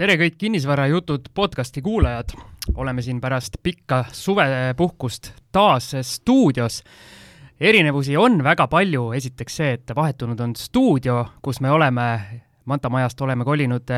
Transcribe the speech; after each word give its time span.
tere 0.00 0.14
kõik 0.16 0.38
Kinnisvarajutud 0.40 1.26
podcasti 1.36 1.82
kuulajad, 1.84 2.30
oleme 2.80 3.02
siin 3.04 3.18
pärast 3.20 3.58
pikka 3.60 4.06
suvepuhkust 4.16 5.28
taas 5.52 5.90
stuudios. 6.08 6.78
erinevusi 7.60 8.16
on 8.16 8.40
väga 8.44 8.64
palju, 8.66 9.12
esiteks 9.12 9.56
see, 9.56 9.74
et 9.76 9.92
vahetunud 9.96 10.40
on 10.40 10.56
stuudio, 10.56 11.26
kus 11.42 11.60
me 11.60 11.70
oleme, 11.70 12.06
Manta 12.64 12.88
majast 12.88 13.20
oleme 13.20 13.44
kolinud 13.44 13.92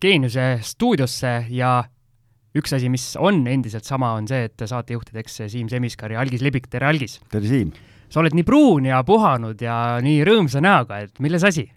Geeniuse 0.00 0.58
stuudiosse 0.62 1.46
ja 1.48 1.84
üks 2.58 2.74
asi, 2.74 2.88
mis 2.88 3.16
on 3.16 3.46
endiselt 3.46 3.84
sama, 3.84 4.16
on 4.18 4.26
see, 4.26 4.44
et 4.50 4.66
saatejuhtideks 4.66 5.42
Siim 5.46 5.68
Semiskar 5.68 6.10
ja 6.10 6.20
Algis 6.20 6.42
Libik, 6.42 6.66
tere 6.66 6.86
Algis! 6.86 7.20
tere, 7.30 7.46
Siim! 7.46 7.70
sa 8.10 8.18
oled 8.20 8.34
nii 8.34 8.42
pruun 8.42 8.90
ja 8.90 9.04
puhanud 9.04 9.62
ja 9.62 10.00
nii 10.02 10.24
rõõmsa 10.26 10.58
näoga, 10.58 11.04
et 11.06 11.20
milles 11.20 11.46
asi? 11.46 11.68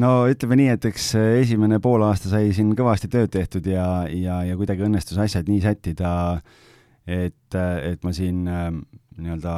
No 0.00 0.12
ütleme 0.30 0.58
nii, 0.60 0.70
et 0.76 0.88
eks 0.92 1.12
esimene 1.42 1.80
poolaasta 1.82 2.32
sai 2.32 2.52
siin 2.56 2.72
kõvasti 2.78 3.10
tööd 3.12 3.32
tehtud 3.34 3.66
ja, 3.68 4.04
ja, 4.08 4.42
ja 4.48 4.58
kuidagi 4.58 4.86
õnnestus 4.86 5.20
asjad 5.20 5.50
nii 5.50 5.60
sättida, 5.64 6.12
et, 7.06 7.56
et 7.56 8.04
ma 8.06 8.14
siin 8.16 8.46
äh, 8.48 8.68
nii-öelda 9.20 9.56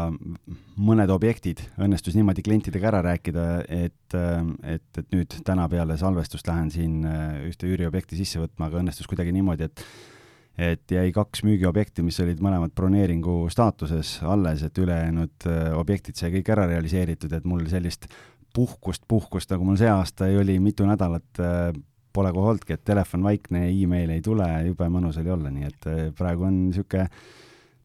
mõned 0.84 1.12
objektid 1.14 1.62
õnnestus 1.80 2.16
niimoodi 2.18 2.42
klientidega 2.44 2.90
ära 2.90 3.02
rääkida, 3.04 3.44
et, 3.68 4.16
et, 4.16 4.88
et 4.98 5.14
nüüd 5.14 5.36
täna 5.46 5.68
peale 5.70 5.98
salvestust 6.00 6.48
lähen 6.50 6.72
siin 6.74 7.04
äh, 7.08 7.44
ühte 7.50 7.68
üüriobjekti 7.70 8.18
sisse 8.18 8.42
võtma, 8.42 8.68
aga 8.68 8.82
õnnestus 8.82 9.10
kuidagi 9.10 9.34
niimoodi, 9.36 9.70
et 9.70 9.86
et 10.54 10.92
jäi 10.94 11.08
kaks 11.10 11.40
müügiobjekti, 11.42 12.04
mis 12.06 12.20
olid 12.22 12.38
mõlemad 12.38 12.70
broneeringu 12.78 13.48
staatuses 13.50 14.20
alles, 14.22 14.62
et 14.62 14.78
ülejäänud 14.78 15.48
äh, 15.50 15.72
objektid 15.74 16.18
sai 16.18 16.30
kõik 16.36 16.52
ära 16.54 16.68
realiseeritud, 16.70 17.32
et 17.34 17.48
mul 17.48 17.64
sellist 17.70 18.06
puhkust, 18.54 19.02
puhkust, 19.08 19.50
nagu 19.50 19.66
mul 19.66 19.78
see 19.80 19.90
aasta 19.90 20.28
oli, 20.40 20.58
mitu 20.62 20.86
nädalat 20.86 21.42
äh, 21.42 21.70
pole 22.14 22.30
kohe 22.32 22.52
olnudki, 22.52 22.76
et 22.76 22.84
telefon 22.86 23.24
vaikne, 23.26 23.66
email 23.72 24.12
ei 24.14 24.22
tule, 24.22 24.46
jube 24.68 24.86
mõnus 24.92 25.18
oli 25.22 25.32
olla, 25.34 25.50
nii 25.50 25.70
et 25.70 25.88
äh, 25.90 26.04
praegu 26.16 26.46
on 26.46 26.60
niisugune 26.68 27.08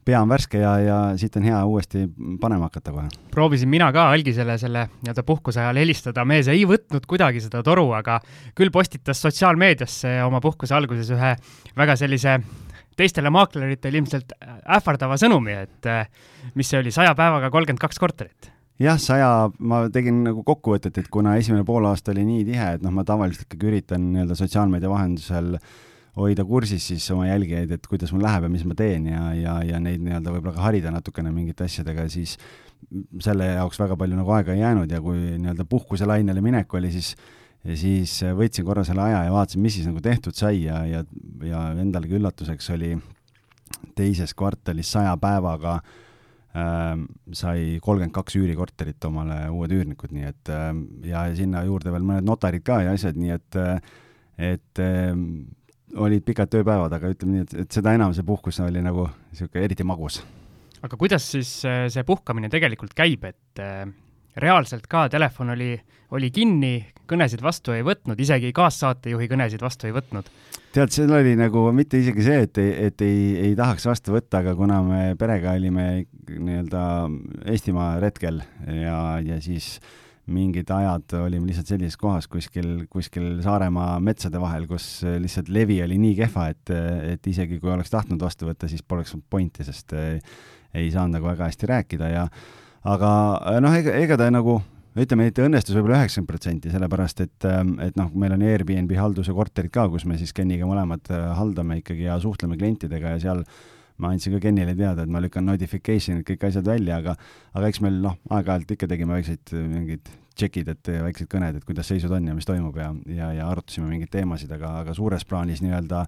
pea 0.09 0.21
on 0.23 0.29
värske 0.29 0.61
ja, 0.61 0.71
ja 0.81 0.97
siit 1.19 1.35
on 1.37 1.45
hea 1.45 1.57
uuesti 1.65 2.05
panema 2.41 2.69
hakata 2.69 2.93
kohe. 2.95 3.09
proovisin 3.31 3.69
mina 3.69 3.91
ka 3.93 4.07
algisele 4.13 4.57
selle 4.57 4.87
nii-öelda 5.01 5.25
puhkuse 5.27 5.61
ajal 5.61 5.81
helistada, 5.81 6.25
mees 6.25 6.49
ei 6.49 6.63
võtnud 6.69 7.05
kuidagi 7.09 7.43
seda 7.43 7.61
toru, 7.65 7.89
aga 7.97 8.19
küll 8.57 8.73
postitas 8.73 9.21
sotsiaalmeediasse 9.25 10.19
oma 10.25 10.41
puhkuse 10.41 10.77
alguses 10.77 11.11
ühe 11.13 11.35
väga 11.77 11.97
sellise 11.99 12.39
teistele 12.99 13.31
maakleritele 13.31 14.01
ilmselt 14.01 14.33
ähvardava 14.77 15.17
sõnumi, 15.19 15.57
et 15.67 15.89
äh, 15.89 16.07
mis 16.55 16.69
see 16.69 16.81
oli, 16.81 16.93
saja 16.95 17.13
päevaga 17.17 17.51
kolmkümmend 17.53 17.81
kaks 17.81 18.01
korterit 18.01 18.53
jah, 18.79 18.99
saja, 19.01 19.29
ma 19.59 19.83
tegin 19.93 20.23
nagu 20.25 20.43
kokkuvõtet, 20.47 20.97
et 21.01 21.11
kuna 21.11 21.35
esimene 21.39 21.65
poolaasta 21.67 22.13
oli 22.13 22.23
nii 22.27 22.47
tihe, 22.47 22.71
et 22.77 22.85
noh, 22.85 22.93
ma 22.95 23.05
tavaliselt 23.07 23.47
ikkagi 23.47 23.71
üritan 23.73 24.09
nii-öelda 24.13 24.37
sotsiaalmeedia 24.39 24.91
vahendusel 24.91 25.57
hoida 26.19 26.43
kursis 26.47 26.87
siis 26.89 27.05
oma 27.13 27.27
jälgijaid, 27.29 27.71
et 27.75 27.85
kuidas 27.87 28.11
mul 28.15 28.23
läheb 28.25 28.47
ja 28.47 28.51
mis 28.51 28.65
ma 28.67 28.75
teen 28.79 29.07
ja, 29.11 29.29
ja, 29.37 29.57
ja 29.67 29.83
neid 29.83 30.03
nii-öelda 30.03 30.33
võib-olla 30.33 30.55
ka 30.55 30.65
harida 30.67 30.93
natukene 30.95 31.31
mingite 31.35 31.67
asjadega, 31.67 32.07
siis 32.11 32.37
selle 33.23 33.51
jaoks 33.51 33.79
väga 33.79 33.99
palju 33.99 34.17
nagu 34.17 34.33
aega 34.35 34.55
ei 34.55 34.63
jäänud 34.63 34.91
ja 34.91 35.03
kui 35.03 35.19
nii-öelda 35.35 35.67
puhkuselainele 35.69 36.43
minek 36.43 36.73
oli, 36.79 36.91
siis 36.95 37.13
ja 37.67 37.75
siis 37.75 38.13
võtsin 38.39 38.67
korra 38.67 38.85
selle 38.87 39.03
aja 39.03 39.25
ja 39.27 39.31
vaatasin, 39.35 39.61
mis 39.63 39.75
siis 39.75 39.87
nagu 39.89 39.99
tehtud 40.03 40.35
sai 40.35 40.63
ja, 40.63 40.85
ja, 40.87 41.03
ja 41.43 41.65
endalegi 41.75 42.15
üllatuseks 42.15 42.71
oli 42.75 42.93
teises 43.95 44.31
kvartalis 44.35 44.91
saja 44.95 45.17
päevaga 45.19 45.75
äh, 45.75 45.97
sai 46.49 47.77
kolmkümmend 47.83 48.13
kaks 48.15 48.35
üürikorterit 48.39 49.05
omale 49.05 49.43
uued 49.53 49.73
üürnikud, 49.75 50.13
nii 50.15 50.29
et 50.31 50.49
äh, 50.53 50.71
ja 51.11 51.27
sinna 51.37 51.61
juurde 51.67 51.93
veel 51.93 52.05
mõned 52.05 52.25
notarid 52.25 52.65
ka 52.65 52.81
ja 52.87 52.95
asjad, 52.97 53.19
nii 53.21 53.35
et 53.35 53.59
äh, 53.59 53.77
et 54.39 54.81
äh, 54.81 55.13
olid 55.99 56.25
pikad 56.25 56.51
tööpäevad, 56.53 56.93
aga 56.95 57.11
ütleme 57.13 57.37
nii, 57.37 57.45
et, 57.45 57.55
et 57.65 57.79
seda 57.79 57.93
enam 57.97 58.13
see 58.15 58.25
puhkus 58.25 58.59
oli 58.63 58.81
nagu 58.83 59.07
niisugune 59.31 59.65
eriti 59.67 59.85
magus. 59.87 60.21
aga 60.81 60.97
kuidas 60.97 61.25
siis 61.35 61.51
äh, 61.67 61.87
see 61.91 62.05
puhkamine 62.07 62.49
tegelikult 62.49 62.95
käib, 62.97 63.25
et 63.29 63.61
äh, 63.63 63.85
reaalselt 64.37 64.87
ka 64.89 65.07
telefon 65.09 65.53
oli, 65.55 65.73
oli 66.15 66.29
kinni, 66.31 66.73
kõnesid 67.09 67.41
vastu 67.41 67.73
ei 67.73 67.85
võtnud, 67.85 68.19
isegi 68.21 68.51
kaassaatejuhi 68.55 69.29
kõnesid 69.31 69.63
vastu 69.65 69.89
ei 69.89 69.95
võtnud? 69.95 70.29
tead, 70.73 70.91
seal 70.93 71.13
oli 71.17 71.33
nagu 71.37 71.63
mitte 71.73 71.97
isegi 71.97 72.23
see, 72.25 72.43
et 72.45 72.59
ei, 72.61 72.73
et 72.89 73.01
ei, 73.01 73.23
ei 73.47 73.55
tahaks 73.57 73.87
vastu 73.89 74.13
võtta, 74.13 74.43
aga 74.43 74.53
kuna 74.57 74.81
me 74.85 75.01
perega 75.19 75.55
olime 75.57 75.87
nii-öelda 76.29 76.83
Eestimaa 77.49 77.95
retkel 78.03 78.37
ja, 78.67 78.99
ja 79.25 79.39
siis 79.41 79.79
mingid 80.29 80.69
ajad 80.69 81.15
olime 81.23 81.49
lihtsalt 81.49 81.71
sellises 81.71 81.97
kohas 81.97 82.27
kuskil, 82.29 82.85
kuskil 82.91 83.39
Saaremaa 83.41 83.97
metsade 84.03 84.41
vahel, 84.41 84.67
kus 84.69 85.01
lihtsalt 85.09 85.49
levi 85.53 85.79
oli 85.81 85.97
nii 86.01 86.15
kehva, 86.21 86.49
et, 86.53 86.73
et 87.15 87.29
isegi 87.31 87.57
kui 87.57 87.73
oleks 87.73 87.89
tahtnud 87.93 88.21
vastu 88.21 88.49
võtta, 88.49 88.69
siis 88.69 88.85
poleks 88.85 89.15
olnud 89.15 89.25
pointi, 89.29 89.65
sest 89.65 89.95
ei 89.97 90.91
saanud 90.93 91.17
nagu 91.17 91.31
väga 91.31 91.49
hästi 91.49 91.69
rääkida 91.73 92.11
ja 92.13 92.27
aga 92.83 93.09
noh, 93.63 93.79
ega, 93.79 93.95
ega 93.99 94.19
ta 94.19 94.29
nagu 94.33 94.59
ütleme, 94.99 95.29
et 95.29 95.39
õnnestus 95.39 95.75
võib-olla 95.77 96.01
üheksakümmend 96.01 96.29
protsenti, 96.29 96.71
sellepärast 96.73 97.21
et, 97.23 97.49
et 97.85 97.99
noh, 97.99 98.09
meil 98.19 98.33
on 98.35 98.45
Airbnb 98.45 98.93
halduse 98.99 99.35
korterid 99.35 99.71
ka, 99.71 99.87
kus 99.91 100.05
me 100.09 100.17
siis 100.19 100.33
Keniga 100.35 100.67
mõlemad 100.67 101.11
haldame 101.37 101.79
ikkagi 101.79 102.07
ja 102.07 102.17
suhtleme 102.21 102.57
klientidega 102.59 103.15
ja 103.15 103.21
seal 103.23 103.43
ma 103.99 104.13
andsin 104.13 104.35
ka 104.35 104.41
Kenile 104.43 104.73
teada, 104.77 105.03
et 105.03 105.11
ma 105.11 105.21
lükkan 105.23 105.45
notification'id, 105.47 106.25
kõik 106.27 106.47
asjad 106.49 106.67
välja, 106.67 106.99
aga 107.01 107.15
aga 107.53 107.69
eks 107.69 107.81
meil 107.83 107.99
noh, 108.03 108.17
aeg-ajalt 108.31 108.75
ikka 108.75 108.87
tegime 108.91 109.17
väikseid 109.17 109.53
mingeid 109.59 110.11
tšekid, 110.39 110.71
et 110.71 110.91
väiksed 111.03 111.27
kõned, 111.31 111.59
et 111.59 111.65
kuidas 111.67 111.89
seisud 111.91 112.13
on 112.15 112.29
ja 112.29 112.35
mis 112.35 112.47
toimub 112.47 112.77
ja, 112.79 112.93
ja, 113.11 113.31
ja 113.35 113.49
arutasime 113.51 113.89
mingeid 113.91 114.11
teemasid, 114.13 114.51
aga, 114.55 114.77
aga 114.85 114.95
suures 114.95 115.25
plaanis 115.27 115.59
nii-öelda 115.65 116.05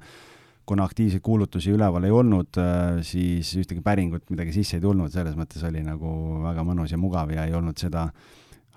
kuna 0.71 0.85
aktiivseid 0.87 1.23
kuulutusi 1.25 1.73
üleval 1.75 2.07
ei 2.07 2.13
olnud, 2.15 2.55
äh, 2.61 3.01
siis 3.03 3.51
ühtegi 3.59 3.83
päringut 3.83 4.29
midagi 4.31 4.55
sisse 4.55 4.79
ei 4.79 4.83
tulnud, 4.83 5.11
selles 5.11 5.35
mõttes 5.35 5.63
oli 5.67 5.83
nagu 5.83 6.11
väga 6.45 6.63
mõnus 6.67 6.93
ja 6.93 6.99
mugav 7.01 7.33
ja 7.35 7.43
ei 7.47 7.55
olnud 7.57 7.79
seda 7.81 8.07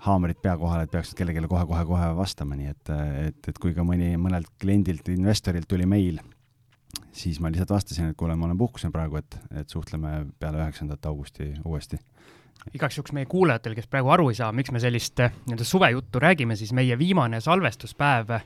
haamrit 0.05 0.41
pea 0.43 0.57
kohal, 0.59 0.83
et 0.83 0.91
peaks 0.91 1.15
kellelegi 1.15 1.47
kohe-kohe-kohe 1.49 2.11
vastama, 2.17 2.57
nii 2.59 2.73
et, 2.73 2.91
et, 3.29 3.39
et 3.47 3.61
kui 3.61 3.73
ka 3.73 3.85
mõni, 3.87 4.11
mõnelt 4.21 4.51
kliendilt, 4.61 5.07
investorilt 5.13 5.71
tuli 5.71 5.87
meil 5.89 6.19
siis 7.15 7.39
ma 7.39 7.51
lihtsalt 7.51 7.71
vastasin, 7.71 8.11
et 8.11 8.17
kuule, 8.19 8.35
ma 8.35 8.49
olen 8.49 8.59
puhkusel 8.59 8.91
praegu, 8.91 9.19
et, 9.19 9.37
et 9.61 9.71
suhtleme 9.71 10.25
peale 10.39 10.59
üheksandat 10.63 11.05
augusti 11.09 11.53
uuesti. 11.65 11.99
igaks 12.73 12.97
juhuks 12.97 13.13
meie 13.13 13.27
kuulajatel, 13.29 13.75
kes 13.77 13.87
praegu 13.87 14.11
aru 14.11 14.29
ei 14.31 14.39
saa, 14.39 14.51
miks 14.55 14.71
me 14.73 14.81
sellist 14.83 15.19
eh, 15.23 15.33
nii-öelda 15.45 15.67
suvejuttu 15.67 16.19
räägime, 16.19 16.55
siis 16.59 16.73
meie 16.73 16.97
viimane 16.99 17.41
salvestuspäev 17.41 18.39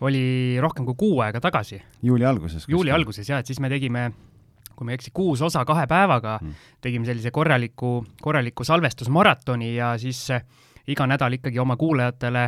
oli 0.00 0.56
rohkem 0.60 0.86
kui 0.88 0.96
kuu 0.96 1.20
aega 1.20 1.40
tagasi. 1.40 1.82
juuli 2.02 2.24
alguses. 2.24 2.66
juuli 2.68 2.90
alguses 2.90 3.28
jah, 3.28 3.40
et 3.40 3.46
siis 3.46 3.60
me 3.60 3.68
tegime 3.68 4.10
kui 4.80 4.86
ma 4.88 4.94
ei 4.94 4.96
eksi, 4.96 5.10
kuus 5.12 5.42
osa 5.44 5.64
kahe 5.68 5.84
päevaga 5.86 6.38
mm., 6.40 6.54
tegime 6.80 7.04
sellise 7.04 7.30
korraliku, 7.30 7.98
korraliku 8.22 8.64
salvestusmaratoni 8.64 9.74
ja 9.74 9.92
siis 10.00 10.22
eh, 10.32 10.44
iga 10.88 11.04
nädal 11.06 11.36
ikkagi 11.36 11.60
oma 11.60 11.76
kuulajatele 11.76 12.46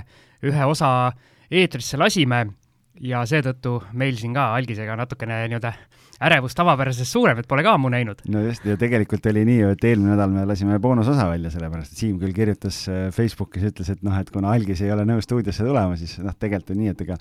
ühe 0.49 0.65
osa 0.65 1.13
eetrisse 1.51 2.01
lasime 2.01 2.47
ja 3.05 3.21
seetõttu 3.29 3.83
meil 3.93 4.17
siin 4.17 4.33
ka 4.33 4.55
algisega 4.57 4.97
natukene 4.97 5.43
nii-öelda 5.45 5.75
ärevus 6.27 6.57
tavapärasest 6.59 7.13
suurem, 7.13 7.41
et 7.41 7.49
pole 7.51 7.65
ka 7.67 7.75
ammu 7.77 7.91
näinud. 7.93 8.25
no 8.33 8.43
just, 8.47 8.65
ja 8.69 8.79
tegelikult 8.81 9.27
oli 9.31 9.45
nii, 9.49 9.61
et 9.75 9.87
eelmine 9.91 10.15
nädal 10.15 10.33
me 10.33 10.45
lasime 10.49 10.79
boonusosa 10.83 11.29
välja, 11.31 11.53
sellepärast 11.55 11.95
et 11.95 12.03
Siim 12.03 12.19
küll 12.21 12.35
kirjutas 12.37 12.83
äh, 12.91 13.07
Facebookis, 13.15 13.69
ütles, 13.73 13.93
et 13.95 14.03
noh, 14.07 14.17
et 14.19 14.31
kuna 14.33 14.53
algis 14.55 14.83
ei 14.85 14.93
ole 14.95 15.07
nõus 15.09 15.29
stuudiosse 15.29 15.67
tulema, 15.67 15.97
siis 16.01 16.19
noh, 16.23 16.37
tegelikult 16.39 16.75
on 16.75 16.83
nii, 16.83 16.93
et 16.95 17.07
ega 17.07 17.19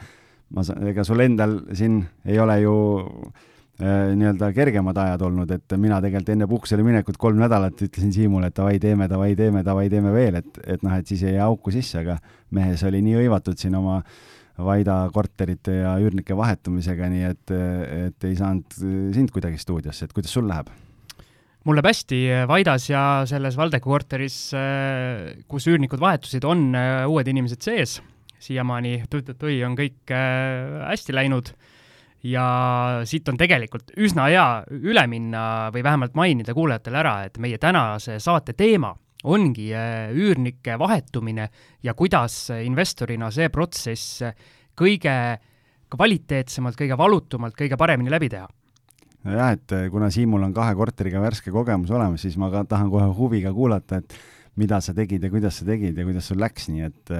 ma, 0.55 0.65
ega 0.91 1.07
sul 1.07 1.23
endal 1.25 1.57
siin 1.77 2.01
ei 2.27 2.41
ole 2.41 2.57
ju 2.61 2.75
äh, 3.81 4.11
nii-öelda 4.17 4.51
kergemad 4.57 4.99
ajad 5.05 5.25
olnud, 5.29 5.55
et 5.57 5.77
mina 5.77 6.01
tegelikult 6.03 6.35
enne 6.35 6.49
puhkusele 6.51 6.85
minekut 6.85 7.17
kolm 7.21 7.41
nädalat 7.41 7.81
ütlesin 7.87 8.13
Siimule, 8.15 8.51
et 8.51 8.59
davai, 8.59 8.77
teeme, 8.83 9.09
davai, 9.11 9.33
teeme, 9.39 9.65
davai, 9.67 9.87
teeme 9.93 10.13
veel, 10.15 10.41
et, 10.43 10.61
et 10.65 10.85
noh, 10.85 10.97
et 10.97 11.07
siis 11.07 11.25
jää 11.25 11.47
auku 11.47 11.73
sisse, 11.73 12.03
aga 12.05 12.19
mehes 12.51 12.83
oli 12.87 13.01
nii 13.05 13.23
hõivatud 13.23 13.57
siin 13.59 13.77
oma 13.79 14.01
äh, 14.01 14.19
Vaida 14.65 15.03
korterite 15.13 15.81
ja 15.81 15.97
üürnike 16.01 16.37
vahetumisega, 16.37 17.09
nii 17.11 17.27
et, 17.31 17.53
et 18.07 18.29
ei 18.29 18.37
saanud 18.37 18.79
sind 19.15 19.33
kuidagi 19.33 19.59
stuudiosse, 19.61 20.07
et 20.07 20.15
kuidas 20.15 20.33
sul 20.37 20.49
läheb? 20.49 20.71
mul 21.65 21.77
läheb 21.77 21.91
hästi, 21.91 22.21
Vaidas 22.49 22.87
ja 22.89 23.01
selles 23.29 23.57
Valdeku 23.59 23.91
korteris, 23.93 24.37
kus 25.49 25.67
üürnikud 25.69 26.01
vahetusid, 26.01 26.45
on 26.47 26.71
äh, 26.77 27.03
uued 27.09 27.27
inimesed 27.29 27.61
sees, 27.61 27.99
siiamaani 28.41 29.03
tõi 29.11 29.59
on 29.67 29.77
kõik 29.77 30.13
äh, 30.15 30.81
hästi 30.87 31.15
läinud 31.15 31.53
ja 32.25 32.45
siit 33.09 33.29
on 33.29 33.37
tegelikult 33.37 33.93
üsna 33.97 34.27
hea 34.29 34.47
üle 34.73 35.05
minna 35.09 35.43
või 35.73 35.85
vähemalt 35.85 36.17
mainida 36.17 36.55
kuulajatele 36.57 37.01
ära, 37.01 37.15
et 37.29 37.37
meie 37.41 37.61
tänase 37.61 38.17
saate 38.21 38.57
teema 38.57 38.93
ongi 39.29 39.69
äh, 39.77 40.09
üürnike 40.17 40.79
vahetumine 40.81 41.45
ja 41.85 41.93
kuidas 41.93 42.47
investorina 42.57 43.29
see 43.33 43.53
protsess 43.53 44.25
kõige 44.81 45.15
kvaliteetsemalt, 45.91 46.79
kõige 46.79 46.97
valutumalt, 46.99 47.55
kõige 47.57 47.79
paremini 47.79 48.13
läbi 48.13 48.31
teha 48.33 48.49
nojah, 49.27 49.53
et 49.53 49.77
äh, 49.77 49.87
kuna 49.93 50.09
Siimul 50.13 50.43
on 50.47 50.53
kahe 50.55 50.75
korteriga 50.77 51.21
värske 51.21 51.53
kogemus 51.53 51.91
olemas, 51.93 52.23
siis 52.25 52.37
ma 52.41 52.49
ka 52.53 52.65
tahan 52.69 52.89
kohe 52.89 53.09
huviga 53.17 53.53
kuulata, 53.53 54.01
et 54.01 54.15
mida 54.59 54.81
sa 54.83 54.91
tegid 54.95 55.23
ja 55.23 55.29
kuidas 55.31 55.61
sa 55.61 55.65
tegid 55.67 55.95
ja 55.95 56.03
kuidas 56.03 56.27
sul 56.27 56.41
läks, 56.41 56.67
nii 56.71 56.83
et, 56.83 57.11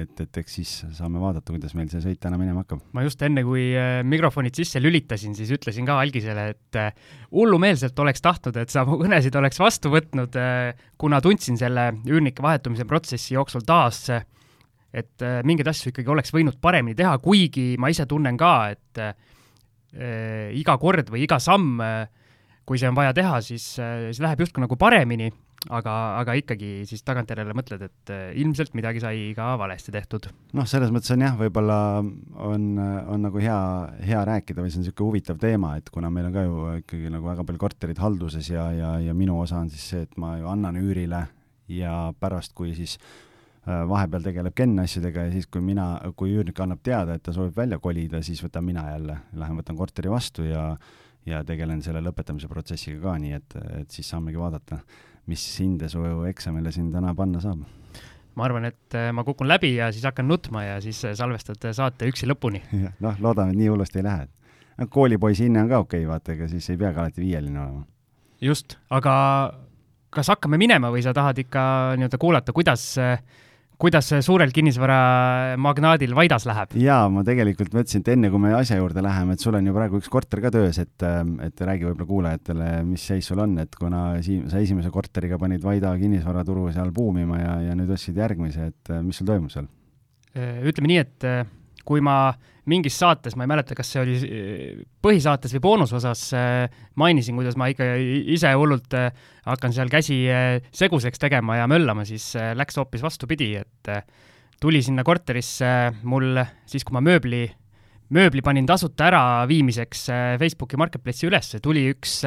et, 0.00 0.22
et 0.24 0.38
eks 0.40 0.54
siis 0.60 0.70
saame 0.96 1.20
vaadata, 1.20 1.52
kuidas 1.52 1.74
meil 1.76 1.90
see 1.92 2.00
sõit 2.04 2.20
täna 2.22 2.38
minema 2.40 2.62
hakkab. 2.64 2.80
ma 2.96 3.04
just 3.04 3.22
enne, 3.26 3.44
kui 3.44 3.66
äh, 3.76 4.00
mikrofonid 4.08 4.56
sisse 4.56 4.80
lülitasin, 4.80 5.36
siis 5.36 5.52
ütlesin 5.54 5.88
ka 5.88 5.98
algisele, 6.00 6.48
et 6.54 6.80
äh, 6.80 6.88
hullumeelselt 7.34 7.98
oleks 8.00 8.24
tahtnud, 8.24 8.56
et 8.62 8.72
sa 8.72 8.86
mu 8.88 8.96
kõnesid 9.02 9.36
oleks 9.36 9.60
vastu 9.60 9.92
võtnud, 9.92 10.40
äh, 10.40 10.88
kuna 11.00 11.20
tundsin 11.24 11.60
selle 11.60 11.90
üürnike 12.08 12.44
vahetamise 12.44 12.88
protsessi 12.88 13.36
jooksul 13.36 13.66
taas, 13.68 14.06
et 14.94 15.24
mingeid 15.44 15.68
asju 15.68 15.92
ikkagi 15.92 16.08
oleks 16.08 16.32
võinud 16.32 16.56
paremini 16.60 16.96
teha, 16.96 17.18
kuigi 17.20 17.74
ma 17.78 17.90
ise 17.92 18.06
tunnen 18.08 18.38
ka, 18.40 18.52
et 18.72 19.02
äh, 19.02 20.48
iga 20.56 20.78
kord 20.80 21.10
või 21.12 21.26
iga 21.26 21.36
samm 21.42 21.82
äh, 21.84 22.06
kui 22.68 22.80
see 22.80 22.88
on 22.90 22.96
vaja 22.98 23.14
teha, 23.16 23.40
siis, 23.44 23.64
siis 23.78 24.20
läheb 24.20 24.42
justkui 24.44 24.60
nagu 24.60 24.76
paremini, 24.78 25.30
aga, 25.74 25.92
aga 26.20 26.34
ikkagi 26.38 26.82
siis 26.88 27.02
tagantjärele 27.06 27.54
mõtled, 27.56 27.84
et 27.86 28.12
eh, 28.12 28.24
ilmselt 28.42 28.76
midagi 28.78 29.00
sai 29.02 29.30
ka 29.36 29.54
valesti 29.60 29.94
tehtud. 29.94 30.28
noh, 30.58 30.68
selles 30.68 30.92
mõttes 30.94 31.14
on 31.14 31.24
jah, 31.24 31.38
võib-olla 31.38 31.78
on, 32.02 32.66
on 32.78 33.24
nagu 33.24 33.40
hea, 33.42 33.60
hea 34.10 34.20
rääkida 34.28 34.64
või 34.64 34.72
see 34.72 34.82
on 34.82 34.86
niisugune 34.86 35.08
huvitav 35.08 35.40
teema, 35.40 35.74
et 35.80 35.88
kuna 35.94 36.12
meil 36.12 36.28
on 36.28 36.36
ka 36.36 36.44
ju 36.44 36.66
ikkagi 36.82 37.14
nagu 37.14 37.30
väga 37.32 37.46
palju 37.48 37.64
korterid 37.64 38.04
halduses 38.04 38.52
ja, 38.52 38.68
ja, 38.76 38.92
ja 39.08 39.16
minu 39.16 39.40
osa 39.40 39.62
on 39.64 39.72
siis 39.72 39.88
see, 39.94 40.04
et 40.04 40.20
ma 40.20 40.36
ju 40.36 40.52
annan 40.52 40.76
üürile 40.82 41.24
ja 41.72 41.96
pärast, 42.20 42.54
kui 42.56 42.74
siis 42.76 42.98
äh, 43.00 43.27
vahepeal 43.68 44.22
tegeleb 44.24 44.54
Ken 44.56 44.78
asjadega 44.80 45.26
ja 45.26 45.32
siis, 45.34 45.46
kui 45.52 45.60
mina, 45.60 45.90
kui 46.16 46.32
üürnik 46.32 46.60
annab 46.64 46.80
teada, 46.82 47.18
et 47.18 47.22
ta 47.26 47.34
soovib 47.36 47.56
välja 47.56 47.78
kolida, 47.82 48.22
siis 48.24 48.40
võtan 48.44 48.64
mina 48.64 48.86
jälle, 48.90 49.18
lähen 49.36 49.58
võtan 49.60 49.76
korteri 49.76 50.10
vastu 50.12 50.48
ja 50.48 50.70
ja 51.28 51.42
tegelen 51.44 51.82
selle 51.84 52.00
lõpetamise 52.00 52.48
protsessiga 52.48 53.02
ka, 53.02 53.18
nii 53.20 53.34
et, 53.36 53.56
et 53.82 53.92
siis 53.92 54.08
saamegi 54.08 54.38
vaadata 54.40 54.78
mis 55.28 55.44
hinde 55.60 55.88
su 55.92 56.04
eksamile 56.28 56.72
siin 56.72 56.88
täna 56.92 57.14
panna 57.16 57.42
saab? 57.44 57.66
ma 58.38 58.44
arvan, 58.46 58.68
et 58.68 58.94
äh, 58.94 59.08
ma 59.10 59.24
kukun 59.26 59.48
läbi 59.50 59.72
ja 59.74 59.88
siis 59.92 60.04
hakkan 60.06 60.28
nutma 60.30 60.62
ja 60.62 60.76
siis 60.80 61.00
äh, 61.08 61.14
salvestad 61.18 61.64
saate 61.74 62.06
üksi 62.06 62.28
lõpuni. 62.30 62.60
noh, 63.04 63.16
loodame, 63.18 63.50
et 63.50 63.58
nii 63.58 63.70
hullusti 63.72 63.98
ei 63.98 64.06
lähe. 64.06 64.28
koolipoisi 64.94 65.48
hinne 65.48 65.64
on 65.64 65.72
ka 65.72 65.80
okei 65.82 66.04
okay,, 66.04 66.10
vaata, 66.12 66.36
ega 66.36 66.46
siis 66.48 66.68
ei 66.70 66.78
peagi 66.78 67.02
alati 67.02 67.24
viieline 67.24 67.58
olema. 67.58 67.82
just, 68.40 68.76
aga 68.94 69.14
kas 70.14 70.30
hakkame 70.30 70.60
minema 70.60 70.92
või 70.94 71.02
sa 71.02 71.12
tahad 71.12 71.40
ikka 71.42 71.64
nii-öelda 71.98 72.20
kuulata, 72.22 72.54
kuidas 72.54 72.86
äh, 73.02 73.18
kuidas 73.78 74.10
suurel 74.26 74.52
kinnisvaramagnaadil 74.54 76.14
Vaidas 76.18 76.46
läheb? 76.48 76.74
jaa, 76.82 77.08
ma 77.12 77.22
tegelikult 77.26 77.74
mõtlesin, 77.76 78.02
et 78.02 78.12
enne 78.14 78.30
kui 78.32 78.42
me 78.42 78.52
asja 78.58 78.78
juurde 78.80 79.02
läheme, 79.04 79.36
et 79.36 79.44
sul 79.44 79.58
on 79.58 79.70
ju 79.70 79.74
praegu 79.76 80.00
üks 80.02 80.10
korter 80.12 80.42
ka 80.44 80.52
töös, 80.54 80.80
et, 80.82 81.06
et 81.46 81.64
räägi 81.70 81.86
võib-olla 81.86 82.08
kuulajatele, 82.08 82.70
mis 82.88 83.04
seis 83.12 83.28
sul 83.30 83.42
on, 83.44 83.58
et 83.62 83.78
kuna 83.78 84.06
siin 84.24 84.48
sa 84.50 84.62
esimese 84.62 84.90
korteriga 84.94 85.38
panid 85.40 85.64
Vaida 85.64 85.94
kinnisvaraturu 86.00 86.68
seal 86.74 86.90
buumima 86.94 87.42
ja, 87.42 87.54
ja 87.70 87.78
nüüd 87.78 87.92
ostsid 87.94 88.18
järgmise, 88.18 88.72
et 88.72 88.96
mis 89.04 89.18
sul 89.18 89.30
toimub 89.30 89.54
seal? 89.54 89.70
ütleme 90.38 90.90
nii, 90.90 91.00
et 91.02 91.30
kui 91.88 92.02
ma 92.04 92.18
mingis 92.68 92.98
saates, 93.00 93.36
ma 93.36 93.46
ei 93.46 93.50
mäleta, 93.50 93.76
kas 93.76 93.90
see 93.94 94.02
oli 94.02 94.16
äh, 94.18 94.80
põhisaates 95.04 95.54
või 95.56 95.64
boonusosas, 95.64 96.24
äh, 96.36 96.80
mainisin, 97.00 97.38
kuidas 97.38 97.56
ma 97.60 97.70
ikka 97.72 97.86
ise 98.34 98.52
hullult 98.58 98.96
äh, 98.98 99.08
hakkan 99.48 99.72
seal 99.74 99.88
käsi 99.92 100.20
seguseks 100.76 101.22
tegema 101.22 101.56
ja 101.62 101.68
möllama, 101.70 102.04
siis 102.08 102.34
läks 102.36 102.76
hoopis 102.76 103.04
vastupidi, 103.04 103.54
et 103.56 103.92
tuli 104.60 104.82
sinna 104.84 105.04
korterisse 105.06 105.70
mul 106.02 106.42
siis, 106.68 106.84
kui 106.84 106.98
ma 106.98 107.02
mööbli, 107.04 107.46
mööbli 108.12 108.44
panin 108.44 108.68
tasuta 108.68 109.08
äraviimiseks 109.08 110.04
Facebooki 110.42 110.76
Marketplace'i 110.80 111.30
üles, 111.30 111.54
tuli 111.64 111.86
üks, 111.94 112.20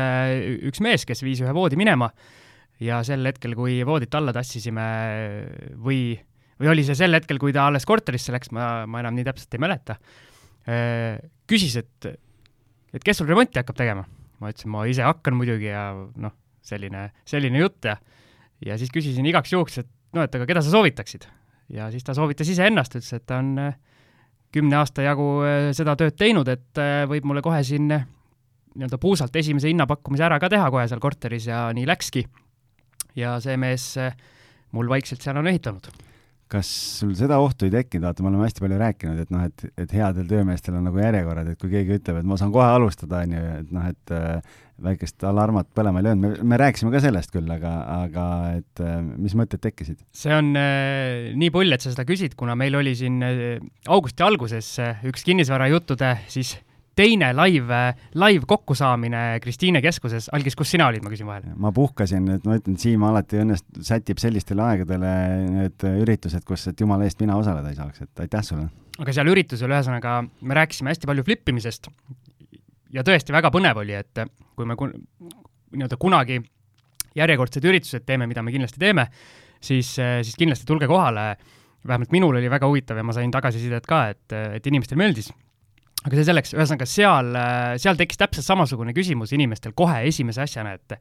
üks 0.72 0.81
mees, 0.81 1.06
kes 1.06 1.22
viis 1.25 1.44
ühe 1.46 1.54
voodi 1.54 1.78
minema 1.78 2.10
ja 2.81 3.04
sel 3.06 3.25
hetkel, 3.30 3.54
kui 3.57 3.81
voodit 3.86 4.18
alla 4.18 4.34
tassisime 4.34 4.88
või 5.78 6.16
või 6.62 6.72
oli 6.75 6.86
see 6.86 6.98
sel 6.98 7.18
hetkel, 7.18 7.40
kui 7.42 7.54
ta 7.56 7.66
alles 7.69 7.88
korterisse 7.90 8.34
läks, 8.34 8.52
ma, 8.56 8.86
ma 8.90 9.02
enam 9.02 9.18
nii 9.18 9.25
täpselt 9.28 9.58
ei 9.58 9.63
mäleta, 9.63 9.98
äh, 10.69 11.18
küsis, 11.50 11.78
et, 11.81 12.10
et 12.94 13.06
kes 13.06 13.22
sul 13.22 13.30
remonti 13.30 13.62
hakkab 13.62 13.80
tegema. 13.80 14.06
ma 14.42 14.50
ütlesin, 14.50 14.72
ma 14.74 14.88
ise 14.90 15.04
hakkan 15.06 15.36
muidugi 15.38 15.68
ja 15.69 15.92
noh, 15.94 16.34
selline, 16.66 17.12
selline 17.30 17.60
jutt 17.62 17.86
ja, 17.86 17.94
ja 18.66 18.78
siis 18.81 18.90
küsisin 18.94 19.25
igaks 19.30 19.54
juhuks, 19.54 19.78
et 19.84 19.90
no, 20.18 20.24
et 20.25 20.34
aga 20.38 20.48
keda 20.50 20.63
sa 20.66 20.74
soovitaksid. 20.74 21.28
ja 21.74 21.90
siis 21.94 22.06
ta 22.06 22.16
soovitas 22.18 22.50
iseennast, 22.50 22.98
ütles, 22.98 23.14
et 23.18 23.25
ta 23.30 23.42
on 23.42 23.54
äh, 23.62 23.75
kümne 24.54 24.81
aasta 24.81 25.06
jagu 25.06 25.28
äh, 25.46 25.69
seda 25.78 25.96
tööd 25.98 26.18
teinud, 26.18 26.50
et 26.50 26.81
võib 27.10 27.30
mulle 27.30 27.46
kohe 27.46 27.62
siin 27.66 27.90
nii-öelda 27.92 29.02
puusalt 29.02 29.36
esimese 29.36 29.69
hinnapakkumise 29.72 30.25
ära 30.25 30.38
ka 30.40 30.50
teha 30.52 30.69
kohe 30.72 30.86
seal 30.90 31.02
korteris 31.04 31.50
ja 31.50 31.66
nii 31.75 31.90
läkski. 31.90 32.25
ja 33.16 33.36
see 33.44 33.57
mees 33.60 33.94
mul 34.72 34.88
vaikselt 34.88 35.22
seal 35.22 35.38
on 35.38 35.50
ehitanud 35.52 35.90
kas 36.51 36.69
sul 37.00 37.13
seda 37.18 37.38
ohtu 37.42 37.68
ei 37.68 37.74
tekkinud, 37.74 38.06
vaata, 38.07 38.24
me 38.24 38.31
oleme 38.31 38.48
hästi 38.48 38.63
palju 38.63 38.80
rääkinud, 38.81 39.21
et 39.24 39.31
noh, 39.33 39.45
et, 39.48 39.63
et 39.80 39.94
headel 39.95 40.27
töömeestel 40.30 40.75
on 40.77 40.89
nagu 40.89 41.00
järjekorrad, 41.00 41.53
et 41.53 41.62
kui 41.62 41.71
keegi 41.71 42.00
ütleb, 42.00 42.19
et 42.21 42.27
ma 42.27 42.38
saan 42.39 42.51
kohe 42.53 42.68
alustada, 42.68 43.21
on 43.25 43.36
ju, 43.38 43.44
et 43.62 43.71
noh, 43.75 43.88
et 43.92 44.13
äh, 44.15 44.57
väikest 44.81 45.24
alarmat 45.27 45.69
põlema 45.77 46.01
ei 46.01 46.07
löönud, 46.09 46.24
me, 46.24 46.50
me 46.53 46.59
rääkisime 46.59 46.92
ka 46.94 47.03
sellest 47.03 47.31
küll, 47.33 47.50
aga, 47.53 47.75
aga 48.07 48.25
et 48.57 48.83
äh, 48.83 48.98
mis 49.01 49.36
mõtted 49.38 49.63
tekkisid? 49.63 50.01
see 50.18 50.33
on 50.36 50.51
äh, 50.59 51.31
nii 51.38 51.53
pull, 51.53 51.71
et 51.71 51.83
sa 51.83 51.94
seda 51.94 52.06
küsid, 52.09 52.36
kuna 52.39 52.57
meil 52.59 52.75
oli 52.80 52.95
siin 52.97 53.21
äh, 53.25 53.62
augusti 53.88 54.25
alguses 54.25 54.74
äh, 54.83 55.06
üks 55.07 55.25
kinnisvarajuttude 55.27 56.15
siis 56.31 56.57
teine 56.96 57.32
live, 57.36 57.80
live 58.20 58.46
kokkusaamine 58.48 59.40
Kristiine 59.42 59.82
keskuses. 59.82 60.30
algis, 60.36 60.56
kus 60.60 60.72
sina 60.74 60.88
olid, 60.92 61.04
ma 61.04 61.12
küsin 61.14 61.28
vahele? 61.30 61.54
ma 61.56 61.72
puhkasin, 61.76 62.28
et 62.36 62.48
ma 62.48 62.58
ütlen, 62.60 62.78
Siim 62.82 63.04
alati 63.08 63.42
õnnest-, 63.42 63.84
sätib 63.88 64.22
sellistele 64.22 64.64
aegadele 64.66 65.12
need 65.56 65.88
üritused, 66.04 66.44
kus, 66.48 66.68
et 66.72 66.82
jumala 66.84 67.08
eest 67.08 67.22
mina 67.24 67.38
osaleda 67.40 67.72
ei 67.72 67.80
saaks, 67.80 68.04
et 68.06 68.26
aitäh 68.26 68.44
sulle. 68.46 68.68
aga 69.00 69.16
seal 69.16 69.32
üritusel, 69.32 69.72
ühesõnaga, 69.72 70.18
me 70.42 70.58
rääkisime 70.60 70.92
hästi 70.92 71.10
palju 71.10 71.26
flippimisest 71.28 71.92
ja 72.96 73.06
tõesti 73.08 73.36
väga 73.36 73.54
põnev 73.54 73.84
oli, 73.84 73.96
et 73.96 74.26
kui 74.56 74.68
me 74.68 74.76
kun, 74.80 74.94
nii-öelda 75.72 76.00
kunagi 76.00 76.42
järjekordsed 77.16 77.66
üritused 77.68 78.06
teeme, 78.08 78.28
mida 78.28 78.44
me 78.44 78.52
kindlasti 78.54 78.80
teeme, 78.80 79.08
siis, 79.64 79.96
siis 79.96 80.36
kindlasti 80.40 80.68
tulge 80.68 80.88
kohale. 80.92 81.36
vähemalt 81.88 82.12
minul 82.12 82.36
oli 82.38 82.50
väga 82.50 82.68
huvitav 82.68 82.98
ja 82.98 83.04
ma 83.04 83.14
sain 83.14 83.32
tagasisidet 83.32 83.88
ka, 83.90 84.10
et, 84.14 84.34
et 84.58 84.68
inimestele 84.68 85.00
meeldis 85.02 85.32
aga 86.01 86.18
see 86.18 86.25
selleks, 86.25 86.53
ühesõnaga 86.56 86.88
seal, 86.89 87.27
seal 87.81 87.98
tekkis 88.00 88.18
täpselt 88.18 88.48
samasugune 88.48 88.94
küsimus 88.98 89.33
inimestel 89.38 89.75
kohe 89.77 90.00
esimese 90.09 90.42
asjana, 90.45 90.74
et 90.80 90.95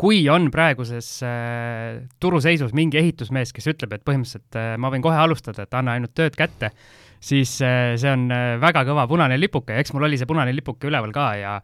kui 0.00 0.22
on 0.32 0.48
praeguses 0.54 1.10
äh, 1.26 1.98
turuseisus 2.22 2.72
mingi 2.76 3.00
ehitusmees, 3.02 3.52
kes 3.56 3.68
ütleb, 3.74 3.98
et 3.98 4.06
põhimõtteliselt 4.06 4.56
äh, 4.60 4.70
ma 4.80 4.92
võin 4.94 5.04
kohe 5.04 5.18
alustada, 5.20 5.66
et 5.66 5.76
anna 5.76 5.98
ainult 5.98 6.14
tööd 6.16 6.38
kätte, 6.38 6.72
siis 7.20 7.58
äh, 7.64 7.94
see 8.00 8.12
on 8.12 8.30
äh, 8.32 8.54
väga 8.62 8.86
kõva 8.88 9.04
punane 9.10 9.36
lipuke 9.40 9.76
ja 9.76 9.84
eks 9.84 9.92
mul 9.96 10.08
oli 10.08 10.20
see 10.20 10.28
punane 10.30 10.56
lipuke 10.56 10.88
üleval 10.88 11.12
ka 11.16 11.28
ja 11.40 11.58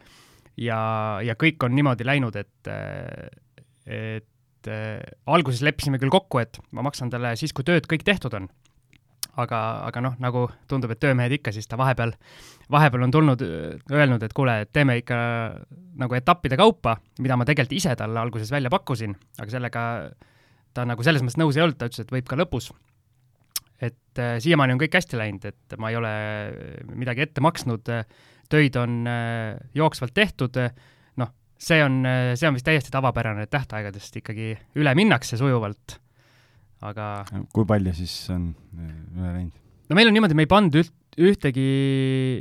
ja, 0.61 0.81
ja 1.25 1.37
kõik 1.39 1.65
on 1.65 1.75
niimoodi 1.77 2.07
läinud, 2.07 2.37
et, 2.37 2.69
äh, 2.69 3.31
et 3.89 4.69
äh, 4.69 5.01
alguses 5.33 5.63
leppisime 5.65 6.01
küll 6.03 6.13
kokku, 6.13 6.43
et 6.43 6.61
ma 6.77 6.85
maksan 6.85 7.13
talle 7.13 7.35
siis, 7.41 7.55
kui 7.57 7.65
tööd 7.67 7.89
kõik 7.91 8.05
tehtud 8.07 8.37
on 8.37 8.51
aga, 9.41 9.59
aga 9.89 10.03
noh, 10.05 10.17
nagu 10.21 10.45
tundub, 10.69 10.93
et 10.93 11.01
töömehed 11.01 11.39
ikka, 11.39 11.53
siis 11.55 11.69
ta 11.69 11.79
vahepeal, 11.81 12.13
vahepeal 12.73 13.07
on 13.07 13.15
tulnud, 13.15 13.45
öelnud, 13.93 14.23
et 14.25 14.35
kuule, 14.37 14.59
et 14.65 14.73
teeme 14.75 14.99
ikka 15.01 15.19
nagu 16.01 16.19
etappide 16.19 16.59
kaupa, 16.61 16.99
mida 17.23 17.39
ma 17.39 17.47
tegelikult 17.49 17.79
ise 17.79 17.95
talle 17.99 18.21
alguses 18.21 18.53
välja 18.53 18.73
pakkusin, 18.73 19.17
aga 19.41 19.55
sellega 19.55 19.85
ta 20.77 20.87
nagu 20.89 21.05
selles 21.05 21.25
mõttes 21.25 21.41
nõus 21.41 21.57
ei 21.57 21.65
olnud, 21.65 21.79
ta 21.81 21.89
ütles, 21.89 22.05
et 22.05 22.13
võib 22.13 22.29
ka 22.29 22.39
lõpus. 22.41 22.73
et 23.83 24.21
äh, 24.21 24.37
siiamaani 24.39 24.77
on 24.77 24.79
kõik 24.79 24.95
hästi 24.95 25.19
läinud, 25.19 25.45
et 25.49 25.75
ma 25.81 25.91
ei 25.91 25.97
ole 25.99 26.13
midagi 26.95 27.25
ette 27.25 27.43
maksnud, 27.43 27.89
töid 28.53 28.77
on 28.79 29.03
äh, 29.09 29.57
jooksvalt 29.75 30.15
tehtud, 30.15 30.61
noh, 31.17 31.33
see 31.59 31.81
on, 31.83 32.03
see 32.37 32.49
on 32.49 32.55
vist 32.55 32.69
täiesti 32.69 32.93
tavapärane, 32.95 33.49
et 33.49 33.51
tähtaegadest 33.51 34.21
ikkagi 34.23 34.55
üle 34.79 34.95
minnakse 34.99 35.41
sujuvalt 35.41 36.02
aga 36.83 37.13
kui 37.55 37.69
palju 37.69 37.95
siis 37.97 38.17
on 38.35 38.51
äh, 38.79 38.91
üle 39.19 39.31
läinud? 39.37 39.55
no 39.89 39.99
meil 39.99 40.11
on 40.11 40.17
niimoodi, 40.17 40.37
me 40.39 40.47
ei 40.47 40.51
pannud 40.51 40.81
üht, 40.81 40.93
ühtegi 41.21 41.67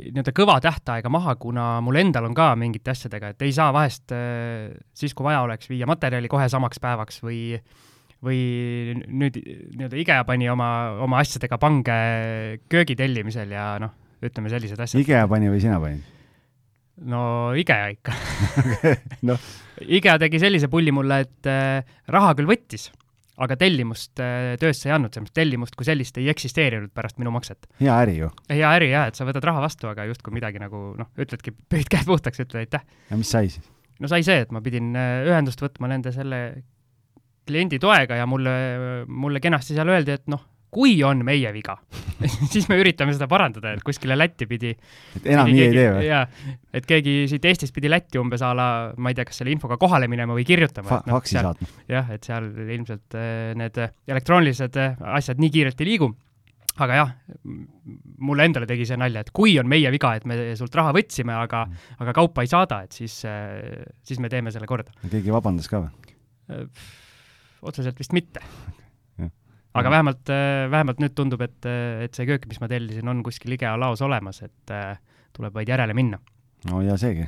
nii-öelda 0.08 0.32
kõva 0.36 0.56
tähtaega 0.64 1.10
maha, 1.12 1.34
kuna 1.40 1.76
mul 1.84 2.00
endal 2.00 2.28
on 2.28 2.36
ka 2.36 2.52
mingite 2.58 2.94
asjadega, 2.94 3.34
et 3.34 3.44
ei 3.44 3.52
saa 3.54 3.72
vahest 3.74 4.14
äh, 4.16 4.72
siis, 4.96 5.14
kui 5.14 5.28
vaja 5.28 5.42
oleks, 5.46 5.68
viia 5.70 5.88
materjali 5.88 6.30
kohe 6.32 6.48
samaks 6.52 6.82
päevaks 6.82 7.20
või 7.24 7.42
või 8.22 8.38
nüüd 9.10 9.36
nii-öelda 9.42 9.98
IKEA 9.98 10.22
pani 10.26 10.46
oma, 10.50 10.68
oma 11.02 11.18
asjadega 11.24 11.58
pange 11.58 11.96
köögi 12.70 12.94
tellimisel 12.98 13.50
ja 13.50 13.74
noh, 13.82 13.90
ütleme 14.22 14.52
sellised 14.52 14.78
asjad. 14.78 15.02
IKEA 15.02 15.26
pani 15.30 15.50
või 15.50 15.62
sina 15.62 15.80
panid? 15.82 16.06
no 17.08 17.22
IKEA 17.58 17.90
ikka 17.96 18.14
no. 19.28 19.36
IKEA 19.82 20.18
tegi 20.22 20.38
sellise 20.38 20.70
pulli 20.70 20.94
mulle, 20.94 21.22
et 21.26 21.50
äh, 21.50 21.94
raha 22.14 22.36
küll 22.38 22.50
võttis 22.50 22.92
aga 23.42 23.56
tellimust 23.56 24.20
äh, 24.20 24.54
töösse 24.60 24.88
ei 24.88 24.94
andnud, 24.96 25.12
selles 25.14 25.28
mõttes 25.28 25.38
tellimust 25.38 25.76
kui 25.78 25.88
sellist 25.88 26.18
ei 26.20 26.28
eksisteerinud 26.32 26.92
pärast 26.94 27.20
minu 27.22 27.32
makset. 27.34 27.68
hea 27.80 27.94
äri 28.04 28.18
ju. 28.18 28.28
hea 28.52 28.72
äri 28.78 28.90
jaa, 28.92 29.06
et 29.08 29.18
sa 29.18 29.26
võtad 29.28 29.46
raha 29.48 29.62
vastu, 29.64 29.88
aga 29.88 30.06
justkui 30.10 30.34
midagi 30.36 30.60
nagu 30.62 30.90
noh, 30.98 31.08
ütledki, 31.16 31.54
pöid 31.72 31.88
käed 31.92 32.08
puhtaks, 32.08 32.42
ütled 32.44 32.66
aitäh. 32.66 32.84
ja 33.10 33.20
mis 33.20 33.32
sai 33.32 33.48
siis? 33.52 33.70
no 34.00 34.10
sai 34.10 34.24
see, 34.26 34.44
et 34.44 34.52
ma 34.52 34.60
pidin 34.64 34.92
äh, 34.98 35.22
ühendust 35.30 35.62
võtma 35.64 35.90
nende 35.92 36.12
selle 36.14 36.42
kliendi 37.48 37.80
toega 37.82 38.20
ja 38.20 38.26
mulle, 38.30 38.52
mulle 39.08 39.40
kenasti 39.42 39.74
seal 39.74 39.90
öeldi, 39.90 40.14
et 40.14 40.28
noh, 40.30 40.44
kui 40.72 40.96
on 41.04 41.20
meie 41.26 41.52
viga 41.54 41.76
siis 42.52 42.68
me 42.70 42.78
üritame 42.80 43.14
seda 43.14 43.28
parandada, 43.30 43.74
et 43.76 43.84
kuskile 43.86 44.16
Lätti 44.18 44.46
pidi. 44.50 44.72
et 45.18 45.28
enam 45.34 45.50
nii 45.50 45.62
ei 45.66 45.74
tee 45.74 45.86
või? 45.96 46.06
jaa, 46.06 46.22
et 46.78 46.88
keegi 46.88 47.14
siit 47.30 47.46
Eestist 47.50 47.74
pidi 47.76 47.90
Lätti 47.90 48.20
umbes 48.20 48.44
a 48.46 48.52
la, 48.56 48.66
ma 48.96 49.12
ei 49.12 49.18
tea, 49.18 49.26
kas 49.28 49.42
selle 49.42 49.54
infoga 49.54 49.78
kohale 49.80 50.08
minema 50.10 50.36
või 50.36 50.46
kirjutama 50.48 50.88
Fa. 50.88 51.00
No, 51.06 51.18
faksi 51.18 51.38
saatma. 51.38 51.70
jah, 51.90 52.10
et 52.14 52.28
seal 52.28 52.50
ilmselt 52.64 53.18
äh, 53.18 53.52
need 53.58 53.80
elektroonilised 53.82 54.78
äh, 54.80 55.00
asjad 55.18 55.42
nii 55.42 55.52
kiirelt 55.56 55.82
ei 55.82 55.90
liigu. 55.92 56.10
aga 56.82 57.00
jah, 57.00 57.14
mulle 58.24 58.48
endale 58.48 58.68
tegi 58.70 58.86
see 58.88 59.00
nalja, 59.00 59.24
et 59.26 59.32
kui 59.34 59.58
on 59.60 59.68
meie 59.68 59.90
viga, 59.92 60.14
et 60.16 60.28
me 60.28 60.38
sult 60.58 60.74
raha 60.78 60.94
võtsime, 60.96 61.34
aga 61.36 61.66
mm., 61.66 61.96
aga 62.04 62.14
kaupa 62.16 62.46
ei 62.46 62.52
saada, 62.52 62.82
et 62.86 62.96
siis, 62.96 63.18
äh, 63.28 63.82
siis 64.06 64.22
me 64.22 64.32
teeme 64.32 64.54
selle 64.54 64.70
korda. 64.70 64.94
keegi 65.08 65.34
vabandas 65.34 65.68
ka 65.72 65.84
või? 65.84 65.98
otseselt 67.62 68.00
vist 68.00 68.12
mitte 68.12 68.42
aga 69.72 69.88
mm. 69.88 69.92
vähemalt, 69.94 70.32
äh, 70.32 70.70
vähemalt 70.72 71.00
nüüd 71.02 71.14
tundub, 71.16 71.42
et, 71.44 71.58
äh, 71.68 72.04
et 72.06 72.16
see 72.16 72.28
köök, 72.28 72.46
mis 72.50 72.60
ma 72.62 72.68
tellisin, 72.70 73.08
on 73.08 73.22
kuskil 73.24 73.54
IKEA 73.56 73.72
laos 73.80 74.02
olemas, 74.04 74.42
et 74.44 74.74
äh, 74.74 74.96
tuleb 75.36 75.54
vaid 75.56 75.70
järele 75.72 75.96
minna. 75.96 76.20
no 76.68 76.82
ja 76.84 76.96
seegi. 77.00 77.26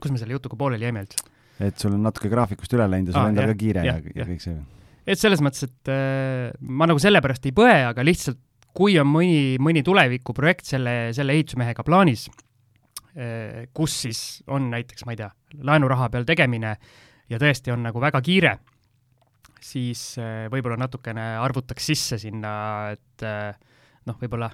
kus 0.00 0.10
me 0.10 0.18
selle 0.18 0.34
jutuga 0.34 0.58
pooleli 0.58 0.88
jäime 0.88 1.04
üldse? 1.04 1.20
et 1.62 1.78
sul 1.78 1.94
on 1.94 2.02
natuke 2.02 2.30
graafikust 2.32 2.72
üle 2.74 2.88
läinud 2.90 3.12
ja 3.12 3.16
sul 3.16 3.22
ah, 3.26 3.32
endal 3.32 3.52
ka 3.52 3.58
kiire 3.60 3.84
ja, 3.86 3.98
ja, 3.98 4.14
ja 4.22 4.28
kõik 4.30 4.42
see. 4.44 4.56
et 5.06 5.20
selles 5.20 5.44
mõttes, 5.44 5.68
et 5.68 5.92
äh, 5.92 6.48
ma 6.60 6.88
nagu 6.90 7.02
sellepärast 7.02 7.46
ei 7.50 7.54
põe, 7.56 7.76
aga 7.90 8.06
lihtsalt 8.06 8.40
kui 8.72 8.96
on 9.00 9.10
mõni, 9.12 9.60
mõni 9.60 9.84
tulevikuprojekt 9.84 10.72
selle, 10.72 10.96
selle 11.12 11.36
ehitusmehega 11.36 11.84
plaanis 11.84 12.26
äh,, 12.32 13.68
kus 13.76 14.00
siis 14.06 14.22
on 14.48 14.70
näiteks, 14.72 15.04
ma 15.04 15.12
ei 15.12 15.20
tea, 15.20 15.30
laenuraha 15.60 16.08
peal 16.14 16.24
tegemine 16.28 16.76
ja 17.28 17.40
tõesti 17.40 17.74
on 17.74 17.84
nagu 17.84 18.00
väga 18.00 18.24
kiire 18.24 18.56
siis 19.66 20.02
äh, 20.20 20.46
võib-olla 20.52 20.78
natukene 20.80 21.32
arvutaks 21.42 21.86
sisse 21.92 22.18
sinna, 22.20 22.52
et 22.94 23.24
äh, 23.26 23.52
noh, 24.08 24.18
võib-olla 24.20 24.50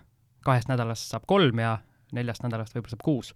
kahest 0.47 0.71
nädalast 0.71 1.13
saab 1.13 1.27
kolm 1.29 1.61
ja 1.63 1.77
neljast 2.17 2.45
nädalast 2.45 2.77
võib-olla 2.77 2.97
saab 2.97 3.05
kuus. 3.07 3.33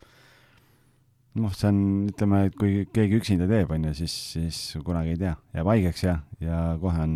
noh, 1.41 1.52
see 1.57 1.69
on, 1.71 1.83
ütleme, 2.12 2.45
et 2.49 2.57
kui 2.61 2.85
keegi 2.93 3.19
üksinda 3.21 3.49
teeb, 3.49 3.71
on 3.73 3.88
ju, 3.88 3.95
siis, 4.02 4.17
siis 4.37 4.62
kunagi 4.85 5.14
ei 5.14 5.21
tea, 5.23 5.35
jääb 5.57 5.71
haigeks 5.73 6.05
ja, 6.05 6.19
ja 6.45 6.62
kohe 6.81 7.05
on, 7.07 7.14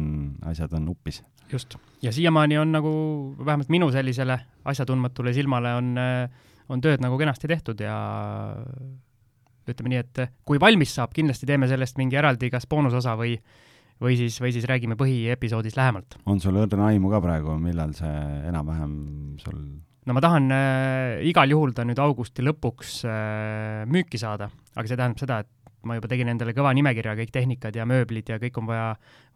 asjad 0.48 0.72
on 0.78 0.88
upis. 0.92 1.22
just, 1.52 1.76
ja 2.02 2.12
siiamaani 2.12 2.58
on 2.58 2.72
nagu 2.72 2.92
vähemalt 3.38 3.72
minu 3.72 3.90
sellisele 3.92 4.38
asjatundmatule 4.64 5.34
silmale 5.36 5.74
on, 5.76 5.92
äh, 6.00 6.54
on 6.68 6.80
tööd 6.82 7.04
nagu 7.04 7.18
kenasti 7.20 7.48
tehtud 7.48 7.80
ja 7.80 7.96
ütleme 9.66 9.92
nii, 9.92 10.02
et 10.02 10.20
kui 10.46 10.60
valmis 10.62 10.94
saab, 10.96 11.12
kindlasti 11.14 11.46
teeme 11.48 11.68
sellest 11.70 11.98
mingi 11.98 12.18
eraldi 12.18 12.50
kas 12.52 12.68
boonusosa 12.70 13.16
või 13.18 13.34
või 14.02 14.18
siis, 14.20 14.38
või 14.42 14.52
siis 14.54 14.66
räägime 14.68 14.98
põhiepisoodis 15.00 15.76
lähemalt. 15.78 16.18
on 16.26 16.40
sul 16.40 16.58
õrna 16.60 16.92
aimu 16.92 17.10
ka 17.12 17.22
praegu, 17.24 17.56
millal 17.60 17.94
see 17.96 18.14
enam-vähem 18.50 18.94
sul 19.42 19.60
no 20.06 20.16
ma 20.16 20.22
tahan 20.22 20.50
äh, 20.54 21.26
igal 21.28 21.50
juhul 21.50 21.74
ta 21.76 21.86
nüüd 21.86 22.00
augusti 22.02 22.44
lõpuks 22.46 23.02
äh, 23.08 23.84
müüki 23.90 24.20
saada, 24.20 24.50
aga 24.76 24.88
see 24.88 24.98
tähendab 24.98 25.22
seda, 25.22 25.40
et 25.44 25.52
ma 25.86 25.96
juba 25.96 26.10
tegin 26.10 26.30
endale 26.30 26.54
kõva 26.56 26.72
nimekirja, 26.76 27.14
kõik 27.18 27.32
tehnikad 27.34 27.76
ja 27.78 27.86
mööblid 27.88 28.30
ja 28.32 28.38
kõik 28.42 28.58
on 28.60 28.68
vaja, 28.68 28.86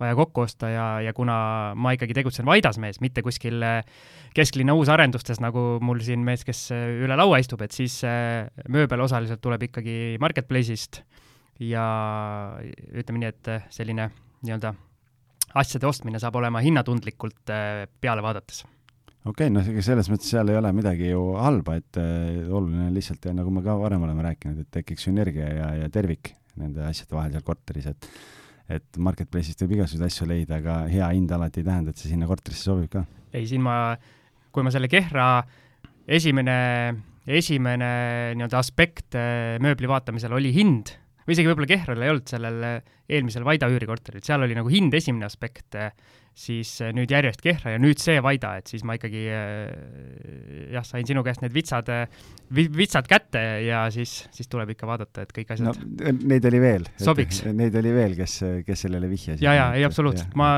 vaja 0.02 0.16
kokku 0.18 0.44
osta 0.44 0.70
ja, 0.72 0.86
ja 1.04 1.14
kuna 1.16 1.36
ma 1.78 1.94
ikkagi 1.96 2.16
tegutsen 2.16 2.48
Vaidas 2.48 2.80
mees, 2.82 3.00
mitte 3.04 3.24
kuskil 3.26 3.62
äh, 3.66 3.82
kesklinna 4.36 4.74
uusarendustes, 4.78 5.40
nagu 5.42 5.78
mul 5.84 6.02
siin 6.04 6.24
mees, 6.26 6.44
kes 6.46 6.66
äh, 6.74 6.88
üle 7.04 7.18
laua 7.18 7.40
istub, 7.42 7.62
et 7.66 7.76
siis 7.76 8.00
äh, 8.06 8.48
mööbel 8.68 9.06
osaliselt 9.06 9.42
tuleb 9.44 9.68
ikkagi 9.70 10.18
Marketplace'ist 10.22 11.02
ja 11.62 11.86
ütleme 12.96 13.22
nii, 13.22 13.30
et 13.30 13.54
selline 13.74 14.10
nii-öelda 14.46 14.74
asjade 15.60 15.88
ostmine 15.88 16.20
saab 16.22 16.38
olema 16.40 16.62
hinnatundlikult 16.64 17.52
äh, 17.52 17.86
peale 18.00 18.22
vaadates. 18.24 18.64
okei 19.24 19.32
okay,, 19.32 19.52
noh, 19.52 19.66
ega 19.72 19.84
selles 19.84 20.10
mõttes 20.12 20.30
seal 20.32 20.50
ei 20.52 20.58
ole 20.58 20.72
midagi 20.76 21.10
ju 21.10 21.24
halba, 21.40 21.78
et 21.80 22.00
äh, 22.00 22.42
oluline 22.48 22.88
on 22.88 22.96
lihtsalt 22.96 23.30
ja 23.30 23.34
nagu 23.36 23.52
me 23.54 23.64
ka 23.66 23.76
varem 23.80 24.04
oleme 24.06 24.26
rääkinud, 24.30 24.62
et 24.64 24.70
tekiks 24.80 25.08
sünergia 25.08 25.48
ja, 25.54 25.72
ja 25.82 25.90
tervik 25.92 26.34
nende 26.60 26.84
asjade 26.88 27.16
vahel 27.16 27.34
seal 27.34 27.46
korteris, 27.46 27.90
et 27.90 28.12
et 28.70 28.98
marketplace'ist 29.02 29.64
võib 29.64 29.80
igasuguseid 29.80 30.06
asju 30.06 30.28
leida, 30.30 30.60
aga 30.60 30.84
hea 30.86 31.08
hind 31.10 31.32
alati 31.34 31.58
ei 31.58 31.66
tähenda, 31.66 31.90
et 31.90 31.98
see 31.98 32.12
sinna 32.12 32.28
korterisse 32.30 32.68
sobib 32.68 32.90
ka. 32.92 33.02
ei, 33.34 33.42
siin 33.50 33.64
ma, 33.64 33.96
kui 34.54 34.62
ma 34.62 34.70
selle 34.70 34.86
Kehra 34.90 35.42
esimene, 36.06 36.58
esimene 37.26 37.90
nii-öelda 38.38 38.60
aspekt 38.62 39.18
äh, 39.18 39.58
mööbli 39.62 39.90
vaatamisel 39.90 40.38
oli 40.38 40.54
hind 40.54 40.94
või 41.26 41.36
isegi 41.36 41.50
võib-olla 41.50 41.68
Kehral 41.70 42.04
ei 42.04 42.12
olnud 42.12 42.30
sellel 42.30 42.64
eh, 42.66 42.96
eelmisel 43.10 43.44
Vaida 43.46 43.68
üürikorteril, 43.70 44.22
seal 44.24 44.46
oli 44.46 44.56
nagu 44.56 44.70
hind 44.72 44.94
esimene 44.96 45.26
aspekt, 45.28 45.76
eh, 45.78 45.92
siis 46.36 46.72
eh, 46.84 46.92
nüüd 46.96 47.10
järjest 47.12 47.42
Kehra 47.44 47.74
ja 47.74 47.80
nüüd 47.82 48.00
see 48.02 48.20
Vaida, 48.24 48.54
et 48.60 48.70
siis 48.70 48.84
ma 48.86 48.96
ikkagi 48.98 49.22
jah, 49.28 50.86
sain 50.86 51.08
sinu 51.08 51.24
käest 51.26 51.44
need 51.44 51.54
vitsad, 51.54 51.90
vitsad 52.50 53.08
kätte 53.10 53.44
ja 53.66 53.84
siis, 53.94 54.16
siis 54.34 54.50
tuleb 54.50 54.74
ikka 54.74 54.88
vaadata, 54.90 55.26
et 55.26 55.34
kõik 55.36 55.54
asjad 55.54 55.70
no, 55.70 56.14
Neid 56.30 56.46
oli 56.48 56.62
veel. 56.62 56.86
sobiks. 57.00 57.42
Neid 57.46 57.76
oli 57.80 57.94
veel, 57.94 58.16
kes, 58.18 58.36
kes 58.66 58.86
sellele 58.86 59.10
vihjasid. 59.10 59.44
ja, 59.44 59.56
ja 59.58 59.70
ei 59.78 59.86
absoluutselt, 59.86 60.36
ma 60.38 60.50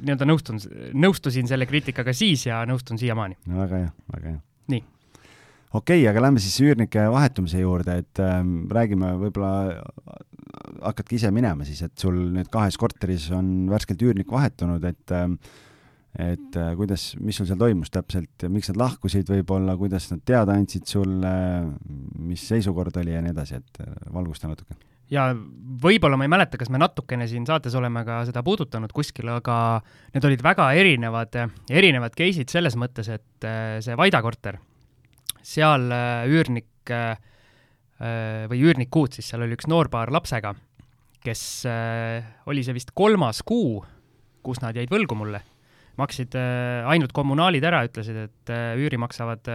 nii-öelda 0.00 0.28
nõustun, 0.28 0.62
nõustusin 0.94 1.50
selle 1.50 1.68
kriitikaga 1.70 2.14
siis 2.16 2.46
ja 2.50 2.64
nõustun 2.68 3.00
siiamaani. 3.00 3.40
no 3.48 3.62
väga 3.64 3.86
hea, 3.86 3.94
väga 4.16 4.34
hea. 4.34 4.42
nii 4.74 4.84
okei 5.72 6.02
okay,, 6.02 6.06
aga 6.10 6.22
lähme 6.26 6.42
siis 6.42 6.58
üürnike 6.64 7.04
vahetumise 7.12 7.62
juurde, 7.62 7.98
et 8.04 8.22
ähm, 8.22 8.54
räägime, 8.72 9.14
võib-olla 9.20 9.52
hakkadki 10.82 11.18
ise 11.18 11.32
minema 11.34 11.66
siis, 11.68 11.82
et 11.86 11.94
sul 12.00 12.18
nüüd 12.36 12.50
kahes 12.52 12.78
korteris 12.80 13.30
on 13.34 13.70
värskelt 13.72 14.02
üürnik 14.04 14.32
vahetunud, 14.32 14.84
et 14.88 15.14
ähm, 15.16 15.38
et 16.12 16.56
äh, 16.60 16.74
kuidas, 16.76 17.14
mis 17.24 17.38
sul 17.40 17.46
seal 17.48 17.60
toimus 17.60 17.88
täpselt 17.92 18.44
miks 18.52 18.68
nad 18.68 18.82
lahkusid 18.82 19.30
võib-olla, 19.32 19.78
kuidas 19.80 20.10
nad 20.10 20.20
teada 20.28 20.52
andsid 20.60 20.84
sulle, 20.84 21.30
mis 22.20 22.42
seisukord 22.50 22.98
oli 23.00 23.14
ja 23.14 23.22
nii 23.24 23.32
edasi, 23.32 23.60
et 23.62 23.80
äh, 23.80 23.94
valgusta 24.12 24.50
natuke. 24.50 24.76
Ja 25.12 25.30
võib-olla 25.32 26.16
ma 26.20 26.24
ei 26.24 26.32
mäleta, 26.32 26.60
kas 26.60 26.70
me 26.72 26.80
natukene 26.80 27.24
siin 27.28 27.46
saates 27.48 27.74
oleme 27.76 28.04
ka 28.04 28.22
seda 28.28 28.44
puudutanud 28.44 28.92
kuskil, 28.96 29.28
aga 29.32 29.56
need 30.12 30.28
olid 30.28 30.44
väga 30.44 30.68
erinevad, 30.76 31.40
erinevad 31.72 32.16
case'id 32.16 32.52
selles 32.52 32.76
mõttes, 32.80 33.08
et 33.12 33.48
äh, 33.48 33.80
see 33.84 33.96
Vaida 33.96 34.20
korter 34.24 34.60
seal 35.42 35.90
äh, 35.92 36.26
üürnik 36.30 36.90
äh, 36.90 37.16
äh, 38.00 38.44
või 38.50 38.62
üürnikud 38.66 39.16
siis, 39.16 39.28
seal 39.30 39.44
oli 39.44 39.56
üks 39.56 39.68
noorpaar 39.70 40.12
lapsega, 40.14 40.54
kes 41.22 41.42
oli 42.50 42.64
see 42.66 42.74
vist 42.74 42.90
kolmas 42.98 43.44
kuu, 43.46 43.76
kus 44.42 44.58
nad 44.62 44.74
jäid 44.74 44.90
võlgu 44.90 45.14
mulle. 45.14 45.42
maksid 46.00 46.34
ainult 46.34 47.12
kommunaalid 47.12 47.62
ära, 47.68 47.82
ütlesid, 47.86 48.16
et 48.16 48.50
üüri 48.80 48.98
maksavad 48.98 49.46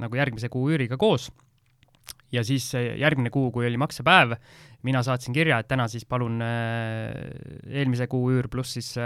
nagu 0.00 0.16
järgmise 0.16 0.48
kuu 0.48 0.70
üüriga 0.70 0.96
koos. 0.96 1.28
ja 2.32 2.44
siis 2.44 2.72
järgmine 2.72 3.28
kuu, 3.28 3.50
kui 3.52 3.66
oli 3.66 3.76
maksepäev, 3.76 4.32
mina 4.82 5.02
saatsin 5.02 5.34
kirja, 5.34 5.58
et 5.58 5.68
täna 5.68 5.84
siis 5.88 6.06
palun 6.08 6.40
eelmise 6.40 8.06
kuu 8.08 8.30
üür 8.32 8.48
pluss 8.48 8.72
siis 8.72 8.96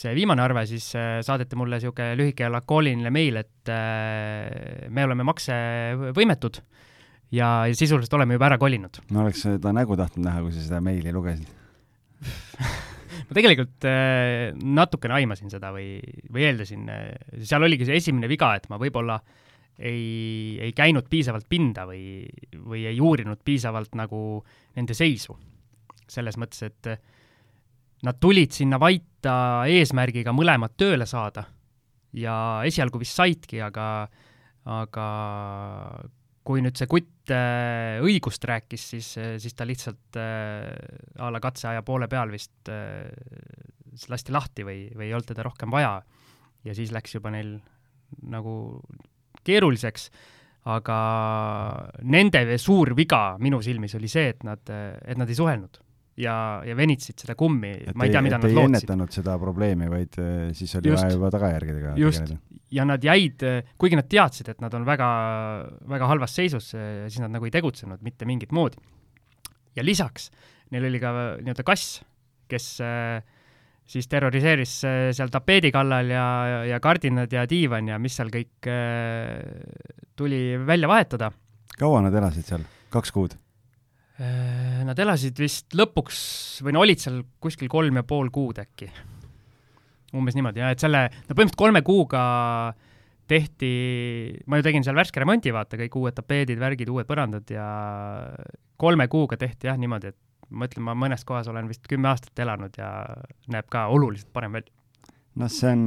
see 0.00 0.12
viimane 0.16 0.42
arve, 0.44 0.64
siis 0.68 0.90
äh, 0.98 1.18
saadeti 1.26 1.58
mulle 1.58 1.78
niisugune 1.78 2.14
lühike 2.18 2.48
lakooniline 2.52 3.12
meil, 3.14 3.40
et 3.42 3.72
äh, 3.72 4.86
me 4.92 5.04
oleme 5.06 5.26
maksevõimetud 5.28 6.60
ja, 7.36 7.50
ja 7.68 7.74
sisuliselt 7.76 8.14
oleme 8.18 8.38
juba 8.38 8.50
ära 8.50 8.60
kolinud. 8.60 9.02
ma 9.12 9.24
oleks 9.24 9.44
seda 9.46 9.74
nägu 9.76 9.98
tahtnud 10.00 10.26
näha, 10.26 10.44
kui 10.44 10.54
sa 10.54 10.64
seda 10.64 10.80
meili 10.84 11.12
lugesid 11.14 11.50
ma 13.26 13.36
tegelikult 13.36 13.88
äh, 13.88 14.48
natukene 14.80 15.20
aimasin 15.20 15.52
seda 15.52 15.72
või, 15.76 15.92
või 16.32 16.48
eeldasin, 16.48 16.88
seal 17.44 17.68
oligi 17.68 17.88
see 17.88 18.00
esimene 18.00 18.30
viga, 18.30 18.54
et 18.56 18.68
ma 18.72 18.80
võib-olla 18.80 19.20
ei, 19.80 20.58
ei 20.60 20.74
käinud 20.76 21.06
piisavalt 21.08 21.48
pinda 21.48 21.86
või, 21.88 22.26
või 22.60 22.84
ei 22.88 22.98
uurinud 23.00 23.40
piisavalt 23.44 23.94
nagu 23.96 24.42
nende 24.76 24.96
seisu. 24.96 25.38
selles 26.10 26.36
mõttes, 26.36 26.66
et 26.66 26.88
Nad 28.06 28.16
tulid 28.20 28.54
sinna 28.56 28.78
Vaita 29.20 29.68
eesmärgiga 29.68 30.32
mõlemad 30.32 30.72
tööle 30.80 31.04
saada 31.04 31.42
ja 32.16 32.64
esialgu 32.64 33.02
vist 33.02 33.18
saidki, 33.18 33.58
aga, 33.60 34.08
aga 34.64 35.08
kui 36.40 36.62
nüüd 36.64 36.80
see 36.80 36.88
kutt 36.88 37.28
äh, 37.36 38.00
õigust 38.00 38.46
rääkis, 38.48 38.86
siis, 38.94 39.10
siis 39.12 39.58
ta 39.58 39.66
lihtsalt 39.68 40.16
äh, 40.16 40.72
a 41.20 41.28
la 41.28 41.42
katseaja 41.44 41.84
poole 41.84 42.08
peal 42.08 42.32
vist 42.32 42.72
äh, 42.72 43.12
lasti 44.08 44.32
lahti 44.32 44.64
või, 44.64 44.86
või 44.96 45.10
ei 45.10 45.12
olnud 45.12 45.28
teda 45.28 45.44
rohkem 45.44 45.68
vaja. 45.68 46.00
ja 46.64 46.74
siis 46.74 46.88
läks 46.88 47.18
juba 47.18 47.34
neil 47.36 47.58
nagu 48.24 48.80
keeruliseks, 49.44 50.08
aga 50.64 50.98
nende 52.08 52.56
suur 52.56 52.96
viga 52.96 53.36
minu 53.36 53.60
silmis 53.60 54.00
oli 54.00 54.08
see, 54.08 54.32
et 54.32 54.48
nad, 54.48 54.64
et 54.64 55.20
nad 55.20 55.28
ei 55.28 55.36
suhelnud 55.36 55.82
ja, 56.20 56.36
ja 56.66 56.76
venitasid 56.76 57.24
seda 57.24 57.36
kummi, 57.38 57.72
ma 57.94 58.06
ei 58.06 58.12
tea, 58.12 58.22
mida 58.24 58.38
nad 58.40 58.46
lootsid. 58.50 58.68
ennetanud 58.68 59.14
seda 59.14 59.36
probleemi, 59.40 59.88
vaid 59.92 60.20
äh, 60.20 60.52
siis 60.56 60.74
oli 60.78 60.92
vaja 60.94 61.10
juba 61.14 61.32
tagajärgedega 61.34 61.96
just, 62.00 62.32
ja 62.74 62.86
nad 62.88 63.04
jäid, 63.04 63.42
kuigi 63.80 63.98
nad 63.98 64.08
teadsid, 64.10 64.52
et 64.52 64.62
nad 64.64 64.74
on 64.76 64.86
väga, 64.88 65.10
väga 65.90 66.10
halvas 66.10 66.36
seisus, 66.36 66.72
äh, 66.76 67.04
siis 67.08 67.24
nad 67.24 67.34
nagu 67.34 67.48
ei 67.48 67.54
tegutsenud 67.54 68.04
mitte 68.06 68.28
mingit 68.28 68.54
moodi. 68.56 68.80
ja 69.76 69.84
lisaks, 69.86 70.30
neil 70.74 70.88
oli 70.90 71.02
ka 71.02 71.12
nii-öelda 71.40 71.66
kass, 71.66 72.00
kes 72.50 72.72
äh, 72.84 73.20
siis 73.90 74.08
terroriseeris 74.10 74.74
seal 75.16 75.30
tapeedi 75.32 75.72
kallal 75.74 76.10
ja, 76.12 76.26
ja 76.68 76.80
kardinad 76.82 77.32
ja 77.32 77.46
diivan 77.50 77.88
ja 77.90 77.98
mis 77.98 78.18
seal 78.18 78.30
kõik 78.30 78.68
tuli 80.16 80.42
välja 80.66 80.90
vahetada. 80.90 81.32
kaua 81.78 82.04
nad 82.06 82.14
elasid 82.14 82.46
seal, 82.52 82.66
kaks 82.94 83.14
kuud? 83.14 83.38
Nad 84.20 84.98
elasid 85.00 85.38
vist 85.40 85.72
lõpuks 85.78 86.18
või 86.66 86.74
no 86.76 86.82
olid 86.84 87.00
seal 87.00 87.22
kuskil 87.40 87.70
kolm 87.72 87.96
ja 87.96 88.04
pool 88.04 88.28
kuud 88.34 88.58
äkki. 88.60 88.90
umbes 90.12 90.34
niimoodi, 90.34 90.60
jah, 90.60 90.74
et 90.74 90.82
selle, 90.82 91.04
no 91.08 91.34
põhimõtteliselt 91.34 91.60
kolme 91.60 91.80
kuuga 91.86 92.22
tehti, 93.30 93.70
ma 94.50 94.58
ju 94.58 94.66
tegin 94.66 94.84
seal 94.84 94.98
värske 94.98 95.22
remonti, 95.22 95.52
vaata, 95.54 95.78
kõik 95.78 95.96
uued 96.00 96.16
tapeedid, 96.16 96.58
värgid, 96.58 96.90
uued 96.90 97.06
põrandad 97.08 97.46
ja 97.54 97.68
kolme 98.80 99.06
kuuga 99.12 99.38
tehti 99.40 99.70
jah 99.70 99.78
niimoodi, 99.78 100.10
et 100.10 100.18
ma 100.50 100.66
ütlen, 100.66 100.84
ma 100.88 100.96
mõnes 100.98 101.24
kohas 101.26 101.48
olen 101.50 101.68
vist 101.70 101.86
kümme 101.90 102.10
aastat 102.10 102.42
elanud 102.42 102.74
ja 102.78 102.90
näeb 103.52 103.68
ka 103.70 103.86
oluliselt 103.94 104.32
parem 104.34 104.58
välja. 104.58 104.74
noh, 105.38 105.50
see 105.52 105.70
on, 105.70 105.84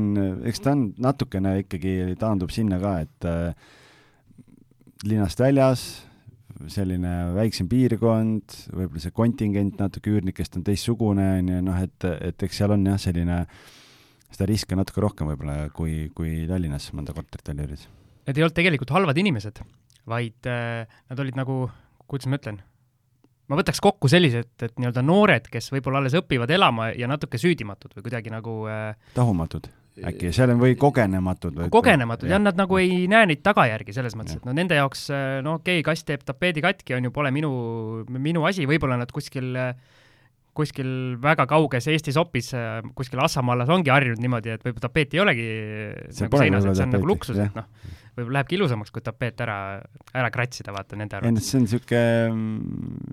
eks 0.48 0.64
ta 0.64 0.72
on 0.72 0.88
natukene 1.04 1.58
ikkagi 1.66 2.16
taandub 2.20 2.54
sinna 2.56 2.80
ka, 2.82 2.94
et 3.04 3.28
äh, 3.28 3.74
linnast 5.04 5.44
väljas, 5.44 5.84
selline 6.72 7.14
väiksem 7.36 7.70
piirkond, 7.72 8.58
võib-olla 8.74 9.04
see 9.04 9.16
kontingent 9.16 9.80
natuke 9.82 10.12
üürnikest 10.14 10.58
on 10.60 10.66
teistsugune, 10.68 11.28
on 11.40 11.54
ju, 11.54 11.62
noh, 11.68 11.80
et, 11.84 12.10
et 12.30 12.46
eks 12.48 12.62
seal 12.62 12.76
on 12.76 12.86
jah, 12.88 13.00
selline, 13.02 13.40
seda 14.34 14.50
riske 14.50 14.78
natuke 14.80 15.04
rohkem 15.04 15.32
võib-olla 15.34 15.70
kui, 15.76 16.10
kui 16.16 16.44
Tallinnas 16.50 16.90
mõnda 16.98 17.16
korterit 17.16 17.54
välja 17.54 17.68
üürida. 17.68 17.90
Need 18.28 18.40
ei 18.40 18.46
olnud 18.46 18.56
tegelikult 18.56 18.94
halvad 18.96 19.20
inimesed, 19.20 19.64
vaid 20.10 20.52
äh, 20.52 20.86
nad 21.12 21.24
olid 21.24 21.40
nagu, 21.40 21.66
kuidas 22.08 22.30
ma 22.32 22.40
ütlen 22.40 22.62
ma 23.52 23.60
võtaks 23.60 23.82
kokku 23.84 24.10
sellised, 24.12 24.56
et 24.64 24.78
nii-öelda 24.80 25.04
noored, 25.06 25.48
kes 25.52 25.68
võib-olla 25.74 26.00
alles 26.02 26.16
õpivad 26.18 26.52
elama 26.56 26.94
ja 26.96 27.10
natuke 27.12 27.42
süüdimatud 27.42 27.92
või 27.98 28.08
kuidagi 28.08 28.32
nagu 28.34 28.64
äh, 28.72 28.94
tahumatud 29.18 29.68
äkki, 30.02 30.32
seal 30.34 30.54
on 30.54 30.62
või 30.62 30.78
kogenematud 30.80 31.58
või 31.58 31.72
kogenematud 31.74 32.32
jah, 32.32 32.42
nad 32.42 32.58
nagu 32.58 32.80
ei 32.82 33.04
näe 33.12 33.28
neid 33.30 33.44
tagajärgi 33.46 33.94
selles 33.96 34.16
mõttes, 34.18 34.40
et 34.40 34.48
no 34.48 34.56
nende 34.58 34.78
jaoks 34.80 35.06
äh, 35.14 35.40
no 35.46 35.60
okei 35.60 35.82
okay,, 35.82 35.88
kass 35.92 36.08
teeb 36.08 36.24
tapeedi 36.26 36.64
katki, 36.66 36.96
on 36.98 37.10
ju, 37.10 37.14
pole 37.14 37.34
minu, 37.36 37.52
minu 38.10 38.48
asi, 38.50 38.66
võib-olla 38.70 38.98
nad 39.02 39.14
kuskil 39.14 39.52
äh, 39.60 39.76
kuskil 40.54 40.90
väga 41.22 41.46
kauges 41.50 41.88
Eesti 41.90 42.14
sopis, 42.14 42.52
äh, 42.58 42.80
kuskil 42.98 43.22
Assamaalas 43.24 43.72
ongi 43.74 43.94
harjunud 43.94 44.22
niimoodi, 44.22 44.54
et 44.54 44.66
võib-olla 44.66 44.88
tapeet 44.88 45.14
ei 45.14 45.22
olegi 45.24 45.48
see 46.10 46.28
nagu 46.28 46.42
seinas, 46.42 46.68
et 46.70 46.78
see 46.78 46.88
on 46.88 46.96
nagu 46.98 47.10
luksus, 47.10 47.40
et 47.42 47.58
noh, 47.58 47.70
võib-olla 48.18 48.40
lähebki 48.40 48.58
ilusamaks, 48.58 48.94
kui 48.94 49.04
tapeet 49.06 49.44
ära, 49.46 49.58
ära 50.14 50.32
kratsida, 50.34 50.74
vaata, 50.76 50.98
nende 51.00 51.20
arvates. 51.20 51.50
see 51.50 51.60
on 51.60 51.68
niisugune, 51.68 52.02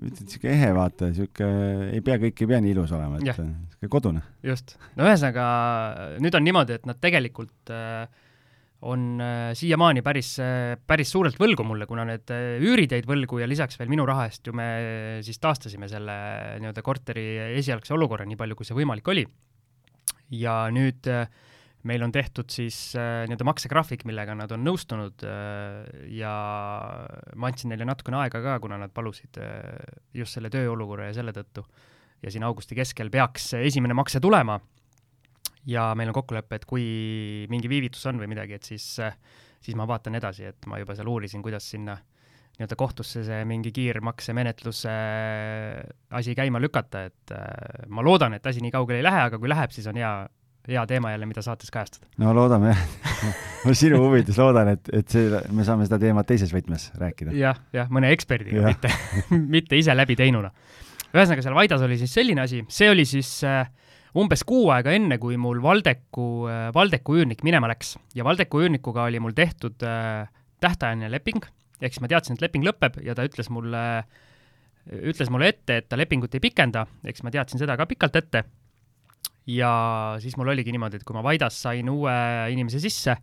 ütled, 0.07 0.25
niisugune 0.25 0.55
ehe, 0.55 0.71
vaata, 0.77 1.11
niisugune, 1.11 1.91
ei 1.91 2.03
pea, 2.05 2.17
kõik 2.21 2.43
ei 2.43 2.51
pea 2.53 2.63
nii 2.63 2.75
ilus 2.75 2.95
olema, 2.97 3.19
et 3.19 3.27
niisugune 3.27 3.93
kodune. 3.93 4.25
just. 4.45 4.75
no 4.97 5.07
ühesõnaga, 5.07 5.45
nüüd 6.23 6.37
on 6.37 6.45
niimoodi, 6.47 6.77
et 6.79 6.89
nad 6.89 7.01
tegelikult 7.01 7.73
äh, 7.73 8.05
on 8.81 9.21
äh, 9.21 9.51
siiamaani 9.57 10.01
päris 10.05 10.33
äh,, 10.41 10.73
päris 10.87 11.11
suurelt 11.13 11.37
võlgu 11.41 11.65
mulle, 11.67 11.85
kuna 11.89 12.05
need 12.07 12.33
äh, 12.33 12.57
üürid 12.61 12.95
jäid 12.95 13.07
võlgu 13.09 13.41
ja 13.41 13.49
lisaks 13.49 13.77
veel 13.79 13.91
minu 13.91 14.07
raha 14.09 14.25
eest 14.29 14.49
ju 14.49 14.55
me 14.57 14.67
siis 15.25 15.37
taastasime 15.41 15.89
selle 15.91 16.17
nii-öelda 16.61 16.83
korteri 16.85 17.25
esialgse 17.61 17.93
olukorra, 17.97 18.25
nii 18.29 18.39
palju 18.39 18.57
kui 18.57 18.67
see 18.67 18.77
võimalik 18.77 19.13
oli. 19.13 19.25
ja 20.37 20.63
nüüd 20.73 21.09
äh, 21.11 21.27
meil 21.89 22.03
on 22.05 22.13
tehtud 22.13 22.51
siis 22.53 22.77
äh, 22.99 23.23
nii-öelda 23.29 23.47
maksegraafik, 23.47 24.05
millega 24.09 24.35
nad 24.37 24.51
on 24.53 24.63
nõustunud 24.65 25.25
äh, 25.27 25.87
ja 26.17 26.33
ma 27.35 27.49
andsin 27.49 27.73
neile 27.73 27.87
natukene 27.89 28.21
aega 28.21 28.43
ka, 28.43 28.59
kuna 28.63 28.77
nad 28.81 28.93
palusid 28.93 29.39
äh, 29.41 29.79
just 30.17 30.37
selle 30.37 30.51
tööolukorra 30.53 31.09
ja 31.09 31.17
selle 31.17 31.33
tõttu. 31.35 31.65
ja 32.21 32.31
siin 32.31 32.43
augusti 32.45 32.77
keskel 32.77 33.09
peaks 33.09 33.53
esimene 33.57 33.95
makse 33.97 34.19
tulema 34.21 34.59
ja 35.65 35.91
meil 35.97 36.11
on 36.11 36.17
kokkulepe, 36.17 36.55
et 36.55 36.65
kui 36.69 36.85
mingi 37.49 37.69
viivitus 37.69 38.05
on 38.09 38.21
või 38.21 38.29
midagi, 38.29 38.57
et 38.57 38.63
siis, 38.63 38.85
siis 39.61 39.77
ma 39.77 39.87
vaatan 39.89 40.17
edasi, 40.17 40.45
et 40.49 40.69
ma 40.69 40.79
juba 40.81 40.95
seal 40.97 41.09
uurisin, 41.09 41.41
kuidas 41.41 41.69
sinna 41.69 41.97
nii-öelda 42.61 42.77
kohtusse 42.77 43.23
see 43.25 43.41
mingi 43.47 43.71
kiirmaksemenetluse 43.73 44.93
asi 46.17 46.35
käima 46.37 46.61
lükata, 46.61 47.05
et 47.09 47.33
äh, 47.33 47.87
ma 47.89 48.03
loodan, 48.05 48.35
et 48.37 48.45
asi 48.45 48.61
nii 48.61 48.73
kaugele 48.73 49.01
ei 49.01 49.05
lähe, 49.05 49.23
aga 49.29 49.39
kui 49.41 49.49
läheb, 49.49 49.73
siis 49.73 49.87
on 49.89 49.97
hea, 49.97 50.11
hea 50.67 50.83
teema 50.87 51.11
jälle, 51.13 51.25
mida 51.29 51.41
saates 51.45 51.71
kajastada. 51.73 52.07
no 52.21 52.33
loodame 52.35 52.73
jah 52.73 52.85
ma 53.65 53.75
sinu 53.77 53.99
huvides 54.01 54.37
loodan, 54.41 54.73
et, 54.75 54.89
et 54.93 55.13
see, 55.13 55.41
me 55.53 55.65
saame 55.67 55.87
seda 55.87 55.99
teemat 56.01 56.27
teises 56.29 56.53
võtmes 56.53 56.89
rääkida 57.01 57.33
ja,. 57.33 57.51
jah, 57.51 57.61
jah, 57.81 57.91
mõne 57.93 58.11
eksperdiga, 58.15 58.73
mitte 58.73 58.91
mitte 59.55 59.79
ise 59.79 59.95
läbi 59.95 60.17
teinuna. 60.19 60.51
ühesõnaga, 61.11 61.45
seal 61.45 61.57
Vaidas 61.57 61.85
oli 61.85 61.99
siis 62.01 62.13
selline 62.17 62.45
asi, 62.45 62.63
see 62.71 62.89
oli 62.91 63.05
siis 63.09 63.33
äh, 63.47 63.63
umbes 64.17 64.45
kuu 64.47 64.69
aega 64.73 64.93
enne, 64.97 65.17
kui 65.21 65.37
mul 65.41 65.61
Valdeku, 65.63 66.27
äh, 66.51 66.67
Valdeku 66.75 67.17
üürnik 67.19 67.45
minema 67.47 67.69
läks 67.71 67.95
ja 68.17 68.25
Valdeku 68.27 68.63
üürnikuga 68.65 69.07
oli 69.09 69.21
mul 69.23 69.35
tehtud 69.37 69.85
äh, 69.87 70.25
tähtajaline 70.61 71.11
leping, 71.11 71.45
ehk 71.81 71.95
siis 71.95 72.03
ma 72.03 72.11
teadsin, 72.11 72.37
et 72.37 72.45
leping 72.45 72.65
lõpeb 72.67 73.01
ja 73.05 73.17
ta 73.17 73.25
ütles 73.25 73.49
mulle, 73.53 73.83
ütles 75.01 75.31
mulle 75.33 75.49
ette, 75.53 75.81
et 75.81 75.89
ta 75.89 75.97
lepingut 75.99 76.33
ei 76.37 76.43
pikenda, 76.43 76.85
eks 77.07 77.25
ma 77.25 77.33
teadsin 77.33 77.61
seda 77.61 77.77
ka 77.79 77.87
pikalt 77.89 78.19
ette. 78.21 78.43
Ja 79.49 79.71
siis 80.21 80.37
mul 80.37 80.51
oligi 80.53 80.73
niimoodi, 80.73 80.99
et 80.99 81.05
kui 81.07 81.17
ma 81.17 81.23
Vaidas 81.25 81.57
sain 81.63 81.89
uue 81.89 82.13
inimese 82.53 82.81
sisse, 82.83 83.15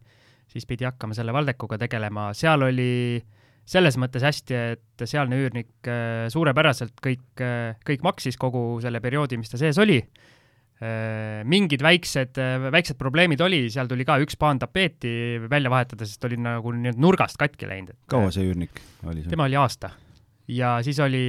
siis 0.48 0.66
pidi 0.66 0.88
hakkama 0.88 1.16
selle 1.16 1.34
Valdekuga 1.36 1.78
tegelema, 1.78 2.30
seal 2.34 2.64
oli 2.66 3.20
selles 3.68 3.98
mõttes 4.00 4.24
hästi, 4.24 4.58
et 4.74 5.04
sealne 5.04 5.36
üürnik 5.36 5.90
äh, 5.90 6.26
suurepäraselt 6.32 6.96
kõik, 7.04 7.28
äh, 7.44 7.76
kõik 7.86 8.02
maksis 8.06 8.40
kogu 8.40 8.80
selle 8.82 9.02
perioodi, 9.04 9.36
mis 9.40 9.52
ta 9.52 9.60
sees 9.60 9.78
oli 9.78 10.00
Äh, 10.78 11.42
mingid 11.42 11.82
väiksed, 11.82 12.38
äh, 12.38 12.68
väiksed 12.70 12.94
probleemid 13.00 13.40
oli, 13.42 13.64
seal 13.66 13.88
tuli 13.90 14.04
ka 14.06 14.14
üks 14.22 14.36
paan 14.38 14.60
tapeeti 14.62 15.10
välja 15.50 15.72
vahetada, 15.72 16.06
sest 16.06 16.22
oli 16.28 16.36
nagu 16.38 16.70
nii-öelda 16.70 17.02
nurgast 17.02 17.34
katki 17.40 17.66
läinud. 17.66 17.96
kaua 18.06 18.28
see 18.30 18.44
üürnik 18.46 18.78
oli 19.02 19.24
seal? 19.24 19.32
tema 19.32 19.48
oli 19.48 19.58
aasta. 19.58 19.90
ja 20.54 20.76
siis 20.86 21.00
oli, 21.02 21.24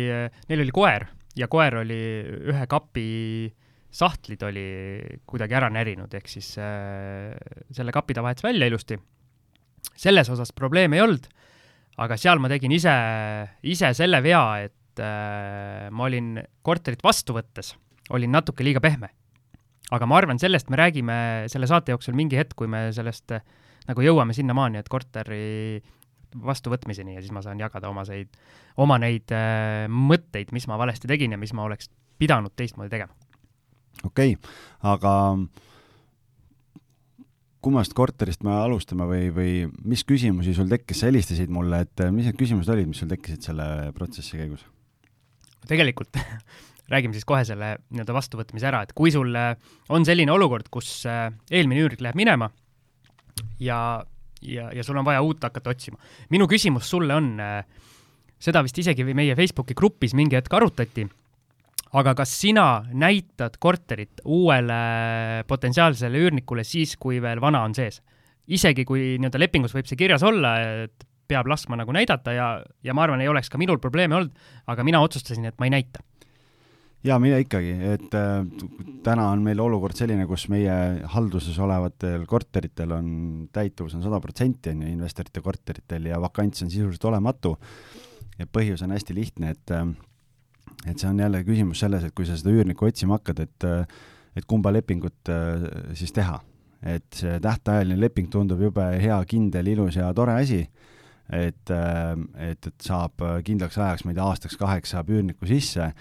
neil 0.51 0.61
oli 0.61 0.75
koer 0.75 1.07
ja 1.33 1.49
koer 1.49 1.79
oli 1.81 1.97
ühe 2.53 2.67
kapi 2.69 3.07
sahtlid 3.91 4.43
oli 4.45 4.65
kuidagi 5.25 5.57
ära 5.57 5.69
närinud, 5.73 6.13
ehk 6.13 6.29
siis 6.29 6.51
äh, 6.61 7.33
selle 7.73 7.93
kapi 7.95 8.17
ta 8.17 8.23
vahetas 8.25 8.45
välja 8.45 8.69
ilusti. 8.69 8.99
selles 9.95 10.29
osas 10.29 10.51
probleeme 10.53 10.97
ei 10.97 11.01
olnud, 11.01 11.27
aga 11.97 12.17
seal 12.17 12.39
ma 12.39 12.49
tegin 12.51 12.71
ise, 12.71 12.93
ise 13.63 13.93
selle 13.93 14.21
vea, 14.23 14.43
et 14.63 15.01
äh, 15.03 15.87
ma 15.91 16.05
olin 16.05 16.37
korterit 16.61 17.03
vastu 17.03 17.33
võttes, 17.33 17.73
olin 18.09 18.31
natuke 18.31 18.63
liiga 18.63 18.79
pehme 18.79 19.09
aga 19.95 20.09
ma 20.09 20.19
arvan, 20.19 20.39
sellest 20.41 20.69
me 20.69 20.79
räägime 20.79 21.15
selle 21.51 21.69
saate 21.69 21.93
jooksul 21.93 22.17
mingi 22.17 22.37
hetk, 22.39 22.55
kui 22.57 22.69
me 22.69 22.89
sellest 22.95 23.33
eh, 23.35 23.45
nagu 23.89 24.03
jõuame 24.05 24.35
sinnamaani, 24.37 24.81
et 24.81 24.91
korteri 24.91 25.81
vastuvõtmiseni 26.45 27.15
ja 27.15 27.23
siis 27.23 27.33
ma 27.33 27.41
saan 27.41 27.61
jagada 27.61 27.89
oma 27.89 28.03
seid, 28.05 28.29
oma 28.77 28.99
neid 29.01 29.33
äh, 29.33 29.87
mõtteid, 29.89 30.53
mis 30.53 30.69
ma 30.69 30.77
valesti 30.81 31.09
tegin 31.09 31.33
ja 31.33 31.41
mis 31.41 31.55
ma 31.57 31.65
oleks 31.65 31.89
pidanud 32.21 32.53
teistmoodi 32.59 32.93
tegema. 32.93 33.15
Okei 34.03 34.35
okay,, 34.35 34.53
aga 34.87 35.13
kummast 37.63 37.93
korterist 37.95 38.43
me 38.47 38.53
alustame 38.55 39.05
või, 39.07 39.27
või 39.35 39.53
mis 39.87 40.05
küsimusi 40.07 40.53
sul 40.55 40.69
tekkis, 40.71 41.01
sa 41.01 41.09
helistasid 41.09 41.51
mulle, 41.51 41.83
et 41.85 42.03
eh, 42.05 42.11
mis 42.15 42.29
need 42.29 42.39
küsimused 42.39 42.71
olid, 42.71 42.87
mis 42.89 43.01
sul 43.01 43.11
tekkisid 43.11 43.49
selle 43.49 43.67
protsessi 43.95 44.39
käigus? 44.39 44.63
tegelikult 45.67 46.15
räägime 46.93 47.13
siis 47.13 47.27
kohe 47.27 47.43
selle 47.45 47.75
nii-öelda 47.91 48.15
vastuvõtmise 48.15 48.69
ära, 48.69 48.85
et 48.85 48.95
kui 48.97 49.11
sul 49.13 49.35
äh, 49.37 49.51
on 49.93 50.07
selline 50.07 50.31
olukord, 50.33 50.71
kus 50.71 51.03
äh, 51.09 51.27
eelmine 51.51 51.83
üürnik 51.83 52.03
läheb 52.05 52.17
minema 52.19 52.49
ja, 53.59 53.99
ja, 54.41 54.71
ja 54.75 54.87
sul 54.87 54.97
on 55.01 55.07
vaja 55.07 55.21
uut 55.25 55.43
hakata 55.43 55.75
otsima. 55.75 55.99
minu 56.31 56.47
küsimus 56.47 56.87
sulle 56.89 57.19
on, 57.19 57.35
seda 58.39 58.63
vist 58.63 58.79
isegi 58.79 59.03
meie 59.03 59.35
Facebooki 59.35 59.75
grupis 59.75 60.15
mingi 60.15 60.39
hetk 60.39 60.55
arutati, 60.55 61.05
aga 61.97 62.13
kas 62.17 62.33
sina 62.41 62.83
näitad 62.93 63.57
korterit 63.59 64.21
uuele 64.25 65.43
potentsiaalsele 65.47 66.21
üürnikule 66.21 66.65
siis, 66.67 66.95
kui 66.97 67.21
veel 67.21 67.41
vana 67.41 67.63
on 67.65 67.75
sees? 67.77 68.01
isegi 68.49 68.81
kui 68.85 69.15
nii-öelda 69.21 69.39
lepingus 69.39 69.75
võib 69.75 69.85
see 69.85 69.97
kirjas 69.97 70.23
olla, 70.25 70.55
et 70.85 71.05
peab 71.29 71.45
laskma 71.45 71.77
nagu 71.77 71.93
näidata 71.93 72.33
ja, 72.33 72.47
ja 72.81 72.95
ma 72.97 73.03
arvan, 73.05 73.21
ei 73.21 73.29
oleks 73.29 73.51
ka 73.53 73.59
minul 73.61 73.77
probleeme 73.77 74.17
olnud, 74.17 74.31
aga 74.65 74.85
mina 74.87 75.01
otsustasin, 75.05 75.45
et 75.45 75.59
ma 75.61 75.67
ei 75.69 75.75
näita 75.75 76.01
jaa, 77.05 77.19
mina 77.21 77.37
ikkagi, 77.39 77.75
et 77.93 78.15
äh, 78.17 78.41
täna 79.05 79.29
on 79.31 79.43
meil 79.45 79.61
olukord 79.63 79.95
selline, 79.97 80.25
kus 80.27 80.47
meie 80.51 80.73
halduses 81.13 81.57
olevatel 81.61 82.25
korteritel 82.29 82.95
on 82.97 83.11
täituvus 83.55 83.95
on 83.95 84.03
sada 84.03 84.19
protsenti, 84.23 84.73
on 84.73 84.83
ju, 84.83 84.91
investorite 84.97 85.43
korteritel 85.45 86.09
ja 86.11 86.19
vakants 86.21 86.65
on 86.65 86.73
sisuliselt 86.73 87.05
olematu. 87.11 87.55
ja 88.39 88.47
põhjus 88.47 88.83
on 88.83 88.95
hästi 88.95 89.15
lihtne, 89.15 89.53
et 89.55 89.71
äh, 89.75 89.85
et 90.85 90.99
see 90.99 91.09
on 91.09 91.19
jälle 91.19 91.43
küsimus 91.47 91.81
selles, 91.83 92.05
et 92.05 92.15
kui 92.15 92.27
sa 92.27 92.37
seda 92.39 92.53
üürnikku 92.53 92.87
otsima 92.87 93.19
hakkad, 93.19 93.43
et 93.45 93.67
äh, 93.67 93.99
et 94.37 94.45
kumba 94.47 94.71
lepingut 94.73 95.29
äh, 95.31 95.65
siis 95.97 96.13
teha. 96.15 96.39
et 96.79 97.11
see 97.11 97.41
tähtajaline 97.43 97.97
leping 97.99 98.29
tundub 98.31 98.61
jube 98.63 98.83
hea, 99.01 99.17
kindel, 99.27 99.67
ilus 99.67 99.97
ja 99.97 100.13
tore 100.15 100.37
asi, 100.39 100.61
et, 101.27 101.71
äh, 101.75 102.13
et, 102.39 102.67
et 102.69 102.85
saab 102.85 103.19
kindlaks 103.43 103.75
ajaks, 103.77 104.05
ma 104.05 104.13
ei 104.13 104.15
tea, 104.15 104.27
aastaks-kaheks 104.31 104.95
saab 104.95 105.11
üürniku 105.11 105.49
sisse. 105.49 105.91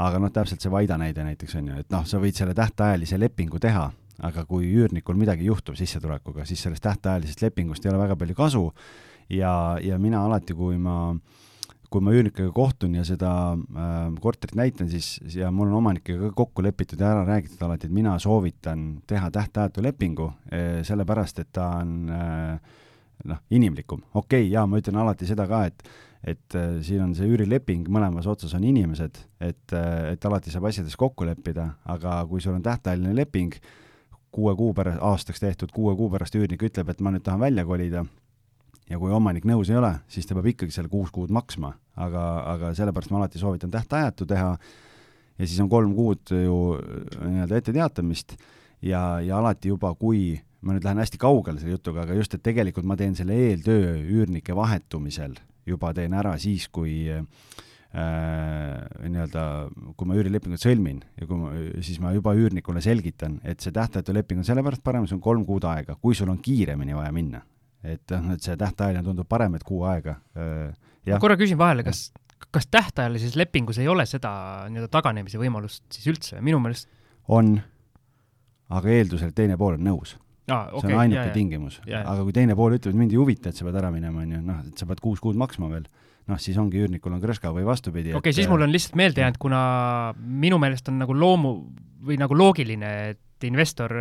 Aga 0.00 0.18
noh, 0.18 0.32
täpselt 0.34 0.64
see 0.64 0.72
Vaida 0.72 0.96
näide 0.98 1.22
näiteks 1.22 1.52
on 1.60 1.68
ju, 1.70 1.82
et 1.84 1.92
noh, 1.92 2.06
sa 2.08 2.18
võid 2.18 2.34
selle 2.34 2.54
tähtajalise 2.56 3.18
lepingu 3.20 3.60
teha, 3.62 3.84
aga 4.26 4.42
kui 4.48 4.66
üürnikul 4.66 5.14
midagi 5.20 5.46
juhtub 5.46 5.76
sissetulekuga, 5.78 6.48
siis 6.48 6.64
sellest 6.64 6.82
tähtajalisest 6.82 7.44
lepingust 7.44 7.84
ei 7.84 7.92
ole 7.92 8.00
väga 8.00 8.16
palju 8.18 8.34
kasu. 8.38 8.64
Ja, 9.30 9.76
ja 9.84 10.00
mina 10.00 10.24
alati, 10.24 10.56
kui 10.56 10.80
ma 10.80 11.12
kui 11.94 12.02
ma 12.02 12.14
üürnikega 12.14 12.50
kohtun 12.54 12.96
ja 12.98 13.04
seda 13.06 13.30
äh, 13.54 13.98
korterit 14.22 14.56
näitan, 14.58 14.88
siis 14.90 15.20
ja 15.36 15.52
mul 15.54 15.70
on 15.70 15.78
omanikega 15.78 16.32
kokku 16.34 16.64
lepitud 16.66 17.00
ja 17.00 17.12
ära 17.12 17.26
räägitud 17.28 17.62
alati, 17.62 17.86
et 17.86 17.94
mina 17.94 18.16
soovitan 18.22 18.86
teha 19.06 19.30
tähtajatu 19.34 19.84
lepingu 19.84 20.32
äh,, 20.50 20.80
sellepärast 20.86 21.38
et 21.44 21.52
ta 21.54 21.68
on 21.82 22.10
äh, 22.10 22.80
noh, 23.30 23.44
inimlikum. 23.50 24.02
okei 24.14 24.42
okay,, 24.42 24.50
jaa, 24.50 24.66
ma 24.66 24.82
ütlen 24.82 24.98
alati 25.04 25.28
seda 25.30 25.46
ka, 25.50 25.64
et 25.70 25.86
et 26.24 26.56
äh, 26.56 26.80
siin 26.82 27.04
on 27.04 27.14
see 27.14 27.28
üürileping, 27.28 27.86
mõlemas 27.92 28.26
otsas 28.30 28.54
on 28.56 28.64
inimesed, 28.64 29.20
et 29.44 29.76
äh,, 29.76 30.14
et 30.16 30.26
alati 30.26 30.50
saab 30.50 30.66
asjades 30.70 30.96
kokku 30.98 31.28
leppida, 31.28 31.68
aga 31.84 32.22
kui 32.30 32.42
sul 32.42 32.56
on 32.56 32.64
tähtajaline 32.64 33.14
leping, 33.14 33.54
kuue 34.34 34.56
kuu 34.58 34.72
pärast, 34.74 34.98
aastaks 35.04 35.44
tehtud, 35.44 35.70
kuue 35.70 35.94
kuu 35.94 36.10
pärast 36.10 36.34
üürnik 36.34 36.64
ütleb, 36.66 36.90
et 36.90 37.04
ma 37.04 37.12
nüüd 37.14 37.22
tahan 37.22 37.44
välja 37.44 37.66
kolida, 37.68 38.02
ja 38.90 39.00
kui 39.00 39.12
omanik 39.14 39.46
nõus 39.48 39.70
ei 39.72 39.78
ole, 39.80 39.92
siis 40.10 40.26
ta 40.28 40.36
peab 40.36 40.50
ikkagi 40.52 40.74
selle 40.74 40.90
kuus 40.92 41.12
kuud 41.14 41.32
maksma, 41.34 41.72
aga, 41.96 42.24
aga 42.54 42.72
sellepärast 42.76 43.12
ma 43.12 43.22
alati 43.22 43.40
soovitan 43.40 43.72
tähtajatu 43.72 44.28
teha. 44.28 44.50
Ja 45.34 45.46
siis 45.48 45.58
on 45.64 45.70
kolm 45.70 45.96
kuud 45.96 46.30
ju 46.30 46.58
äh, 46.78 47.22
nii-öelda 47.24 47.58
etteteatamist. 47.58 48.36
Ja, 48.84 49.18
ja 49.24 49.40
alati 49.40 49.72
juba, 49.72 49.94
kui 49.98 50.36
ma 50.64 50.76
nüüd 50.76 50.84
lähen 50.84 51.00
hästi 51.00 51.18
kaugele 51.20 51.60
selle 51.60 51.74
jutuga, 51.74 52.04
aga 52.04 52.16
just, 52.18 52.36
et 52.36 52.44
tegelikult 52.44 52.86
ma 52.86 52.96
teen 53.00 53.16
selle 53.16 53.36
eeltöö 53.48 53.96
üürnike 54.02 54.54
vahetumisel 54.56 55.34
juba 55.66 55.92
teen 55.96 56.14
ära 56.16 56.34
siis, 56.40 56.68
kui 56.72 57.08
äh, 57.10 57.24
nii-öelda, 57.94 59.44
kui 59.96 60.08
ma 60.08 60.18
üürilepingut 60.18 60.62
sõlmin 60.62 61.00
ja 61.18 61.28
kui 61.28 61.40
ma, 61.40 61.52
siis 61.84 62.00
ma 62.02 62.12
juba 62.16 62.34
üürnikule 62.36 62.82
selgitan, 62.84 63.38
et 63.46 63.64
see 63.64 63.74
tähtajatu 63.74 64.16
leping 64.16 64.42
on 64.42 64.48
sellepärast 64.48 64.84
parem, 64.84 65.08
sul 65.08 65.20
on 65.20 65.24
kolm 65.24 65.44
kuud 65.48 65.66
aega, 65.70 65.96
kui 66.00 66.16
sul 66.18 66.32
on 66.32 66.40
kiiremini 66.44 66.96
vaja 66.96 67.12
minna. 67.14 67.44
Et 67.84 68.16
noh, 68.16 68.34
et 68.34 68.44
see 68.44 68.56
tähtajaline 68.60 69.04
tundub 69.06 69.28
parem, 69.28 69.56
et 69.58 69.64
kuu 69.66 69.84
aega 69.88 70.18
äh,. 70.38 70.74
ma 71.12 71.20
korra 71.22 71.36
küsin 71.40 71.60
vahele, 71.60 71.84
kas, 71.86 72.08
kas 72.54 72.68
tähtajalises 72.72 73.36
lepingus 73.38 73.78
ei 73.82 73.88
ole 73.90 74.06
seda 74.08 74.32
nii-öelda 74.72 74.90
taganemise 74.92 75.40
võimalust 75.40 75.84
siis 75.92 76.08
üldse, 76.14 76.40
minu 76.44 76.60
meelest 76.64 76.88
on, 77.32 77.56
aga 78.74 78.92
eeldusel, 78.98 79.32
et 79.32 79.38
teine 79.38 79.58
pool 79.60 79.78
on 79.78 79.84
nõus 79.86 80.16
ah, 80.48 80.68
okay, 80.72 80.88
see 80.88 80.94
on 80.94 81.02
ainuke 81.04 81.20
jah, 81.20 81.34
tingimus. 81.34 81.78
aga 81.88 82.20
kui 82.22 82.36
teine 82.36 82.56
pool 82.58 82.76
ütleb, 82.76 82.94
et 82.94 83.00
mind 83.04 83.14
ei 83.14 83.20
huvita, 83.20 83.50
et 83.50 83.58
sa 83.58 83.66
pead 83.68 83.78
ära 83.80 83.92
minema, 83.94 84.24
on 84.24 84.34
ju, 84.36 84.42
noh, 84.44 84.64
et 84.68 84.80
sa 84.80 84.88
pead 84.88 85.00
kuus 85.04 85.22
kuud 85.24 85.38
maksma 85.40 85.70
veel, 85.72 85.86
noh, 86.30 86.40
siis 86.40 86.58
ongi 86.60 86.82
üürnikul 86.82 87.14
on 87.14 87.22
krõska 87.22 87.52
või 87.54 87.66
vastupidi. 87.68 88.12
okei 88.12 88.20
okay,, 88.20 88.36
siis 88.36 88.50
mul 88.50 88.64
on 88.66 88.72
lihtsalt 88.72 88.98
meelde 89.00 89.24
jäänud, 89.24 89.40
kuna 89.40 89.62
minu 90.18 90.60
meelest 90.60 90.88
on 90.92 91.00
nagu 91.00 91.16
loomu- 91.16 91.58
või 92.04 92.18
nagu 92.20 92.36
loogiline, 92.36 92.92
et 93.14 93.48
investor, 93.48 93.92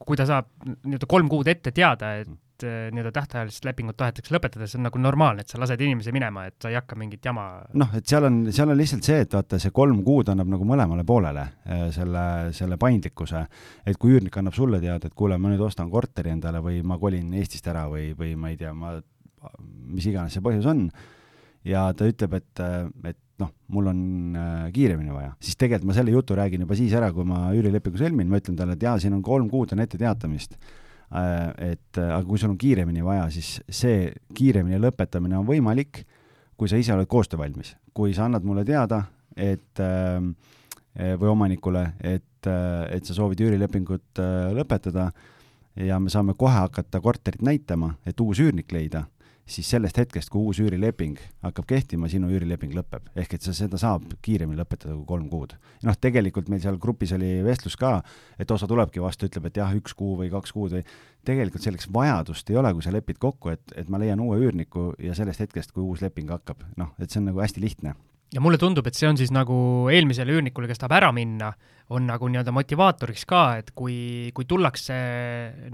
kui 0.00 0.18
ta 0.18 0.26
saab 0.28 0.48
nii-öelda 0.66 1.08
kolm 1.08 1.28
kuud 1.32 1.48
ette 1.48 1.72
teada, 1.76 2.16
et 2.20 2.28
eh, 2.28 2.42
nii-öelda 2.64 3.12
tähtajalist 3.14 3.66
lepingut 3.66 3.96
tahetakse 4.00 4.34
lõpetada, 4.34 4.68
see 4.68 4.78
on 4.78 4.86
nagu 4.86 5.00
normaalne, 5.00 5.44
et 5.44 5.52
sa 5.52 5.58
lased 5.60 5.80
inimese 5.82 6.12
minema, 6.14 6.46
et 6.48 6.56
sa 6.62 6.70
ei 6.70 6.78
hakka 6.78 6.98
mingit 6.98 7.24
jama 7.26 7.46
noh, 7.76 7.92
et 7.98 8.06
seal 8.08 8.28
on, 8.28 8.38
seal 8.54 8.72
on 8.72 8.78
lihtsalt 8.78 9.06
see, 9.06 9.18
et 9.26 9.36
vaata, 9.36 9.60
see 9.62 9.74
kolm 9.76 10.00
kuud 10.06 10.30
annab 10.32 10.50
nagu 10.54 10.68
mõlemale 10.68 11.04
poolele 11.08 11.44
eh, 11.64 11.84
selle, 11.94 12.24
selle 12.56 12.78
paindlikkuse. 12.80 13.42
et 13.86 14.00
kui 14.00 14.16
üürnik 14.16 14.38
annab 14.40 14.56
sulle 14.56 14.80
teada, 14.82 15.10
et 15.10 15.18
kuule, 15.18 15.38
ma 15.38 15.52
nüüd 15.52 15.66
ostan 15.66 15.90
korteri 15.92 16.32
endale 16.34 16.62
või 16.64 16.80
ma 16.86 16.98
kolin 17.02 17.34
Eestist 17.36 17.68
ära 17.68 17.86
või, 17.92 18.10
või 18.16 18.34
ma 18.40 18.52
ei 18.52 18.58
tea, 18.60 18.72
ma, 18.76 18.96
mis 19.92 20.08
iganes 20.08 20.36
see 20.36 20.44
põhjus 20.44 20.66
on, 20.70 20.88
ja 21.66 21.90
ta 21.96 22.08
ütleb, 22.08 22.38
et, 22.40 22.64
et 23.12 23.20
noh, 23.42 23.52
mul 23.74 23.92
on 23.92 24.00
äh, 24.38 24.64
kiiremini 24.72 25.12
vaja, 25.12 25.34
siis 25.42 25.58
tegelikult 25.60 25.90
ma 25.90 25.98
selle 25.98 26.14
jutu 26.14 26.38
räägin 26.38 26.64
juba 26.64 26.78
siis 26.78 26.96
ära, 26.96 27.12
kui 27.12 27.26
ma 27.28 27.46
üürilepingu 27.52 28.00
sõlmin, 28.00 28.30
ma 28.30 28.40
ütlen 28.40 28.56
talle, 28.58 28.78
et 28.78 28.88
jaa, 28.88 28.96
siin 29.02 29.16
on 29.18 29.22
kolm 29.24 29.50
kuud 29.52 29.76
on 29.76 29.84
etteteatamist 29.84 30.56
Äh, 30.56 30.85
et 31.16 31.98
äh, 31.98 32.10
aga 32.10 32.24
kui 32.26 32.40
sul 32.40 32.52
on 32.52 32.58
kiiremini 32.60 33.04
vaja, 33.04 33.28
siis 33.32 33.56
see 33.68 34.10
kiiremini 34.36 34.80
lõpetamine 34.82 35.38
on 35.38 35.46
võimalik, 35.48 36.02
kui 36.56 36.68
sa 36.68 36.80
ise 36.80 36.94
oled 36.94 37.08
koostöövalmis. 37.08 37.76
kui 37.96 38.12
sa 38.14 38.26
annad 38.26 38.44
mulle 38.44 38.64
teada, 38.64 39.02
et 39.36 39.80
äh, 39.80 40.20
või 40.96 41.28
omanikule, 41.28 41.82
et, 42.00 42.46
et 42.46 43.04
sa 43.04 43.12
soovid 43.12 43.40
üürilepingut 43.44 44.20
lõpetada 44.56 45.10
ja 45.76 45.98
me 46.00 46.08
saame 46.08 46.32
kohe 46.38 46.54
hakata 46.54 47.02
korterit 47.04 47.42
näitama, 47.44 47.90
et 48.06 48.20
uus 48.20 48.40
üürnik 48.40 48.72
leida 48.72 49.02
siis 49.46 49.68
sellest 49.70 49.98
hetkest, 50.00 50.30
kui 50.32 50.42
uus 50.42 50.58
üürileping 50.62 51.18
hakkab 51.44 51.68
kehtima, 51.70 52.08
sinu 52.10 52.28
üürileping 52.34 52.74
lõpeb. 52.74 53.06
ehk 53.14 53.34
et 53.34 53.46
sa 53.46 53.54
seda 53.54 53.78
saab 53.78 54.02
kiiremini 54.22 54.58
lõpetada 54.58 54.94
kui 54.96 55.06
kolm 55.06 55.28
kuud. 55.30 55.54
noh, 55.86 55.94
tegelikult 56.00 56.48
meil 56.48 56.60
seal 56.60 56.78
grupis 56.82 57.12
oli 57.12 57.42
vestlus 57.46 57.76
ka, 57.76 58.02
et 58.38 58.50
osa 58.50 58.66
tulebki 58.66 59.00
vastu, 59.00 59.26
ütleb, 59.30 59.46
et 59.46 59.56
jah, 59.62 59.72
üks 59.76 59.94
kuu 59.94 60.16
või 60.18 60.30
kaks 60.30 60.52
kuud 60.52 60.74
või 60.78 60.82
tegelikult 61.24 61.62
selleks 61.62 61.88
vajadust 61.92 62.50
ei 62.50 62.56
ole, 62.56 62.72
kui 62.74 62.82
sa 62.82 62.92
lepid 62.92 63.18
kokku, 63.22 63.54
et, 63.54 63.62
et 63.76 63.88
ma 63.88 63.98
leian 64.02 64.20
uue 64.20 64.38
üürniku 64.42 64.92
ja 64.98 65.14
sellest 65.14 65.46
hetkest, 65.46 65.72
kui 65.72 65.82
uus 65.82 66.02
leping 66.02 66.30
hakkab, 66.30 66.66
noh, 66.76 66.94
et 66.98 67.10
see 67.10 67.22
on 67.22 67.30
nagu 67.30 67.42
hästi 67.42 67.62
lihtne 67.62 67.94
ja 68.34 68.42
mulle 68.42 68.58
tundub, 68.58 68.86
et 68.88 68.98
see 68.98 69.08
on 69.08 69.18
siis 69.18 69.32
nagu 69.34 69.56
eelmisele 69.92 70.34
üürnikule, 70.34 70.68
kes 70.70 70.80
tahab 70.82 70.96
ära 70.98 71.10
minna, 71.14 71.52
on 71.94 72.06
nagu 72.08 72.28
nii-öelda 72.30 72.52
motivaatoriks 72.54 73.24
ka, 73.30 73.42
et 73.60 73.72
kui, 73.78 73.96
kui 74.34 74.46
tullakse 74.48 74.94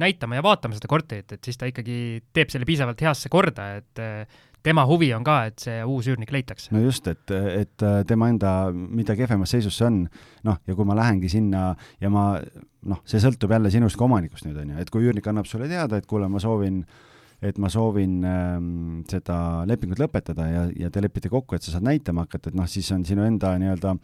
näitama 0.01 0.37
ja 0.37 0.45
vaatama 0.45 0.77
seda 0.77 0.91
korterit, 0.91 1.33
et 1.33 1.45
siis 1.45 1.57
ta 1.61 1.69
ikkagi 1.71 1.97
teeb 2.37 2.53
selle 2.53 2.69
piisavalt 2.69 3.01
heasse 3.01 3.33
korda, 3.33 3.69
et 3.81 4.03
tema 4.63 4.85
huvi 4.87 5.09
on 5.17 5.25
ka, 5.27 5.39
et 5.49 5.65
see 5.65 5.79
uus 5.89 6.11
üürnik 6.13 6.35
leitakse. 6.35 6.69
no 6.75 6.83
just, 6.85 7.09
et, 7.09 7.33
et 7.33 7.87
tema 8.07 8.29
enda, 8.31 8.53
mida 8.73 9.17
kehvemas 9.19 9.57
seisus 9.57 9.79
see 9.81 9.89
on, 9.89 10.03
noh, 10.47 10.61
ja 10.69 10.77
kui 10.77 10.87
ma 10.87 10.99
lähengi 10.99 11.33
sinna 11.33 11.71
ja 12.03 12.13
ma 12.13 12.27
noh, 12.37 13.01
see 13.09 13.23
sõltub 13.23 13.57
jälle 13.57 13.73
sinust 13.73 13.97
kui 13.97 14.07
omanikust 14.11 14.47
nüüd, 14.47 14.61
on 14.61 14.75
ju, 14.75 14.85
et 14.85 14.93
kui 14.93 15.09
üürnik 15.09 15.27
annab 15.33 15.49
sulle 15.49 15.71
teada, 15.73 15.99
et 15.99 16.07
kuule, 16.11 16.29
ma 16.29 16.43
soovin 16.43 16.83
äh, 16.85 17.01
et 17.43 17.59
ma 17.59 17.71
soovin 17.73 18.21
ähm, 18.27 18.67
seda 19.11 19.37
lepingut 19.69 20.01
lõpetada 20.03 20.47
ja, 20.47 20.67
ja 20.85 20.91
te 20.95 21.03
lepite 21.03 21.31
kokku, 21.33 21.57
et 21.57 21.65
sa 21.67 21.75
saad 21.75 21.87
näitama 21.89 22.27
hakata, 22.27 22.53
et 22.53 22.59
noh, 22.59 22.69
siis 22.71 22.91
on 22.95 23.03
sinu 23.07 23.25
enda 23.27 23.57
nii-öelda 23.59 23.97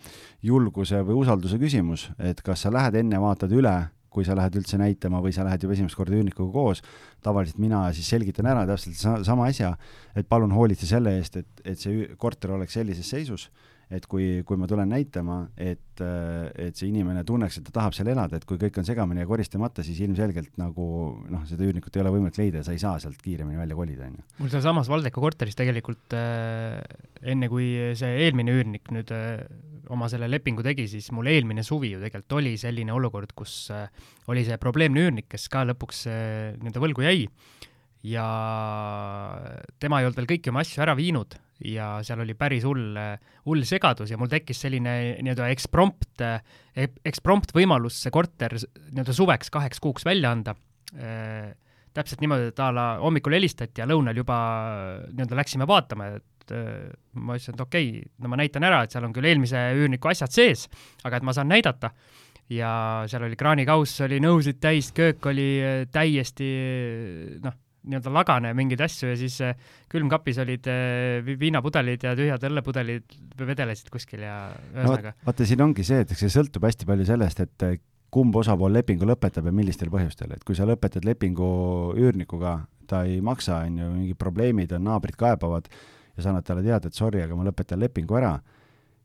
julguse 0.49 1.05
või 1.07 1.21
usalduse 1.23 1.61
küsimus, 1.61 2.09
et 2.19 2.43
kas 2.45 2.67
sa 2.67 2.75
lähed 2.75 2.99
enne, 2.99 3.21
vaatad 3.23 3.55
üle, 3.55 3.77
kui 4.11 4.27
sa 4.27 4.35
lähed 4.35 4.57
üldse 4.59 4.81
näitama 4.81 5.21
või 5.23 5.35
sa 5.37 5.45
lähed 5.47 5.63
juba 5.63 5.77
esimest 5.77 5.99
korda 5.99 6.17
üürnikuga 6.17 6.51
koos, 6.51 6.83
tavaliselt 7.23 7.61
mina 7.63 7.85
siis 7.95 8.09
selgitan 8.11 8.49
ära 8.51 8.65
täpselt 8.67 9.25
sama 9.27 9.47
asja, 9.53 9.75
et 10.19 10.27
palun 10.29 10.55
hoolitse 10.57 10.89
selle 10.89 11.15
eest, 11.21 11.39
et, 11.39 11.65
et 11.65 11.79
see 11.79 12.09
korter 12.19 12.57
oleks 12.57 12.75
sellises 12.81 13.07
seisus 13.07 13.47
et 13.89 14.05
kui, 14.11 14.43
kui 14.45 14.59
ma 14.61 14.69
tulen 14.69 14.91
näitama, 14.93 15.39
et, 15.57 16.01
et 16.03 16.77
see 16.77 16.91
inimene 16.91 17.23
tunneks, 17.27 17.59
et 17.59 17.67
ta 17.69 17.75
tahab 17.79 17.97
seal 17.97 18.11
elada, 18.13 18.37
et 18.37 18.45
kui 18.49 18.61
kõik 18.61 18.77
on 18.81 18.87
segamini 18.87 19.25
ja 19.25 19.29
koristamata, 19.31 19.85
siis 19.87 20.01
ilmselgelt 20.05 20.59
nagu 20.61 20.89
noh, 21.33 21.47
seda 21.49 21.65
üürnikut 21.65 21.97
ei 21.97 22.05
ole 22.05 22.13
võimalik 22.13 22.41
leida 22.41 22.61
ja 22.61 22.67
sa 22.69 22.77
ei 22.77 22.83
saa 22.83 22.99
sealt 23.03 23.23
kiiremini 23.25 23.61
välja 23.61 23.79
kolida, 23.79 24.11
on 24.11 24.19
ju. 24.21 24.27
mul 24.43 24.53
sealsamas 24.53 24.93
Valdeka 24.93 25.23
korteris 25.25 25.57
tegelikult 25.59 26.17
äh, 26.19 26.77
enne, 27.33 27.49
kui 27.49 27.71
see 27.99 28.13
eelmine 28.27 28.59
üürnik 28.59 28.93
nüüd 28.95 29.13
äh, 29.17 29.41
oma 29.93 30.11
selle 30.13 30.29
lepingu 30.29 30.65
tegi, 30.67 30.85
siis 30.91 31.09
mul 31.17 31.31
eelmine 31.33 31.65
suvi 31.65 31.95
ju 31.95 32.03
tegelikult 32.03 32.39
oli 32.43 32.57
selline 32.61 32.93
olukord, 32.93 33.33
kus 33.37 33.71
äh, 33.73 33.89
oli 34.29 34.45
see 34.45 34.61
probleemne 34.61 35.07
üürnik, 35.07 35.31
kes 35.33 35.49
ka 35.53 35.65
lõpuks 35.69 36.05
äh, 36.13 36.59
nii-öelda 36.61 36.85
võlgu 36.85 37.09
jäi 37.09 37.25
ja 38.07 38.25
tema 39.81 40.01
ei 40.01 40.07
olnud 40.07 40.19
veel 40.21 40.31
kõiki 40.31 40.53
oma 40.53 40.63
asju 40.63 40.83
ära 40.85 40.95
viinud 40.99 41.35
ja 41.67 41.97
seal 42.07 42.23
oli 42.23 42.37
päris 42.39 42.63
hull, 42.67 42.95
hull 43.49 43.65
segadus 43.67 44.13
ja 44.13 44.19
mul 44.21 44.31
tekkis 44.31 44.61
selline 44.63 44.93
nii-öelda 45.19 45.49
eksprompt, 45.51 46.23
eksprompt 46.79 47.55
võimalus 47.57 47.99
see 48.05 48.15
korter 48.15 48.55
nii-öelda 48.55 49.17
suveks 49.17 49.51
kaheks 49.55 49.83
kuuks 49.83 50.07
välja 50.07 50.33
anda 50.35 50.55
äh,. 50.95 51.51
täpselt 51.99 52.21
niimoodi, 52.23 52.53
et 52.53 52.61
a 52.63 52.71
la 52.71 52.87
hommikul 53.03 53.35
helistati 53.35 53.83
ja 53.83 53.89
lõunal 53.91 54.21
juba 54.21 54.39
nii-öelda 55.09 55.39
läksime 55.41 55.67
vaatama, 55.67 56.13
et 56.21 56.55
äh, 56.55 56.87
ma 57.19 57.35
ütlesin, 57.35 57.59
et 57.59 57.67
okei 57.67 57.89
okay,, 57.91 58.11
no 58.23 58.31
ma 58.31 58.39
näitan 58.39 58.63
ära, 58.69 58.85
et 58.85 58.95
seal 58.95 59.09
on 59.09 59.17
küll 59.17 59.27
eelmise 59.27 59.65
üürniku 59.75 60.13
asjad 60.13 60.31
sees, 60.31 60.69
aga 61.03 61.19
et 61.19 61.27
ma 61.27 61.35
saan 61.35 61.51
näidata 61.51 61.91
ja 62.55 62.71
seal 63.11 63.27
oli 63.27 63.37
kraanikauss 63.37 64.05
oli 64.07 64.23
nõusid 64.23 64.63
täis, 64.63 64.93
köök 64.95 65.27
oli 65.33 65.49
täiesti 65.91 66.53
noh 67.43 67.65
nii-öelda 67.89 68.13
lagane 68.15 68.55
mingeid 68.57 68.83
asju 68.85 69.13
ja 69.13 69.19
siis 69.19 69.39
äh, 69.45 69.59
külmkapis 69.93 70.41
olid 70.45 70.69
äh, 70.71 71.29
viinapudelid 71.41 72.07
ja 72.07 72.15
tühjad 72.19 72.49
õllepudelid 72.49 73.19
vedelesid 73.39 73.93
kuskil 73.93 74.25
ja 74.27 74.39
ühesõnaga 74.75 75.15
no,. 75.15 75.29
vaata, 75.29 75.49
siin 75.49 75.65
ongi 75.65 75.87
see, 75.87 76.03
et 76.05 76.15
eks 76.15 76.27
see 76.27 76.35
sõltub 76.39 76.67
hästi 76.69 76.89
palju 76.89 77.09
sellest, 77.09 77.45
et 77.47 77.67
äh, 77.67 77.79
kumb 78.15 78.37
osapool 78.41 78.73
lepingu 78.73 79.09
lõpetab 79.09 79.49
ja 79.49 79.55
millistel 79.55 79.93
põhjustel, 79.93 80.33
et 80.37 80.45
kui 80.47 80.57
sa 80.57 80.67
lõpetad 80.69 81.05
lepingu 81.05 81.49
üürnikuga, 81.99 82.59
ta 82.89 83.05
ei 83.05 83.21
maksa, 83.25 83.63
on 83.69 83.81
ju, 83.83 83.89
mingid 83.93 84.21
probleemid 84.21 84.73
on, 84.77 84.87
naabrid 84.89 85.19
kaebavad 85.21 85.69
ja 85.69 86.25
sa 86.25 86.33
annad 86.33 86.47
talle 86.47 86.65
teada, 86.65 86.89
et 86.89 86.97
sorry, 86.97 87.23
aga 87.25 87.37
ma 87.37 87.47
lõpetan 87.47 87.81
lepingu 87.83 88.17
ära, 88.19 88.35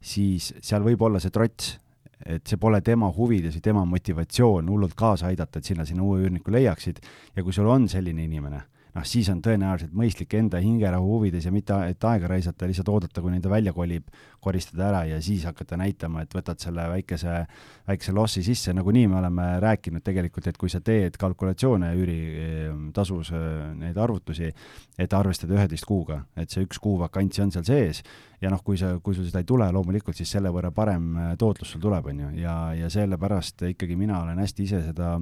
siis 0.04 0.54
seal 0.64 0.86
võib 0.86 1.04
olla 1.04 1.20
see 1.24 1.34
trots, 1.36 1.76
et 2.24 2.48
see 2.48 2.60
pole 2.60 2.80
tema 2.86 3.10
huvides 3.12 3.58
või 3.58 3.66
tema 3.66 3.84
motivatsioon 3.88 4.70
hullult 4.72 4.96
kaasa 4.96 5.30
aidata, 5.32 5.60
et 5.60 5.68
sina 5.68 5.86
sinna 5.88 6.06
uue 6.06 6.24
üürniku 6.24 6.54
leiaksid 6.56 7.02
ja 7.36 7.44
kui 7.44 7.56
sul 7.56 7.68
on 7.68 7.90
selline 7.92 8.24
inimene, 8.24 8.64
noh, 8.94 9.06
siis 9.08 9.30
on 9.34 9.42
tõenäoliselt 9.44 9.94
mõistlik 9.98 10.34
enda 10.38 10.60
hingerahu 10.62 11.16
huvides 11.16 11.48
ja 11.48 11.54
mitte, 11.54 11.76
et 11.90 12.06
aega 12.08 12.30
raisata, 12.30 12.68
lihtsalt 12.70 12.92
oodata, 12.94 13.22
kuni 13.26 13.42
ta 13.42 13.52
välja 13.52 13.74
kolib, 13.74 14.10
koristada 14.44 14.90
ära 14.90 15.04
ja 15.10 15.22
siis 15.24 15.46
hakata 15.48 15.78
näitama, 15.80 16.24
et 16.24 16.36
võtad 16.36 16.62
selle 16.62 16.86
väikese, 16.92 17.44
väikese 17.88 18.14
lossi 18.16 18.44
sisse, 18.46 18.74
nagunii 18.76 19.08
me 19.10 19.20
oleme 19.22 19.48
rääkinud 19.64 20.04
tegelikult, 20.06 20.50
et 20.52 20.60
kui 20.60 20.72
sa 20.72 20.82
teed 20.84 21.18
kalkulatsioone 21.22 21.94
üüritasus, 22.00 23.34
neid 23.80 23.98
arvutusi, 23.98 24.52
et 25.00 25.18
arvestada 25.18 25.58
üheteist 25.58 25.88
kuuga, 25.90 26.24
et 26.38 26.54
see 26.54 26.66
üks 26.68 26.82
kuu 26.84 27.00
vakantsi 27.02 27.44
on 27.46 27.56
seal 27.56 27.66
sees 27.68 28.04
ja 28.44 28.52
noh, 28.52 28.62
kui 28.66 28.78
sa, 28.80 28.94
kui 29.04 29.16
sul 29.16 29.28
seda 29.28 29.42
ei 29.42 29.48
tule, 29.48 29.70
loomulikult 29.74 30.18
siis 30.20 30.32
selle 30.36 30.52
võrra 30.54 30.74
parem 30.76 31.36
tootlus 31.40 31.74
sul 31.74 31.82
tuleb, 31.84 32.12
on 32.12 32.24
ju, 32.26 32.32
ja, 32.44 32.56
ja 32.78 32.90
sellepärast 32.92 33.66
ikkagi 33.72 33.98
mina 34.00 34.20
olen 34.22 34.42
hästi 34.44 34.68
ise 34.68 34.82
seda 34.84 35.16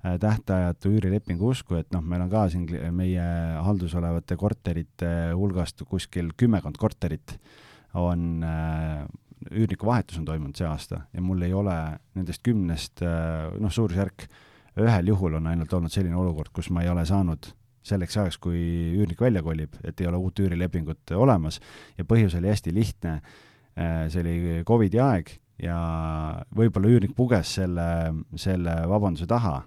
tähtajatu 0.00 0.92
üürilepingu 0.96 1.50
usku, 1.52 1.76
et 1.76 1.90
noh, 1.92 2.00
meil 2.00 2.22
on 2.24 2.30
ka 2.32 2.46
siin 2.52 2.64
meie 2.96 3.24
haldus 3.60 3.94
olevate 3.98 4.36
korterite 4.40 5.10
hulgast 5.36 5.84
kuskil 5.88 6.32
kümmekond 6.40 6.80
korterit 6.80 7.36
on 8.00 8.44
äh, 8.46 9.04
üürniku 9.50 9.88
vahetus 9.88 10.20
on 10.20 10.26
toimunud 10.28 10.56
see 10.56 10.68
aasta 10.68 11.02
ja 11.12 11.24
mul 11.24 11.42
ei 11.42 11.52
ole 11.56 11.76
nendest 12.16 12.42
kümnest 12.46 13.02
äh, 13.04 13.50
noh, 13.60 13.72
suurusjärk 13.72 14.28
ühel 14.80 15.10
juhul 15.12 15.36
on 15.40 15.50
ainult 15.50 15.72
olnud 15.76 15.92
selline 15.92 16.16
olukord, 16.16 16.52
kus 16.54 16.70
ma 16.70 16.84
ei 16.84 16.90
ole 16.92 17.04
saanud 17.08 17.50
selleks 17.84 18.16
ajaks, 18.20 18.36
kui 18.38 18.60
üürnik 18.94 19.20
välja 19.20 19.42
kolib, 19.42 19.74
et 19.84 20.00
ei 20.00 20.08
ole 20.08 20.20
uut 20.20 20.38
üürilepingut 20.38 21.12
olemas 21.16 21.58
ja 21.98 22.04
põhjus 22.04 22.36
oli 22.38 22.50
hästi 22.52 22.74
lihtne. 22.76 23.20
see 24.12 24.20
oli 24.20 24.62
Covidi 24.68 25.00
aeg 25.00 25.30
ja 25.62 25.76
võib-olla 26.56 26.90
üürnik 26.92 27.14
puges 27.16 27.54
selle, 27.56 27.86
selle 28.36 28.74
vabanduse 28.88 29.26
taha, 29.26 29.62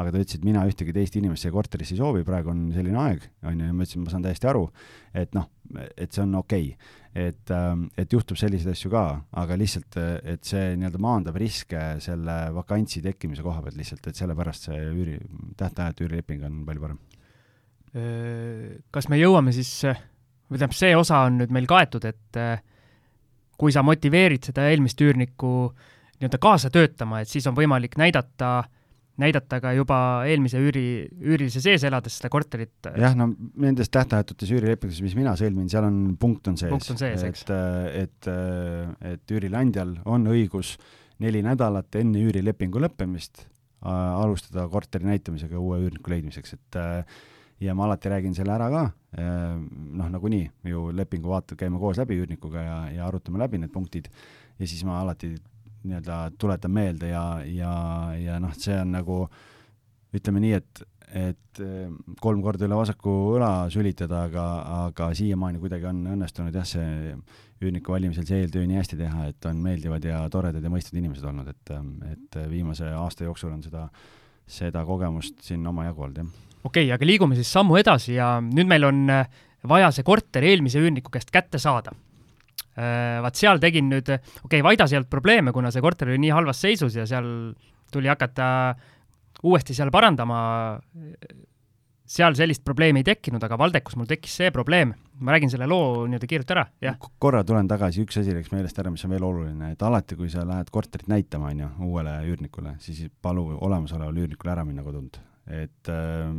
aga 0.00 0.12
ta 0.12 0.22
ütles, 0.22 0.38
et 0.38 0.46
mina 0.46 0.62
ühtegi 0.68 0.94
teist 0.96 1.16
inimest 1.20 1.44
siia 1.44 1.54
korterisse 1.54 1.94
ei 1.96 2.00
soovi, 2.00 2.24
praegu 2.26 2.52
on 2.52 2.68
selline 2.74 2.98
aeg, 3.00 3.26
on 3.46 3.60
ju, 3.60 3.68
ja 3.68 3.76
ma 3.76 3.86
ütlesin, 3.86 4.04
ma 4.04 4.14
saan 4.14 4.24
täiesti 4.26 4.50
aru, 4.50 4.64
et 5.16 5.36
noh, 5.36 5.46
et 5.94 6.10
see 6.10 6.24
on 6.24 6.34
okei 6.40 6.70
okay.. 6.72 6.96
et, 7.26 7.52
ähm, 7.54 7.86
et 8.00 8.12
juhtub 8.12 8.38
selliseid 8.40 8.72
asju 8.74 8.92
ka, 8.92 9.04
aga 9.42 9.58
lihtsalt, 9.60 10.00
et 10.34 10.46
see 10.46 10.74
nii-öelda 10.80 11.02
maandab 11.02 11.38
riske 11.40 11.84
selle 12.04 12.38
vakantsi 12.56 13.04
tekkimise 13.04 13.44
koha 13.46 13.62
pealt 13.64 13.78
lihtsalt, 13.78 14.10
et 14.10 14.18
sellepärast 14.18 14.70
see 14.70 14.80
üüri, 14.90 15.20
tähtajatu 15.60 16.08
üürileping 16.08 16.46
on 16.48 16.64
palju 16.68 16.86
parem. 16.86 17.00
Kas 18.94 19.08
me 19.10 19.18
jõuame 19.18 19.50
siis, 19.54 19.72
või 19.82 20.58
tähendab, 20.58 20.76
see 20.78 20.92
osa 20.94 21.24
on 21.26 21.40
nüüd 21.40 21.54
meil 21.54 21.66
kaetud, 21.70 22.04
et 22.06 22.38
äh, 22.38 22.60
kui 23.60 23.74
sa 23.74 23.84
motiveerid 23.84 24.46
seda 24.48 24.68
eelmist 24.70 25.00
üürnikku 25.04 25.54
nii-öelda 26.20 26.40
kaasa 26.40 26.70
töötama, 26.72 27.20
et 27.20 27.28
siis 27.28 27.46
on 27.48 27.56
võimalik 27.56 27.96
näidata, 28.00 28.62
näidata 29.20 29.58
ka 29.62 29.72
juba 29.76 29.98
eelmise 30.28 30.60
üüri, 30.62 30.84
üürilise 31.20 31.62
sees 31.64 31.84
elades 31.86 32.16
seda 32.20 32.30
korterit. 32.32 32.90
jah, 32.96 33.16
no 33.18 33.30
nendes 33.60 33.90
tähtajatutes 33.92 34.52
üürilepingutes, 34.54 35.02
mis 35.04 35.16
mina 35.18 35.34
sõlmin, 35.38 35.68
seal 35.72 35.88
on 35.88 36.00
punkt 36.20 36.48
on 36.52 36.58
sees. 36.60 36.70
punkt 36.72 36.90
on 36.94 37.00
sees, 37.00 37.24
eks. 37.26 37.44
et, 37.50 37.54
et, 38.04 38.30
et 39.14 39.36
üürileandjal 39.36 39.98
on 40.04 40.30
õigus 40.32 40.76
neli 41.20 41.42
nädalat 41.44 42.00
enne 42.00 42.22
üürilepingu 42.24 42.80
lõppemist 42.80 43.44
alustada 43.80 44.66
korteri 44.68 45.08
näitamisega 45.08 45.58
uue 45.60 45.78
üürniku 45.86 46.12
leidmiseks, 46.12 46.56
et 46.56 46.80
ja 47.60 47.74
ma 47.76 47.86
alati 47.86 48.08
räägin 48.12 48.34
selle 48.36 48.52
ära 48.54 48.68
ka, 48.72 48.82
noh, 49.20 50.10
nagunii 50.12 50.46
ju 50.68 50.88
lepingu 50.96 51.32
vaata-, 51.32 51.56
käime 51.60 51.80
koos 51.80 52.00
läbi 52.00 52.18
üürnikuga 52.20 52.64
ja, 52.64 52.78
ja 52.96 53.08
arutame 53.08 53.40
läbi 53.40 53.60
need 53.60 53.72
punktid 53.72 54.08
ja 54.60 54.68
siis 54.68 54.84
ma 54.88 55.00
alati 55.00 55.34
nii-öelda 55.84 56.20
tuletan 56.40 56.72
meelde 56.74 57.12
ja, 57.12 57.24
ja, 57.46 57.74
ja 58.20 58.38
noh, 58.42 58.54
see 58.58 58.76
on 58.80 58.94
nagu 58.96 59.20
ütleme 60.16 60.42
nii, 60.42 60.52
et, 60.58 60.82
et 61.16 61.62
kolm 62.20 62.42
korda 62.42 62.66
üle 62.66 62.78
vasaku 62.78 63.14
õla 63.36 63.52
sülitada, 63.72 64.24
aga, 64.28 64.46
aga 64.86 65.12
siiamaani 65.16 65.62
kuidagi 65.62 65.86
on 65.90 66.02
õnnestunud 66.16 66.56
jah, 66.56 66.66
see 66.66 67.14
üürniku 67.60 67.94
valimisel 67.94 68.26
see 68.26 68.42
eeltöö 68.42 68.66
nii 68.66 68.80
hästi 68.80 68.98
teha, 68.98 69.28
et 69.30 69.50
on 69.50 69.60
meeldivad 69.62 70.04
ja 70.06 70.22
toredad 70.32 70.64
ja 70.64 70.72
mõistvad 70.72 70.98
inimesed 70.98 71.26
olnud, 71.30 71.50
et, 71.52 71.74
et 72.10 72.38
viimase 72.50 72.88
aasta 72.96 73.26
jooksul 73.28 73.52
on 73.54 73.62
seda, 73.62 73.86
seda 74.50 74.84
kogemust 74.88 75.44
siin 75.46 75.66
omajagu 75.70 76.08
olnud, 76.08 76.22
jah 76.24 76.48
okei 76.64 76.84
okay,, 76.86 76.94
aga 76.94 77.08
liigume 77.08 77.38
siis 77.38 77.50
sammu 77.52 77.78
edasi 77.80 78.16
ja 78.16 78.34
nüüd 78.44 78.68
meil 78.68 78.84
on 78.88 79.04
äh, 79.12 79.40
vaja 79.68 79.90
see 79.94 80.06
korter 80.06 80.44
eelmise 80.46 80.80
üürniku 80.80 81.12
käest 81.12 81.32
kätte 81.32 81.60
saada. 81.60 81.94
Äh, 82.78 83.18
vaat 83.24 83.38
seal 83.38 83.60
tegin 83.62 83.90
nüüd, 83.90 84.08
okei 84.08 84.46
okay,, 84.46 84.64
Vaidas 84.64 84.92
ei 84.92 85.00
olnud 85.00 85.10
probleeme, 85.10 85.52
kuna 85.52 85.72
see 85.74 85.82
korter 85.84 86.10
oli 86.12 86.20
nii 86.22 86.32
halvas 86.34 86.62
seisus 86.62 86.96
ja 86.96 87.06
seal 87.08 87.26
tuli 87.92 88.10
hakata 88.10 88.46
uuesti 89.42 89.74
seal 89.74 89.90
parandama. 89.90 90.42
seal 92.10 92.34
sellist 92.34 92.64
probleemi 92.66 93.02
ei 93.02 93.06
tekkinud, 93.06 93.42
aga 93.46 93.58
Valdekus 93.58 93.94
mul 93.96 94.08
tekkis 94.10 94.36
see 94.40 94.50
probleem. 94.50 94.94
ma 95.20 95.34
räägin 95.34 95.50
selle 95.52 95.66
loo 95.68 96.06
nii-öelda 96.08 96.26
kiirelt 96.26 96.50
ära, 96.54 96.64
jah. 96.80 96.94
korra 97.18 97.42
tulen 97.44 97.68
tagasi, 97.68 98.06
üks 98.06 98.16
asi 98.22 98.32
läks 98.32 98.52
meelest 98.54 98.78
ära, 98.80 98.90
mis 98.90 99.04
on 99.04 99.12
veel 99.12 99.26
oluline, 99.26 99.72
et 99.74 99.82
alati, 99.84 100.16
kui 100.16 100.30
sa 100.32 100.46
lähed 100.48 100.70
korterit 100.72 101.10
näitama, 101.12 101.50
on 101.52 101.60
ju, 101.60 101.68
uuele 101.90 102.14
üürnikule, 102.30 102.78
siis 102.80 103.10
palu 103.20 103.50
olemasolevale 103.60 104.24
üürnikule 104.24 104.54
ära 104.54 104.64
minna 104.64 104.86
kodunt 104.86 105.20
et 105.50 105.88
äh, 105.88 106.30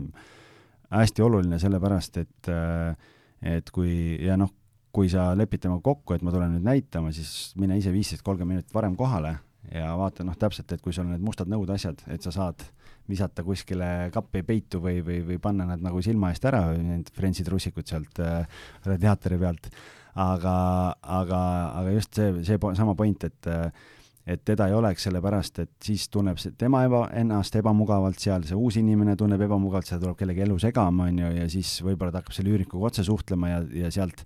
hästi 0.91 1.23
oluline 1.25 1.59
sellepärast, 1.59 2.17
et 2.21 2.51
äh, 2.51 2.95
et 3.41 3.71
kui 3.73 4.17
ja 4.21 4.37
noh, 4.37 4.51
kui 4.91 5.09
sa 5.11 5.31
lepid 5.37 5.63
temaga 5.63 5.83
kokku, 5.85 6.15
et 6.15 6.25
ma 6.25 6.33
tulen 6.33 6.55
nüüd 6.57 6.67
näitama, 6.67 7.13
siis 7.15 7.53
mine 7.59 7.77
ise 7.79 7.93
viisteist, 7.93 8.25
kolmkümmend 8.27 8.59
minutit 8.59 8.75
varem 8.75 8.97
kohale 8.99 9.37
ja 9.71 9.91
vaata 9.97 10.25
noh, 10.27 10.35
täpselt, 10.39 10.71
et 10.73 10.81
kui 10.83 10.93
sul 10.93 11.05
on 11.05 11.13
need 11.15 11.23
mustad 11.23 11.49
nõud, 11.51 11.69
asjad, 11.71 12.01
et 12.11 12.23
sa 12.25 12.33
saad 12.35 12.63
visata 13.09 13.43
kuskile 13.45 14.09
kappi 14.13 14.43
peitu 14.47 14.81
või, 14.83 14.99
või, 15.05 15.21
või 15.27 15.39
panna 15.41 15.67
nad 15.69 15.81
nagu 15.83 16.01
silma 16.03 16.31
eest 16.31 16.45
ära, 16.47 16.63
need 16.77 17.09
Friendsi 17.15 17.45
trussikud 17.47 17.87
sealt 17.87 18.21
äh, 18.23 18.45
radiaatori 18.87 19.39
pealt. 19.41 19.71
aga, 20.11 20.53
aga, 21.01 21.41
aga 21.79 21.91
just 21.95 22.15
see, 22.19 22.43
see 22.43 22.59
po 22.59 22.73
sama 22.75 22.95
point, 22.99 23.23
et 23.23 23.47
äh, 23.47 23.71
et 24.27 24.43
teda 24.45 24.67
ei 24.69 24.75
oleks, 24.77 25.07
sellepärast 25.07 25.59
et 25.63 25.71
siis 25.83 26.03
tunneb 26.13 26.37
see, 26.39 26.53
tema 26.57 26.83
eba, 26.85 27.07
ennast 27.17 27.55
ebamugavalt 27.57 28.21
seal, 28.21 28.45
see 28.45 28.57
uus 28.57 28.77
inimene 28.77 29.15
tunneb 29.17 29.41
ebamugavalt, 29.47 29.89
seal 29.89 30.01
tuleb 30.03 30.19
kellegi 30.19 30.43
elu 30.45 30.59
segama, 30.61 31.07
on 31.09 31.21
ju, 31.23 31.31
ja 31.39 31.47
siis 31.49 31.71
võib-olla 31.85 32.13
ta 32.13 32.21
hakkab 32.21 32.37
selle 32.37 32.53
üürnikuga 32.53 32.91
otse 32.91 33.05
suhtlema 33.07 33.49
ja, 33.49 33.61
ja 33.85 33.91
sealt, 33.93 34.21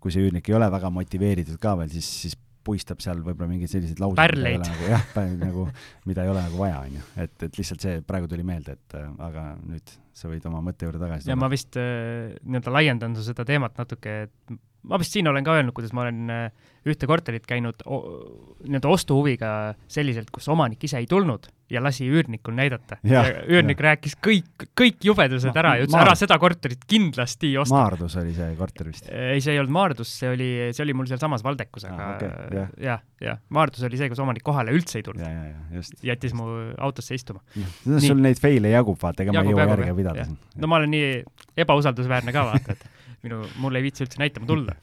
kui 0.00 0.12
see 0.14 0.24
üürnik 0.26 0.48
ei 0.48 0.56
ole 0.56 0.70
väga 0.72 0.90
motiveeritud 0.94 1.60
ka 1.60 1.76
veel, 1.80 1.90
siis, 1.92 2.08
siis 2.24 2.38
puistab 2.64 3.00
seal 3.00 3.22
võib-olla 3.24 3.48
mingeid 3.48 3.72
selliseid 3.72 4.00
lauseid. 4.02 4.20
pärleid. 4.20 4.62
Nagu, 4.64 4.88
jah, 4.90 5.04
nagu, 5.40 5.66
mida 6.08 6.24
ei 6.26 6.32
ole 6.32 6.44
nagu 6.44 6.60
vaja, 6.60 6.82
on 6.84 6.98
ju. 6.98 7.04
et, 7.24 7.36
et 7.46 7.60
lihtsalt 7.60 7.84
see 7.86 8.00
praegu 8.06 8.28
tuli 8.30 8.44
meelde, 8.46 8.76
et 8.76 8.96
aga 9.00 9.46
nüüd 9.60 9.94
sa 10.16 10.28
võid 10.28 10.44
oma 10.50 10.60
mõtte 10.64 10.88
juurde 10.88 11.00
tagasi 11.00 11.24
tulla. 11.24 11.32
ja 11.32 11.40
ma 11.40 11.48
vist 11.52 11.78
äh, 11.80 12.34
nii-öelda 12.44 12.74
laiendan 12.76 13.16
seda 13.24 13.46
teemat 13.48 13.80
natuke, 13.80 14.16
et 14.28 14.58
ma 14.88 14.98
vist 15.00 15.16
siin 15.16 15.28
olen 15.28 15.44
ka 15.44 15.58
öelnud, 15.58 15.74
kuidas 15.76 15.92
ma 15.96 16.06
olen 16.06 16.32
äh, 16.32 16.70
ühte 16.88 17.08
korterit 17.08 17.44
käinud 17.48 17.82
nii-öelda 17.84 18.88
ostuhuviga 18.88 19.48
selliselt, 19.90 20.30
kus 20.32 20.48
omanik 20.52 20.84
ise 20.86 21.00
ei 21.00 21.08
tulnud 21.08 21.50
ja 21.70 21.82
lasi 21.82 22.06
üürnikul 22.08 22.54
näidata. 22.56 22.96
üürnik 23.04 23.78
ja. 23.78 23.90
rääkis 23.90 24.16
kõik, 24.24 24.64
kõik 24.78 25.04
jubedused 25.04 25.56
ära 25.60 25.76
ja 25.78 25.84
ütles, 25.84 25.98
ära 26.00 26.14
seda 26.18 26.38
korterit 26.42 26.86
kindlasti 26.88 27.52
osta. 27.60 27.76
Maardus 27.76 28.16
oli 28.20 28.32
see 28.34 28.48
korter 28.58 28.88
vist? 28.90 29.10
ei, 29.12 29.42
see 29.44 29.54
ei 29.54 29.60
olnud 29.62 29.74
Maardus, 29.76 30.12
see 30.22 30.32
oli, 30.32 30.50
see 30.74 30.84
oli 30.86 30.96
mul 30.96 31.10
sealsamas 31.10 31.44
Valdekus, 31.46 31.84
aga 31.90 32.06
ah, 32.06 32.14
okay, 32.16 32.56
jah, 32.56 32.72
jah, 32.86 33.04
ja. 33.22 33.36
Maardus 33.54 33.84
oli 33.86 34.00
see, 34.00 34.08
kus 34.10 34.22
omanik 34.24 34.44
kohale 34.46 34.74
üldse 34.74 35.02
ei 35.02 35.06
tulnud. 35.06 35.84
jättis 36.06 36.34
mu 36.36 36.48
autosse 36.78 37.18
istuma. 37.18 37.44
no 37.84 38.00
sul 38.02 38.24
neid 38.24 38.40
fail'e 38.40 38.72
jagub, 38.72 38.98
vaata, 39.02 39.26
ega 39.26 39.36
ma 39.36 39.44
ei 39.44 39.52
jõua 39.52 39.68
järge 39.74 39.98
pidada 40.00 40.26
no 40.30 40.70
ma 40.70 40.80
olen 40.80 40.96
nii 40.96 41.12
ebausaldusväärne 41.60 42.34
ka, 42.34 42.48
vaata, 42.54 42.78
et 42.78 42.88
minu, 43.26 43.40
mul 43.62 43.78
ei 43.78 43.84
viitsi 43.86 44.04
üldse 44.06 44.20
näitama 44.22 44.48
tulla. 44.48 44.76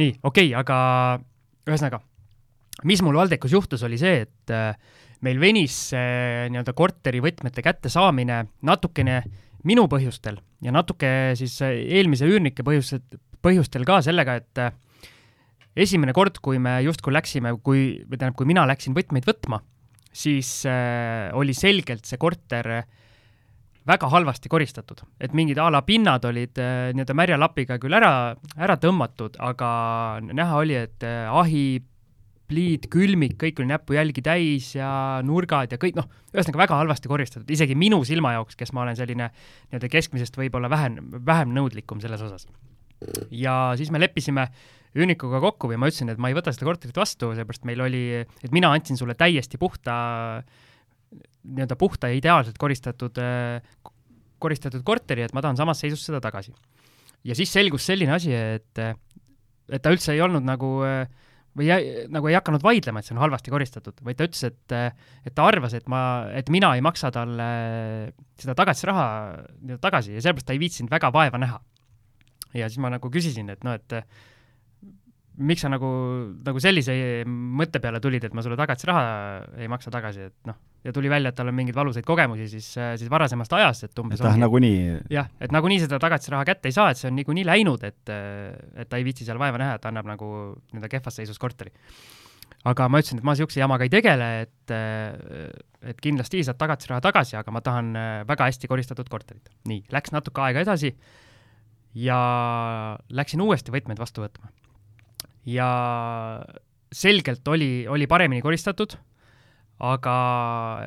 nii, 0.00 0.18
okei 0.22 0.52
okay,, 0.52 0.54
aga 0.58 0.76
ühesõnaga, 1.66 2.00
mis 2.86 3.02
mul 3.04 3.18
Valdekus 3.18 3.54
juhtus, 3.56 3.84
oli 3.86 3.98
see, 4.00 4.24
et 4.26 4.54
äh, 4.54 4.76
meil 5.26 5.40
venis 5.40 5.76
see 5.92 6.48
nii-öelda 6.52 6.76
korteri 6.76 7.22
võtmete 7.24 7.64
kättesaamine 7.64 8.42
natukene 8.68 9.22
minu 9.66 9.86
põhjustel 9.90 10.38
ja 10.62 10.74
natuke 10.74 11.34
siis 11.38 11.56
äh, 11.64 11.78
eelmise 11.98 12.28
üürnike 12.28 12.66
põhjustel, 12.66 13.02
põhjustel 13.44 13.86
ka 13.88 14.00
sellega, 14.04 14.38
et 14.42 14.62
äh, 14.62 14.74
esimene 15.76 16.14
kord, 16.16 16.40
kui 16.44 16.60
me 16.62 16.78
justkui 16.86 17.14
läksime, 17.14 17.54
kui, 17.64 17.88
või 18.06 18.18
tähendab, 18.18 18.36
kui 18.38 18.48
mina 18.48 18.64
läksin 18.68 18.96
võtmeid 18.96 19.26
võtma, 19.28 19.60
siis 20.16 20.62
äh, 20.68 21.28
oli 21.36 21.54
selgelt 21.56 22.08
see 22.08 22.20
korter 22.20 22.70
äh, 22.80 22.86
väga 23.86 24.08
halvasti 24.10 24.50
koristatud, 24.50 25.02
et 25.22 25.34
mingid 25.36 25.58
a 25.62 25.68
la 25.70 25.82
pinnad 25.86 26.24
olid 26.26 26.58
äh, 26.58 26.92
nii-öelda 26.96 27.14
märja 27.16 27.38
lapiga 27.38 27.78
küll 27.82 27.94
ära, 27.96 28.34
ära 28.58 28.76
tõmmatud, 28.82 29.38
aga 29.42 29.68
näha 30.26 30.62
oli, 30.62 30.78
et 30.86 31.06
äh, 31.06 31.26
ahi, 31.30 31.66
pliid, 32.46 32.86
külmik, 32.90 33.34
kõik 33.40 33.58
oli 33.62 33.72
näpujälgi 33.72 34.22
täis 34.22 34.70
ja 34.76 34.88
nurgad 35.26 35.72
ja 35.74 35.80
kõik 35.82 35.96
noh, 35.98 36.06
ühesõnaga 36.34 36.62
väga 36.62 36.80
halvasti 36.82 37.10
koristatud, 37.10 37.50
isegi 37.50 37.74
minu 37.78 37.98
silma 38.06 38.36
jaoks, 38.36 38.58
kes 38.58 38.70
ma 38.74 38.84
olen 38.84 38.98
selline 38.98 39.30
nii-öelda 39.32 39.90
keskmisest 39.90 40.38
võib-olla 40.38 40.70
vähem, 40.70 41.00
vähem 41.26 41.54
nõudlikum 41.56 42.02
selles 42.02 42.22
osas. 42.22 42.46
ja 43.30 43.74
siis 43.78 43.90
me 43.90 44.00
leppisime 44.02 44.46
üürnikuga 44.96 45.42
kokku 45.42 45.68
või 45.68 45.78
ma 45.78 45.90
ütlesin, 45.90 46.08
et 46.08 46.22
ma 46.22 46.30
ei 46.30 46.38
võta 46.38 46.54
seda 46.54 46.68
korterit 46.70 46.96
vastu, 46.96 47.34
seepärast 47.36 47.66
meil 47.68 47.82
oli, 47.84 48.04
et 48.22 48.54
mina 48.54 48.70
andsin 48.72 48.96
sulle 48.96 49.18
täiesti 49.18 49.58
puhta 49.60 49.96
äh, 50.38 50.64
nii-öelda 51.46 51.76
puhta 51.78 52.10
ja 52.10 52.18
ideaalselt 52.18 52.58
koristatud 52.58 53.18
äh, 53.22 53.60
koristatud 54.42 54.82
korteri, 54.86 55.26
et 55.26 55.36
ma 55.36 55.42
tahan 55.44 55.58
samas 55.58 55.80
seisus 55.80 56.02
seda 56.06 56.20
tagasi. 56.24 56.54
ja 57.26 57.34
siis 57.34 57.52
selgus 57.52 57.86
selline 57.88 58.12
asi, 58.14 58.32
et, 58.34 58.78
et 58.78 59.82
ta 59.82 59.92
üldse 59.94 60.12
ei 60.14 60.20
olnud 60.22 60.44
nagu 60.46 60.76
või 61.56 61.70
ei, 61.72 62.04
nagu 62.12 62.28
ei 62.28 62.36
hakanud 62.36 62.62
vaidlema, 62.64 63.00
et 63.00 63.08
see 63.08 63.14
on 63.16 63.22
halvasti 63.22 63.52
koristatud, 63.52 63.96
vaid 64.04 64.18
ta 64.18 64.28
ütles, 64.28 64.42
et, 64.44 64.76
et 65.24 65.34
ta 65.34 65.46
arvas, 65.48 65.74
et 65.78 65.88
ma, 65.90 66.00
et 66.36 66.50
mina 66.52 66.74
ei 66.76 66.84
maksa 66.84 67.10
talle 67.14 67.48
seda 68.36 68.54
tagatisraha 68.58 69.06
nii-öelda 69.62 69.82
tagasi 69.88 70.16
ja 70.16 70.22
sellepärast 70.22 70.50
ta 70.50 70.56
ei 70.56 70.62
viitsinud 70.62 70.92
väga 70.92 71.10
vaeva 71.14 71.40
näha. 71.40 71.60
ja 72.56 72.68
siis 72.68 72.80
ma 72.82 72.92
nagu 72.92 73.10
küsisin, 73.12 73.48
et 73.52 73.64
noh, 73.64 73.76
et 73.76 73.96
miks 75.36 75.64
sa 75.64 75.72
nagu, 75.72 75.88
nagu 76.44 76.60
sellise 76.62 76.94
mõtte 77.26 77.80
peale 77.84 78.00
tulid, 78.04 78.24
et 78.24 78.36
ma 78.36 78.44
sulle 78.44 78.56
tagatisraha 78.60 79.02
ei 79.60 79.68
maksa 79.72 79.92
tagasi, 79.92 80.28
et 80.30 80.48
noh, 80.48 80.60
ja 80.86 80.92
tuli 80.94 81.10
välja, 81.10 81.32
et 81.32 81.38
tal 81.38 81.50
on 81.50 81.56
mingeid 81.56 81.76
valusaid 81.76 82.06
kogemusi 82.06 82.46
siis, 82.50 82.68
siis 82.72 83.10
varasemast 83.10 83.52
ajast, 83.58 83.88
et 83.88 84.02
umbes 84.02 84.20
et 84.20 84.26
ta 84.26 84.34
nagunii 84.38 84.76
jah, 85.12 85.30
et 85.42 85.54
nagunii 85.54 85.80
seda 85.82 85.98
tagatisraha 86.02 86.46
kätte 86.48 86.70
ei 86.70 86.76
saa, 86.76 86.92
et 86.92 87.00
see 87.00 87.10
on 87.10 87.16
niikuinii 87.18 87.46
läinud, 87.48 87.82
et 87.86 88.12
et 88.12 88.88
ta 88.88 89.00
ei 89.00 89.06
viitsi 89.06 89.26
seal 89.26 89.40
vaeva 89.42 89.60
näha, 89.62 89.80
et 89.80 89.88
annab 89.90 90.08
nagu 90.12 90.30
nii-öelda 90.70 90.92
kehvas 90.92 91.18
seisus 91.20 91.42
korteri. 91.42 91.74
aga 92.66 92.88
ma 92.88 93.02
ütlesin, 93.02 93.20
et 93.20 93.26
ma 93.26 93.34
niisuguse 93.34 93.60
jamaga 93.60 93.86
ei 93.86 93.92
tegele, 93.92 94.30
et 94.46 94.76
et 95.86 96.02
kindlasti 96.02 96.44
saad 96.46 96.58
tagatisraha 96.60 97.02
tagasi, 97.04 97.36
aga 97.38 97.54
ma 97.54 97.62
tahan 97.64 97.92
väga 98.28 98.50
hästi 98.50 98.70
koristatud 98.70 99.10
korterit. 99.10 99.50
nii, 99.66 99.84
läks 99.92 100.14
natuke 100.14 100.44
aega 100.46 100.62
edasi 100.66 100.94
ja 101.96 102.20
läksin 103.08 103.42
uuesti 103.42 103.74
võtmeid 103.74 103.98
vastu 103.98 104.22
võtma 104.22 104.52
ja 105.46 105.68
selgelt 106.92 107.48
oli, 107.48 107.86
oli 107.88 108.06
paremini 108.10 108.42
koristatud, 108.42 108.96
aga 109.84 110.16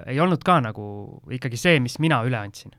ei 0.10 0.20
olnud 0.20 0.44
ka 0.46 0.60
nagu 0.66 0.86
ikkagi 1.30 1.60
see, 1.60 1.80
mis 1.84 2.00
mina 2.02 2.22
üle 2.26 2.40
andsin. 2.40 2.74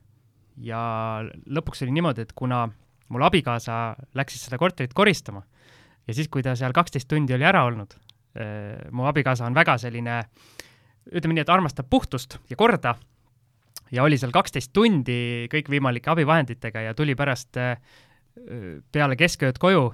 ja 0.61 1.23
lõpuks 1.47 1.81
oli 1.85 1.93
niimoodi, 1.95 2.25
et 2.27 2.33
kuna 2.37 2.65
mul 3.09 3.23
abikaasa 3.25 3.95
läks 4.15 4.35
siis 4.35 4.47
seda 4.47 4.59
korterit 4.61 4.93
koristama 4.93 5.41
ja 6.07 6.15
siis, 6.15 6.27
kui 6.31 6.43
ta 6.43 6.55
seal 6.59 6.73
kaksteist 6.75 7.07
tundi 7.09 7.33
oli 7.33 7.47
ära 7.47 7.63
olnud, 7.65 7.95
eh, 8.35 8.89
mu 8.91 9.07
abikaasa 9.09 9.47
on 9.47 9.55
väga 9.55 9.77
selline, 9.81 10.21
ütleme 11.11 11.37
nii, 11.37 11.45
et 11.45 11.53
armastab 11.53 11.89
puhtust 11.89 12.37
ja 12.49 12.59
korda 12.59 12.95
ja 13.91 14.03
oli 14.03 14.19
seal 14.19 14.33
kaksteist 14.35 14.73
tundi 14.73 15.47
kõikvõimalike 15.51 16.11
abivahenditega 16.11 16.87
ja 16.89 16.93
tuli 16.97 17.15
pärast 17.15 17.57
eh, 17.57 17.77
peale 18.91 19.17
keskööd 19.19 19.57
koju 19.59 19.89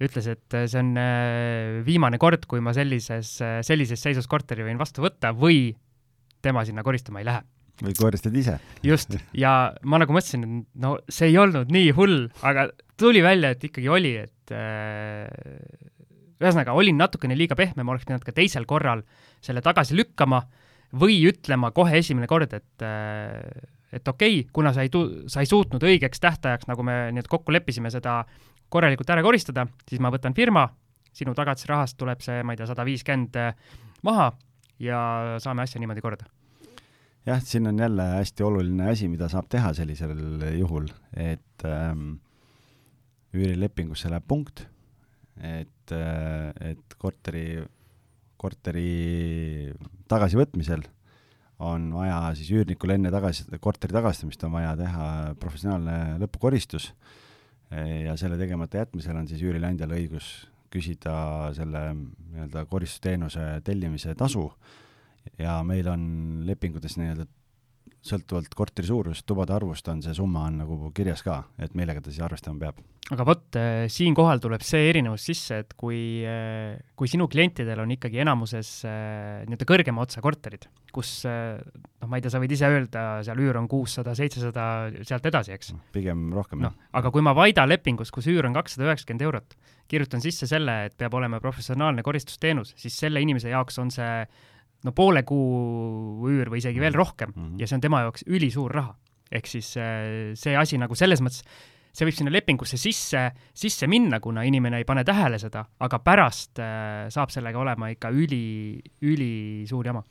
ütles, 0.00 0.26
et 0.32 0.56
äh, 0.56 0.66
see 0.70 0.80
on 0.80 0.94
äh, 0.98 1.80
viimane 1.86 2.18
kord, 2.20 2.46
kui 2.48 2.62
ma 2.64 2.72
sellises, 2.76 3.36
äh, 3.44 3.60
sellises 3.66 4.00
seisus 4.00 4.28
korteri 4.30 4.64
võin 4.66 4.80
vastu 4.80 5.04
võtta 5.04 5.34
või 5.36 5.70
tema 6.44 6.64
sinna 6.64 6.84
koristama 6.86 7.20
ei 7.20 7.28
lähe. 7.28 7.44
või 7.80 7.96
koristad 7.96 8.36
ise. 8.36 8.58
just, 8.84 9.16
ja 9.36 9.72
ma 9.84 10.00
nagu 10.00 10.16
mõtlesin, 10.16 10.44
et 10.44 10.80
no 10.80 10.96
see 11.08 11.30
ei 11.30 11.38
olnud 11.40 11.72
nii 11.72 11.92
hull, 11.96 12.28
aga 12.44 12.68
tuli 13.00 13.22
välja, 13.24 13.52
et 13.54 13.64
ikkagi 13.70 13.88
oli, 13.88 14.14
et 14.20 14.52
ühesõnaga, 16.40 16.74
olin 16.76 16.98
natukene 17.00 17.36
liiga 17.36 17.56
pehme, 17.56 17.84
ma 17.84 17.94
oleks 17.94 18.08
pidanud 18.08 18.24
ka 18.24 18.34
teisel 18.36 18.66
korral 18.68 19.04
selle 19.40 19.62
tagasi 19.64 19.96
lükkama 19.96 20.42
või 21.00 21.20
ütlema 21.28 21.70
kohe 21.76 22.00
esimene 22.00 22.28
kord, 22.28 22.52
et 22.56 22.84
et 23.90 24.08
okei 24.08 24.40
okay,, 24.40 24.48
kuna 24.52 24.72
sa 24.76 24.84
ei 24.84 24.92
tu-, 24.92 25.24
sa 25.28 25.42
ei 25.42 25.48
suutnud 25.48 25.82
õigeks 25.82 26.20
tähtajaks, 26.22 26.68
nagu 26.70 26.84
me 26.86 27.08
nii-et 27.14 27.28
kokku 27.30 27.52
leppisime, 27.52 27.90
seda 27.92 28.20
korralikult 28.70 29.10
ära 29.10 29.24
koristada, 29.26 29.66
siis 29.88 30.02
ma 30.02 30.12
võtan 30.14 30.36
firma, 30.36 30.68
sinu 31.16 31.34
tagatisrahast 31.36 31.98
tuleb 31.98 32.22
see, 32.24 32.42
ma 32.46 32.54
ei 32.54 32.60
tea, 32.60 32.68
sada 32.70 32.86
viiskümmend 32.86 33.38
eh, 33.40 33.78
maha 34.06 34.30
ja 34.80 35.00
saame 35.42 35.66
asja 35.66 35.82
niimoodi 35.82 36.04
korda. 36.04 36.28
jah, 37.26 37.42
siin 37.44 37.66
on 37.68 37.78
jälle 37.78 38.06
hästi 38.16 38.46
oluline 38.46 38.90
asi, 38.92 39.08
mida 39.08 39.28
saab 39.28 39.50
teha 39.52 39.74
sellisel 39.76 40.46
juhul, 40.58 40.88
et 41.12 41.66
ähm, 41.68 42.14
üürilepingusse 43.34 44.10
läheb 44.10 44.26
punkt, 44.28 44.64
et 45.36 45.92
äh,, 45.94 46.72
et 46.72 46.96
korteri, 46.98 47.60
korteri 48.40 49.74
tagasivõtmisel 50.08 50.86
on 51.60 51.90
vaja 51.92 52.30
siis 52.38 52.48
üürnikul 52.54 52.94
enne 52.94 53.12
tagasi, 53.12 53.44
korteri 53.60 53.92
tagastamist 53.92 54.44
on 54.46 54.54
vaja 54.56 54.72
teha 54.78 55.08
professionaalne 55.40 56.16
lõpukoristus 56.22 56.88
ja 57.70 58.16
selle 58.18 58.38
tegemata 58.38 58.82
jätmisel 58.82 59.16
on 59.16 59.28
siis 59.30 59.42
üürileandjal 59.46 59.92
õigus 59.94 60.30
küsida 60.70 61.50
selle 61.54 61.82
nii-öelda 61.94 62.64
koristusteenuse 62.70 63.60
tellimise 63.66 64.14
tasu. 64.18 64.46
Ja 65.38 65.60
meil 65.66 65.88
on 65.90 66.02
lepingutes 66.46 66.96
nii-öelda 66.98 67.26
sõltuvalt 68.04 68.54
korteri 68.56 68.88
suurusest, 68.88 69.26
tubade 69.28 69.52
arvust 69.52 69.88
on 69.92 70.00
see 70.04 70.14
summa 70.16 70.46
on 70.48 70.62
nagu 70.62 70.90
kirjas 70.96 71.22
ka, 71.24 71.42
et 71.60 71.74
millega 71.76 72.00
ta 72.00 72.12
siis 72.12 72.24
arvestama 72.24 72.60
peab. 72.62 72.80
aga 73.10 73.26
vot 73.28 73.58
äh,, 73.60 73.84
siinkohal 73.92 74.40
tuleb 74.40 74.64
see 74.64 74.88
erinevus 74.88 75.26
sisse, 75.28 75.60
et 75.64 75.74
kui 75.78 76.22
äh,, 76.24 76.78
kui 76.96 77.10
sinu 77.10 77.28
klientidel 77.28 77.82
on 77.84 77.92
ikkagi 77.92 78.22
enamuses 78.24 78.70
äh, 78.88 79.42
nii-öelda 79.48 79.68
kõrgema 79.68 80.04
otsa 80.06 80.24
korterid, 80.24 80.64
kus 80.94 81.12
noh, 81.26 82.08
ma 82.08 82.18
ei 82.18 82.24
tea, 82.24 82.32
sa 82.32 82.40
võid 82.42 82.54
ise 82.56 82.70
öelda, 82.72 83.04
seal 83.26 83.42
üür 83.44 83.60
on 83.60 83.68
kuussada, 83.70 84.14
seitsesada, 84.16 84.64
sealt 85.06 85.28
edasi, 85.28 85.52
eks? 85.56 85.74
pigem 85.92 86.30
rohkem, 86.36 86.64
jah 86.64 86.72
no,. 86.72 86.88
aga 87.00 87.12
kui 87.12 87.24
ma 87.26 87.36
Vaida 87.36 87.66
lepingus, 87.68 88.12
kus 88.14 88.30
üür 88.32 88.48
on 88.48 88.56
kakssada 88.56 88.88
üheksakümmend 88.88 89.28
eurot, 89.28 89.58
kirjutan 89.90 90.24
sisse 90.24 90.48
selle, 90.48 90.86
et 90.88 90.96
peab 90.96 91.14
olema 91.18 91.40
professionaalne 91.42 92.04
koristusteenus, 92.06 92.72
siis 92.80 92.96
selle 92.96 93.20
inimese 93.20 93.52
jaoks 93.52 93.78
on 93.82 93.92
see 93.92 94.24
no 94.84 94.94
poole 94.96 95.22
kuu 95.28 96.28
üür 96.30 96.50
või 96.52 96.62
isegi 96.62 96.80
veel 96.80 96.96
rohkem 96.96 97.32
mm 97.34 97.42
-hmm. 97.42 97.60
ja 97.60 97.68
see 97.68 97.76
on 97.76 97.84
tema 97.84 98.04
jaoks 98.06 98.24
ülisuur 98.26 98.72
raha. 98.74 98.94
ehk 99.30 99.46
siis 99.46 99.76
äh, 99.76 100.32
see 100.34 100.56
asi 100.56 100.78
nagu 100.78 100.94
selles 100.94 101.20
mõttes, 101.20 101.44
see 101.92 102.06
võib 102.06 102.16
sinna 102.16 102.32
lepingusse 102.32 102.76
sisse, 102.76 103.30
sisse 103.54 103.86
minna, 103.86 104.20
kuna 104.20 104.42
inimene 104.42 104.78
ei 104.78 104.84
pane 104.84 105.04
tähele 105.04 105.38
seda, 105.38 105.64
aga 105.80 105.98
pärast 105.98 106.58
äh, 106.58 107.08
saab 107.08 107.30
sellega 107.30 107.58
olema 107.58 107.88
ikka 107.88 108.10
üli, 108.10 108.80
ülisuur 109.02 109.86
jama 109.86 110.02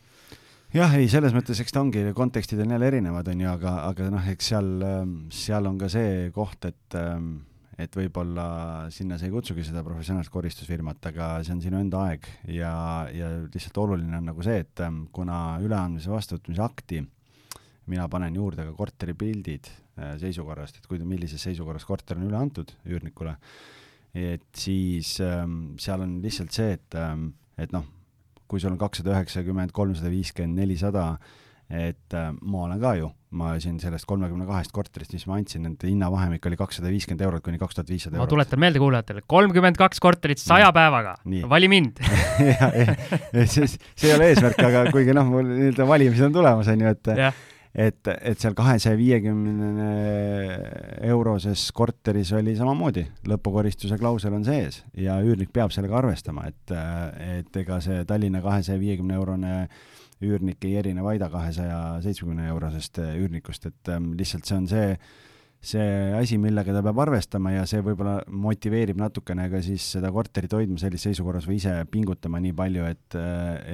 jah, 0.73 0.95
ei, 0.95 1.10
selles 1.10 1.34
mõttes, 1.34 1.60
eks 1.60 1.73
ta 1.73 1.82
ongi, 1.82 2.13
kontekstid 2.15 2.60
on 2.60 2.71
jälle 2.71 2.88
erinevad, 2.88 3.27
on 3.27 3.41
ju, 3.41 3.51
aga, 3.51 3.75
aga 3.89 4.10
noh, 4.13 4.32
eks 4.32 4.51
seal, 4.53 4.73
ähm, 4.86 5.15
seal 5.34 5.65
on 5.65 5.77
ka 5.77 5.89
see 5.89 6.29
koht, 6.36 6.65
et 6.69 6.95
ähm, 6.99 7.48
et 7.80 7.94
võib-olla 7.96 8.46
sinna 8.92 9.18
sa 9.18 9.28
ei 9.28 9.32
kutsugi 9.34 9.63
seda 9.63 9.84
professionaalset 9.86 10.34
koristusfirmat, 10.34 11.00
aga 11.12 11.30
see 11.46 11.56
on 11.56 11.62
sinu 11.63 11.80
enda 11.80 12.04
aeg. 12.10 12.28
Ja, 12.52 12.74
ja 13.13 13.32
lihtsalt 13.46 13.80
oluline 13.86 14.20
on 14.20 14.28
nagu 14.32 14.44
see, 14.46 14.65
et 14.65 14.84
ähm, 14.84 15.06
kuna 15.15 15.60
üleandmise 15.63 16.12
vastuvõtmise 16.12 16.65
akti 16.65 17.04
mina 17.89 18.06
panen 18.12 18.36
juurde 18.38 18.65
ka 18.68 18.76
korteri 18.78 19.15
pildid 19.18 19.70
äh, 19.98 20.15
seisukorrast, 20.22 20.80
et 20.80 20.89
kui, 20.89 21.02
millises 21.02 21.42
seisukorras 21.42 21.88
korter 21.88 22.20
on 22.20 22.28
üle 22.30 22.38
antud 22.39 22.72
üürnikule, 22.88 23.36
et 24.13 24.46
siis 24.58 25.15
ähm, 25.26 25.76
seal 25.82 26.06
on 26.06 26.20
lihtsalt 26.24 26.56
see, 26.56 26.76
et 26.78 27.00
ähm,, 27.00 27.32
et 27.60 27.74
noh, 27.76 27.86
kui 28.50 28.62
sul 28.62 28.74
on 28.74 28.82
kakssada 28.82 29.13
üheksakümmend, 29.18 29.74
kolmsada 29.76 30.10
viiskümmend, 30.13 30.58
nelisada, 30.62 31.12
et 31.69 32.17
äh, 32.17 32.29
ma 32.41 32.63
olen 32.65 32.79
ka 32.82 32.95
ju, 32.97 33.12
ma 33.38 33.51
siin 33.62 33.77
sellest 33.82 34.08
kolmekümne 34.10 34.47
kahest 34.49 34.73
korterist, 34.73 35.13
mis 35.13 35.27
ma 35.29 35.38
andsin, 35.38 35.62
nende 35.67 35.89
hinnavahemik 35.89 36.47
oli 36.49 36.58
kakssada 36.58 36.89
viiskümmend 36.89 37.21
eurot 37.27 37.45
kuni 37.45 37.62
kaks 37.62 37.77
tuhat 37.77 37.91
viissada 37.93 38.17
eurot. 38.17 38.25
ma 38.25 38.34
tuletan 38.34 38.63
meelde 38.63 38.82
kuulajatele, 38.82 39.23
kolmkümmend 39.29 39.77
kaks 39.77 40.01
korterit 40.01 40.41
saja 40.41 40.71
päevaga, 40.75 41.19
vali 41.49 41.69
mind. 41.71 42.01
See, 43.49 43.67
see 43.69 44.10
ei 44.10 44.15
ole 44.15 44.32
eesmärk, 44.32 44.60
aga 44.65 44.89
kuigi 44.93 45.13
noh, 45.15 45.29
mul 45.29 45.45
nii-öelda 45.45 45.86
valimised 45.89 46.29
on 46.29 46.36
tulemas, 46.41 46.69
on 46.73 46.86
ju, 46.86 46.97
et 46.97 47.13
yeah 47.15 47.39
et, 47.75 48.08
et 48.10 48.41
seal 48.41 48.55
kahesaja 48.58 48.97
viiekümne 48.97 49.89
euroses 51.05 51.67
korteris 51.75 52.32
oli 52.38 52.55
samamoodi, 52.58 53.05
lõpukoristuse 53.29 53.99
klausel 54.01 54.36
on 54.39 54.45
sees 54.47 54.82
ja 54.97 55.19
üürnik 55.23 55.53
peab 55.53 55.73
sellega 55.75 55.99
arvestama, 56.01 56.47
et, 56.49 56.73
et 57.39 57.62
ega 57.62 57.79
see 57.84 58.03
Tallinna 58.10 58.41
kahesaja 58.45 58.82
viiekümne 58.82 59.17
eurone 59.19 59.53
üürnik 60.25 60.63
ei 60.67 60.75
erine 60.82 61.03
Vaida 61.05 61.29
kahesaja 61.32 61.79
seitsmekümne 62.03 62.49
eurosest 62.51 63.01
üürnikust, 63.03 63.69
et 63.69 63.91
ähm, 63.93 64.13
lihtsalt 64.19 64.49
see 64.49 64.58
on 64.58 64.67
see, 64.71 64.86
see 65.71 65.89
asi, 66.19 66.39
millega 66.41 66.75
ta 66.75 66.84
peab 66.86 67.01
arvestama 67.05 67.53
ja 67.55 67.65
see 67.69 67.84
võib-olla 67.86 68.19
motiveerib 68.27 68.99
natukene 68.99 69.49
ka 69.51 69.63
siis 69.65 69.86
seda 69.95 70.12
korterit 70.15 70.55
hoidma 70.55 70.79
sellises 70.82 71.10
seisukorras 71.10 71.47
või 71.49 71.60
ise 71.62 71.75
pingutama 71.91 72.41
nii 72.43 72.55
palju, 72.58 72.88
et, 72.91 73.19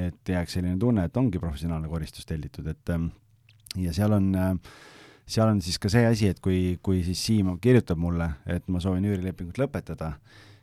et 0.07 0.33
jääks 0.35 0.57
selline 0.59 0.77
tunne, 0.81 1.07
et 1.09 1.21
ongi 1.21 1.41
professionaalne 1.41 1.89
koristus 1.91 2.27
tellitud, 2.29 2.67
et 2.71 2.93
ähm, 2.93 3.09
ja 3.81 3.93
seal 3.95 4.13
on, 4.15 4.31
seal 5.25 5.49
on 5.49 5.61
siis 5.65 5.79
ka 5.81 5.91
see 5.91 6.05
asi, 6.07 6.29
et 6.31 6.41
kui, 6.43 6.77
kui 6.85 7.01
siis 7.05 7.21
Siim 7.25 7.55
kirjutab 7.61 7.99
mulle, 8.01 8.29
et 8.45 8.67
ma 8.71 8.81
soovin 8.83 9.07
üürilepingut 9.09 9.59
lõpetada, 9.61 10.15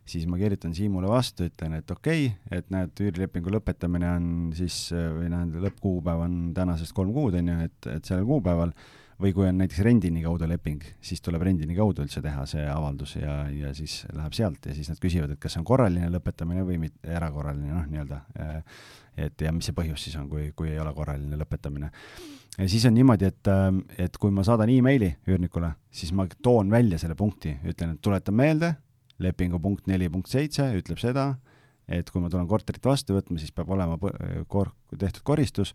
siis 0.08 0.26
ma 0.26 0.38
kirjutan 0.40 0.74
Siimule 0.74 1.10
vastu, 1.10 1.46
ütlen, 1.50 1.76
et 1.78 1.90
okei 1.90 2.26
okay,, 2.30 2.58
et 2.58 2.72
näed, 2.74 2.94
üürilepingu 3.04 3.52
lõpetamine 3.54 4.08
on 4.16 4.26
siis, 4.56 4.88
või 4.92 5.30
noh, 5.32 5.46
lõppkuupäev 5.66 6.24
on 6.26 6.40
tänasest 6.56 6.94
kolm 6.96 7.14
kuud, 7.14 7.38
on 7.38 7.52
ju, 7.52 7.60
et, 7.68 7.90
et 7.96 8.10
sellel 8.10 8.26
kuupäeval 8.28 8.74
või 9.22 9.32
kui 9.36 9.46
on 9.46 9.58
näiteks 9.60 9.82
rendini 9.86 10.22
kaudu 10.24 10.48
leping, 10.50 10.82
siis 11.04 11.22
tuleb 11.22 11.44
rendini 11.46 11.76
kaudu 11.78 12.02
üldse 12.02 12.22
teha 12.24 12.42
see 12.50 12.64
avaldus 12.66 13.14
ja, 13.20 13.36
ja 13.54 13.70
siis 13.76 14.00
läheb 14.10 14.34
sealt 14.34 14.66
ja 14.66 14.74
siis 14.74 14.90
nad 14.90 14.98
küsivad, 15.02 15.34
et 15.34 15.42
kas 15.42 15.54
see 15.54 15.62
on 15.62 15.68
korraline 15.68 16.10
lõpetamine 16.10 16.64
või 16.66 16.80
mitte, 16.82 16.98
erakorraline, 17.06 17.70
noh, 17.70 17.86
nii-öelda. 17.92 18.22
et 19.22 19.44
ja 19.44 19.52
mis 19.54 19.68
see 19.68 19.76
põhjus 19.76 20.08
siis 20.08 20.16
on, 20.18 20.28
kui, 20.30 20.50
kui 20.56 20.72
ei 20.72 20.80
ole 20.82 20.94
korraline 20.96 21.38
lõpetamine. 21.38 21.92
ja 22.58 22.68
siis 22.68 22.86
on 22.88 22.96
niimoodi, 22.98 23.30
et, 23.30 23.52
et 24.08 24.18
kui 24.18 24.34
ma 24.34 24.44
saadan 24.46 24.72
emaili 24.72 25.12
üürnikule, 25.28 25.70
siis 25.90 26.12
ma 26.16 26.26
toon 26.42 26.70
välja 26.70 26.98
selle 26.98 27.14
punkti, 27.14 27.54
ütlen, 27.62 27.94
et 27.94 28.02
tuletan 28.02 28.34
meelde, 28.34 28.74
lepingu 29.22 29.60
punkt 29.62 29.88
neli 29.90 30.08
punkt 30.12 30.30
seitse 30.32 30.68
ütleb 30.78 31.00
seda, 31.02 31.32
et 31.88 32.10
kui 32.10 32.22
ma 32.22 32.30
tulen 32.32 32.48
korterit 32.50 32.84
vastu 32.86 33.16
võtma, 33.16 33.38
siis 33.40 33.52
peab 33.54 33.70
olema 33.74 33.98
kor-, 34.50 34.72
tehtud 34.98 35.22
koristus 35.26 35.74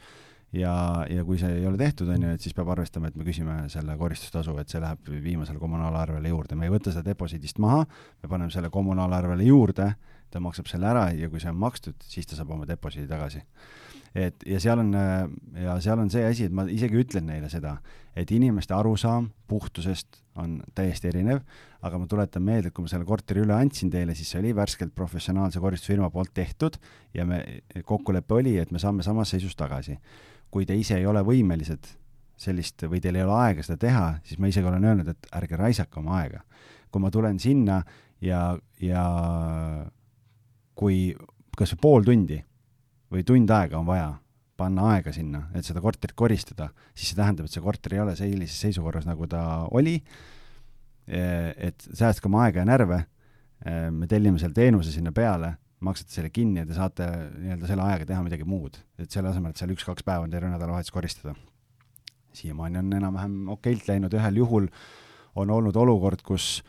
ja, 0.55 1.05
ja 1.09 1.23
kui 1.27 1.39
see 1.39 1.59
ei 1.59 1.65
ole 1.67 1.79
tehtud, 1.79 2.09
on 2.13 2.27
ju, 2.27 2.35
et 2.35 2.43
siis 2.43 2.55
peab 2.57 2.69
arvestama, 2.73 3.11
et 3.11 3.17
me 3.19 3.25
küsime 3.27 3.57
selle 3.71 3.97
koristustasu, 3.99 4.55
et 4.61 4.71
see 4.71 4.81
läheb 4.83 5.09
viimasele 5.23 5.59
kommunaalarvele 5.61 6.31
juurde, 6.31 6.57
me 6.59 6.67
ei 6.67 6.73
võta 6.73 6.93
seda 6.93 7.05
deposiidist 7.09 7.59
maha, 7.63 7.83
me 8.23 8.31
paneme 8.31 8.53
selle 8.53 8.71
kommunaalarvele 8.73 9.47
juurde, 9.47 9.91
ta 10.31 10.41
maksab 10.43 10.67
selle 10.71 10.89
ära 10.89 11.09
ja 11.15 11.29
kui 11.31 11.41
see 11.43 11.51
on 11.51 11.59
makstud, 11.59 11.99
siis 12.03 12.27
ta 12.27 12.39
saab 12.39 12.51
oma 12.55 12.67
deposiidi 12.67 13.07
tagasi. 13.09 13.43
et 14.17 14.43
ja 14.47 14.59
seal 14.59 14.79
on, 14.81 14.93
ja 15.55 15.77
seal 15.83 15.99
on 15.99 16.09
see 16.09 16.23
asi, 16.25 16.47
et 16.47 16.55
ma 16.55 16.65
isegi 16.71 16.99
ütlen 16.99 17.27
neile 17.29 17.49
seda, 17.51 17.77
et 18.15 18.31
inimeste 18.31 18.73
arusaam 18.73 19.29
puhtusest 19.47 20.23
on 20.38 20.59
täiesti 20.77 21.09
erinev, 21.09 21.41
aga 21.81 21.99
ma 21.99 22.07
tuletan 22.09 22.43
meelde, 22.45 22.69
et 22.69 22.75
kui 22.75 22.85
ma 22.85 22.91
selle 22.91 23.05
korteri 23.05 23.41
üle 23.43 23.55
andsin 23.57 23.91
teile, 23.93 24.15
siis 24.15 24.29
see 24.33 24.41
oli 24.41 24.55
värskelt 24.55 24.95
professionaalse 24.95 25.61
koristusfirma 25.63 26.09
poolt 26.13 26.33
tehtud 26.38 26.77
ja 27.13 27.25
me, 27.25 27.43
kokkulepe 27.85 28.39
oli, 28.39 28.57
et 28.61 28.71
me 28.71 28.81
saame 28.81 29.05
samas 29.05 29.33
seisus 29.33 29.55
tagasi 29.57 29.97
kui 30.51 30.65
te 30.65 30.75
ise 30.77 30.97
ei 30.97 31.07
ole 31.07 31.23
võimelised 31.25 31.89
sellist 32.38 32.85
või 32.88 33.01
teil 33.01 33.17
ei 33.17 33.25
ole 33.25 33.35
aega 33.41 33.65
seda 33.65 33.79
teha, 33.81 34.05
siis 34.23 34.39
ma 34.39 34.49
isegi 34.51 34.69
olen 34.69 34.85
öelnud, 34.85 35.09
et 35.09 35.29
ärge 35.39 35.57
raisake 35.57 35.99
oma 35.99 36.19
aega. 36.21 36.43
kui 36.91 37.01
ma 37.03 37.11
tulen 37.11 37.39
sinna 37.39 37.81
ja, 38.21 38.57
ja 38.79 39.03
kui 40.75 41.15
kas 41.57 41.73
või 41.73 41.81
pool 41.81 42.05
tundi 42.07 42.38
või 43.11 43.23
tund 43.23 43.49
aega 43.51 43.79
on 43.79 43.85
vaja 43.85 44.13
panna 44.58 44.88
aega 44.95 45.14
sinna, 45.16 45.45
et 45.55 45.66
seda 45.68 45.82
korterit 45.84 46.16
koristada, 46.18 46.72
siis 46.93 47.12
see 47.12 47.20
tähendab, 47.20 47.47
et 47.47 47.53
see 47.53 47.64
korter 47.64 47.93
ei 47.95 48.01
ole 48.03 48.16
sellises 48.18 48.58
seisukorras, 48.66 49.05
nagu 49.08 49.28
ta 49.30 49.43
oli, 49.78 49.99
et 51.08 51.88
säästke 51.88 52.28
oma 52.28 52.47
aega 52.47 52.64
ja 52.64 52.68
närve, 52.68 52.99
me 53.93 54.10
tellime 54.10 54.41
selle 54.41 54.58
teenuse 54.58 54.91
sinna 54.93 55.14
peale 55.16 55.55
maksate 55.86 56.14
selle 56.14 56.30
kinni 56.34 56.64
ja 56.64 56.68
te 56.68 56.76
saate 56.78 57.05
nii-öelda 57.38 57.70
selle 57.70 57.86
ajaga 57.86 58.08
teha 58.10 58.24
midagi 58.26 58.47
muud. 58.49 58.80
et 58.97 59.14
selle 59.14 59.30
asemel, 59.30 59.53
et 59.53 59.62
seal 59.62 59.74
üks-kaks 59.76 60.05
päeva 60.05 60.26
on 60.26 60.34
terve 60.34 60.49
nädalavahetus 60.49 60.93
koristada. 60.93 61.36
siiamaani 62.34 62.82
on 62.82 62.93
enam-vähem 62.93 63.49
okeilt 63.53 63.88
läinud, 63.89 64.14
ühel 64.14 64.41
juhul 64.41 64.68
on 65.36 65.49
olnud 65.53 65.76
olukord, 65.78 66.22
kus 66.26 66.64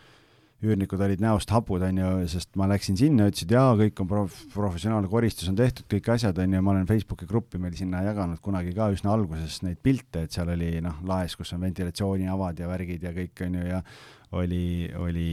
üürnikud 0.58 0.98
olid 1.04 1.20
näost 1.22 1.52
hapud, 1.54 1.82
on 1.86 1.98
ju, 2.00 2.08
sest 2.32 2.56
ma 2.58 2.66
läksin 2.66 2.96
sinna, 2.98 3.28
ütlesid 3.30 3.52
jaa, 3.54 3.76
kõik 3.78 4.00
on 4.02 4.08
prof-, 4.10 4.40
professionaalne 4.50 5.10
koristus 5.10 5.46
on 5.52 5.58
tehtud, 5.58 5.86
kõik 5.92 6.10
asjad, 6.16 6.40
on 6.42 6.56
ju, 6.56 6.62
ma 6.66 6.72
olen 6.72 6.88
Facebooki 6.88 7.28
gruppi 7.30 7.60
meil 7.62 7.76
sinna 7.78 8.00
jaganud 8.02 8.40
kunagi 8.42 8.74
ka 8.74 8.88
üsna 8.94 9.12
alguses 9.14 9.60
neid 9.62 9.78
pilte, 9.82 10.24
et 10.26 10.34
seal 10.34 10.50
oli 10.50 10.72
noh, 10.82 10.98
laes, 11.06 11.38
kus 11.38 11.54
on 11.54 11.62
ventilatsiooniavad 11.62 12.58
ja 12.58 12.70
värgid 12.72 13.06
ja 13.06 13.14
kõik, 13.14 13.44
on 13.46 13.60
ju, 13.60 13.68
ja 13.70 13.80
oli, 14.42 14.64
oli 14.98 15.30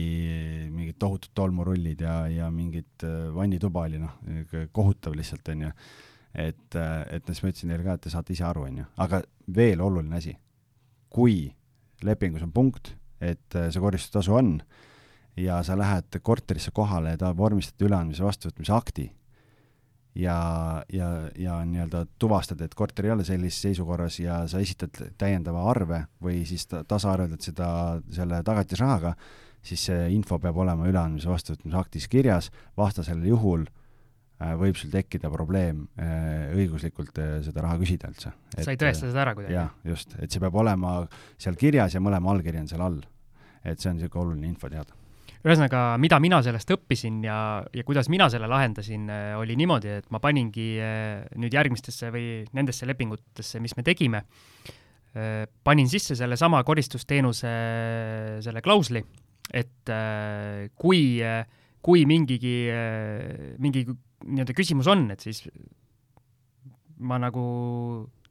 mingid 0.70 1.00
tohutud 1.02 1.34
tolmurullid 1.34 2.06
ja, 2.06 2.20
ja 2.30 2.50
mingid 2.54 3.02
äh, 3.04 3.26
vannituba 3.34 3.88
oli 3.90 3.98
noh, 4.00 4.14
kohutav 4.72 5.18
lihtsalt, 5.18 5.50
on 5.56 5.66
ju. 5.66 5.74
et, 6.38 6.68
äh, 6.78 6.96
et 7.18 7.26
siis 7.26 7.42
ma 7.42 7.50
ütlesin 7.50 7.74
neile 7.74 7.82
ka, 7.82 7.98
et 7.98 8.06
te 8.06 8.14
saate 8.14 8.36
ise 8.36 8.46
aru, 8.46 8.68
on 8.70 8.82
ju, 8.84 8.90
aga 9.02 9.24
veel 9.58 9.82
oluline 9.82 10.22
asi, 10.22 10.38
kui 11.10 11.48
lepingus 12.06 12.46
on 12.46 12.54
punkt, 12.54 12.94
et 13.18 13.58
äh, 13.58 13.72
see 13.74 13.82
koristustasu 13.82 14.38
on 14.38 14.60
ja 15.36 15.60
sa 15.62 15.76
lähed 15.78 16.20
korterisse 16.22 16.70
kohale 16.74 17.14
ja 17.14 17.20
tahad 17.20 17.36
vormistada 17.36 17.88
üleandmise 17.88 18.24
vastuvõtmise 18.24 18.72
akti 18.76 19.10
ja, 20.16 20.36
ja, 20.92 21.08
ja 21.38 21.58
nii-öelda 21.68 22.06
tuvastad, 22.18 22.60
et 22.64 22.74
korter 22.74 23.06
ei 23.06 23.12
ole 23.12 23.24
sellises 23.24 23.60
seisukorras 23.68 24.18
ja 24.20 24.42
sa 24.48 24.60
esitad 24.64 24.96
täiendava 25.18 25.64
arve 25.70 26.04
või 26.22 26.42
siis 26.48 26.66
tasaarveldad 26.68 27.44
seda 27.44 27.68
selle 28.12 28.40
tagatisrahaga, 28.46 29.14
siis 29.66 29.88
see 29.90 30.10
info 30.14 30.40
peab 30.42 30.56
olema 30.64 30.88
üleandmise 30.88 31.30
vastuvõtmise 31.30 31.80
aktis 31.80 32.08
kirjas, 32.08 32.50
vastasel 32.78 33.22
juhul 33.28 33.66
äh, 33.66 34.54
võib 34.56 34.78
sul 34.80 34.92
tekkida 34.94 35.30
probleem 35.32 35.84
äh, 36.00 36.52
õiguslikult 36.56 37.20
äh, 37.20 37.38
seda 37.44 37.66
raha 37.66 37.80
küsida 37.82 38.12
üldse. 38.12 38.32
sa 38.56 38.70
ei 38.72 38.80
tõesta 38.80 39.10
seda 39.10 39.26
ära 39.26 39.34
kuidagi? 39.36 39.58
jah, 39.58 39.74
just, 39.84 40.16
et 40.16 40.32
see 40.32 40.42
peab 40.42 40.56
olema 40.64 41.02
seal 41.36 41.58
kirjas 41.60 41.98
ja 41.98 42.04
mõlema 42.04 42.32
allkiri 42.32 42.64
on 42.64 42.70
seal 42.72 42.86
all. 42.88 43.02
et 43.64 43.80
see 43.80 43.90
on 43.90 44.00
niisugune 44.00 44.30
oluline 44.30 44.54
info 44.54 44.72
teada 44.72 45.05
ühesõnaga, 45.46 45.80
mida 46.02 46.18
mina 46.22 46.40
sellest 46.42 46.72
õppisin 46.74 47.20
ja, 47.24 47.38
ja 47.74 47.84
kuidas 47.86 48.10
mina 48.10 48.26
selle 48.32 48.48
lahendasin, 48.50 49.06
äh, 49.12 49.28
oli 49.38 49.56
niimoodi, 49.58 49.92
et 50.00 50.08
ma 50.14 50.20
paningi 50.22 50.66
äh, 50.82 51.22
nüüd 51.38 51.54
järgmistesse 51.54 52.10
või 52.14 52.26
nendesse 52.56 52.88
lepingutesse, 52.88 53.60
mis 53.62 53.76
me 53.78 53.84
tegime, 53.86 54.24
äh, 55.14 55.44
panin 55.66 55.90
sisse 55.92 56.18
sellesama 56.18 56.64
koristusteenuse 56.66 57.54
selle 58.42 58.64
klausli, 58.64 59.04
et 59.54 59.94
kui, 60.74 61.00
kui 61.86 62.00
mingigi, 62.10 62.56
mingi 63.62 63.84
nii-öelda 63.86 64.56
küsimus 64.58 64.88
on, 64.90 65.04
et 65.14 65.22
siis 65.22 65.44
ma 67.06 67.20
nagu 67.22 67.44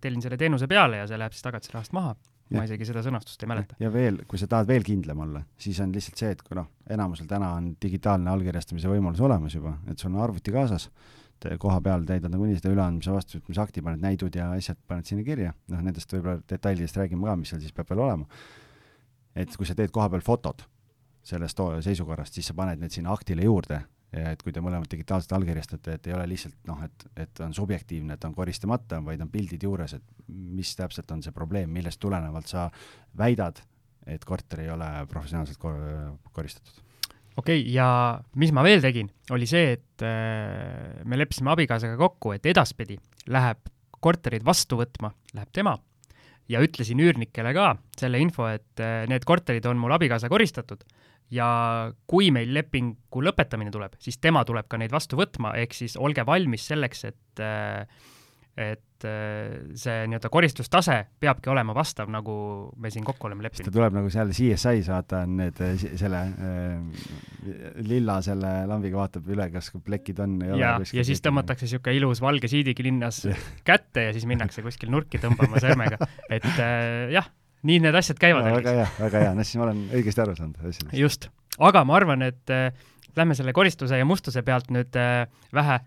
tellin 0.04 0.20
selle 0.20 0.36
teenuse 0.36 0.68
peale 0.68 1.00
ja 1.00 1.08
see 1.08 1.22
läheb 1.22 1.32
siis 1.32 1.48
tagatisrahast 1.48 1.96
maha 1.96 2.18
ma 2.54 2.64
isegi 2.68 2.86
seda 2.86 3.02
sõnastust 3.06 3.42
ei 3.42 3.50
mäleta. 3.50 3.78
ja 3.82 3.90
veel, 3.94 4.22
kui 4.30 4.40
sa 4.42 4.48
tahad 4.50 4.70
veel 4.70 4.86
kindlam 4.86 5.24
olla, 5.26 5.42
siis 5.58 5.80
on 5.82 5.94
lihtsalt 5.96 6.22
see, 6.22 6.34
et 6.36 6.44
kui 6.46 6.58
noh, 6.58 6.68
enamusel 6.94 7.30
täna 7.30 7.54
on 7.58 7.72
digitaalne 7.82 8.30
allkirjastamise 8.32 8.92
võimalus 8.92 9.24
olemas 9.26 9.56
juba, 9.58 9.78
et 9.90 10.02
sul 10.02 10.14
on 10.14 10.22
arvuti 10.26 10.54
kaasas, 10.54 10.90
koha 11.62 11.80
peal 11.84 12.06
täidad 12.08 12.32
nagunii 12.34 12.60
seda 12.60 12.72
üleandmise 12.74 13.14
vastuvõtmise 13.14 13.62
akti, 13.62 13.84
paned 13.86 14.06
näidud 14.06 14.38
ja 14.38 14.52
asjad 14.56 14.78
paned 14.88 15.10
sinna 15.10 15.26
kirja, 15.26 15.56
noh 15.74 15.82
nendest 15.86 16.14
võib-olla 16.14 16.40
detailidest 16.50 17.02
räägime 17.02 17.28
ka, 17.28 17.36
mis 17.40 17.52
seal 17.54 17.62
siis 17.64 17.76
peab 17.76 17.92
veel 17.92 18.06
olema. 18.06 18.30
et 19.36 19.58
kui 19.58 19.68
sa 19.68 19.76
teed 19.76 19.92
koha 19.92 20.08
peal 20.14 20.24
fotod 20.24 20.64
sellest 21.26 21.60
seisukorrast, 21.82 22.38
siis 22.38 22.48
sa 22.48 22.54
paned 22.54 22.80
need 22.80 22.94
sinna 22.94 23.14
aktile 23.14 23.44
juurde 23.44 23.82
et 24.16 24.44
kui 24.44 24.54
te 24.56 24.64
mõlemad 24.64 24.88
digitaalselt 24.92 25.34
allkirjastate, 25.38 25.98
et 25.98 26.08
ei 26.10 26.16
ole 26.16 26.26
lihtsalt 26.32 26.58
noh, 26.70 26.82
et, 26.86 27.06
et 27.26 27.42
on 27.44 27.54
subjektiivne, 27.56 28.16
et 28.16 28.28
on 28.28 28.36
koristamata, 28.36 29.02
vaid 29.04 29.24
on 29.26 29.32
pildid 29.32 29.64
juures, 29.68 29.96
et 29.98 30.26
mis 30.32 30.72
täpselt 30.78 31.12
on 31.12 31.24
see 31.26 31.36
probleem, 31.36 31.72
millest 31.74 32.00
tulenevalt 32.04 32.50
sa 32.52 32.68
väidad, 33.18 33.62
et 34.08 34.26
korter 34.26 34.64
ei 34.64 34.70
ole 34.72 34.90
professionaalselt 35.12 35.60
kor 35.60 35.80
koristatud. 36.36 36.84
okei 37.38 37.62
okay,, 37.62 37.74
ja 37.74 37.88
mis 38.40 38.54
ma 38.56 38.64
veel 38.66 38.84
tegin, 38.84 39.10
oli 39.36 39.50
see, 39.50 39.76
et 39.80 40.06
äh, 40.06 41.02
me 41.04 41.20
leppisime 41.20 41.52
abikaasaga 41.56 41.98
kokku, 42.00 42.36
et 42.38 42.46
edaspidi 42.46 43.00
läheb 43.34 43.68
korterid 44.00 44.46
vastu 44.46 44.78
võtma, 44.80 45.12
läheb 45.34 45.52
tema 45.52 45.76
ja 46.52 46.62
ütlesin 46.62 47.02
üürnikele 47.02 47.56
ka 47.58 47.74
selle 47.98 48.22
info, 48.22 48.48
et 48.48 48.84
äh, 48.84 49.04
need 49.10 49.26
korterid 49.26 49.66
on 49.66 49.82
mul 49.82 49.96
abikaasa 49.98 50.30
koristatud 50.30 50.86
ja 51.34 51.48
kui 52.08 52.32
meil 52.34 52.52
lepingu 52.54 53.24
lõpetamine 53.26 53.74
tuleb, 53.74 53.96
siis 54.02 54.20
tema 54.22 54.44
tuleb 54.46 54.68
ka 54.70 54.80
neid 54.82 54.94
vastu 54.94 55.18
võtma, 55.20 55.56
ehk 55.62 55.74
siis 55.74 55.98
olge 55.98 56.26
valmis 56.28 56.68
selleks, 56.70 57.08
et 57.10 57.46
et 58.56 59.06
see 59.06 59.96
nii-öelda 60.08 60.30
koristustase 60.32 60.96
peabki 61.20 61.52
olema 61.52 61.74
vastav, 61.76 62.08
nagu 62.08 62.36
me 62.80 62.88
siin 62.94 63.04
kokku 63.04 63.28
oleme 63.28 63.44
leppinud. 63.44 63.68
ta 63.68 63.76
tuleb 63.76 63.98
nagu 63.98 64.12
seal 64.14 64.32
CSI 64.32 64.84
saata, 64.88 65.26
on 65.28 65.36
need 65.42 65.60
selle 65.84 66.22
äh, 66.32 67.04
lilla 67.84 68.22
selle 68.24 68.54
lambiga 68.70 69.02
vaatab 69.02 69.28
üle, 69.36 69.50
kas 69.52 69.74
plekid 69.76 70.24
on. 70.24 70.38
ja, 70.56 70.78
ja 70.80 71.06
siis 71.08 71.20
tõmmatakse 71.26 71.68
niisugune 71.68 72.00
ilus 72.00 72.24
valge 72.24 72.48
siidigi 72.52 72.88
linnas 72.88 73.26
kätte 73.70 74.08
ja 74.08 74.16
siis 74.16 74.24
minnakse 74.30 74.64
kuskil 74.64 74.94
nurki 74.94 75.20
tõmbama 75.20 75.60
sõrmega, 75.60 76.00
et 76.30 76.48
äh, 76.56 77.12
jah 77.18 77.28
nii 77.66 77.82
need 77.86 77.98
asjad 77.98 78.20
käivad. 78.22 78.48
väga 78.60 78.76
hea, 78.80 78.88
väga 79.00 79.24
hea, 79.26 79.36
noh 79.38 79.48
siis 79.48 79.60
ma 79.60 79.70
olen 79.70 79.86
õigesti 80.00 80.26
aru 80.26 80.36
saanud 80.38 80.60
asjadest. 80.62 80.98
just, 81.00 81.30
aga 81.60 81.86
ma 81.88 82.00
arvan, 82.00 82.26
et 82.28 82.54
äh, 82.54 82.68
lähme 83.18 83.38
selle 83.38 83.54
koristuse 83.56 84.00
ja 84.00 84.08
mustuse 84.08 84.44
pealt 84.46 84.74
nüüd 84.74 85.00
äh, 85.00 85.24
vähe, 85.56 85.80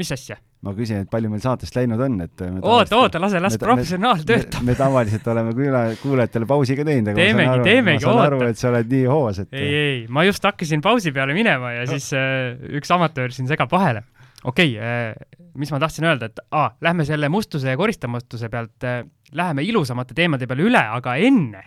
mis 0.00 0.12
asja? 0.16 0.38
ma 0.60 0.74
küsin, 0.76 1.06
et 1.06 1.08
palju 1.08 1.30
meil 1.32 1.40
saatest 1.40 1.76
läinud 1.76 2.00
on, 2.04 2.18
et 2.20 2.42
oota, 2.60 2.98
oota, 2.98 3.20
lase, 3.22 3.40
las 3.40 3.56
professionaal 3.60 4.20
töötab. 4.28 4.64
me 4.66 4.74
tavaliselt 4.76 5.28
oleme 5.32 5.54
kuula-, 5.56 5.86
kuulajatele 6.02 6.48
pausi 6.48 6.76
ka 6.76 6.84
teinud, 6.84 7.08
aga 7.14 7.62
teemegi, 7.64 7.96
ma 7.96 8.04
saan 8.04 8.20
aru, 8.20 8.20
ma 8.20 8.20
saan 8.20 8.24
aru, 8.26 8.40
et 8.52 8.60
sa 8.60 8.68
oled 8.68 8.92
nii 8.92 9.06
hoos, 9.08 9.40
et 9.40 9.56
ei, 9.56 9.70
ei, 9.78 10.02
ma 10.12 10.26
just 10.28 10.44
hakkasin 10.44 10.84
pausi 10.84 11.14
peale 11.16 11.36
minema 11.36 11.72
ja 11.78 11.86
siis 11.88 12.10
äh, 12.16 12.58
üks 12.76 12.92
amatöör 12.92 13.32
siin 13.32 13.48
segab 13.48 13.72
vahele. 13.72 14.04
Okei 14.44 14.76
okay, 14.78 14.88
äh,, 14.88 15.14
mis 15.54 15.72
ma 15.72 15.80
tahtsin 15.80 16.04
öelda, 16.04 16.30
et 16.30 16.40
aa, 16.50 16.70
lähme 16.80 17.04
selle 17.04 17.28
mustuse 17.28 17.70
ja 17.70 17.76
koristamatuse 17.76 18.48
pealt 18.48 18.84
äh, 18.84 19.04
läheme 19.32 19.62
ilusamate 19.62 20.14
teemade 20.14 20.46
peale 20.46 20.68
üle, 20.68 20.82
aga 20.82 21.16
enne 21.16 21.64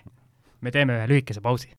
me 0.62 0.72
teeme 0.72 0.98
ühe 0.98 1.10
lühikese 1.12 1.42
pausi. 1.42 1.74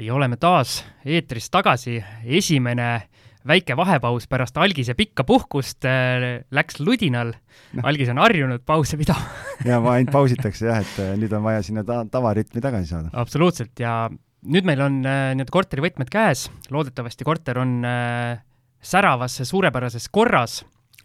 ja 0.00 0.14
oleme 0.14 0.36
taas 0.36 0.84
eetris 1.04 1.48
tagasi, 1.50 2.04
esimene 2.24 3.08
väike 3.48 3.76
vahepaus 3.78 4.26
pärast 4.30 4.58
algise 4.60 4.94
pikka 4.98 5.24
puhkust 5.26 5.86
äh, 5.88 6.44
läks 6.50 6.80
ludinal. 6.80 7.34
No.. 7.72 7.82
algis 7.88 8.10
on 8.12 8.20
harjunud 8.20 8.62
pause 8.66 8.98
pidama. 9.00 9.32
Ja 9.70 9.80
ma 9.80 9.96
ainult 9.96 10.12
pausitakse 10.14 10.68
jah, 10.68 10.82
et 10.84 11.02
äh, 11.02 11.14
nüüd 11.20 11.32
on 11.36 11.44
vaja 11.46 11.62
sinna 11.64 11.84
ta 11.86 12.02
tavarütmi 12.10 12.62
tagasi 12.64 12.92
saada. 12.92 13.10
absoluutselt 13.16 13.80
ja 13.80 14.06
nüüd 14.46 14.68
meil 14.68 14.82
on 14.84 15.00
äh, 15.02 15.32
nii-öelda 15.36 15.54
korteri 15.54 15.84
võtmed 15.84 16.10
käes, 16.12 16.46
loodetavasti 16.74 17.26
korter 17.26 17.60
on 17.62 17.78
äh, 17.86 18.38
säravas 18.82 19.40
suurepärases 19.48 20.08
korras. 20.12 20.62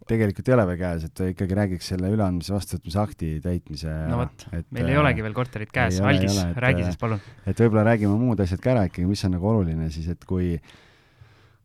Tegelikult 0.10 0.48
ei 0.50 0.56
ole 0.56 0.64
veel 0.72 0.80
käes, 0.80 1.04
et 1.08 1.20
ikkagi 1.30 1.56
räägiks 1.56 1.92
selle 1.94 2.10
üleandmise 2.12 2.56
vastuvõtmise 2.56 3.00
akti 3.00 3.28
täitmise 3.44 3.92
no 4.10 4.24
vot, 4.24 4.46
meil 4.74 4.90
ei 4.90 4.98
olegi 4.98 5.24
veel 5.24 5.36
korterit 5.38 5.72
käes, 5.74 6.00
Algis, 6.04 6.40
räägi 6.58 6.88
siis 6.88 6.98
palun. 7.00 7.22
et 7.46 7.62
võib-olla 7.62 7.86
räägime 7.92 8.18
muud 8.20 8.42
asjad 8.42 8.64
ka 8.64 8.74
ära 8.74 8.88
ikkagi, 8.90 9.06
mis 9.08 9.22
on 9.28 9.36
nagu 9.38 9.52
oluline 9.54 9.92
siis, 9.94 10.10
et 10.12 10.26
kui 10.28 10.56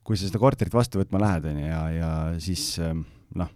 kui 0.06 0.18
sa 0.18 0.28
seda 0.28 0.38
korterit 0.38 0.74
vastu 0.74 1.00
võtma 1.02 1.20
lähed, 1.22 1.48
on 1.50 1.60
ju, 1.60 1.66
ja, 1.66 1.82
ja 1.90 2.10
siis 2.42 2.64
ähm, 2.82 3.02
noh, 3.34 3.50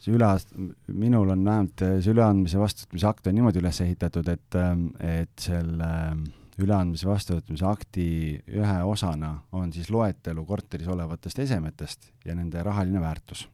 see 0.00 0.14
üleaast-, 0.16 0.54
minul 0.88 1.34
on 1.34 1.44
vähemalt 1.44 1.84
see 2.00 2.14
üleandmise 2.14 2.60
vastuvõtmise 2.60 3.08
akt 3.10 3.28
on 3.28 3.36
niimoodi 3.36 3.60
üles 3.60 3.80
ehitatud, 3.84 4.30
et, 4.32 4.58
ähm, 4.58 4.86
et 5.04 5.44
selle 5.44 5.90
ähm, 6.10 6.24
üleandmise 6.60 7.08
vastuvõtmise 7.08 7.68
akti 7.68 8.08
ühe 8.48 8.80
osana 8.88 9.34
on 9.56 9.72
siis 9.76 9.90
loetelu 9.92 10.44
korteris 10.48 10.88
olevatest 10.92 11.40
esemetest 11.44 12.10
ja 12.26 12.36
nende 12.36 12.64
rahaline 12.64 13.00
väärtus. 13.00 13.46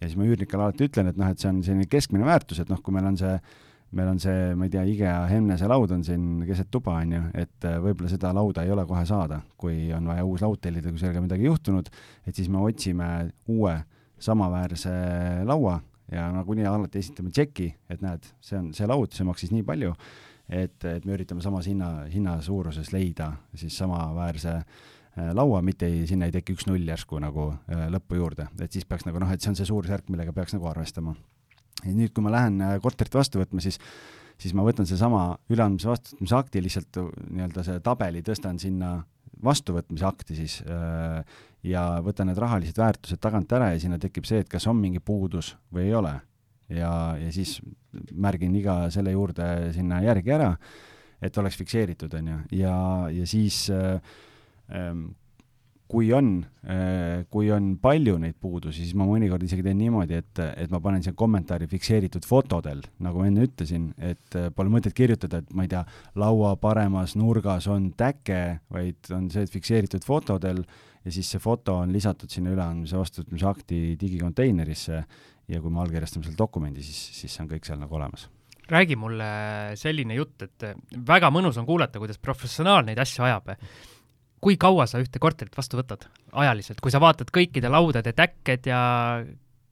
ja 0.00 0.08
siis 0.08 0.16
ma 0.16 0.26
üürnikele 0.26 0.64
alati 0.64 0.86
ütlen, 0.88 1.10
et 1.10 1.18
noh, 1.20 1.30
et 1.30 1.42
see 1.42 1.50
on 1.50 1.62
selline 1.64 1.88
keskmine 1.90 2.26
väärtus, 2.26 2.62
et 2.62 2.70
noh, 2.72 2.80
kui 2.82 2.94
meil 2.94 3.10
on 3.10 3.18
see 3.20 3.34
meil 3.96 4.08
on 4.12 4.20
see, 4.22 4.54
ma 4.54 4.66
ei 4.66 4.72
tea, 4.72 4.82
IKEA 4.92 5.14
Hemnese 5.30 5.68
laud 5.70 5.90
on 5.94 6.02
siin 6.06 6.44
keset 6.46 6.70
tuba, 6.70 6.94
on 7.02 7.14
ju, 7.16 7.22
et 7.42 7.66
äh, 7.66 7.78
võib-olla 7.82 8.10
seda 8.12 8.32
lauda 8.36 8.64
ei 8.66 8.70
ole 8.70 8.84
kohe 8.86 9.02
saada, 9.08 9.40
kui 9.58 9.90
on 9.96 10.06
vaja 10.10 10.24
uus 10.26 10.44
laud 10.44 10.60
tellida, 10.62 10.92
kui 10.92 11.02
sellega 11.02 11.22
midagi 11.24 11.48
juhtunud, 11.48 11.90
et 12.26 12.38
siis 12.38 12.50
me 12.52 12.62
otsime 12.62 13.10
uue 13.50 13.74
samaväärse 14.20 14.92
laua 15.48 15.80
ja 16.12 16.28
nagunii 16.34 16.66
alati 16.68 17.02
esitame 17.02 17.32
tšeki, 17.34 17.68
et 17.90 18.04
näed, 18.04 18.30
see 18.44 18.58
on 18.60 18.70
see 18.76 18.86
laud, 18.90 19.10
see 19.14 19.26
maksis 19.26 19.50
nii 19.54 19.66
palju, 19.66 19.96
et, 20.46 20.78
et 20.84 21.04
me 21.06 21.16
üritame 21.16 21.42
samas 21.42 21.66
hinna, 21.70 21.90
hinna 22.10 22.38
suuruses 22.44 22.92
leida 22.94 23.32
siis 23.58 23.74
samaväärse 23.80 24.54
äh, 24.60 25.34
laua, 25.34 25.64
mitte 25.66 25.90
ei, 25.90 26.06
sinna 26.10 26.30
ei 26.30 26.36
teki 26.38 26.54
üks 26.54 26.70
null 26.70 26.86
järsku 26.86 27.18
nagu 27.22 27.50
äh, 27.66 27.88
lõppu 27.90 28.22
juurde, 28.22 28.50
et 28.62 28.70
siis 28.70 28.86
peaks 28.86 29.08
nagu 29.08 29.18
noh, 29.22 29.34
et 29.34 29.42
see 29.42 29.50
on 29.50 29.58
see 29.58 29.66
suurusjärk, 29.66 30.12
millega 30.14 30.34
peaks 30.36 30.54
nagu 30.54 30.70
arvestama 30.70 31.16
ja 31.84 31.92
nüüd, 31.96 32.14
kui 32.14 32.24
ma 32.24 32.32
lähen 32.34 32.60
äh, 32.64 32.78
korterit 32.82 33.14
vastu 33.14 33.42
võtma, 33.42 33.62
siis 33.64 33.80
siis 34.40 34.54
ma 34.56 34.64
võtan 34.64 34.88
seesama 34.88 35.34
üleandmise 35.52 35.90
vastuvõtmise 35.90 36.36
akti, 36.38 36.62
lihtsalt 36.64 37.00
äh, 37.00 37.08
nii-öelda 37.36 37.64
see 37.66 37.82
tabeli 37.84 38.22
tõstan 38.24 38.60
sinna 38.60 38.94
vastuvõtmise 39.44 40.06
akti 40.08 40.36
siis 40.38 40.58
äh, 40.64 41.20
ja 41.66 41.84
võtan 42.04 42.30
need 42.30 42.40
rahalised 42.40 42.78
väärtused 42.80 43.20
tagant 43.22 43.52
ära 43.56 43.72
ja 43.74 43.80
sinna 43.82 44.00
tekib 44.00 44.28
see, 44.28 44.42
et 44.44 44.50
kas 44.50 44.66
on 44.70 44.78
mingi 44.80 45.00
puudus 45.04 45.54
või 45.72 45.88
ei 45.88 45.94
ole. 45.96 46.14
ja, 46.70 46.90
ja 47.18 47.32
siis 47.34 47.58
märgin 48.12 48.54
iga 48.56 48.84
selle 48.94 49.12
juurde 49.12 49.72
sinna 49.74 50.00
järgi 50.04 50.32
ära, 50.36 50.52
et 51.20 51.36
oleks 51.38 51.58
fikseeritud, 51.58 52.14
on 52.14 52.28
ju, 52.30 52.36
ja, 52.62 52.76
ja 53.12 53.26
siis 53.28 53.64
äh, 53.74 53.98
ähm, 54.72 55.08
kui 55.90 56.12
on, 56.14 56.28
äh, 56.70 57.24
kui 57.32 57.48
on 57.50 57.72
palju 57.82 58.14
neid 58.22 58.36
puudusi, 58.40 58.84
siis 58.84 58.94
ma 58.98 59.06
mõnikord 59.08 59.42
isegi 59.42 59.64
teen 59.66 59.80
niimoodi, 59.80 60.20
et, 60.22 60.42
et 60.62 60.70
ma 60.70 60.78
panen 60.82 61.02
siia 61.02 61.16
kommentaari 61.18 61.66
fikseeritud 61.70 62.26
fotodel, 62.28 62.84
nagu 63.02 63.22
ma 63.22 63.26
enne 63.26 63.48
ütlesin, 63.48 63.88
et 63.98 64.38
äh, 64.38 64.50
pole 64.54 64.70
mõtet 64.72 64.94
kirjutada, 64.96 65.42
et 65.42 65.50
ma 65.56 65.66
ei 65.66 65.72
tea, 65.72 65.82
laua 66.20 66.54
paremas 66.62 67.16
nurgas 67.18 67.66
on 67.70 67.90
täke, 67.98 68.60
vaid 68.70 69.10
on 69.16 69.26
see, 69.34 69.46
et 69.46 69.54
fikseeritud 69.54 70.06
fotodel 70.06 70.62
ja 71.04 71.14
siis 71.14 71.32
see 71.32 71.42
foto 71.42 71.80
on 71.82 71.94
lisatud 71.94 72.30
sinna 72.30 72.54
üleandmise 72.54 72.98
vastuvõtmise 73.00 73.50
akti 73.50 73.82
digikonteinerisse 73.98 75.04
ja 75.50 75.62
kui 75.62 75.72
me 75.74 75.82
allkirjastame 75.82 76.28
selle 76.28 76.38
dokumendi, 76.38 76.84
siis, 76.86 77.00
siis 77.18 77.34
see 77.34 77.42
on 77.42 77.50
kõik 77.50 77.66
seal 77.66 77.80
nagu 77.82 77.98
olemas. 77.98 78.28
Räägi 78.70 78.94
mulle 78.94 79.30
selline 79.74 80.14
jutt, 80.14 80.44
et 80.46 80.68
väga 81.08 81.32
mõnus 81.34 81.56
on 81.58 81.66
kuulata, 81.66 81.98
kuidas 81.98 82.20
professionaal 82.22 82.86
neid 82.86 83.00
asju 83.02 83.26
ajab 83.26 83.56
kui 84.40 84.56
kaua 84.60 84.86
sa 84.88 85.00
ühte 85.02 85.20
korterit 85.22 85.56
vastu 85.56 85.78
võtad? 85.80 86.06
Ajaliselt, 86.32 86.80
kui 86.80 86.92
sa 86.92 87.00
vaatad 87.02 87.30
kõikide 87.34 87.70
laudade 87.72 88.14
täkked 88.16 88.68
ja 88.70 88.80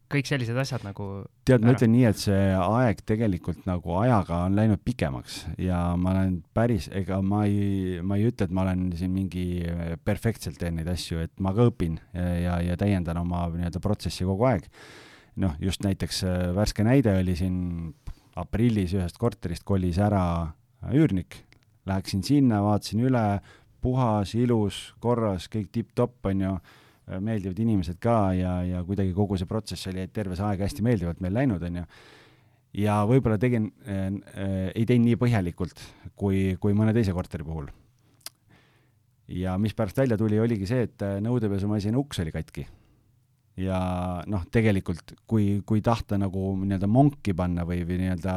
kõik 0.09 0.29
sellised 0.29 0.57
asjad 0.57 0.85
nagu 0.87 1.07
tead, 1.49 1.64
ma 1.64 1.75
ütlen 1.75 1.93
nii, 1.93 2.05
et 2.09 2.21
see 2.21 2.45
aeg 2.57 3.03
tegelikult 3.09 3.66
nagu 3.69 3.99
ajaga 4.01 4.43
on 4.47 4.57
läinud 4.57 4.81
pikemaks 4.85 5.43
ja 5.61 5.81
ma 6.01 6.14
olen 6.14 6.39
päris, 6.57 6.89
ega 6.97 7.21
ma 7.25 7.43
ei, 7.49 7.99
ma 8.01 8.16
ei 8.16 8.29
ütle, 8.31 8.49
et 8.49 8.55
ma 8.55 8.64
olen 8.64 8.87
siin 8.97 9.12
mingi 9.12 9.45
perfektselt 10.09 10.61
teen 10.61 10.79
neid 10.81 10.89
asju, 10.93 11.21
et 11.27 11.35
ma 11.45 11.53
ka 11.57 11.69
õpin 11.69 11.99
ja, 12.16 12.29
ja, 12.41 12.57
ja 12.71 12.79
täiendan 12.81 13.21
oma 13.21 13.47
nii-öelda 13.53 13.83
protsessi 13.85 14.27
kogu 14.29 14.49
aeg. 14.49 14.69
noh, 15.39 15.55
just 15.62 15.85
näiteks 15.85 16.25
äh, 16.27 16.39
värske 16.57 16.87
näide 16.87 17.19
oli 17.21 17.37
siin 17.39 17.59
aprillis 18.39 18.95
ühest 18.97 19.21
korterist 19.21 19.66
kolis 19.69 20.01
ära 20.03 20.23
üürnik, 20.95 21.43
läheksin 21.87 22.25
sinna, 22.25 22.62
vaatasin 22.64 23.05
üle, 23.07 23.25
puhas, 23.89 24.36
ilus, 24.36 24.82
korras, 25.01 25.49
kõik 25.53 25.72
tipp-topp, 25.72 26.30
on 26.30 26.45
ju, 26.45 26.53
meeldivad 27.24 27.59
inimesed 27.62 27.99
ka 28.03 28.18
ja, 28.36 28.55
ja 28.66 28.84
kuidagi 28.86 29.14
kogu 29.16 29.39
see 29.41 29.49
protsess 29.49 29.89
oli 29.91 30.07
terve 30.12 30.36
see 30.36 30.45
aeg 30.45 30.64
hästi 30.66 30.84
meeldivalt 30.84 31.22
meil 31.24 31.36
läinud, 31.41 31.62
on 31.64 31.80
ju. 31.80 31.84
ja 32.84 33.01
võib-olla 33.09 33.39
tegin 33.41 33.70
äh,, 33.86 34.09
äh, 34.34 34.57
ei 34.74 34.84
teinud 34.89 35.09
nii 35.09 35.20
põhjalikult 35.20 35.80
kui, 36.18 36.59
kui 36.61 36.76
mõne 36.76 36.93
teise 36.97 37.14
korteri 37.16 37.47
puhul. 37.47 37.70
ja 39.32 39.57
mis 39.61 39.76
pärast 39.76 40.01
välja 40.01 40.18
tuli, 40.20 40.41
oligi 40.41 40.68
see, 40.68 40.84
et 40.89 41.07
äh, 41.07 41.16
nõudepesumasina 41.24 42.01
uks 42.01 42.20
oli 42.24 42.34
katki 42.34 42.66
ja 43.59 43.78
noh, 44.30 44.45
tegelikult 44.53 45.16
kui, 45.26 45.62
kui 45.66 45.82
tahta 45.84 46.18
nagu 46.20 46.53
nii-öelda 46.61 46.91
monki 46.91 47.34
panna 47.36 47.64
või, 47.68 47.82
või 47.89 48.03
nii-öelda 48.05 48.36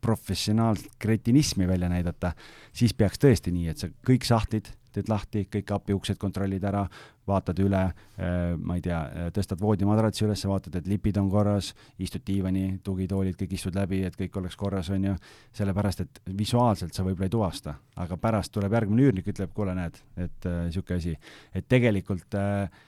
professionaalset 0.00 0.96
kretinismi 0.98 1.68
välja 1.68 1.90
näidata, 1.92 2.32
siis 2.72 2.94
peaks 2.94 3.20
tõesti 3.20 3.52
nii, 3.52 3.68
et 3.72 3.82
sa 3.82 3.90
kõik 4.06 4.24
sahtlid 4.24 4.70
teed 4.94 5.10
lahti, 5.10 5.44
kõik 5.50 5.66
kapiuksed 5.68 6.18
kontrollid 6.20 6.64
ära, 6.66 6.84
vaatad 7.26 7.58
üle, 7.64 7.80
äh, 8.20 8.54
ma 8.60 8.76
ei 8.78 8.84
tea, 8.84 9.00
tõstad 9.34 9.60
voodimadratsi 9.62 10.26
üles, 10.26 10.44
vaatad, 10.48 10.76
et 10.78 10.88
lipid 10.90 11.18
on 11.20 11.30
korras, 11.32 11.72
istud 12.02 12.22
diivani, 12.26 12.66
tugitoolid, 12.84 13.36
kõik 13.40 13.56
istud 13.58 13.78
läbi, 13.78 14.02
et 14.06 14.16
kõik 14.18 14.38
oleks 14.40 14.58
korras, 14.60 14.90
on 14.94 15.08
ju, 15.08 15.14
sellepärast 15.56 16.04
et 16.04 16.20
visuaalselt 16.38 16.94
sa 16.94 17.06
võib-olla 17.06 17.30
ei 17.30 17.34
tuvasta, 17.34 17.78
aga 18.04 18.18
pärast 18.20 18.52
tuleb 18.54 18.76
järgmine 18.76 19.08
üürnik, 19.08 19.30
ütleb, 19.32 19.54
kuule, 19.56 19.76
näed, 19.78 19.98
et 20.20 20.50
niisugune 20.68 20.98
äh, 20.98 21.00
asi, 21.00 21.38
et 21.54 21.68
tegelikult 21.70 22.36
äh, 22.38 22.82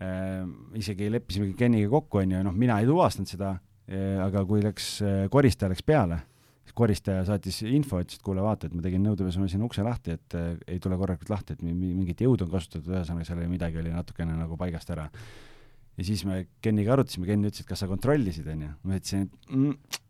äh, 0.00 0.40
isegi 0.80 1.12
leppisime 1.12 1.52
Keniga 1.58 1.92
kokku, 1.98 2.24
on 2.24 2.38
ju, 2.38 2.46
noh, 2.48 2.56
mina 2.56 2.80
ei 2.80 2.88
tuvastanud 2.88 3.30
seda 3.30 3.54
aga 3.90 4.44
kui 4.46 4.62
läks 4.62 4.94
äh,, 5.02 5.24
koristaja 5.32 5.72
läks 5.72 5.82
peale 5.86 6.22
koristaja 6.76 7.24
saatis 7.28 7.60
info, 7.68 8.00
ütles, 8.02 8.18
et 8.18 8.24
kuule, 8.24 8.42
vaata, 8.44 8.68
et 8.68 8.76
ma 8.76 8.84
tegin 8.84 9.02
nõudepesumasina 9.04 9.66
ukse 9.66 9.84
lahti, 9.84 10.16
et 10.16 10.36
äh, 10.38 10.52
ei 10.74 10.80
tule 10.82 10.96
korralikult 11.00 11.32
lahti, 11.32 11.56
et 11.56 11.64
mingit 11.64 12.22
jõudu 12.24 12.46
on 12.46 12.52
kasutatud, 12.54 12.92
ühesõnaga 12.94 13.28
seal 13.28 13.42
oli 13.42 13.50
midagi, 13.52 13.80
oli 13.82 13.92
natukene 13.92 14.36
nagu 14.38 14.56
paigast 14.60 14.92
ära. 14.94 15.08
ja 15.98 16.06
siis 16.08 16.24
me 16.24 16.46
Keniga 16.64 16.94
arutasime, 16.94 17.28
Ken 17.28 17.44
ütles, 17.44 17.64
et 17.64 17.68
kas 17.68 17.84
sa 17.84 17.90
kontrollisid, 17.90 18.48
onju. 18.48 18.70
ma 18.82 19.00
ütlesin, 19.00 19.28
et 19.28 19.52
mm, 19.52 20.00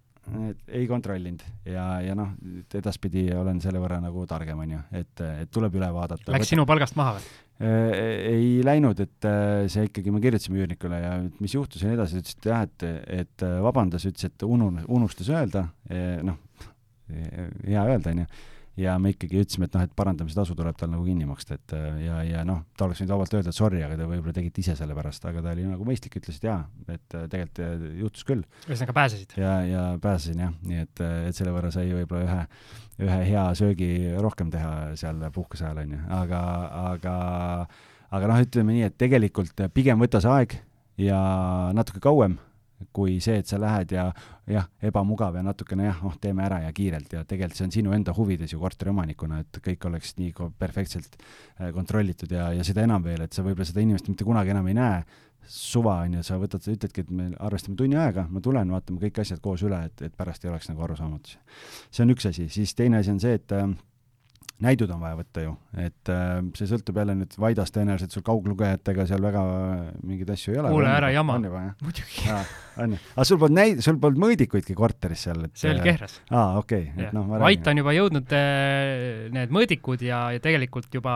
et 0.52 0.68
ei 0.78 0.86
kontrollinud 0.86 1.42
ja, 1.66 1.86
ja 2.04 2.14
noh, 2.14 2.36
edaspidi 2.78 3.24
olen 3.34 3.58
selle 3.64 3.80
võrra 3.82 3.98
nagu 4.04 4.22
targem, 4.30 4.60
onju, 4.62 4.84
et, 4.94 5.22
et 5.42 5.50
tuleb 5.50 5.74
üle 5.80 5.88
vaadata. 5.90 6.30
Läks 6.30 6.46
Võt... 6.46 6.52
sinu 6.54 6.66
palgast 6.68 6.94
maha 6.98 7.16
või? 7.16 7.26
Äh, 7.60 7.92
ei 8.26 8.62
läinud, 8.64 8.98
et 9.04 9.26
äh, 9.28 9.68
see 9.70 9.84
ikkagi, 9.86 10.10
me 10.10 10.18
kirjutasime 10.22 10.58
üürnikule 10.58 10.98
ja 10.98 11.12
mis 11.38 11.52
juhtus 11.54 11.84
ja 11.84 11.90
nii 11.90 11.98
edasi, 11.98 12.18
ütles, 12.18 12.34
et 12.34 12.48
jah, 12.48 12.64
et, 12.66 12.86
et 13.22 13.44
äh, 13.46 13.58
vabandas, 13.62 14.06
ütles, 14.08 14.26
et 14.26 14.42
unun-, 14.46 14.80
unustas 14.90 15.30
öelda, 15.30 15.68
noh, 16.26 16.40
hea 17.12 17.84
öelda, 17.84 18.14
onju 18.16 18.26
ja 18.82 18.96
me 19.02 19.12
ikkagi 19.14 19.40
ütlesime, 19.42 19.68
et 19.68 19.76
noh, 19.76 19.84
et 19.86 19.94
parandamistasu 19.96 20.56
tuleb 20.58 20.76
tal 20.78 20.90
nagu 20.92 21.04
kinni 21.06 21.26
maksta, 21.28 21.58
et 21.58 21.74
ja, 22.04 22.20
ja 22.26 22.42
noh, 22.48 22.64
ta 22.76 22.86
oleks 22.86 23.02
võinud 23.02 23.14
vabalt 23.14 23.36
öelda, 23.38 23.52
et 23.52 23.58
sorry, 23.58 23.82
aga 23.86 23.98
te 23.98 24.08
võib-olla 24.08 24.34
tegite 24.36 24.62
ise 24.62 24.76
selle 24.78 24.96
pärast, 24.98 25.24
aga 25.28 25.44
ta 25.44 25.54
oli 25.54 25.66
nagu 25.68 25.86
mõistlik, 25.88 26.18
ütles, 26.20 26.40
et 26.40 26.48
jaa, 26.48 26.58
et 26.92 27.18
tegelikult 27.32 27.88
juhtus 28.02 28.26
küll. 28.28 28.44
ühesõnaga 28.66 28.96
pääsesid? 29.00 29.36
ja, 29.40 29.54
ja 29.68 29.86
pääsesin 30.02 30.44
jah, 30.46 30.52
nii 30.66 30.84
et, 30.84 31.04
et 31.30 31.38
selle 31.38 31.54
võrra 31.54 31.72
sai 31.74 31.88
võib-olla 31.94 32.26
ühe, 32.26 32.44
ühe 33.06 33.22
hea 33.30 33.46
söögi 33.58 33.92
rohkem 34.22 34.52
teha 34.52 34.92
seal 35.00 35.22
puhkuse 35.34 35.66
ajal, 35.68 35.82
on 35.86 35.96
ju, 35.96 36.04
aga, 36.18 36.42
aga 36.92 37.16
aga 38.12 38.28
noh, 38.28 38.40
ütleme 38.44 38.76
nii, 38.76 38.86
et 38.90 39.00
tegelikult 39.00 39.66
pigem 39.74 40.00
võta 40.02 40.20
see 40.22 40.32
aeg 40.32 40.56
ja 41.00 41.20
natuke 41.76 42.02
kauem 42.04 42.36
kui 42.92 43.18
see, 43.24 43.38
et 43.42 43.48
sa 43.48 43.58
lähed 43.60 43.92
ja 43.94 44.06
jah, 44.50 44.68
ebamugav 44.82 45.36
ja 45.38 45.42
natukene 45.46 45.88
jah, 45.88 45.98
noh, 46.04 46.14
teeme 46.20 46.44
ära 46.46 46.62
ja 46.64 46.72
kiirelt 46.76 47.12
ja 47.12 47.24
tegelikult 47.28 47.58
see 47.58 47.66
on 47.68 47.74
sinu 47.74 47.96
enda 47.96 48.14
huvides 48.16 48.54
ju 48.54 48.60
korteriomanikuna, 48.62 49.42
et 49.44 49.60
kõik 49.64 49.86
oleks 49.90 50.16
nii 50.18 50.32
perfektselt 50.58 51.18
äh, 51.18 51.70
kontrollitud 51.74 52.32
ja, 52.32 52.50
ja 52.56 52.64
seda 52.66 52.86
enam 52.86 53.04
veel, 53.04 53.22
et 53.26 53.32
sa 53.32 53.44
võib-olla 53.46 53.68
seda 53.68 53.84
inimest 53.84 54.10
mitte 54.10 54.26
kunagi 54.28 54.54
enam 54.54 54.68
ei 54.72 54.78
näe, 54.78 55.04
suva 55.52 55.98
on 56.06 56.18
ju, 56.18 56.24
sa 56.26 56.38
võtad, 56.40 56.66
ütledki, 56.70 57.04
et 57.04 57.14
me 57.14 57.30
arvestame 57.42 57.76
tunni 57.78 57.98
aega, 57.98 58.26
ma 58.30 58.42
tulen, 58.44 58.70
vaatame 58.72 59.02
kõik 59.02 59.22
asjad 59.22 59.40
koos 59.42 59.64
üle, 59.66 59.78
et, 59.88 60.04
et 60.06 60.14
pärast 60.16 60.44
ei 60.44 60.52
oleks 60.52 60.70
nagu 60.70 60.84
arusaamatusi. 60.86 61.38
see 61.90 62.04
on 62.04 62.14
üks 62.14 62.28
asi, 62.30 62.48
siis 62.52 62.74
teine 62.78 63.02
asi 63.02 63.10
on 63.14 63.20
see, 63.22 63.34
et 63.40 63.56
äh, 63.56 63.66
näidud 64.62 64.90
on 64.94 65.00
vaja 65.02 65.18
võtta 65.18 65.44
ju, 65.44 65.52
et 65.80 66.10
äh, 66.12 66.40
see 66.58 66.68
sõltub 66.70 66.98
jälle 67.00 67.16
nüüd 67.18 67.34
Vaidas 67.40 67.72
tõenäoliselt 67.74 68.14
sul 68.14 68.24
kauglugejatega 68.26 69.06
seal 69.10 69.22
väga 69.24 69.42
mingeid 70.02 70.32
asju 70.34 70.54
ei 70.54 70.60
ole. 70.62 70.72
kuule, 70.74 70.90
ära 70.92 71.10
jama. 71.14 71.38
muidugi. 71.82 72.26
on 72.82 72.94
ju, 72.94 73.00
aga 73.14 73.26
sul 73.28 73.40
polnud 73.42 73.58
näid-, 73.58 73.82
sul 73.84 73.98
polnud 74.02 74.22
mõõdikuidki 74.22 74.76
korteris 74.78 75.26
seal, 75.26 75.46
et 75.48 75.56
see 75.58 75.72
oli 75.72 75.84
Kehras. 75.86 76.18
aa, 76.30 76.58
okei 76.60 76.88
okay., 76.90 77.06
et 77.06 77.16
noh, 77.16 77.30
Vait 77.42 77.70
on 77.72 77.82
juba 77.82 77.94
jõudnud 77.96 78.34
äh, 78.38 79.28
need 79.34 79.54
mõõdikud 79.54 80.04
ja, 80.06 80.22
ja 80.36 80.42
tegelikult 80.44 80.92
juba 80.94 81.14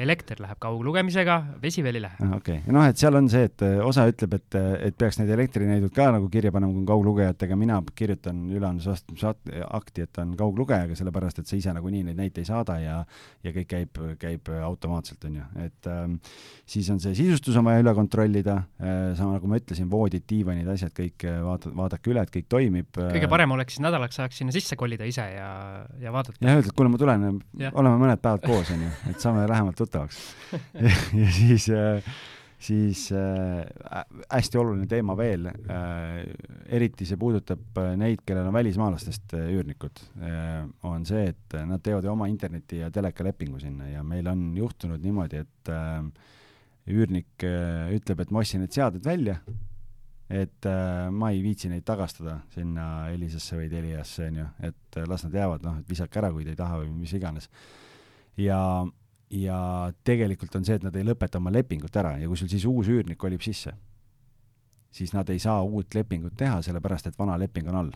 elekter 0.00 0.42
läheb 0.42 0.60
kauglugemisega, 0.62 1.38
vesi 1.62 1.84
veel 1.86 2.00
ei 2.00 2.06
lähe. 2.08 2.30
okei 2.40 2.62
okay., 2.62 2.74
noh, 2.74 2.88
et 2.88 3.00
seal 3.00 3.18
on 3.20 3.30
see, 3.30 3.46
et 3.50 3.66
äh, 3.66 3.78
osa 3.84 4.08
ütleb, 4.10 4.38
et, 4.40 4.58
et 4.90 4.98
peaks 4.98 5.20
need 5.22 5.32
elektrinäidud 5.36 5.94
ka 5.94 6.10
nagu 6.16 6.30
kirja 6.32 6.52
panema, 6.54 6.74
kui 6.74 6.82
on 6.82 6.90
kauglugejatega, 6.90 7.58
mina 7.60 7.80
kirjutan 7.98 8.44
üleandmisakti, 8.54 10.08
et 10.08 10.22
on 10.22 10.34
kauglugejaga, 10.38 10.98
sellepärast 10.98 11.42
et 11.42 11.50
sa 11.50 11.58
ise 11.58 11.72
nagunii 11.76 12.04
neid 12.08 12.18
näiteid 12.18 12.38
ei 12.38 12.48
saada 12.48 12.78
ja 12.80 12.87
ja, 12.88 12.98
ja 13.44 13.52
kõik 13.54 13.68
käib, 13.70 14.00
käib 14.20 14.50
automaatselt, 14.64 15.24
on 15.28 15.38
ju, 15.40 15.48
et 15.64 15.88
ähm, 15.92 16.16
siis 16.68 16.88
on 16.92 17.00
see 17.02 17.14
sisustus 17.18 17.58
on 17.60 17.66
vaja 17.68 17.82
üle 17.84 17.94
kontrollida 17.96 18.56
äh,, 18.80 19.12
sama 19.18 19.36
nagu 19.36 19.50
ma 19.50 19.60
ütlesin, 19.60 19.90
voodid, 19.92 20.24
diivanid, 20.30 20.68
asjad 20.72 20.94
kõik 20.96 21.26
äh, 21.28 21.40
vaata, 21.44 21.72
vaadake 21.76 22.12
üle, 22.14 22.24
et 22.24 22.34
kõik 22.34 22.48
toimib. 22.50 22.90
kõige 22.98 23.30
parem 23.30 23.54
oleks 23.56 23.76
siis 23.76 23.84
nädalaks 23.84 24.22
ajaks 24.22 24.42
sinna 24.42 24.54
sisse 24.54 24.78
kolida 24.80 25.08
ise 25.08 25.26
ja, 25.34 25.50
ja 26.02 26.14
vaadata. 26.14 26.40
jah, 26.40 26.58
öelda, 26.58 26.72
et 26.72 26.78
kuule, 26.78 26.92
ma 26.94 27.02
tulen, 27.04 27.28
oleme 27.72 28.02
mõned 28.06 28.24
päevad 28.24 28.48
koos, 28.48 28.72
on 28.74 28.88
ju, 28.88 28.96
et 29.12 29.22
saame 29.22 29.46
lähemalt 29.50 29.78
tuttavaks 29.78 30.24
ja, 30.74 30.96
ja 31.22 31.30
siis 31.38 31.70
äh, 31.74 32.18
siis 32.58 33.08
äh, 33.14 33.62
hästi 34.32 34.58
oluline 34.58 34.88
teema 34.90 35.14
veel 35.18 35.46
äh,, 35.46 36.24
eriti 36.74 37.06
see 37.06 37.18
puudutab 37.20 37.78
äh, 37.78 37.92
neid, 38.00 38.24
kellel 38.26 38.48
on 38.50 38.56
välismaalastest 38.56 39.36
äh, 39.38 39.52
üürnikud 39.54 40.02
äh,, 40.18 40.64
on 40.88 41.06
see, 41.06 41.28
et 41.30 41.58
nad 41.68 41.82
teevad 41.84 42.08
ju 42.08 42.12
oma 42.12 42.26
interneti- 42.30 42.82
ja 42.82 42.90
telekalepingu 42.94 43.62
sinna 43.62 43.88
ja 43.92 44.02
meil 44.02 44.26
on 44.30 44.50
juhtunud 44.58 45.04
niimoodi, 45.04 45.44
et 45.46 45.72
äh, 45.72 46.02
üürnik 46.88 47.46
äh, 47.46 47.88
ütleb, 47.94 48.24
et 48.24 48.34
ma 48.34 48.42
ostsin 48.42 48.64
need 48.64 48.74
seaded 48.74 49.04
välja, 49.06 49.38
et 50.28 50.68
äh, 50.68 51.08
ma 51.14 51.30
ei 51.32 51.42
viitsi 51.44 51.70
neid 51.72 51.86
tagastada 51.88 52.40
sinna 52.52 53.08
Elisasse 53.14 53.56
või 53.60 53.70
Teliasse, 53.72 54.28
on 54.28 54.42
ju, 54.42 54.46
et 54.68 54.98
äh, 54.98 55.06
las 55.08 55.24
nad 55.24 55.36
jäävad, 55.38 55.64
noh, 55.64 55.78
et 55.80 55.90
visake 55.90 56.20
ära, 56.20 56.32
kui 56.34 56.46
te 56.46 56.56
ei 56.56 56.58
taha 56.58 56.82
või 56.82 56.90
mis 57.04 57.14
iganes. 57.16 57.48
ja 58.36 58.58
ja 59.30 59.92
tegelikult 60.04 60.56
on 60.56 60.64
see, 60.64 60.78
et 60.78 60.84
nad 60.84 60.96
ei 60.96 61.04
lõpeta 61.04 61.40
oma 61.40 61.52
lepingut 61.52 61.96
ära 62.00 62.16
ja 62.20 62.28
kui 62.28 62.38
sul 62.40 62.48
siis 62.50 62.64
uus 62.68 62.88
üürnik 62.88 63.18
kolib 63.20 63.42
sisse, 63.44 63.74
siis 64.90 65.12
nad 65.12 65.28
ei 65.30 65.40
saa 65.42 65.62
uut 65.62 65.94
lepingut 65.94 66.36
teha, 66.36 66.62
sellepärast 66.64 67.10
et 67.10 67.18
vana 67.18 67.36
leping 67.40 67.68
on 67.68 67.82
all. 67.82 67.92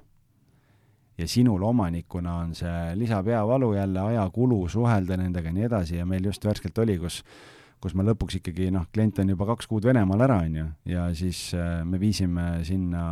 ja 1.18 1.28
sinul 1.28 1.62
omanikuna 1.62 2.36
on 2.44 2.54
see 2.54 2.94
lisapeavalu 2.96 3.74
jälle, 3.74 4.00
ajakulu, 4.00 4.68
suhelda 4.68 5.16
nendega 5.16 5.48
ja 5.48 5.54
nii 5.54 5.66
edasi 5.68 5.96
ja 5.96 6.06
meil 6.06 6.24
just 6.24 6.44
värskelt 6.44 6.78
oli, 6.78 6.98
kus 6.98 7.22
kus 7.82 7.96
me 7.98 8.04
lõpuks 8.06 8.38
ikkagi 8.38 8.70
noh, 8.70 8.86
klient 8.94 9.18
on 9.18 9.32
juba 9.32 9.46
kaks 9.46 9.66
kuud 9.66 9.84
Venemaal 9.84 10.20
ära, 10.22 10.38
on 10.46 10.56
ju, 10.56 10.66
ja 10.92 11.08
siis 11.18 11.48
äh, 11.58 11.82
me 11.84 11.98
viisime 11.98 12.62
sinna 12.64 13.04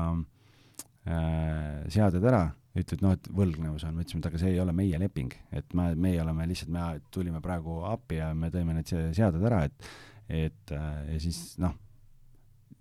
äh, 1.08 1.88
seaded 1.90 2.24
ära 2.24 2.44
ütled, 2.78 3.00
noh, 3.02 3.16
et 3.16 3.26
võlgnevus 3.34 3.84
on, 3.86 3.96
ma 3.96 4.04
ütlesin, 4.04 4.22
et 4.22 4.28
aga 4.30 4.40
see 4.40 4.52
ei 4.54 4.60
ole 4.62 4.74
meie 4.76 4.98
leping, 5.02 5.32
et 5.56 5.74
me, 5.74 5.90
meie 5.98 6.20
oleme 6.22 6.46
lihtsalt, 6.46 6.70
me 6.74 6.84
tulime 7.10 7.42
praegu 7.42 7.80
appi 7.88 8.20
ja 8.20 8.30
me 8.34 8.52
tõime 8.54 8.76
need 8.76 8.90
seaded 8.90 9.42
ära, 9.50 9.64
et 9.66 9.90
et 10.30 10.70
äh, 10.70 10.98
ja 11.10 11.18
siis 11.18 11.56
noh, 11.58 11.74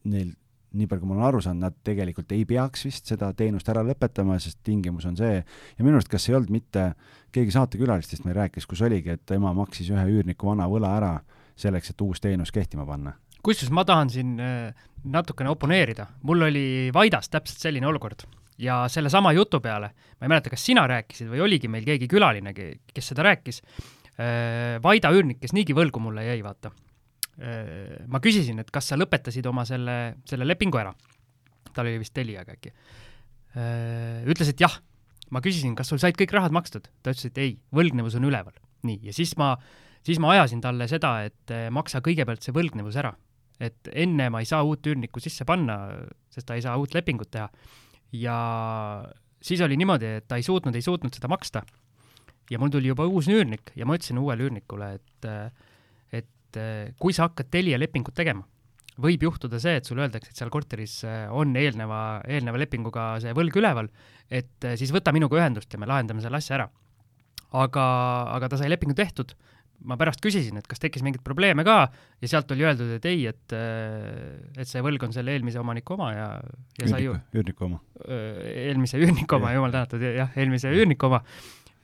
neil 0.05 0.35
nii 0.77 0.85
palju, 0.85 1.01
kui 1.01 1.09
ma 1.09 1.15
olen 1.15 1.27
aru 1.31 1.39
saanud, 1.41 1.63
nad 1.63 1.77
tegelikult 1.85 2.29
ei 2.35 2.43
peaks 2.45 2.85
vist 2.85 3.09
seda 3.09 3.31
teenust 3.37 3.69
ära 3.73 3.81
lõpetama, 3.85 4.37
sest 4.41 4.59
tingimus 4.65 5.07
on 5.09 5.17
see, 5.17 5.39
ja 5.41 5.85
minu 5.85 5.97
arust, 5.97 6.11
kas 6.11 6.27
ei 6.29 6.37
olnud 6.37 6.53
mitte, 6.53 6.91
keegi 7.33 7.55
saatekülalistest 7.55 8.27
meil 8.27 8.37
rääkis, 8.37 8.69
kus 8.69 8.83
oligi, 8.85 9.15
et 9.17 9.25
tema 9.29 9.49
maksis 9.57 9.89
ühe 9.89 10.05
üürniku 10.13 10.51
vana 10.51 10.69
võla 10.69 10.93
ära 10.99 11.13
selleks, 11.59 11.89
et 11.89 12.05
uus 12.05 12.21
teenus 12.21 12.53
kehtima 12.53 12.85
panna. 12.85 13.15
kusjuures 13.41 13.73
ma 13.73 13.85
tahan 13.87 14.13
siin 14.13 14.37
äh, 14.43 14.85
natukene 15.09 15.49
oponeerida, 15.49 16.05
mul 16.21 16.45
oli 16.51 16.67
Vaidas 16.93 17.33
täpselt 17.33 17.65
selline 17.65 17.89
olukord 17.89 18.27
ja 18.59 18.83
sellesama 18.91 19.31
jutu 19.35 19.61
peale, 19.63 19.91
ma 20.19 20.27
ei 20.27 20.33
mäleta, 20.33 20.51
kas 20.51 20.65
sina 20.67 20.83
rääkisid 20.89 21.29
või 21.31 21.43
oligi 21.45 21.69
meil 21.71 21.85
keegi 21.87 22.09
külaline, 22.11 22.53
kes 22.53 23.11
seda 23.13 23.25
rääkis, 23.29 23.61
äh, 24.19 24.77
Vaida 24.83 25.11
üürnik, 25.15 25.39
kes 25.41 25.55
niigi 25.55 25.75
võlgu 25.77 26.01
mulle 26.03 26.25
jäi, 26.27 26.41
vaata. 26.43 26.71
Äh, 27.39 28.03
ma 28.11 28.19
küsisin, 28.23 28.59
et 28.59 28.71
kas 28.75 28.91
sa 28.91 28.99
lõpetasid 28.99 29.47
oma 29.49 29.65
selle, 29.67 30.19
selle 30.29 30.47
lepingu 30.47 30.81
ära. 30.81 30.93
tal 31.73 31.85
oli 31.85 31.99
vist 32.01 32.13
Teliaga 32.13 32.55
äkki. 32.57 32.73
Äh, 33.55 34.25
ütles, 34.27 34.49
et 34.51 34.59
jah. 34.59 34.81
ma 35.29 35.41
küsisin, 35.45 35.75
kas 35.77 35.87
sul 35.87 35.99
said 36.01 36.17
kõik 36.17 36.33
rahad 36.33 36.51
makstud? 36.51 36.89
ta 37.03 37.13
ütles, 37.13 37.25
et 37.29 37.37
ei, 37.37 37.57
võlgnevus 37.71 38.15
on 38.15 38.25
üleval. 38.25 38.53
nii, 38.83 38.99
ja 39.03 39.13
siis 39.13 39.37
ma, 39.37 39.55
siis 40.03 40.19
ma 40.19 40.33
ajasin 40.33 40.61
talle 40.61 40.87
seda, 40.87 41.23
et 41.23 41.51
maksa 41.71 42.01
kõigepealt 42.01 42.43
see 42.43 42.51
võlgnevus 42.51 42.95
ära. 42.97 43.13
et 43.59 43.87
enne 43.93 44.29
ma 44.29 44.39
ei 44.39 44.45
saa 44.45 44.63
uut 44.63 44.83
üürnikku 44.83 45.19
sisse 45.19 45.45
panna, 45.45 45.91
sest 46.29 46.47
ta 46.47 46.55
ei 46.55 46.61
saa 46.61 46.75
uut 46.77 46.93
lepingut 46.93 47.31
teha 47.31 47.47
ja 48.15 48.37
siis 49.41 49.61
oli 49.61 49.77
niimoodi, 49.79 50.17
et 50.19 50.27
ta 50.27 50.39
ei 50.39 50.45
suutnud, 50.45 50.75
ei 50.75 50.85
suutnud 50.85 51.13
seda 51.15 51.29
maksta. 51.31 51.63
ja 52.49 52.57
mul 52.57 52.71
tuli 52.73 52.89
juba 52.89 53.05
uus 53.05 53.27
üürnik 53.29 53.69
ja 53.77 53.85
ma 53.85 53.93
ütlesin 53.97 54.17
uuele 54.17 54.47
üürnikule, 54.47 54.93
et 54.97 55.27
et 56.17 56.57
kui 56.97 57.13
sa 57.13 57.27
hakkad 57.27 57.51
Telia 57.53 57.77
lepingut 57.77 58.15
tegema, 58.17 58.41
võib 58.97 59.21
juhtuda 59.21 59.59
see, 59.61 59.75
et 59.77 59.85
sulle 59.85 60.01
öeldakse, 60.01 60.31
et 60.31 60.39
seal 60.39 60.49
korteris 60.49 61.03
on 61.29 61.53
eelneva, 61.55 62.23
eelneva 62.25 62.57
lepinguga 62.57 63.03
see 63.21 63.35
võlg 63.37 63.59
üleval, 63.61 63.89
et 64.29 64.65
siis 64.81 64.89
võta 64.95 65.13
minuga 65.13 65.37
ühendust 65.37 65.69
ja 65.69 65.79
me 65.79 65.85
lahendame 65.89 66.25
selle 66.25 66.41
asja 66.41 66.57
ära. 66.57 66.69
aga, 67.51 67.85
aga 68.33 68.49
ta 68.49 68.57
sai 68.57 68.69
lepingu 68.69 68.97
tehtud 68.97 69.35
ma 69.87 69.97
pärast 69.99 70.21
küsisin, 70.23 70.59
et 70.59 70.67
kas 70.67 70.81
tekkis 70.81 71.03
mingeid 71.05 71.23
probleeme 71.25 71.63
ka 71.67 71.77
ja 72.19 72.31
sealt 72.31 72.51
oli 72.55 72.65
öeldud, 72.67 72.91
et 72.97 73.05
ei, 73.09 73.25
et, 73.31 73.55
et 73.55 74.67
see 74.67 74.83
võlg 74.85 75.03
on 75.07 75.15
selle 75.15 75.35
eelmise 75.35 75.61
omaniku 75.61 75.95
oma 75.95 76.11
ja, 76.13 76.29
ja 76.81 76.89
sai 76.91 77.05
ju 77.05 77.15
üürniku 77.35 77.69
oma. 77.69 77.79
eelmise 78.07 78.99
üürniku 78.99 79.39
oma, 79.39 79.53
jumal 79.55 79.75
tänatud, 79.75 80.03
jah, 80.03 80.33
eelmise 80.39 80.73
üürniku 80.75 81.09
oma. 81.09 81.21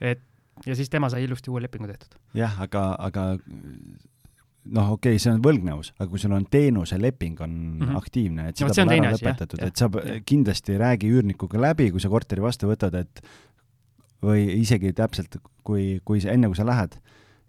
et 0.00 0.24
ja 0.66 0.76
siis 0.76 0.92
tema 0.92 1.08
sai 1.12 1.24
ilusti 1.26 1.52
uue 1.52 1.64
lepingu 1.64 1.88
tehtud. 1.88 2.18
jah, 2.36 2.60
aga, 2.62 2.84
aga 3.08 3.26
noh, 3.36 4.92
okei 4.96 5.16
okay,, 5.16 5.22
see 5.22 5.32
on 5.32 5.42
võlgnevus, 5.44 5.92
aga 5.96 6.08
kui 6.12 6.22
sul 6.22 6.36
on 6.36 6.46
teenuseleping 6.50 7.40
on 7.44 7.50
mm 7.56 7.82
-hmm. 7.82 7.98
aktiivne, 8.00 8.48
et 8.48 8.60
seda 8.60 8.72
no, 8.72 8.90
pole 8.90 9.00
ära 9.00 9.16
lõpetatud, 9.16 9.66
et 9.66 9.76
sa 9.76 9.90
kindlasti 10.26 10.78
räägi 10.78 11.12
üürnikuga 11.12 11.60
läbi, 11.60 11.90
kui 11.90 12.00
sa 12.00 12.12
korteri 12.12 12.42
vastu 12.42 12.70
võtad, 12.70 12.96
et 13.00 13.22
või 14.22 14.48
isegi 14.60 14.92
täpselt, 14.96 15.36
kui, 15.64 16.00
kui 16.04 16.20
sa, 16.20 16.32
enne 16.32 16.48
kui 16.48 16.56
sa 16.56 16.66
lähed 16.66 16.96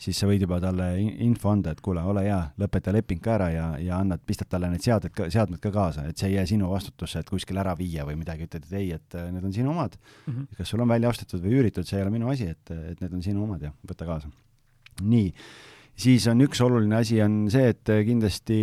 siis 0.01 0.19
sa 0.19 0.27
võid 0.29 0.43
juba 0.45 0.59
talle 0.61 0.87
info 1.25 1.49
anda, 1.51 1.73
et 1.73 1.81
kuule, 1.83 2.03
ole 2.05 2.23
hea, 2.27 2.39
lõpeta 2.61 2.93
leping 2.93 3.21
ka 3.23 3.33
ära 3.37 3.47
ja, 3.53 3.65
ja 3.81 4.01
annad, 4.01 4.21
pistad 4.27 4.49
talle 4.51 4.69
need 4.71 4.85
seaded 4.85 5.13
ka, 5.15 5.29
seadmed 5.33 5.61
ka 5.63 5.71
kaasa, 5.73 6.05
et 6.09 6.21
see 6.21 6.29
ei 6.31 6.37
jää 6.37 6.49
sinu 6.53 6.69
vastutusse, 6.71 7.23
et 7.23 7.31
kuskile 7.31 7.63
ära 7.63 7.73
viia 7.77 8.05
või 8.07 8.19
midagi, 8.19 8.45
ütled, 8.47 8.67
et 8.69 8.75
ei, 8.77 8.91
et 8.97 9.17
äh, 9.17 9.31
need 9.33 9.47
on 9.47 9.55
sinu 9.55 9.73
omad 9.73 9.97
mm. 9.97 10.33
-hmm. 10.33 10.59
kas 10.59 10.73
sul 10.73 10.85
on 10.85 10.93
välja 10.93 11.09
ostetud 11.09 11.41
või 11.41 11.57
üüritud, 11.57 11.87
see 11.87 11.97
ei 11.97 12.05
ole 12.05 12.13
minu 12.13 12.29
asi, 12.29 12.51
et, 12.53 12.75
et 12.93 13.01
need 13.01 13.17
on 13.17 13.25
sinu 13.25 13.43
omad 13.43 13.65
ja 13.65 13.73
võta 13.89 14.05
kaasa. 14.05 14.29
nii, 15.01 15.33
siis 15.97 16.27
on 16.29 16.45
üks 16.45 16.61
oluline 16.61 17.01
asi, 17.01 17.21
on 17.21 17.47
see, 17.49 17.73
et 17.73 17.93
kindlasti 18.05 18.61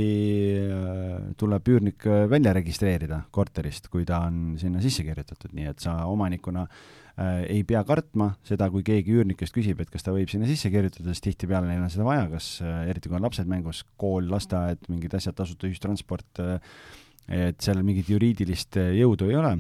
äh, 0.71 1.31
tuleb 1.37 1.69
üürnik 1.69 2.07
välja 2.31 2.55
registreerida 2.55 3.25
korterist, 3.31 3.91
kui 3.91 4.07
ta 4.07 4.23
on 4.29 4.55
sinna 4.59 4.81
sisse 4.81 5.03
kirjutatud, 5.03 5.51
nii 5.53 5.67
et 5.67 5.83
sa 5.83 6.05
omanikuna 6.07 6.63
äh, 6.63 6.71
äh, 6.71 7.04
ei 7.15 7.63
pea 7.67 7.85
kartma 7.87 8.33
seda, 8.47 8.67
kui 8.73 8.83
keegi 8.87 9.15
üürnikest 9.15 9.55
küsib, 9.55 9.79
et 9.83 9.91
kas 9.93 10.03
ta 10.03 10.15
võib 10.15 10.31
sinna 10.31 10.49
sisse 10.51 10.71
kirjutada, 10.73 11.13
sest 11.13 11.29
tihtipeale 11.29 11.69
neil 11.71 11.85
on 11.85 11.93
seda 11.93 12.07
vaja, 12.09 12.27
kas 12.33 12.57
äh, 12.65 12.89
eriti 12.91 13.11
kui 13.11 13.19
on 13.21 13.27
lapsed 13.27 13.51
mängus, 13.51 13.85
kool, 14.01 14.27
lasteaed, 14.33 14.89
mingid 14.91 15.15
asjad, 15.15 15.37
tasuta 15.39 15.69
ühistransport 15.71 16.43
äh,, 16.43 16.73
et 17.31 17.63
seal 17.63 17.79
mingit 17.87 18.11
juriidilist 18.11 18.81
äh, 18.83 18.91
jõudu 18.99 19.31
ei 19.31 19.39
ole, 19.39 19.55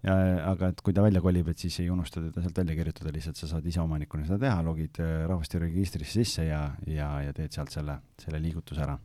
aga 0.00 0.70
et 0.70 0.78
kui 0.80 0.94
ta 0.96 1.02
välja 1.04 1.20
kolib, 1.20 1.50
et 1.52 1.60
siis 1.60 1.74
ei 1.82 1.90
unusta 1.92 2.22
teda 2.22 2.40
sealt 2.40 2.56
välja 2.62 2.78
kirjutada, 2.78 3.10
lihtsalt 3.12 3.36
sa 3.36 3.50
saad 3.50 3.66
ise 3.68 3.82
omanikuna 3.82 4.24
seda 4.24 4.38
teha, 4.46 4.62
logid 4.64 5.02
äh, 5.02 5.26
rahvastikuregistrisse 5.28 6.22
sisse 6.22 6.46
ja, 6.46 6.62
ja, 6.88 7.10
ja 7.26 7.34
teed 7.36 7.52
sealt 7.52 7.74
selle, 7.74 7.98
selle 8.22 8.40
liigutuse 8.40 8.86
ära. 8.86 8.96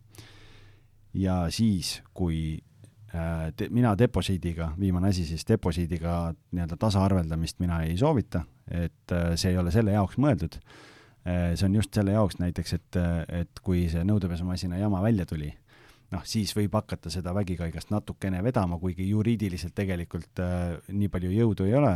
ja 1.26 1.41
siis, 1.51 1.97
kui 2.14 2.62
Äh, 2.74 2.74
te, 3.57 3.68
mina 3.74 3.93
deposiidiga, 3.97 4.72
viimane 4.80 5.09
asi 5.13 5.26
siis, 5.28 5.45
deposiidiga 5.47 6.34
nii-öelda 6.51 6.78
tasaarveldamist 6.80 7.59
mina 7.63 7.82
ei 7.86 7.97
soovita, 7.97 8.43
et 8.72 9.13
äh, 9.13 9.34
see 9.39 9.53
ei 9.53 9.59
ole 9.61 9.74
selle 9.74 9.95
jaoks 9.95 10.20
mõeldud. 10.22 10.57
Äh, 11.26 11.53
see 11.55 11.68
on 11.70 11.78
just 11.80 11.93
selle 11.95 12.16
jaoks 12.16 12.39
näiteks, 12.41 12.78
et, 12.80 13.01
et 13.41 13.61
kui 13.66 13.86
see 13.91 14.05
nõudepesumasina 14.07 14.80
jama 14.82 15.01
välja 15.05 15.28
tuli, 15.30 15.51
noh, 16.13 16.24
siis 16.28 16.53
võib 16.57 16.76
hakata 16.78 17.11
seda 17.13 17.34
vägikaigast 17.36 17.91
natukene 17.93 18.43
vedama, 18.45 18.80
kuigi 18.82 19.09
juriidiliselt 19.09 19.76
tegelikult 19.78 20.43
äh, 20.43 20.78
nii 20.93 21.11
palju 21.13 21.34
jõudu 21.34 21.70
ei 21.70 21.78
ole 21.80 21.95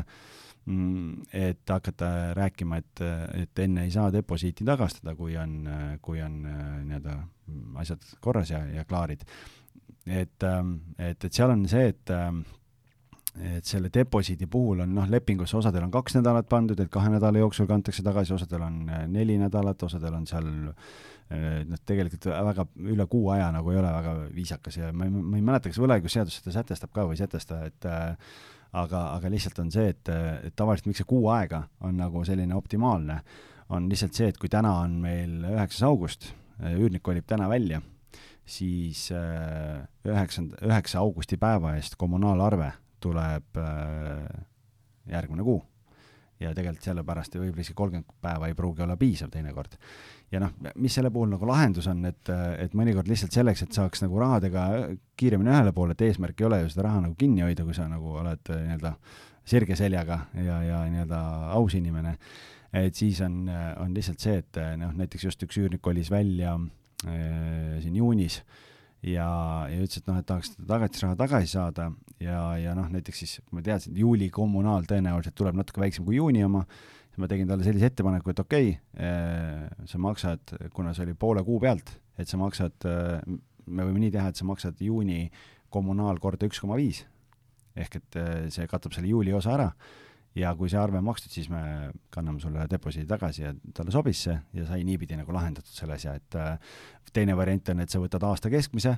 mm, 0.65 1.29
et 1.33 1.75
hakata 1.75 2.33
rääkima, 2.37 2.81
et, 2.81 3.05
et 3.43 3.65
enne 3.65 3.85
ei 3.87 3.93
saa 3.93 4.11
deposiiti 4.13 4.67
tagastada, 4.67 5.15
kui 5.15 5.37
on, 5.37 5.61
kui 6.01 6.21
on 6.25 6.41
nii-öelda 6.43 7.21
asjad 7.81 8.03
korras 8.21 8.51
ja, 8.53 8.61
ja 8.73 8.83
klaarid 8.85 9.25
et, 10.09 10.43
ähm, 10.43 10.79
et, 10.97 11.23
et 11.23 11.33
seal 11.33 11.53
on 11.53 11.67
see, 11.69 11.91
et 11.93 12.13
ähm, 12.15 12.43
et 13.39 13.65
selle 13.65 13.91
deposiidi 13.93 14.47
puhul 14.51 14.81
on 14.83 14.93
noh, 14.95 15.05
lepingusse 15.09 15.57
osadel 15.57 15.85
on 15.85 15.91
kaks 15.93 16.17
nädalat 16.17 16.47
pandud, 16.49 16.79
et 16.81 16.89
kahe 16.91 17.11
nädala 17.13 17.39
jooksul 17.39 17.67
kantakse 17.69 18.03
tagasi, 18.03 18.33
osadel 18.35 18.65
on 18.65 18.79
äh, 18.89 19.05
neli 19.07 19.37
nädalat, 19.39 19.83
osadel 19.85 20.17
on 20.17 20.25
seal 20.27 20.47
äh, 20.69 21.61
noh, 21.69 21.81
tegelikult 21.87 22.29
väga 22.33 22.65
üle 22.89 23.05
kuu 23.11 23.29
aja 23.35 23.51
nagu 23.55 23.71
ei 23.71 23.79
ole 23.79 23.91
väga 23.93 24.15
viisakas 24.35 24.79
ja 24.81 24.91
ma 24.93 25.07
ei, 25.07 25.13
ma 25.13 25.37
ei 25.37 25.45
mäleta, 25.45 25.71
kas 25.71 25.81
võlaõigusseadus 25.81 26.39
seda 26.41 26.55
sätestab 26.57 26.91
ka 26.95 27.05
või 27.07 27.15
ei 27.15 27.21
sätesta, 27.21 27.61
et 27.69 27.87
äh, 27.87 28.33
aga, 28.81 29.05
aga 29.13 29.31
lihtsalt 29.31 29.61
on 29.63 29.71
see, 29.73 29.93
et, 29.93 30.11
et 30.49 30.57
tavaliselt 30.57 30.89
miks 30.89 31.03
see 31.03 31.09
kuu 31.09 31.29
aega 31.33 31.63
on 31.85 31.95
nagu 32.01 32.25
selline 32.27 32.57
optimaalne, 32.57 33.21
on 33.69 33.87
lihtsalt 33.91 34.17
see, 34.17 34.33
et 34.33 34.41
kui 34.41 34.49
täna 34.51 34.73
on 34.81 34.99
meil 35.05 35.39
üheksas 35.53 35.85
august, 35.87 36.31
üürnik 36.59 37.05
kolib 37.05 37.29
täna 37.29 37.47
välja, 37.49 37.79
siis 38.49 39.07
üheksanda, 39.13 40.57
üheksa 40.65 41.03
augusti 41.03 41.37
päeva 41.37 41.75
eest 41.77 41.95
kommunaalarve 42.01 42.71
tuleb 42.99 43.57
äh, 43.57 44.45
järgmine 45.09 45.43
kuu. 45.43 45.61
ja 46.39 46.53
tegelikult 46.55 46.85
sellepärast 46.87 47.33
võib-olla 47.35 47.63
isegi 47.65 47.75
kolmkümmend 47.75 48.13
päeva 48.23 48.47
ei 48.47 48.53
pruugi 48.55 48.83
olla 48.85 48.95
piisav 48.97 49.31
teinekord. 49.33 49.73
ja 50.31 50.39
noh, 50.39 50.53
mis 50.75 50.95
selle 50.95 51.11
puhul 51.11 51.31
nagu 51.33 51.47
lahendus 51.47 51.87
on, 51.91 52.05
et, 52.07 52.31
et 52.59 52.75
mõnikord 52.79 53.09
lihtsalt 53.11 53.35
selleks, 53.35 53.65
et 53.65 53.75
saaks 53.75 54.05
nagu 54.05 54.21
rahadega 54.21 54.67
kiiremini 55.19 55.51
ühele 55.51 55.73
poole, 55.75 55.97
et 55.97 56.05
eesmärk 56.07 56.39
ei 56.39 56.47
ole 56.47 56.61
ju 56.63 56.71
seda 56.71 56.87
raha 56.87 57.03
nagu 57.07 57.17
kinni 57.19 57.43
hoida, 57.43 57.65
kui 57.67 57.75
sa 57.75 57.89
nagu 57.91 58.15
oled 58.21 58.53
äh, 58.53 58.63
nii-öelda 58.69 58.93
sirge 59.49 59.75
seljaga 59.75 60.21
ja, 60.37 60.61
ja 60.63 60.81
nii-öelda 60.87 61.19
aus 61.57 61.75
inimene, 61.75 62.15
et 62.71 62.95
siis 62.95 63.19
on, 63.25 63.47
on 63.81 63.95
lihtsalt 63.95 64.21
see, 64.21 64.43
et 64.43 64.59
noh, 64.77 64.93
näiteks 64.95 65.25
just 65.25 65.43
üks 65.43 65.57
üürnik 65.57 65.81
kolis 65.81 66.11
välja 66.13 66.53
äh, 66.53 66.67
siin 67.03 67.95
juunis. 67.95 68.39
Äh, 68.39 68.69
ja, 69.05 69.27
ja 69.71 69.79
ütles, 69.79 70.01
et 70.01 70.07
noh, 70.09 70.17
et 70.19 70.27
tahaks 70.27 70.53
seda 70.53 70.67
tagatisraha 70.73 71.17
tagasi 71.19 71.51
saada. 71.53 71.89
Ja, 72.19 72.41
ja 72.59 72.73
noh, 72.75 72.89
näiteks 72.91 73.21
siis 73.23 73.37
ma 73.55 73.63
teadsin, 73.63 73.93
et 73.93 74.01
juuli 74.01 74.27
kommunaal 74.33 74.87
tõenäoliselt 74.89 75.37
tuleb 75.39 75.59
natuke 75.59 75.79
väiksem 75.83 76.07
kui 76.07 76.17
juuni 76.17 76.43
oma, 76.43 76.65
siis 77.07 77.21
ma 77.23 77.29
tegin 77.31 77.47
talle 77.47 77.63
sellise 77.63 77.87
ettepaneku, 77.87 78.33
et 78.33 78.41
okei 78.43 78.73
okay,, 78.73 79.05
eh, 79.05 79.85
sa 79.87 80.01
maksad, 80.03 80.55
kuna 80.75 80.91
see 80.95 81.05
oli 81.07 81.15
poole 81.19 81.45
kuu 81.47 81.61
pealt, 81.63 81.93
et 82.19 82.27
sa 82.27 82.39
maksad, 82.41 82.75
eh, 82.89 83.37
me 83.71 83.87
võime 83.87 84.03
nii 84.03 84.11
teha, 84.17 84.33
et 84.33 84.41
sa 84.41 84.49
maksad 84.49 84.83
juuni 84.83 85.29
kommunaal 85.71 86.19
korda 86.19 86.49
üks 86.49 86.59
koma 86.59 86.79
viis. 86.79 87.05
ehk 87.79 87.95
et 87.95 88.15
see 88.51 88.65
katab 88.67 88.91
selle 88.91 89.07
juuli 89.07 89.31
osa 89.31 89.53
ära 89.53 89.67
ja 90.37 90.51
kui 90.55 90.69
see 90.69 90.79
arve 90.79 90.99
on 90.99 91.07
makstud, 91.07 91.31
siis 91.33 91.49
me 91.51 91.61
kanname 92.13 92.39
sulle 92.39 92.65
deposiidi 92.69 93.07
tagasi 93.09 93.43
ja 93.43 93.53
talle 93.75 93.93
sobis 93.93 94.23
see 94.27 94.35
ja 94.53 94.67
sai 94.69 94.83
niipidi 94.87 95.17
nagu 95.17 95.33
lahendatud 95.33 95.73
selle 95.73 95.97
asja, 95.97 96.15
et 96.19 96.37
äh, 96.37 96.75
teine 97.13 97.37
variant 97.37 97.73
on, 97.73 97.81
et 97.83 97.89
sa 97.89 98.01
võtad 98.01 98.23
aasta 98.27 98.51
keskmise 98.53 98.95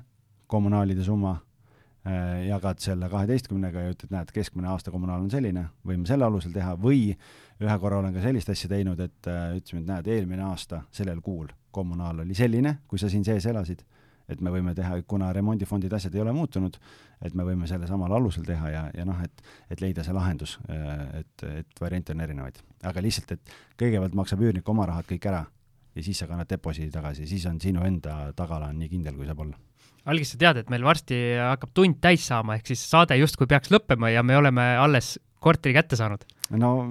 kommunaalide 0.52 1.06
summa 1.08 1.38
äh,, 1.38 2.48
jagad 2.50 2.84
selle 2.84 3.10
kaheteistkümnega 3.12 3.86
ja 3.86 3.94
ütled, 3.96 4.12
näed, 4.12 4.34
keskmine 4.36 4.72
aasta 4.74 4.92
kommunaal 4.92 5.24
on 5.24 5.32
selline, 5.32 5.70
võime 5.88 6.10
selle 6.10 6.28
alusel 6.28 6.54
teha 6.56 6.76
või 6.80 7.14
ühe 7.62 7.80
korra 7.80 8.02
olen 8.02 8.14
ka 8.16 8.26
sellist 8.26 8.52
asja 8.52 8.72
teinud, 8.72 9.00
et 9.00 9.32
äh, 9.32 9.56
ütlesime, 9.56 9.86
et 9.86 9.92
näed, 9.94 10.12
eelmine 10.18 10.46
aasta 10.50 10.84
sellel 10.92 11.24
kuul 11.24 11.50
kommunaal 11.72 12.26
oli 12.26 12.36
selline, 12.36 12.82
kui 12.88 13.00
sa 13.00 13.10
siin 13.10 13.24
sees 13.24 13.48
elasid 13.48 13.86
et 14.32 14.42
me 14.42 14.54
võime 14.54 14.74
teha, 14.78 14.98
kuna 15.08 15.32
remondifondid, 15.36 15.94
asjad 15.94 16.16
ei 16.16 16.24
ole 16.24 16.34
muutunud, 16.36 16.78
et 17.22 17.34
me 17.38 17.46
võime 17.48 17.68
selle 17.70 17.88
samal 17.90 18.14
alusel 18.18 18.46
teha 18.48 18.74
ja, 18.74 18.84
ja 18.96 19.06
noh, 19.08 19.20
et, 19.24 19.44
et 19.72 19.82
leida 19.84 20.06
see 20.08 20.16
lahendus, 20.16 20.58
et, 21.20 21.48
et 21.50 21.82
variante 21.82 22.16
on 22.16 22.24
erinevaid. 22.24 22.62
aga 22.88 23.04
lihtsalt, 23.04 23.36
et 23.36 23.58
kõigepealt 23.80 24.16
maksab 24.18 24.42
üürnik 24.42 24.70
oma 24.70 24.88
rahad 24.90 25.10
kõik 25.10 25.28
ära 25.30 25.44
ja 25.96 26.04
siis 26.06 26.22
sa 26.22 26.30
kannad 26.30 26.50
deposiidi 26.50 26.92
tagasi, 26.94 27.28
siis 27.28 27.46
on 27.50 27.60
sinu 27.62 27.84
enda 27.86 28.32
tagala 28.38 28.72
on 28.72 28.80
nii 28.80 28.90
kindel, 28.92 29.18
kui 29.20 29.28
saab 29.30 29.44
olla 29.46 29.60
algis, 30.12 30.34
sa 30.34 30.40
tead, 30.42 30.62
et 30.64 30.72
meil 30.74 30.86
varsti 30.86 31.18
hakkab 31.38 31.74
tund 31.78 32.00
täis 32.02 32.24
saama, 32.26 32.58
ehk 32.58 32.72
siis 32.72 32.84
saade 32.90 33.18
justkui 33.20 33.50
peaks 33.50 33.70
lõppema 33.74 34.10
ja 34.10 34.24
me 34.26 34.38
oleme 34.40 34.72
alles 34.82 35.18
korteri 35.42 35.76
kätte 35.78 36.00
saanud. 36.00 36.26
no 36.58 36.90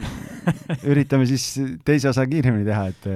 üritame 0.90 1.26
siis 1.26 1.52
teise 1.86 2.12
osa 2.12 2.26
kiiremini 2.30 2.66
teha, 2.68 2.86
et 2.92 3.10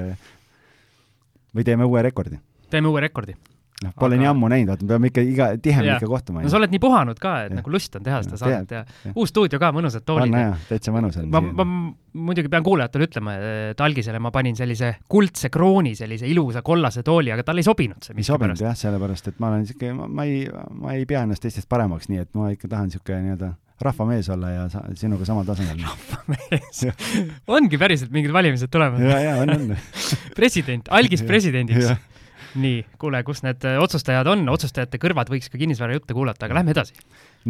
või 1.55 1.66
teeme 1.66 1.87
uue 1.87 2.03
rekordi. 2.03 2.41
teeme 2.70 2.91
uue 2.91 3.05
rekordi 3.07 3.37
noh, 3.83 3.93
pole 3.99 4.14
aga... 4.14 4.22
nii 4.22 4.31
ammu 4.31 4.51
näinud, 4.53 4.70
vaata, 4.70 4.87
me 4.87 4.93
peame 4.93 5.11
ikka 5.11 5.25
iga, 5.27 5.49
tihemini 5.61 5.97
ikka 5.97 6.09
kohtuma. 6.11 6.45
no 6.45 6.53
sa 6.53 6.59
oled 6.61 6.72
nii 6.75 6.83
puhanud 6.83 7.18
ka, 7.22 7.35
et 7.47 7.55
ja. 7.55 7.59
nagu 7.59 7.72
lust 7.75 7.99
on 7.99 8.05
teha 8.07 8.20
seda 8.27 8.39
saadet 8.41 8.75
ja, 8.77 8.83
ja 8.85 9.14
uus 9.14 9.33
stuudio 9.33 9.61
ka, 9.62 9.72
mõnusad 9.75 10.07
toolid. 10.07 10.31
on 10.31 10.45
jah, 10.45 10.62
täitsa 10.68 10.95
mõnus 10.95 11.18
on. 11.20 11.33
ma, 11.33 11.43
ma 11.43 11.66
muidugi 12.29 12.53
pean 12.53 12.66
kuulajatele 12.66 13.09
ütlema, 13.09 13.35
et 13.72 13.83
algisele 13.85 14.22
ma 14.22 14.31
panin 14.35 14.57
sellise 14.59 14.95
kuldse 15.11 15.51
krooni, 15.55 15.97
sellise 15.99 16.29
ilusa 16.31 16.62
kollase 16.66 17.03
tooli, 17.07 17.35
aga 17.35 17.47
talle 17.47 17.64
ei 17.64 17.68
sobinud 17.68 18.07
see. 18.07 18.16
ei 18.20 18.27
sobinud 18.27 18.62
jah, 18.62 18.79
sellepärast 18.79 19.33
et 19.33 19.43
ma 19.43 19.51
olen 19.53 19.66
siuke, 19.68 19.93
ma 19.95 20.29
ei, 20.29 20.47
ma 20.79 20.95
ei 20.95 21.05
pea 21.11 21.27
ennast 21.27 21.45
teistest 21.45 21.70
paremaks, 21.70 22.11
nii 22.12 22.25
et 22.25 22.33
ma 22.39 22.53
ikka 22.55 22.70
tahan 22.70 22.95
siuke 22.95 23.18
nii-öelda 23.18 23.55
rahvamees 23.85 24.29
olla 24.31 24.51
ja 24.53 24.64
sa, 24.70 24.85
sinuga 24.95 25.27
samal 25.27 25.47
tasemel. 25.49 25.83
rahvamees 25.83 26.85
ongi 27.51 27.81
päriselt 27.81 28.14
mingid 28.14 28.33
valimised 28.33 28.70
tulemas? 28.70 29.03
ja, 29.03 29.18
ja 29.18 29.39
on, 29.43 29.51
on 29.51 29.75
president, 30.39 30.87
algis 30.95 31.27
presidendiks 31.31 31.91
nii, 32.61 32.83
kuule, 33.01 33.21
kus 33.27 33.43
need 33.45 33.65
äh, 33.67 33.79
otsustajad 33.83 34.29
on, 34.31 34.45
otsustajate 34.53 34.99
kõrvad 35.03 35.31
võiks 35.33 35.51
ka 35.51 35.59
kinnisvarajutte 35.61 36.15
kuulata, 36.17 36.47
aga 36.47 36.59
lähme 36.59 36.75
edasi. 36.75 36.97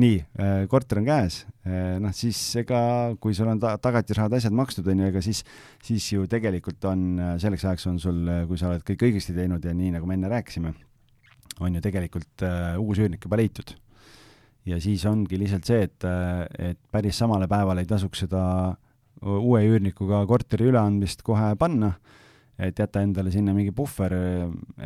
nii, 0.01 0.17
äh, 0.41 0.55
korter 0.71 1.01
on 1.01 1.09
käes, 1.09 1.43
äh, 1.69 1.97
noh 2.03 2.15
siis 2.17 2.41
ega 2.63 2.81
kui 3.21 3.37
sul 3.37 3.51
on 3.53 3.61
ta-, 3.63 3.77
tagatisrahad, 3.83 4.37
asjad 4.39 4.57
makstud, 4.57 4.89
on 4.91 5.05
ju, 5.05 5.11
ega 5.13 5.23
siis, 5.25 5.45
siis 5.85 6.09
ju 6.13 6.27
tegelikult 6.31 6.85
on, 6.91 7.07
selleks 7.43 7.67
ajaks 7.69 7.89
on 7.93 8.01
sul, 8.03 8.21
kui 8.49 8.61
sa 8.61 8.73
oled 8.73 8.85
kõik 8.87 9.07
õigesti 9.09 9.37
teinud 9.37 9.65
ja 9.65 9.75
nii, 9.77 9.95
nagu 9.99 10.09
me 10.09 10.19
enne 10.19 10.33
rääkisime, 10.33 10.75
on 11.63 11.77
ju 11.77 11.83
tegelikult 11.85 12.43
uh, 12.43 12.75
uus 12.83 12.99
üürnik 12.99 13.23
juba 13.29 13.39
leitud. 13.39 13.77
ja 14.67 14.81
siis 14.81 15.05
ongi 15.07 15.39
lihtsalt 15.39 15.69
see, 15.69 15.85
et, 15.87 16.07
et 16.59 16.81
päris 16.91 17.19
samale 17.21 17.47
päevale 17.47 17.85
ei 17.85 17.87
tasuks 17.87 18.25
seda 18.25 18.43
uue 19.23 19.61
üürnikuga 19.69 20.25
korteri 20.27 20.71
üleandmist 20.73 21.23
kohe 21.23 21.53
panna 21.61 21.93
et 22.59 22.79
jätta 22.79 23.03
endale 23.03 23.33
sinna 23.35 23.55
mingi 23.57 23.75
puhver, 23.75 24.15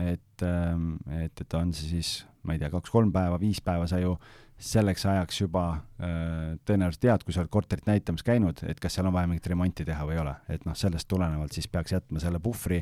et, 0.00 0.42
et, 0.42 1.40
et 1.44 1.56
on 1.58 1.72
see 1.76 1.90
siis, 1.98 2.12
ma 2.46 2.56
ei 2.56 2.62
tea, 2.62 2.70
kaks-kolm 2.72 3.12
päeva, 3.14 3.40
viis 3.40 3.60
päeva, 3.64 3.88
sa 3.90 4.00
ju 4.00 4.14
selleks 4.58 5.04
ajaks 5.06 5.36
juba 5.44 5.64
äh, 6.02 6.56
tõenäoliselt 6.66 7.02
tead, 7.04 7.22
kui 7.22 7.34
sa 7.34 7.44
oled 7.44 7.52
korterit 7.52 7.86
näitamas 7.86 8.24
käinud, 8.26 8.64
et 8.66 8.80
kas 8.82 8.96
seal 8.96 9.06
on 9.06 9.14
vaja 9.14 9.30
mingit 9.30 9.46
remonti 9.52 9.86
teha 9.86 10.06
või 10.06 10.16
ei 10.16 10.22
ole, 10.24 10.34
et 10.50 10.66
noh, 10.66 10.74
sellest 10.78 11.06
tulenevalt 11.10 11.54
siis 11.54 11.70
peaks 11.70 11.94
jätma 11.94 12.22
selle 12.22 12.40
puhvri, 12.42 12.80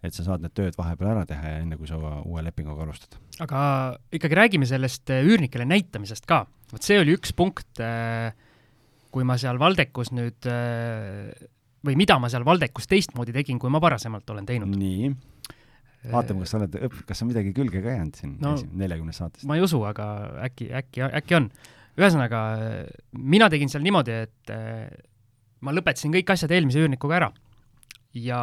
et 0.00 0.16
sa 0.16 0.24
saad 0.24 0.44
need 0.44 0.54
tööd 0.56 0.78
vahepeal 0.78 1.12
ära 1.12 1.26
teha 1.28 1.52
ja 1.52 1.60
enne, 1.60 1.76
kui 1.76 1.90
sa 1.90 1.98
uue 1.98 2.44
lepinguga 2.46 2.86
alustad. 2.86 3.18
aga 3.44 3.60
ikkagi 4.14 4.40
räägime 4.40 4.68
sellest 4.70 5.12
äh, 5.12 5.26
üürnikele 5.26 5.68
näitamisest 5.68 6.24
ka, 6.28 6.46
vot 6.72 6.88
see 6.88 6.96
oli 7.02 7.18
üks 7.18 7.36
punkt 7.36 7.82
äh, 7.84 8.32
kui 9.12 9.28
ma 9.28 9.36
seal 9.40 9.60
Valdekus 9.60 10.14
nüüd 10.16 10.48
või 11.86 11.96
mida 11.98 12.18
ma 12.20 12.30
seal 12.32 12.46
Valdekus 12.46 12.88
teistmoodi 12.90 13.34
tegin, 13.34 13.58
kui 13.60 13.70
ma 13.70 13.80
varasemalt 13.82 14.30
olen 14.30 14.46
teinud. 14.48 14.70
nii, 14.78 15.10
vaatame, 16.12 16.44
kas 16.44 16.54
sa 16.54 16.60
oled 16.60 16.78
õppinud, 16.78 17.08
kas 17.08 17.24
on 17.24 17.30
midagi 17.32 17.52
külge 17.56 17.82
ka 17.84 17.96
jäänud 17.96 18.18
siin 18.18 18.36
no, 18.42 18.54
neljakümnest 18.82 19.22
saatest? 19.22 19.48
ma 19.48 19.58
ei 19.58 19.64
usu, 19.64 19.82
aga 19.88 20.06
äkki, 20.48 20.70
äkki, 20.80 21.04
äkki 21.20 21.38
on. 21.38 21.50
ühesõnaga, 21.98 22.40
mina 23.18 23.50
tegin 23.50 23.70
seal 23.70 23.84
niimoodi, 23.86 24.22
et 24.28 24.54
äh, 24.54 24.88
ma 25.66 25.74
lõpetasin 25.74 26.14
kõik 26.14 26.34
asjad 26.34 26.54
eelmise 26.54 26.82
üürnikuga 26.82 27.18
ära 27.18 27.30
ja 28.18 28.40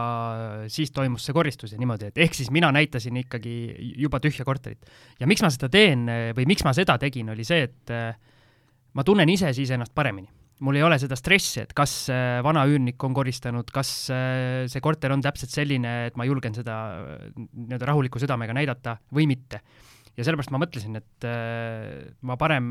siis 0.72 0.92
toimus 0.96 1.26
see 1.26 1.36
koristus 1.36 1.74
ja 1.74 1.80
niimoodi, 1.82 2.12
et 2.12 2.24
ehk 2.24 2.36
siis 2.38 2.52
mina 2.54 2.70
näitasin 2.76 3.18
ikkagi 3.24 3.56
juba 4.00 4.22
tühja 4.24 4.46
korterit. 4.48 4.86
ja 5.20 5.28
miks 5.28 5.44
ma 5.44 5.52
seda 5.52 5.70
teen 5.72 6.08
või 6.38 6.48
miks 6.48 6.64
ma 6.64 6.76
seda 6.78 7.00
tegin, 7.02 7.32
oli 7.34 7.48
see, 7.48 7.68
et 7.68 7.92
äh, 7.92 8.16
ma 8.94 9.04
tunnen 9.04 9.30
ise 9.30 9.52
siis 9.54 9.72
ennast 9.76 9.96
paremini 9.96 10.30
mul 10.64 10.78
ei 10.80 10.84
ole 10.86 10.97
seda 11.01 11.18
stressi, 11.20 11.60
et 11.66 11.74
kas 11.76 11.93
äh, 12.14 12.39
vana 12.45 12.64
üürnik 12.70 13.01
on 13.03 13.16
koristanud, 13.16 13.68
kas 13.76 13.89
äh, 14.14 14.66
see 14.72 14.84
korter 14.84 15.12
on 15.16 15.24
täpselt 15.24 15.51
selline, 15.51 15.95
et 16.10 16.20
ma 16.20 16.28
julgen 16.28 16.56
seda 16.56 16.78
äh, 17.01 17.26
nii-öelda 17.36 17.89
rahuliku 17.89 18.22
südamega 18.22 18.56
näidata 18.56 18.97
või 19.16 19.28
mitte. 19.32 19.62
ja 20.16 20.24
sellepärast 20.24 20.53
ma 20.56 20.62
mõtlesin, 20.64 20.95
et 20.95 21.26
ma 22.24 22.38
parem 22.39 22.70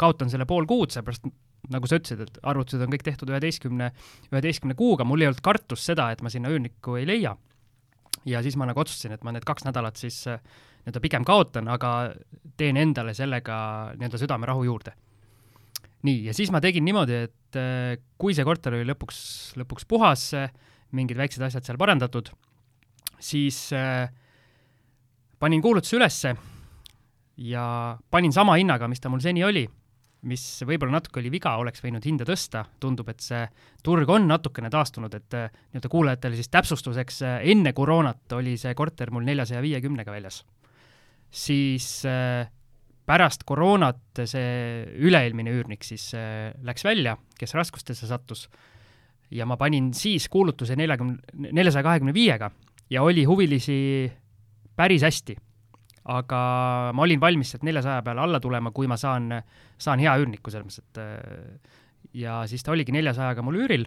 kaotan 0.00 0.30
selle 0.32 0.46
pool 0.48 0.64
kuud, 0.64 0.88
sellepärast 0.94 1.26
nagu 1.68 1.90
sa 1.90 1.98
ütlesid, 1.98 2.22
et 2.24 2.38
arvutused 2.48 2.80
on 2.80 2.94
kõik 2.94 3.04
tehtud 3.04 3.28
üheteistkümne, 3.28 3.90
üheteistkümne 4.32 4.76
kuuga, 4.78 5.04
mul 5.04 5.20
ei 5.20 5.28
olnud 5.28 5.42
kartust 5.44 5.84
seda, 5.84 6.06
et 6.14 6.22
ma 6.24 6.32
sinna 6.32 6.48
üürnikku 6.48 6.96
ei 6.96 7.04
leia. 7.04 7.34
ja 8.24 8.40
siis 8.42 8.56
ma 8.56 8.64
nagu 8.70 8.80
otsustasin, 8.80 9.18
et 9.18 9.26
ma 9.26 9.36
need 9.36 9.44
kaks 9.44 9.68
nädalat 9.68 10.00
siis 10.00 10.22
nii-öelda 10.24 11.04
pigem 11.04 11.28
kaotan, 11.28 11.68
aga 11.68 12.14
teen 12.56 12.80
endale 12.80 13.12
sellega 13.14 13.58
nii-öelda 13.98 14.22
südamerahu 14.24 14.64
juurde 14.64 14.96
nii, 16.06 16.28
ja 16.28 16.34
siis 16.36 16.52
ma 16.54 16.60
tegin 16.62 16.86
niimoodi, 16.86 17.22
et 17.28 17.58
äh, 17.58 17.96
kui 18.20 18.36
see 18.36 18.46
korter 18.46 18.76
oli 18.76 18.86
lõpuks, 18.88 19.20
lõpuks 19.58 19.88
puhas, 19.88 20.30
mingid 20.96 21.18
väiksed 21.18 21.42
asjad 21.44 21.66
seal 21.66 21.80
parandatud, 21.80 22.30
siis 23.20 23.68
äh, 23.76 24.06
panin 25.40 25.64
kuulutuse 25.64 25.98
ülesse 25.98 26.36
ja 27.48 27.64
panin 28.10 28.34
sama 28.34 28.56
hinnaga, 28.58 28.88
mis 28.90 29.02
ta 29.02 29.10
mul 29.12 29.22
seni 29.22 29.44
oli, 29.46 29.64
mis 30.28 30.44
võib-olla 30.66 30.96
natuke 30.96 31.20
oli 31.20 31.30
viga, 31.30 31.54
oleks 31.60 31.82
võinud 31.84 32.06
hinda 32.06 32.26
tõsta, 32.26 32.64
tundub, 32.82 33.10
et 33.12 33.22
see 33.22 33.44
turg 33.86 34.08
on 34.10 34.26
natukene 34.30 34.70
taastunud, 34.70 35.14
et 35.14 35.38
äh, 35.38 35.50
nii-öelda 35.72 35.90
kuulajatele 35.92 36.38
siis 36.38 36.52
täpsustuseks, 36.54 37.22
enne 37.42 37.74
koroonat 37.74 38.38
oli 38.38 38.56
see 38.58 38.74
korter 38.78 39.12
mul 39.14 39.26
neljasaja 39.26 39.62
viiekümnega 39.64 40.14
väljas. 40.14 40.44
siis 41.30 42.06
pärast 43.08 43.44
koroonat 43.48 44.22
see 44.28 44.84
üle-eelmine 45.00 45.52
üürnik 45.54 45.86
siis 45.86 46.10
äh, 46.16 46.52
läks 46.66 46.84
välja, 46.84 47.16
kes 47.38 47.54
raskustesse 47.56 48.08
sattus, 48.10 48.46
ja 49.30 49.46
ma 49.48 49.58
panin 49.60 49.92
siis 49.96 50.28
kuulutuse 50.32 50.76
neljakümne, 50.78 51.50
neljasaja 51.52 51.84
kahekümne 51.86 52.14
viiega 52.16 52.50
ja 52.90 53.02
oli 53.04 53.24
huvilisi 53.28 53.78
päris 54.76 55.04
hästi. 55.04 55.36
aga 56.08 56.38
ma 56.96 57.02
olin 57.04 57.20
valmis 57.20 57.50
sealt 57.52 57.64
neljasaja 57.68 58.00
peale 58.02 58.22
alla 58.24 58.38
tulema, 58.40 58.70
kui 58.72 58.86
ma 58.88 58.96
saan, 58.96 59.28
saan 59.76 60.00
hea 60.00 60.14
üürniku, 60.16 60.48
selles 60.50 60.64
mõttes, 60.64 60.84
et 60.84 61.00
äh, 61.02 61.80
ja 62.16 62.42
siis 62.48 62.64
ta 62.64 62.72
oligi 62.72 62.94
neljasajaga 62.96 63.44
mul 63.44 63.58
üüril 63.60 63.84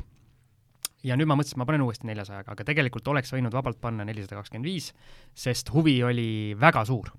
ja 1.04 1.18
nüüd 1.18 1.30
ma 1.30 1.38
mõtlesin, 1.40 1.58
et 1.58 1.62
ma 1.64 1.68
panen 1.70 1.86
uuesti 1.86 2.08
neljasajaga, 2.10 2.54
aga 2.54 2.68
tegelikult 2.68 3.08
oleks 3.10 3.34
võinud 3.34 3.54
vabalt 3.56 3.82
panna 3.82 4.06
nelisada 4.06 4.38
kakskümmend 4.38 4.70
viis, 4.70 4.92
sest 5.34 5.72
huvi 5.74 5.98
oli 6.06 6.30
väga 6.60 6.86
suur. 6.86 7.10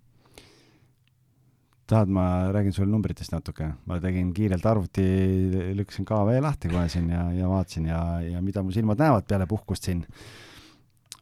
Tahad, 1.90 2.12
ma 2.12 2.26
räägin 2.54 2.72
sulle 2.72 2.90
numbritest 2.92 3.34
natuke, 3.34 3.72
ma 3.86 3.98
tegin 4.00 4.30
kiirelt 4.34 4.66
arvuti, 4.66 5.04
lükkasin 5.76 6.06
KV 6.08 6.38
lahti 6.44 6.70
kohe 6.72 6.86
siin 6.92 7.10
ja, 7.12 7.26
ja 7.36 7.50
vaatasin 7.50 7.90
ja, 7.90 8.00
ja 8.24 8.42
mida 8.44 8.62
mu 8.62 8.72
silmad 8.74 9.02
näevad 9.02 9.26
peale 9.28 9.46
puhkust 9.50 9.88
siin, 9.88 10.04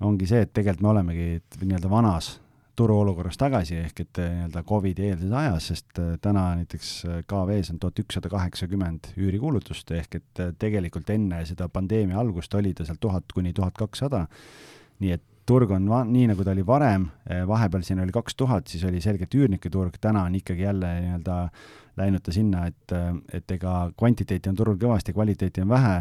ongi 0.00 0.28
see, 0.30 0.44
et 0.46 0.52
tegelikult 0.52 0.86
me 0.86 0.92
olemegi 0.94 1.26
nii-öelda 1.64 1.90
vanas 1.90 2.36
turuolukorras 2.80 3.38
tagasi, 3.40 3.76
ehk 3.84 4.04
et 4.04 4.20
eh, 4.22 4.30
nii-öelda 4.36 4.62
Covidi 4.68 5.08
eelses 5.10 5.32
ajas, 5.36 5.66
sest 5.72 6.00
eh, 6.00 6.14
täna 6.22 6.46
näiteks 6.60 6.92
eh, 7.04 7.18
KV-s 7.28 7.74
on 7.74 7.80
tuhat 7.82 8.00
ükssada 8.04 8.30
kaheksakümmend 8.32 9.10
üürikuulutust, 9.20 9.92
ehk 9.96 10.20
et 10.20 10.42
tegelikult 10.60 11.10
enne 11.12 11.42
seda 11.48 11.68
pandeemia 11.72 12.20
algust 12.22 12.54
oli 12.56 12.72
ta 12.76 12.86
seal 12.88 13.00
tuhat 13.00 13.34
kuni 13.34 13.52
tuhat 13.56 13.76
kakssada, 13.78 14.24
nii 15.02 15.12
et 15.16 15.26
turg 15.50 15.74
on 15.74 15.90
va-, 15.90 16.04
nii, 16.06 16.30
nagu 16.30 16.46
ta 16.46 16.54
oli 16.54 16.62
varem, 16.66 17.08
vahepeal 17.50 17.82
siin 17.86 18.02
oli 18.04 18.14
kaks 18.14 18.38
tuhat, 18.38 18.70
siis 18.70 18.84
oli 18.86 19.02
selgelt 19.02 19.34
üürnike 19.34 19.70
turg, 19.72 19.98
täna 20.00 20.24
on 20.28 20.36
ikkagi 20.38 20.62
jälle 20.68 20.92
nii-öelda 21.04 21.38
läinud 21.98 22.22
ta 22.24 22.34
sinna, 22.34 22.66
et, 22.70 22.94
et 23.34 23.56
ega 23.56 23.76
kvantiteeti 23.98 24.50
on 24.50 24.58
turul 24.58 24.78
kõvasti, 24.80 25.14
kvaliteeti 25.16 25.64
on 25.64 25.72
vähe 25.72 25.96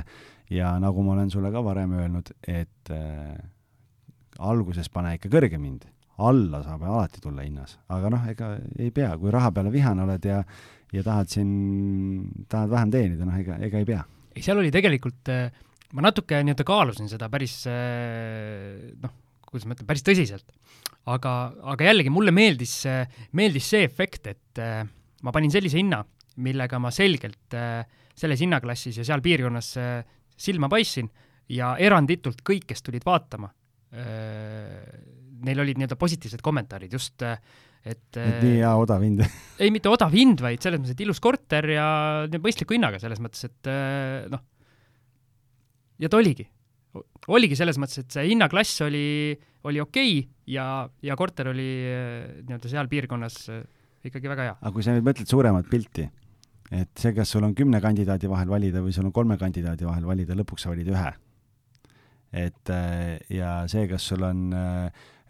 ja 0.53 0.73
nagu 0.81 1.03
ma 1.05 1.15
olen 1.15 1.31
sulle 1.33 1.51
ka 1.53 1.63
varem 1.65 1.93
öelnud, 1.99 2.33
et 2.47 2.91
äh, 2.93 3.37
alguses 4.39 4.89
pane 4.93 5.15
ikka 5.17 5.31
kõrgem 5.31 5.65
hind 5.65 5.87
alla 6.19 6.59
saab 6.65 6.83
alati 6.83 7.21
tulla 7.23 7.45
hinnas, 7.45 7.77
aga 7.95 8.11
noh, 8.11 8.25
ega 8.27 8.51
ei 8.79 8.91
pea, 8.91 9.13
kui 9.19 9.31
raha 9.31 9.53
peale 9.55 9.71
vihane 9.71 10.03
oled 10.03 10.27
ja 10.27 10.41
ja 10.89 11.03
tahad 11.05 11.29
siin, 11.29 11.49
tahad 12.49 12.71
vähem 12.71 12.91
teenida, 12.91 13.25
noh, 13.27 13.37
ega, 13.39 13.59
ega 13.61 13.79
ei 13.79 13.87
pea. 13.87 14.01
ei, 14.33 14.43
seal 14.43 14.59
oli 14.59 14.71
tegelikult, 14.73 15.31
äh, 15.31 15.51
ma 15.93 16.05
natuke 16.09 16.41
nii-öelda 16.43 16.65
kaalusin 16.67 17.11
seda 17.11 17.29
päris 17.31 17.61
noh, 19.03 19.13
kuidas 19.49 19.67
ma 19.67 19.75
ütlen, 19.75 19.87
päris 19.89 20.05
tõsiselt. 20.05 20.53
aga, 21.09 21.33
aga 21.73 21.89
jällegi 21.89 22.13
mulle 22.13 22.33
meeldis, 22.35 22.81
meeldis 23.37 23.69
see 23.73 23.83
efekt, 23.87 24.29
et 24.31 24.61
äh, 24.61 24.83
ma 25.25 25.33
panin 25.35 25.53
sellise 25.53 25.79
hinna, 25.79 26.03
millega 26.39 26.79
ma 26.79 26.91
selgelt 26.95 27.55
selles 28.19 28.39
hinnaklassis 28.39 29.01
ja 29.01 29.03
seal 29.03 29.19
piirkonnas 29.19 29.73
silma 30.39 30.69
paistsin 30.71 31.09
ja 31.51 31.73
eranditult 31.81 32.39
kõik, 32.47 32.69
kes 32.69 32.85
tulid 32.85 33.03
vaatama, 33.03 33.49
neil 35.43 35.59
olid 35.65 35.81
nii-öelda 35.81 35.97
positiivsed 35.99 36.43
kommentaarid 36.45 36.95
just 36.95 37.25
et 37.25 38.15
et 38.15 38.39
nii 38.43 38.61
hea 38.61 38.71
odav 38.79 39.03
hind 39.03 39.25
ei, 39.61 39.67
mitte 39.73 39.91
odav 39.91 40.15
hind, 40.15 40.39
vaid 40.45 40.63
selles 40.63 40.79
mõttes, 40.79 40.95
et 40.95 41.03
ilus 41.03 41.19
korter 41.23 41.67
ja 41.73 41.89
mõistliku 42.37 42.77
hinnaga, 42.77 43.01
selles 43.03 43.19
mõttes, 43.23 43.49
et 43.49 43.71
noh, 44.31 44.45
ja 45.99 46.09
ta 46.11 46.19
oligi. 46.19 46.47
Oligi 47.29 47.57
selles 47.59 47.77
mõttes, 47.81 48.01
et 48.01 48.15
see 48.15 48.29
hinnaklass 48.31 48.81
oli, 48.85 49.35
oli 49.69 49.81
okei 49.83 50.15
okay 50.19 50.53
ja, 50.55 50.65
ja 51.05 51.17
korter 51.19 51.51
oli 51.51 51.67
nii-öelda 52.47 52.71
seal 52.71 52.89
piirkonnas 52.91 53.43
ikkagi 54.05 54.31
väga 54.31 54.47
hea. 54.47 54.55
aga 54.59 54.73
kui 54.73 54.85
sa 54.85 54.95
nüüd 54.95 55.05
mõtled 55.05 55.29
suuremat 55.29 55.69
pilti, 55.69 56.07
et 56.71 56.91
see, 56.97 57.13
kas 57.17 57.33
sul 57.35 57.45
on 57.45 57.55
kümne 57.57 57.81
kandidaadi 57.83 58.31
vahel 58.31 58.51
valida 58.51 58.83
või 58.85 58.95
sul 58.95 59.09
on 59.09 59.15
kolme 59.15 59.37
kandidaadi 59.41 59.87
vahel 59.87 60.07
valida, 60.09 60.37
lõpuks 60.39 60.65
sa 60.65 60.73
valid 60.73 60.89
ühe. 60.93 61.13
et 62.45 62.73
ja 63.33 63.53
see, 63.69 63.87
kas 63.89 64.09
sul 64.11 64.25
on 64.25 64.49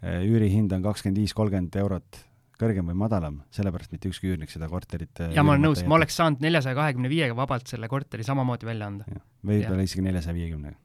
üürihind 0.00 0.72
on 0.72 0.84
kakskümmend 0.84 1.20
viis, 1.20 1.36
kolmkümmend 1.36 1.76
eurot 1.82 2.24
kõrgem 2.60 2.90
või 2.90 2.98
madalam, 3.00 3.40
sellepärast 3.56 3.92
mitte 3.94 4.10
ükski 4.10 4.30
üürnik 4.32 4.52
seda 4.52 4.68
korterit 4.68 5.22
ja 5.32 5.44
ma 5.44 5.54
olen 5.54 5.70
nõus, 5.70 5.82
ma 5.88 5.96
oleks 5.96 6.16
saanud 6.20 6.42
neljasaja 6.44 6.76
kahekümne 6.76 7.08
viiega 7.12 7.36
vabalt 7.36 7.70
selle 7.72 7.88
korteri 7.88 8.26
samamoodi 8.26 8.68
välja 8.68 8.90
anda. 8.92 9.20
võib-olla 9.46 9.86
isegi 9.86 10.04
neljasaja 10.04 10.36
viiekümnega. 10.36 10.76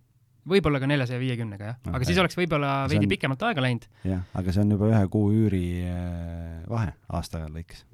Võib-olla 0.49 0.81
ka 0.81 0.89
neljasaja 0.89 1.21
viiekümnega, 1.21 1.73
jah 1.73 1.77
no,. 1.85 1.97
aga 1.97 2.07
siis 2.07 2.21
oleks 2.21 2.37
võib-olla 2.39 2.77
veidi 2.91 3.07
on... 3.07 3.13
pikemat 3.15 3.45
aega 3.49 3.65
läinud. 3.65 3.89
jah, 4.05 4.23
aga 4.37 4.55
see 4.55 4.65
on 4.65 4.77
juba 4.77 4.89
ühe 4.93 5.03
kuu 5.13 5.29
üüri 5.33 5.67
äh, 5.89 6.65
vahe 6.71 6.93
aasta 7.13 7.45
lõikes 7.49 7.85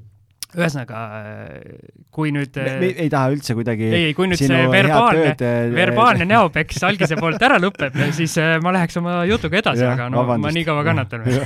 ühesõnaga, 0.51 1.01
kui 2.11 2.31
nüüd 2.35 2.57
me, 2.59 2.71
me 2.81 2.89
ei 3.05 3.11
taha 3.11 3.31
üldse 3.31 3.55
kuidagi 3.55 3.87
ei, 3.87 4.09
ei, 4.09 4.15
kui 4.15 4.27
nüüd 4.27 4.41
see 4.41 4.63
verbaalne, 4.71 5.51
verbaalne 5.71 6.27
näopeks 6.27 6.83
algise 6.87 7.17
poolt 7.21 7.41
ära 7.47 7.59
lõpeb, 7.61 7.95
siis 8.15 8.35
äh, 8.41 8.57
ma 8.63 8.73
läheks 8.75 8.99
oma 8.99 9.21
jutuga 9.29 9.61
edasi, 9.61 9.85
aga 9.87 10.09
no 10.11 10.25
vabandust. 10.25 10.47
ma 10.49 10.53
nii 10.57 10.67
kaua 10.67 10.83
kannatan 10.87 11.23
veel 11.27 11.45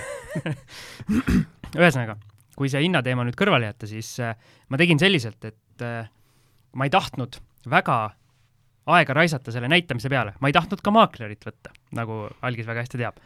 ühesõnaga, 1.84 2.18
kui 2.58 2.72
see 2.72 2.82
hinnateema 2.88 3.28
nüüd 3.28 3.38
kõrvale 3.38 3.70
jätta, 3.70 3.90
siis 3.90 4.10
äh, 4.26 4.34
ma 4.74 4.82
tegin 4.82 5.02
selliselt, 5.02 5.52
et 5.52 5.86
äh, 5.86 6.10
ma 6.74 6.90
ei 6.90 6.94
tahtnud 6.94 7.38
väga 7.70 8.00
aega 8.86 9.16
raisata 9.18 9.54
selle 9.54 9.70
näitamise 9.72 10.10
peale, 10.12 10.36
ma 10.42 10.50
ei 10.50 10.56
tahtnud 10.56 10.82
ka 10.86 10.94
maaklerit 10.94 11.48
võtta, 11.48 11.72
nagu 11.98 12.26
Algis 12.46 12.68
väga 12.68 12.84
hästi 12.84 13.02
teab. 13.02 13.18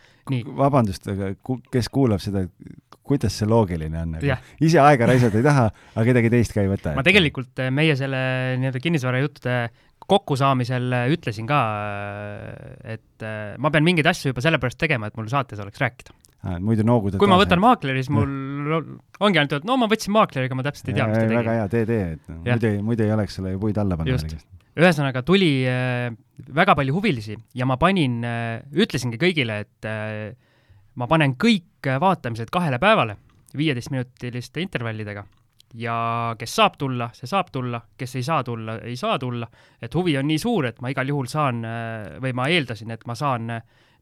vabandust, 0.60 1.10
aga 1.12 1.34
kes 1.74 1.90
kuulab 1.92 2.24
seda, 2.24 2.46
kuidas 3.10 3.36
see 3.40 3.50
loogiline 3.50 4.00
on 4.04 4.16
nagu? 4.16 4.40
ise 4.64 4.80
aega 4.84 5.10
raisata 5.10 5.40
ei 5.40 5.46
taha, 5.46 5.68
aga 5.96 6.08
kedagi 6.12 6.32
teist 6.36 6.56
ka 6.56 6.64
ei 6.64 6.72
võta? 6.72 6.96
ma 6.96 7.04
tegelikult 7.06 7.60
eh, 7.66 7.74
meie 7.76 7.98
selle 8.00 8.22
nii-öelda 8.62 8.84
kinnisvarajuttude 8.86 9.58
kokkusaamisel 10.10 10.96
eh, 11.02 11.12
ütlesin 11.18 11.50
ka, 11.50 11.60
eh, 12.86 12.96
et 12.96 13.28
ma 13.60 13.74
pean 13.74 13.88
mingeid 13.88 14.08
asju 14.10 14.32
juba 14.32 14.46
sellepärast 14.46 14.80
tegema, 14.80 15.10
et 15.10 15.20
mul 15.20 15.28
saates 15.32 15.60
oleks 15.60 15.82
rääkida. 15.82 16.16
muidu 16.64 16.88
noogudad 16.88 17.20
kui 17.20 17.28
ma 17.28 17.42
võtan 17.42 17.60
maakleri, 17.60 18.00
siis 18.00 18.16
mul 18.16 18.32
ongi 18.78 19.40
ainult, 19.42 19.56
et 19.60 19.68
no 19.68 19.78
ma 19.80 19.88
võtsin 19.92 20.14
maakleriga, 20.16 20.58
ma 20.58 20.66
täpselt 20.66 20.92
ei 20.92 20.98
tea, 20.98 21.08
mis 21.10 21.18
ta 21.18 21.26
tegi. 21.26 21.38
väga 21.40 21.56
hea, 21.58 21.70
tee, 21.72 21.86
tee, 21.90 22.06
et 22.16 22.32
muidu, 22.34 22.72
muidu 22.92 23.06
ei 23.06 23.16
oleks 23.16 23.40
sulle 23.40 23.54
ju 23.54 23.62
puid 23.62 23.80
alla 23.82 23.98
panna. 24.00 24.20
ühesõnaga 24.80 25.24
tuli 25.28 25.52
äh, 25.68 26.12
väga 26.56 26.76
palju 26.80 26.96
huvilisi 26.96 27.36
ja 27.58 27.68
ma 27.70 27.80
panin 27.82 28.22
äh,, 28.28 28.62
ütlesingi 28.72 29.20
kõigile, 29.22 29.60
et 29.66 29.90
äh, 29.90 30.30
ma 31.00 31.10
panen 31.12 31.36
kõik 31.40 31.90
vaatamised 32.04 32.52
kahele 32.54 32.80
päevale, 32.82 33.18
viieteistminutiliste 33.58 34.64
intervallidega. 34.64 35.26
Ja 35.80 36.34
kes 36.40 36.56
saab 36.58 36.80
tulla, 36.82 37.12
see 37.14 37.30
saab 37.30 37.52
tulla, 37.54 37.78
kes 37.98 38.16
ei 38.18 38.24
saa 38.26 38.42
tulla, 38.44 38.80
ei 38.90 38.96
saa 38.98 39.20
tulla, 39.22 39.46
et 39.82 39.94
huvi 39.94 40.16
on 40.18 40.26
nii 40.26 40.40
suur, 40.42 40.66
et 40.66 40.82
ma 40.82 40.90
igal 40.90 41.12
juhul 41.12 41.30
saan 41.30 41.62
või 42.24 42.34
ma 42.34 42.48
eeldasin, 42.50 42.90
et 42.96 43.06
ma 43.06 43.14
saan 43.16 43.52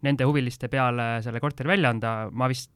nende 0.07 0.27
huviliste 0.29 0.69
peale 0.71 1.17
selle 1.25 1.41
korteri 1.43 1.73
välja 1.73 1.91
anda, 1.91 2.13
ma 2.31 2.47
vist 2.47 2.71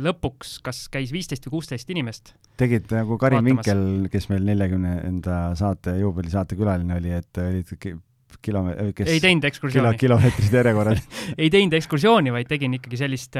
lõpuks 0.00 0.56
kas 0.64 0.86
käis 0.92 1.12
viisteist 1.14 1.46
või 1.46 1.58
kuusteist 1.58 1.90
inimest. 1.92 2.34
tegid 2.60 2.88
nagu 2.94 3.18
Karin 3.20 3.44
Vinkel, 3.44 3.84
kes 4.12 4.28
meil 4.32 4.46
neljakümnenda 4.46 5.42
saate, 5.58 5.96
juubelisaate 6.00 6.58
külaline 6.58 6.96
oli, 7.00 7.14
et 7.16 7.42
olid 7.42 7.72
kilome-, 8.42 8.74
kes 8.96 9.10
ei 9.12 9.22
teinud 9.22 9.46
ekskursiooni 9.48 9.96
kilo,. 9.96 10.18
kilomeetrised 10.18 10.58
järjekorrad 10.60 11.02
ei 11.42 11.50
teinud 11.52 11.78
ekskursiooni, 11.78 12.34
vaid 12.34 12.50
tegin 12.50 12.78
ikkagi 12.78 13.00
sellist, 13.00 13.38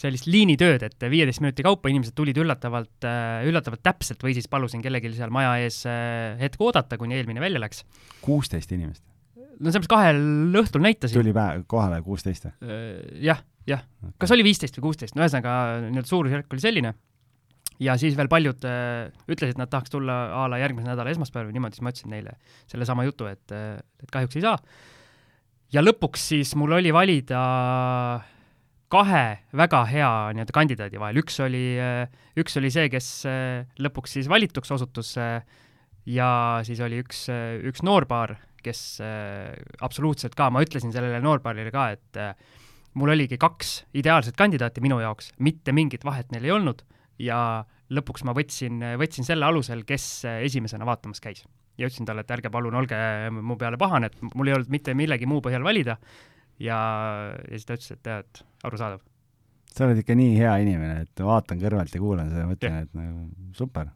sellist 0.00 0.30
liinitööd, 0.30 0.86
et 0.86 1.08
viieteist 1.12 1.42
minuti 1.44 1.66
kaupa 1.66 1.92
inimesed 1.92 2.16
tulid 2.16 2.38
üllatavalt, 2.40 3.08
üllatavalt 3.48 3.84
täpselt 3.84 4.22
või 4.26 4.34
siis 4.38 4.48
palusin 4.50 4.82
kellelgi 4.84 5.12
seal 5.16 5.32
maja 5.34 5.56
ees 5.64 5.82
äh, 5.88 6.34
hetk 6.40 6.60
oodata, 6.64 6.98
kuni 7.00 7.18
eelmine 7.18 7.42
välja 7.42 7.62
läks. 7.62 7.84
kuusteist 8.24 8.72
inimest? 8.76 9.04
No 9.60 9.74
selles 9.74 9.90
kahel 9.90 10.20
õhtul 10.60 10.84
näitasin. 10.84 11.20
tuli 11.20 11.36
päev, 11.36 11.66
kohale 11.70 12.00
kuusteist 12.06 12.48
või? 12.48 12.56
Äh, 12.64 13.20
jah, 13.28 13.44
jah 13.68 13.84
okay.. 14.00 14.16
kas 14.24 14.34
oli 14.36 14.46
viisteist 14.46 14.76
või 14.78 14.90
kuusteist, 14.90 15.16
no 15.16 15.24
ühesõnaga 15.24 15.54
nii-öelda 15.86 16.10
suurusjärk 16.10 16.58
oli 16.58 16.64
selline 16.64 16.94
ja 17.80 17.96
siis 18.00 18.16
veel 18.18 18.28
paljud 18.30 18.64
äh, 18.68 19.08
ütlesid, 19.28 19.54
et 19.54 19.60
nad 19.60 19.70
tahaks 19.72 19.92
tulla 19.92 20.16
a 20.42 20.46
la 20.52 20.60
järgmise 20.60 20.88
nädala 20.88 21.12
esmaspäeval 21.14 21.48
või 21.48 21.58
niimoodi, 21.58 21.78
siis 21.78 21.86
ma 21.86 21.92
ütlesin 21.94 22.12
neile 22.12 22.34
sellesama 22.70 23.06
jutu, 23.08 23.28
et, 23.30 23.46
äh, 23.56 23.78
et 24.02 24.12
kahjuks 24.12 24.38
ei 24.38 24.44
saa. 24.44 24.58
ja 25.72 25.84
lõpuks 25.84 26.28
siis 26.32 26.52
mul 26.58 26.76
oli 26.76 26.92
valida 26.92 27.40
kahe 28.90 29.24
väga 29.54 29.84
hea 29.86 30.12
nii-öelda 30.34 30.54
kandidaadi 30.54 31.00
vahel, 31.00 31.22
üks 31.22 31.40
oli, 31.44 31.64
äh, 31.80 32.04
üks 32.40 32.58
oli 32.60 32.72
see, 32.74 32.88
kes 32.92 33.10
lõpuks 33.80 34.18
siis 34.18 34.28
valituks 34.28 34.76
osutus 34.76 35.14
ja 36.10 36.30
siis 36.66 36.80
oli 36.84 37.00
üks, 37.04 37.28
üks 37.70 37.84
noorpaar, 37.86 38.34
kes 38.64 38.80
absoluutselt 39.80 40.36
ka, 40.38 40.50
ma 40.52 40.62
ütlesin 40.64 40.92
sellele 40.94 41.20
noorpaarile 41.24 41.72
ka, 41.74 41.88
et 41.96 42.20
mul 42.98 43.12
oligi 43.14 43.38
kaks 43.40 43.74
ideaalset 43.98 44.36
kandidaati 44.38 44.82
minu 44.84 44.98
jaoks, 45.02 45.32
mitte 45.38 45.74
mingit 45.76 46.04
vahet 46.06 46.32
neil 46.34 46.48
ei 46.48 46.54
olnud 46.54 46.82
ja 47.20 47.38
lõpuks 47.90 48.24
ma 48.26 48.34
võtsin, 48.36 48.82
võtsin 49.00 49.26
selle 49.26 49.46
alusel, 49.46 49.84
kes 49.86 50.24
esimesena 50.40 50.86
vaatamas 50.88 51.22
käis. 51.22 51.44
ja 51.78 51.88
ütlesin 51.88 52.06
talle, 52.06 52.24
et 52.26 52.30
ärge 52.30 52.50
palun 52.52 52.74
olge 52.76 52.96
mu 53.32 53.56
peale 53.56 53.78
pahane, 53.80 54.10
et 54.10 54.34
mul 54.34 54.50
ei 54.50 54.54
olnud 54.54 54.68
mitte 54.68 54.94
millegi 54.94 55.26
muu 55.26 55.40
põhjal 55.40 55.64
valida 55.64 55.96
ja, 56.60 56.80
ja 57.46 57.56
siis 57.56 57.66
ta 57.66 57.78
ütles, 57.78 57.94
et 57.94 58.02
tead, 58.04 58.42
arusaadav. 58.68 59.00
sa 59.70 59.86
oled 59.86 60.02
ikka 60.02 60.16
nii 60.18 60.34
hea 60.38 60.56
inimene, 60.64 61.06
et 61.06 61.24
vaatan 61.24 61.62
kõrvalt 61.62 61.94
ja 61.94 62.02
kuulan 62.02 62.30
seda 62.30 62.44
ja 62.44 62.50
mõtlen, 62.50 62.82
et 62.84 62.94
nagu 62.98 63.54
super. 63.56 63.90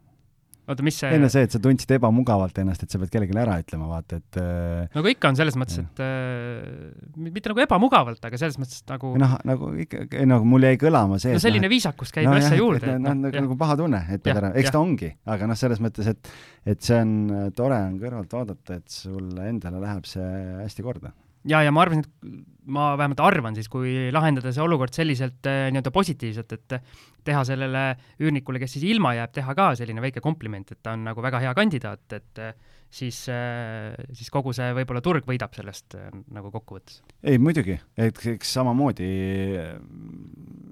Oota, 0.67 0.85
mis 0.85 0.97
see 0.99 1.11
enne 1.17 1.29
see, 1.31 1.45
et 1.47 1.55
sa 1.55 1.61
tundsid 1.61 1.91
ebamugavalt 1.97 2.57
ennast, 2.61 2.85
et 2.85 2.93
sa 2.93 3.01
pead 3.01 3.11
kellelegi 3.13 3.37
ära 3.41 3.57
ütlema, 3.61 3.89
vaata, 3.89 4.19
et 4.21 4.39
äh, 4.41 4.93
nagu 4.95 5.11
ikka 5.11 5.31
on 5.31 5.39
selles 5.39 5.57
mõttes, 5.59 5.81
et 5.83 6.03
äh, 6.05 6.93
mitte 7.27 7.51
nagu 7.51 7.65
ebamugavalt, 7.65 8.23
aga 8.27 8.39
selles 8.41 8.59
mõttes 8.61 8.85
nagu 8.89 9.13
noh, 9.21 9.35
nagu 9.47 9.71
ikka, 9.85 10.05
nagu 10.29 10.47
mul 10.49 10.69
jäi 10.69 10.79
kõlama 10.81 11.19
see 11.21 11.35
no 11.35 11.43
selline 11.43 11.67
noh, 11.67 11.73
viisakus 11.75 12.15
käib 12.15 12.29
no, 12.29 12.37
asja 12.39 12.59
juurde. 12.59 12.95
noh, 13.01 13.17
nagu, 13.25 13.35
nagu 13.47 13.59
paha 13.59 13.77
tunne, 13.81 14.01
et 14.15 14.23
pead 14.25 14.41
ära, 14.41 14.53
eks 14.59 14.73
ta 14.75 14.81
ongi, 14.81 15.11
aga 15.35 15.51
noh, 15.51 15.59
selles 15.59 15.83
mõttes, 15.83 16.09
et 16.13 16.33
et 16.65 16.81
see 16.81 16.97
on, 16.97 17.51
tore 17.57 17.77
on 17.89 17.99
kõrvalt 18.01 18.39
vaadata, 18.39 18.79
et 18.79 18.89
sulle 18.89 19.51
endale 19.51 19.83
läheb 19.83 20.09
see 20.09 20.31
hästi 20.63 20.85
korda 20.85 21.13
ja, 21.49 21.61
ja 21.65 21.73
ma 21.73 21.85
arvan, 21.85 22.03
et 22.03 22.45
ma 22.65 22.93
vähemalt 22.97 23.21
arvan 23.21 23.57
siis, 23.57 23.67
kui 23.71 23.93
lahendada 24.13 24.51
see 24.53 24.63
olukord 24.63 24.93
selliselt 24.95 25.45
äh, 25.49 25.67
nii-öelda 25.73 25.91
positiivselt, 25.93 26.55
et 26.55 26.77
teha 27.25 27.43
sellele 27.47 27.83
üürnikule, 28.21 28.59
kes 28.61 28.75
siis 28.77 28.87
ilma 28.89 29.15
jääb, 29.17 29.33
teha 29.35 29.55
ka 29.57 29.67
selline 29.77 30.01
väike 30.03 30.23
kompliment, 30.25 30.73
et 30.73 30.81
ta 30.83 30.95
on 30.97 31.05
nagu 31.07 31.23
väga 31.25 31.41
hea 31.43 31.53
kandidaat, 31.57 32.17
et 32.17 32.41
äh, 32.41 32.55
siis, 32.89 33.21
äh, 33.33 33.93
siis 34.17 34.31
kogu 34.33 34.53
see 34.55 34.71
võib-olla 34.77 35.03
turg 35.05 35.27
võidab 35.29 35.53
sellest 35.57 35.97
nagu 36.33 36.51
kokkuvõttes. 36.53 37.03
ei, 37.23 37.37
muidugi, 37.41 37.77
et 37.97 38.23
eks 38.33 38.55
samamoodi, 38.57 39.11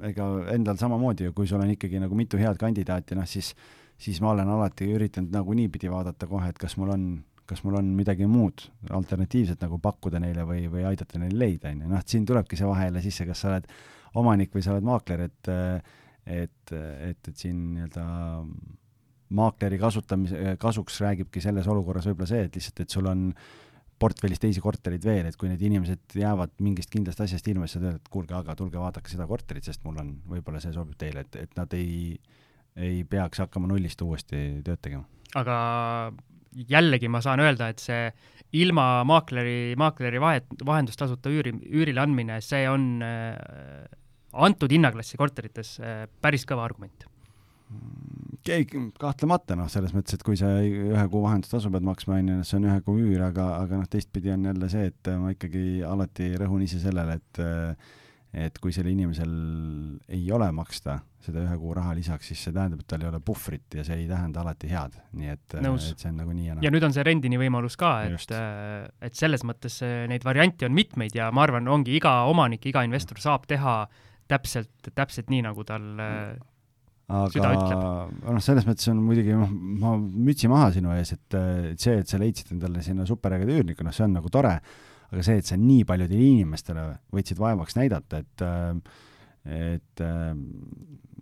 ega 0.10 0.32
endal 0.56 0.82
samamoodi 0.82 1.30
ju, 1.30 1.38
kui 1.38 1.50
sul 1.50 1.62
on 1.62 1.76
ikkagi 1.76 2.02
nagu 2.02 2.18
mitu 2.18 2.42
head 2.42 2.58
kandidaati, 2.62 3.20
noh 3.20 3.30
siis, 3.30 3.54
siis 4.02 4.22
ma 4.24 4.34
olen 4.34 4.50
alati 4.50 4.90
üritanud 4.96 5.34
nagu 5.34 5.58
niipidi 5.58 5.92
vaadata 5.94 6.30
kohe, 6.30 6.50
et 6.50 6.62
kas 6.62 6.78
mul 6.82 6.96
on 6.96 7.08
kas 7.50 7.64
mul 7.66 7.80
on 7.80 7.90
midagi 7.98 8.28
muud 8.30 8.66
alternatiivset 8.96 9.64
nagu 9.66 9.80
pakkuda 9.84 10.22
neile 10.24 10.46
või, 10.48 10.68
või 10.72 10.86
aidata 10.88 11.20
neil 11.20 11.36
leida, 11.40 11.74
on 11.74 11.84
ju, 11.84 11.90
noh, 11.92 12.06
siin 12.08 12.28
tulebki 12.30 12.60
see 12.60 12.70
vahe 12.70 12.88
jälle 12.88 13.04
sisse, 13.04 13.28
kas 13.28 13.44
sa 13.44 13.52
oled 13.52 13.68
omanik 14.22 14.54
või 14.56 14.64
sa 14.66 14.76
oled 14.76 14.88
maakler, 14.88 15.28
et 15.28 15.52
et, 16.24 16.72
et, 16.72 17.28
et 17.28 17.36
siin 17.36 17.58
nii-öelda 17.74 18.04
maakleri 19.34 19.80
kasutamise, 19.82 20.56
kasuks 20.62 21.02
räägibki 21.04 21.42
selles 21.44 21.68
olukorras 21.68 22.08
võib-olla 22.08 22.30
see, 22.30 22.46
et 22.48 22.58
lihtsalt, 22.58 22.84
et 22.84 22.96
sul 22.96 23.10
on 23.10 23.26
portfellis 24.00 24.42
teisi 24.42 24.62
korterid 24.64 25.04
veel, 25.06 25.28
et 25.30 25.38
kui 25.40 25.50
need 25.50 25.62
inimesed 25.64 26.18
jäävad 26.20 26.56
mingist 26.66 26.92
kindlast 26.94 27.22
asjast 27.24 27.48
ilma, 27.52 27.68
siis 27.68 27.78
sa 27.78 27.82
ütled, 27.82 28.02
et 28.02 28.12
kuulge, 28.14 28.36
aga 28.38 28.56
tulge 28.60 28.80
vaadake 28.82 29.12
seda 29.12 29.28
korterit, 29.30 29.68
sest 29.68 29.84
mul 29.88 30.00
on, 30.02 30.14
võib-olla 30.30 30.62
see 30.64 30.76
sobib 30.76 30.98
teile, 31.00 31.26
et, 31.26 31.40
et 31.46 31.58
nad 31.60 31.76
ei, 31.78 32.14
ei 32.76 33.04
peaks 33.10 33.44
hakkama 33.46 33.70
nullist 33.72 34.02
uuesti 34.04 34.44
tööd 34.66 34.82
tegema. 34.84 35.08
aga 35.40 35.58
jällegi 36.70 37.10
ma 37.12 37.22
saan 37.24 37.42
öelda, 37.44 37.70
et 37.74 37.82
see 37.84 38.08
ilma 38.64 39.04
maakleri, 39.10 39.74
maakleri 39.80 40.22
vahet, 40.22 40.46
vahendustasuta 40.66 41.32
üüri, 41.34 41.56
üürile 41.72 42.04
andmine, 42.04 42.40
see 42.46 42.68
on 42.70 43.02
äh, 43.06 43.88
antud 44.34 44.74
hinnaklassi 44.74 45.18
korterites 45.18 45.78
äh, 45.82 46.06
päris 46.22 46.46
kõva 46.50 46.68
argument. 46.68 47.08
Ei, 48.44 48.68
kahtlemata 49.00 49.56
noh, 49.58 49.70
selles 49.72 49.94
mõttes, 49.96 50.18
et 50.18 50.24
kui 50.26 50.36
sa 50.38 50.52
ühe 50.62 51.04
kuu 51.10 51.24
vahendustasu 51.24 51.72
pead 51.74 51.86
maksma, 51.88 52.20
on 52.20 52.32
ju, 52.34 52.40
see 52.46 52.58
on 52.60 52.68
ühe 52.68 52.80
kuu 52.86 53.00
üür, 53.02 53.24
aga, 53.30 53.48
aga 53.64 53.80
noh, 53.80 53.90
teistpidi 53.90 54.34
on 54.34 54.46
jälle 54.50 54.70
see, 54.70 54.90
et 54.92 55.12
ma 55.18 55.32
ikkagi 55.34 55.82
alati 55.88 56.34
rõhun 56.42 56.66
ise 56.68 56.82
sellele, 56.84 57.18
et 57.22 57.42
et 58.34 58.56
kui 58.58 58.74
sellel 58.74 58.96
inimesel 58.96 59.34
ei 60.14 60.24
ole 60.34 60.48
maksta 60.56 60.98
seda 61.24 61.44
ühe 61.46 61.58
kuu 61.62 61.74
raha 61.78 61.94
lisaks, 61.96 62.32
siis 62.32 62.42
see 62.48 62.54
tähendab, 62.56 62.82
et 62.82 62.88
tal 62.90 63.04
ei 63.06 63.10
ole 63.12 63.20
puhvrit 63.24 63.78
ja 63.78 63.86
see 63.88 64.00
ei 64.02 64.08
tähenda 64.10 64.42
alati 64.42 64.72
head, 64.72 64.96
nii 65.20 65.30
et, 65.36 65.58
et 65.60 65.84
see 66.02 66.10
on 66.10 66.18
nagu 66.20 66.34
nii 66.34 66.48
ja 66.50 66.56
naa. 66.58 66.64
ja 66.66 66.72
nüüd 66.74 66.88
on 66.88 66.96
see 66.96 67.06
rendini 67.06 67.40
võimalus 67.40 67.78
ka, 67.80 67.92
et, 68.10 68.34
et 69.06 69.20
selles 69.20 69.46
mõttes 69.48 69.78
neid 70.10 70.26
variante 70.26 70.68
on 70.68 70.74
mitmeid 70.76 71.16
ja 71.16 71.30
ma 71.32 71.46
arvan, 71.46 71.70
ongi 71.72 71.94
iga 72.00 72.24
omanik, 72.32 72.66
iga 72.74 72.84
investor 72.88 73.22
saab 73.24 73.46
teha 73.48 73.84
täpselt, 74.32 74.92
täpselt 74.98 75.30
nii, 75.32 75.46
nagu 75.46 75.64
tal 75.68 75.86
aga 77.14 77.54
noh, 78.34 78.42
selles 78.44 78.66
mõttes 78.68 78.90
on 78.92 79.02
muidugi, 79.04 79.36
noh, 79.38 79.52
ma 79.84 79.94
mütsi 80.00 80.50
maha 80.52 80.72
sinu 80.76 80.94
ees, 80.96 81.14
et, 81.16 81.38
et 81.74 81.80
see, 81.86 82.00
et 82.02 82.10
sa 82.10 82.20
leidsid 82.22 82.56
endale 82.56 82.84
sinna 82.86 83.06
superägeda 83.08 83.60
üürniku, 83.60 83.86
noh, 83.86 83.96
see 83.96 84.08
on 84.08 84.18
nagu 84.18 84.32
tore 84.34 84.58
aga 85.14 85.24
see, 85.26 85.40
et 85.42 85.50
sa 85.50 85.58
nii 85.60 85.86
paljudele 85.88 86.30
inimestele 86.34 86.86
võtsid 87.14 87.42
vaevaks 87.42 87.78
näidata, 87.80 88.24
et 88.24 88.48
et 89.44 90.02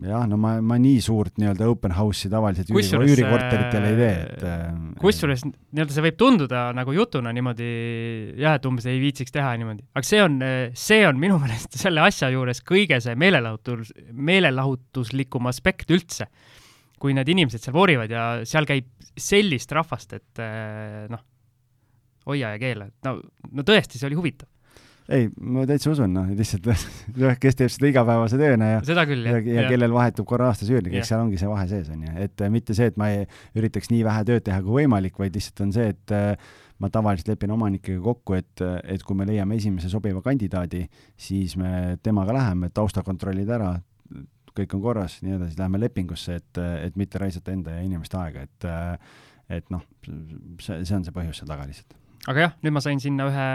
jah, 0.06 0.26
no 0.30 0.38
ma, 0.42 0.54
ma 0.66 0.78
nii 0.82 1.00
suurt 1.04 1.40
nii-öelda 1.42 1.68
open 1.70 1.94
house'i 1.98 2.30
tavaliselt 2.32 2.70
üüri, 2.70 3.00
üürikorteritel 3.12 3.88
ei 3.90 3.98
tee, 3.98 4.12
et 4.26 4.46
kusjuures 5.02 5.44
nii-öelda 5.48 5.96
see 5.96 6.06
võib 6.06 6.20
tunduda 6.20 6.64
nagu 6.78 6.96
jutuna 6.96 7.34
niimoodi 7.36 7.72
jah, 8.42 8.58
et 8.58 8.68
umbes 8.70 8.88
ei 8.90 9.02
viitsiks 9.02 9.34
teha 9.34 9.56
niimoodi, 9.62 9.86
aga 9.98 10.08
see 10.08 10.22
on, 10.24 10.38
see 10.78 11.02
on 11.08 11.22
minu 11.22 11.40
meelest 11.44 11.78
selle 11.82 12.06
asja 12.06 12.32
juures 12.34 12.64
kõige 12.66 13.02
see 13.04 13.18
meelelahutus, 13.20 13.94
meelelahutuslikum 14.14 15.50
aspekt 15.52 15.94
üldse. 15.94 16.30
kui 17.02 17.16
need 17.18 17.30
inimesed 17.34 17.64
seal 17.64 17.74
vorivad 17.74 18.12
ja 18.14 18.24
seal 18.46 18.68
käib 18.70 18.86
sellist 19.18 19.72
rahvast, 19.74 20.14
et 20.14 20.42
noh, 21.10 21.24
hoia 22.30 22.56
ja 22.56 22.62
keela, 22.62 22.90
et 22.92 23.08
no, 23.08 23.18
no 23.52 23.66
tõesti, 23.68 24.00
see 24.00 24.10
oli 24.10 24.18
huvitav. 24.20 24.50
ei, 25.12 25.28
ma 25.42 25.66
täitsa 25.68 25.92
usun, 25.92 26.14
noh, 26.14 26.30
lihtsalt 26.38 26.68
kes 27.44 27.60
teeb 27.60 27.72
seda 27.74 27.90
igapäevase 27.90 28.40
tööna 28.40 28.74
ja 28.76 28.82
seda 28.88 29.06
küll, 29.10 29.26
jah. 29.28 29.42
ja, 29.42 29.62
ja 29.64 29.68
kellel 29.74 29.94
vahetub 29.96 30.28
korra 30.30 30.52
aastas 30.52 30.72
üürnik, 30.72 30.96
eks 31.00 31.12
seal 31.12 31.24
ongi 31.24 31.40
see 31.42 31.50
vahe 31.52 31.68
sees, 31.72 31.90
on 31.94 32.04
ju, 32.08 32.16
et 32.28 32.44
äh, 32.46 32.52
mitte 32.54 32.78
see, 32.78 32.92
et 32.92 33.00
ma 33.02 33.12
ei 33.14 33.24
üritaks 33.58 33.92
nii 33.92 34.04
vähe 34.08 34.26
tööd 34.30 34.46
teha 34.48 34.62
kui 34.66 34.82
võimalik, 34.82 35.18
vaid 35.20 35.38
lihtsalt 35.38 35.64
on 35.66 35.74
see, 35.76 35.94
et 35.96 36.16
äh, 36.16 36.52
ma 36.82 36.90
tavaliselt 36.94 37.34
lepin 37.34 37.54
omanikega 37.54 38.02
kokku, 38.04 38.38
et, 38.40 38.64
et 38.90 39.04
kui 39.06 39.18
me 39.18 39.28
leiame 39.30 39.58
esimese 39.60 39.90
sobiva 39.92 40.22
kandidaadi, 40.26 40.86
siis 41.20 41.54
me 41.60 41.98
temaga 42.04 42.34
läheme, 42.38 42.72
taustakontrollid 42.74 43.50
ära, 43.54 43.76
kõik 44.58 44.74
on 44.76 44.84
korras, 44.84 45.20
nii 45.26 45.38
edasi, 45.38 45.60
läheme 45.60 45.82
lepingusse, 45.84 46.40
et, 46.42 46.62
et 46.88 46.98
mitte 47.00 47.22
raisata 47.22 47.54
enda 47.54 47.78
ja 47.78 47.84
inimeste 47.86 48.18
aega, 48.22 48.48
et 48.48 48.72
et 49.52 49.68
noh, 49.74 49.84
see, 50.64 50.80
see 50.88 50.96
on 50.96 51.04
see 51.04 51.16
põhjus 51.16 51.42
seal 51.42 51.50
taga 51.52 51.68
lihtsalt 51.68 51.98
aga 52.30 52.44
jah, 52.46 52.54
nüüd 52.62 52.76
ma 52.76 52.82
sain 52.84 53.00
sinna 53.02 53.26
ühe 53.32 53.46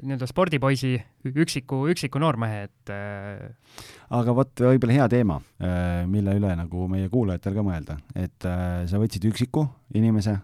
nii-öelda 0.00 0.28
spordipoisi, 0.30 0.94
üksiku, 1.28 1.82
üksiku 1.92 2.20
noormehe, 2.22 2.62
et 2.68 2.92
äh... 2.92 3.82
aga 4.16 4.34
vot, 4.36 4.52
võib-olla 4.64 4.96
hea 4.96 5.08
teema, 5.12 5.38
äh, 5.60 6.06
mille 6.08 6.38
üle 6.38 6.54
nagu 6.56 6.88
meie 6.90 7.10
kuulajatel 7.12 7.58
ka 7.58 7.66
mõelda, 7.66 7.98
et 8.16 8.48
äh, 8.48 8.82
sa 8.88 9.00
võtsid 9.02 9.28
üksiku 9.28 9.66
inimese 9.98 10.38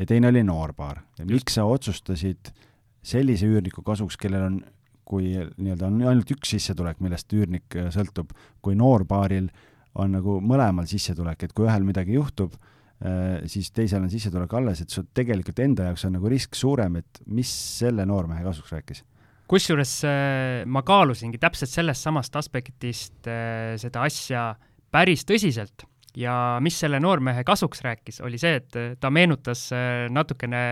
ja 0.00 0.08
teine 0.08 0.30
oli 0.32 0.42
noorpaar. 0.46 1.02
miks 1.28 1.58
sa 1.58 1.66
otsustasid 1.68 2.52
sellise 3.02 3.48
üürniku 3.48 3.84
kasuks, 3.84 4.16
kellel 4.20 4.46
on, 4.46 4.60
kui 5.04 5.34
nii-öelda 5.34 5.88
on 5.88 6.00
ainult 6.06 6.32
üks 6.32 6.54
sissetulek, 6.54 7.02
millest 7.04 7.32
üürnik 7.36 7.76
äh, 7.76 7.92
sõltub, 7.92 8.32
kui 8.64 8.78
noorpaaril 8.78 9.50
on 10.00 10.16
nagu 10.16 10.38
mõlemal 10.40 10.88
sissetulek, 10.88 11.44
et 11.44 11.52
kui 11.52 11.68
ühel 11.68 11.84
midagi 11.84 12.16
juhtub, 12.16 12.54
siis 13.48 13.70
teisel 13.72 14.02
on 14.04 14.10
sissetulek 14.12 14.52
alles, 14.58 14.82
et 14.82 14.92
sul 14.92 15.06
tegelikult 15.16 15.62
enda 15.64 15.86
jaoks 15.88 16.04
on 16.04 16.18
nagu 16.18 16.28
risk 16.28 16.58
suurem, 16.58 16.98
et 17.00 17.22
mis 17.32 17.48
selle 17.78 18.04
noormehe 18.08 18.44
kasuks 18.44 18.74
rääkis? 18.76 19.04
kusjuures 19.50 19.92
äh, 20.06 20.62
ma 20.70 20.84
kaalusingi 20.86 21.40
täpselt 21.42 21.72
sellest 21.72 22.06
samast 22.06 22.36
aspektist 22.38 23.26
äh, 23.26 23.74
seda 23.80 24.04
asja 24.06 24.44
päris 24.94 25.24
tõsiselt 25.26 25.86
ja 26.18 26.58
mis 26.62 26.78
selle 26.78 27.00
noormehe 27.02 27.42
kasuks 27.46 27.82
rääkis, 27.86 28.20
oli 28.26 28.38
see, 28.38 28.58
et 28.58 28.78
ta 29.00 29.10
meenutas 29.14 29.68
natukene 30.10 30.62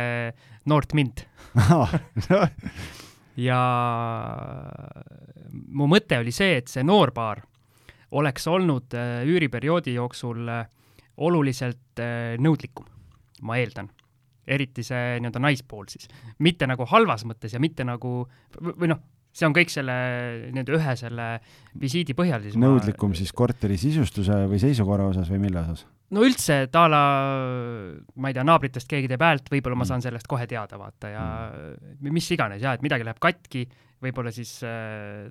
noort 0.71 0.95
mind 0.99 1.23
ja 3.49 3.61
mu 5.51 5.87
mõte 5.91 6.19
oli 6.19 6.35
see, 6.35 6.59
et 6.59 6.71
see 6.71 6.83
noorpaar 6.87 7.45
oleks 8.19 8.47
olnud 8.51 8.95
üüriperioodi 9.29 9.95
jooksul 9.95 10.49
äh, 10.51 10.67
oluliselt 11.27 12.03
äh, 12.03 12.35
nõudlikum, 12.41 12.87
ma 13.43 13.59
eeldan. 13.61 13.91
eriti 14.49 14.81
see 14.81 15.19
nii-öelda 15.21 15.41
naispool 15.45 15.85
siis. 15.93 16.09
mitte 16.39 16.67
nagu 16.67 16.87
halvas 16.89 17.27
mõttes 17.29 17.53
ja 17.53 17.61
mitte 17.61 17.85
nagu, 17.85 18.23
või 18.65 18.89
noh, 18.89 19.03
see 19.37 19.45
on 19.49 19.55
kõik 19.57 19.73
selle 19.73 19.95
nii-öelda 20.49 20.77
ühe 20.79 20.95
selle 20.97 21.27
visiidi 21.81 22.17
põhjal 22.17 22.47
siis 22.47 22.57
nõudlikum 22.57 23.13
ma... 23.13 23.19
siis 23.19 23.35
korteri 23.37 23.77
sisustuse 23.81 24.47
või 24.49 24.61
seisukorra 24.63 25.11
osas 25.13 25.29
või 25.33 25.43
mille 25.45 25.61
osas? 25.61 25.85
no 26.15 26.25
üldse, 26.25 26.63
et 26.65 26.79
a 26.81 26.87
la, 26.89 27.03
ma 28.17 28.31
ei 28.31 28.37
tea, 28.37 28.47
naabritest 28.49 28.89
keegi 28.89 29.11
teeb 29.11 29.25
häält, 29.25 29.51
võib-olla 29.53 29.77
ma 29.77 29.85
mm. 29.85 29.91
saan 29.93 30.05
sellest 30.07 30.31
kohe 30.31 30.49
teada, 30.49 30.81
vaata, 30.81 31.13
ja 31.13 31.27
mm. 31.51 32.09
mis 32.15 32.31
iganes, 32.33 32.65
jaa, 32.65 32.79
et 32.79 32.85
midagi 32.85 33.05
läheb 33.07 33.21
katki, 33.23 33.67
võib-olla 34.05 34.33
siis 34.35 34.55
äh, 34.65 35.29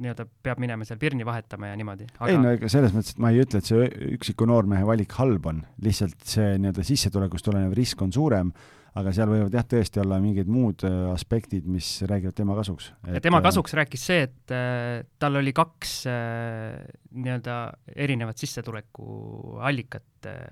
nii-öelda 0.00 0.26
peab 0.44 0.60
minema 0.62 0.86
seal 0.88 1.00
pirni 1.00 1.26
vahetama 1.28 1.70
ja 1.70 1.78
niimoodi 1.78 2.08
aga.... 2.16 2.30
ei 2.32 2.40
no 2.40 2.52
ega 2.56 2.70
selles 2.72 2.94
mõttes, 2.96 3.14
et 3.14 3.22
ma 3.22 3.32
ei 3.34 3.42
ütle, 3.44 3.60
et 3.60 3.70
see 3.70 3.88
üksiku 4.16 4.48
noormehe 4.48 4.86
valik 4.88 5.14
halb 5.20 5.48
on, 5.50 5.62
lihtsalt 5.84 6.18
see 6.26 6.52
nii-öelda 6.58 6.84
sissetulekust 6.86 7.46
tulenev 7.46 7.74
risk 7.76 8.02
on 8.04 8.12
suurem, 8.14 8.52
aga 8.98 9.12
seal 9.14 9.30
võivad 9.30 9.54
jah, 9.54 9.66
tõesti 9.70 10.02
olla 10.02 10.18
mingid 10.22 10.50
muud 10.50 10.82
äh, 10.88 10.96
aspektid, 11.12 11.68
mis 11.70 11.92
räägivad 12.10 12.36
tema 12.40 12.56
kasuks. 12.58 12.90
ja 13.06 13.22
tema 13.22 13.38
äh, 13.38 13.46
kasuks 13.46 13.76
rääkis 13.78 14.08
see, 14.10 14.24
et 14.26 14.56
äh, 14.56 15.04
tal 15.22 15.38
oli 15.40 15.54
kaks 15.56 15.94
äh, 16.10 16.80
nii-öelda 17.14 17.60
erinevat 17.94 18.40
sissetulekuallikat 18.42 20.30
äh,, 20.32 20.42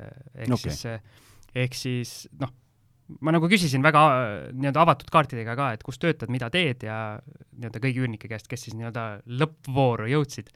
ehk 0.45 0.55
okay. 0.55 0.65
siis 0.69 0.87
äh,, 0.93 1.21
ehk 1.65 1.79
siis 1.79 2.17
noh 2.39 2.55
ma 3.25 3.33
nagu 3.33 3.49
küsisin 3.51 3.85
väga 3.85 4.03
nii-öelda 4.53 4.83
avatud 4.85 5.11
kaartidega 5.13 5.55
ka, 5.59 5.71
et 5.77 5.85
kus 5.87 6.01
töötad, 6.01 6.31
mida 6.33 6.51
teed 6.53 6.85
ja 6.87 6.99
nii-öelda 7.23 7.81
kõigi 7.85 8.03
üürnike 8.05 8.31
käest, 8.31 8.49
kes 8.51 8.67
siis 8.67 8.77
nii-öelda 8.79 9.07
lõppvooru 9.41 10.09
jõudsid. 10.13 10.53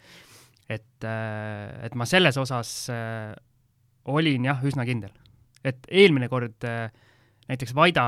et, 0.69 1.05
äh, 1.05 1.85
et 1.85 1.95
ma 1.99 2.07
selles 2.09 2.37
osas 2.41 2.89
äh, 2.93 3.35
olin 4.05 4.45
jah, 4.45 4.63
üsna 4.65 4.85
kindel. 4.89 5.13
et 5.65 5.87
eelmine 5.89 6.29
kord 6.29 6.65
äh, 6.65 6.91
näiteks 7.49 7.75
Vaida, 7.75 8.05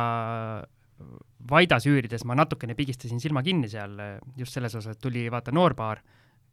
Vaidas 1.50 1.86
üürides 1.86 2.24
ma 2.24 2.34
natukene 2.34 2.74
pigistasin 2.74 3.20
silma 3.20 3.42
kinni 3.42 3.68
seal 3.68 3.98
just 4.36 4.52
selles 4.52 4.74
osas, 4.74 4.96
et 4.96 5.02
tuli 5.02 5.26
vaata 5.30 5.52
noorpaar 5.52 6.00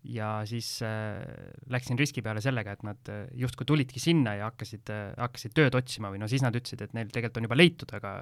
ja 0.03 0.41
siis 0.49 0.79
äh, 0.81 1.21
läksin 1.69 1.99
riski 1.99 2.23
peale 2.25 2.41
sellega, 2.41 2.73
et 2.73 2.83
nad 2.85 3.11
äh, 3.11 3.25
justkui 3.37 3.67
tulidki 3.69 4.01
sinna 4.01 4.33
ja 4.39 4.49
hakkasid 4.49 4.89
äh,, 4.89 5.11
hakkasid 5.19 5.53
tööd 5.57 5.77
otsima 5.77 6.09
või 6.09 6.21
no 6.23 6.29
siis 6.31 6.41
nad 6.41 6.55
ütlesid, 6.57 6.81
et 6.81 6.95
neil 6.97 7.11
tegelikult 7.11 7.41
on 7.41 7.49
juba 7.49 7.59
leitud, 7.59 7.93
aga 7.97 8.15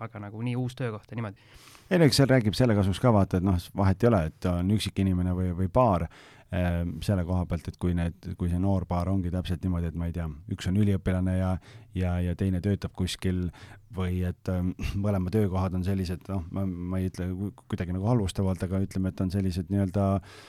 aga 0.00 0.22
nagu 0.24 0.42
nii 0.42 0.56
uus 0.56 0.74
töökoht 0.78 1.10
ja 1.12 1.18
niimoodi. 1.18 1.48
ei 1.90 2.00
no 2.00 2.08
eks 2.08 2.22
seal 2.22 2.30
räägib 2.30 2.56
selle 2.56 2.74
kasuks 2.78 3.00
ka 3.02 3.12
vaata, 3.12 3.40
et 3.40 3.46
noh, 3.46 3.58
vahet 3.76 4.02
ei 4.02 4.08
ole, 4.08 4.20
et 4.30 4.50
on 4.50 4.76
üksik 4.76 5.02
inimene 5.02 5.34
või, 5.36 5.50
või 5.58 5.68
paar 5.72 6.06
äh, 6.06 6.86
selle 7.04 7.26
koha 7.28 7.44
pealt, 7.50 7.68
et 7.68 7.76
kui 7.80 7.92
need, 7.96 8.30
kui 8.40 8.48
see 8.48 8.60
noor 8.62 8.86
paar 8.88 9.10
ongi 9.12 9.32
täpselt 9.34 9.66
niimoodi, 9.66 9.90
et 9.92 9.98
ma 10.00 10.08
ei 10.08 10.16
tea, 10.16 10.28
üks 10.56 10.70
on 10.70 10.80
üliõpilane 10.80 11.36
ja 11.36 11.50
ja, 11.94 12.14
ja 12.22 12.36
teine 12.38 12.62
töötab 12.64 12.94
kuskil 12.96 13.50
või 13.92 14.22
et 14.24 14.48
äh, 14.48 14.64
mõlema 15.04 15.32
töökohad 15.34 15.76
on 15.76 15.84
sellised, 15.84 16.24
noh, 16.32 16.46
ma, 16.54 16.64
ma 16.64 17.02
ei 17.02 17.12
ütle 17.12 17.28
kuidagi 17.66 17.92
nagu 17.92 18.08
halvustavalt, 18.08 18.64
aga 18.64 18.80
ütleme, 18.86 19.12
et 19.12 19.20
on 19.20 19.34
sellised 19.34 19.68
nii-öelda 19.68 20.14
äh, 20.16 20.40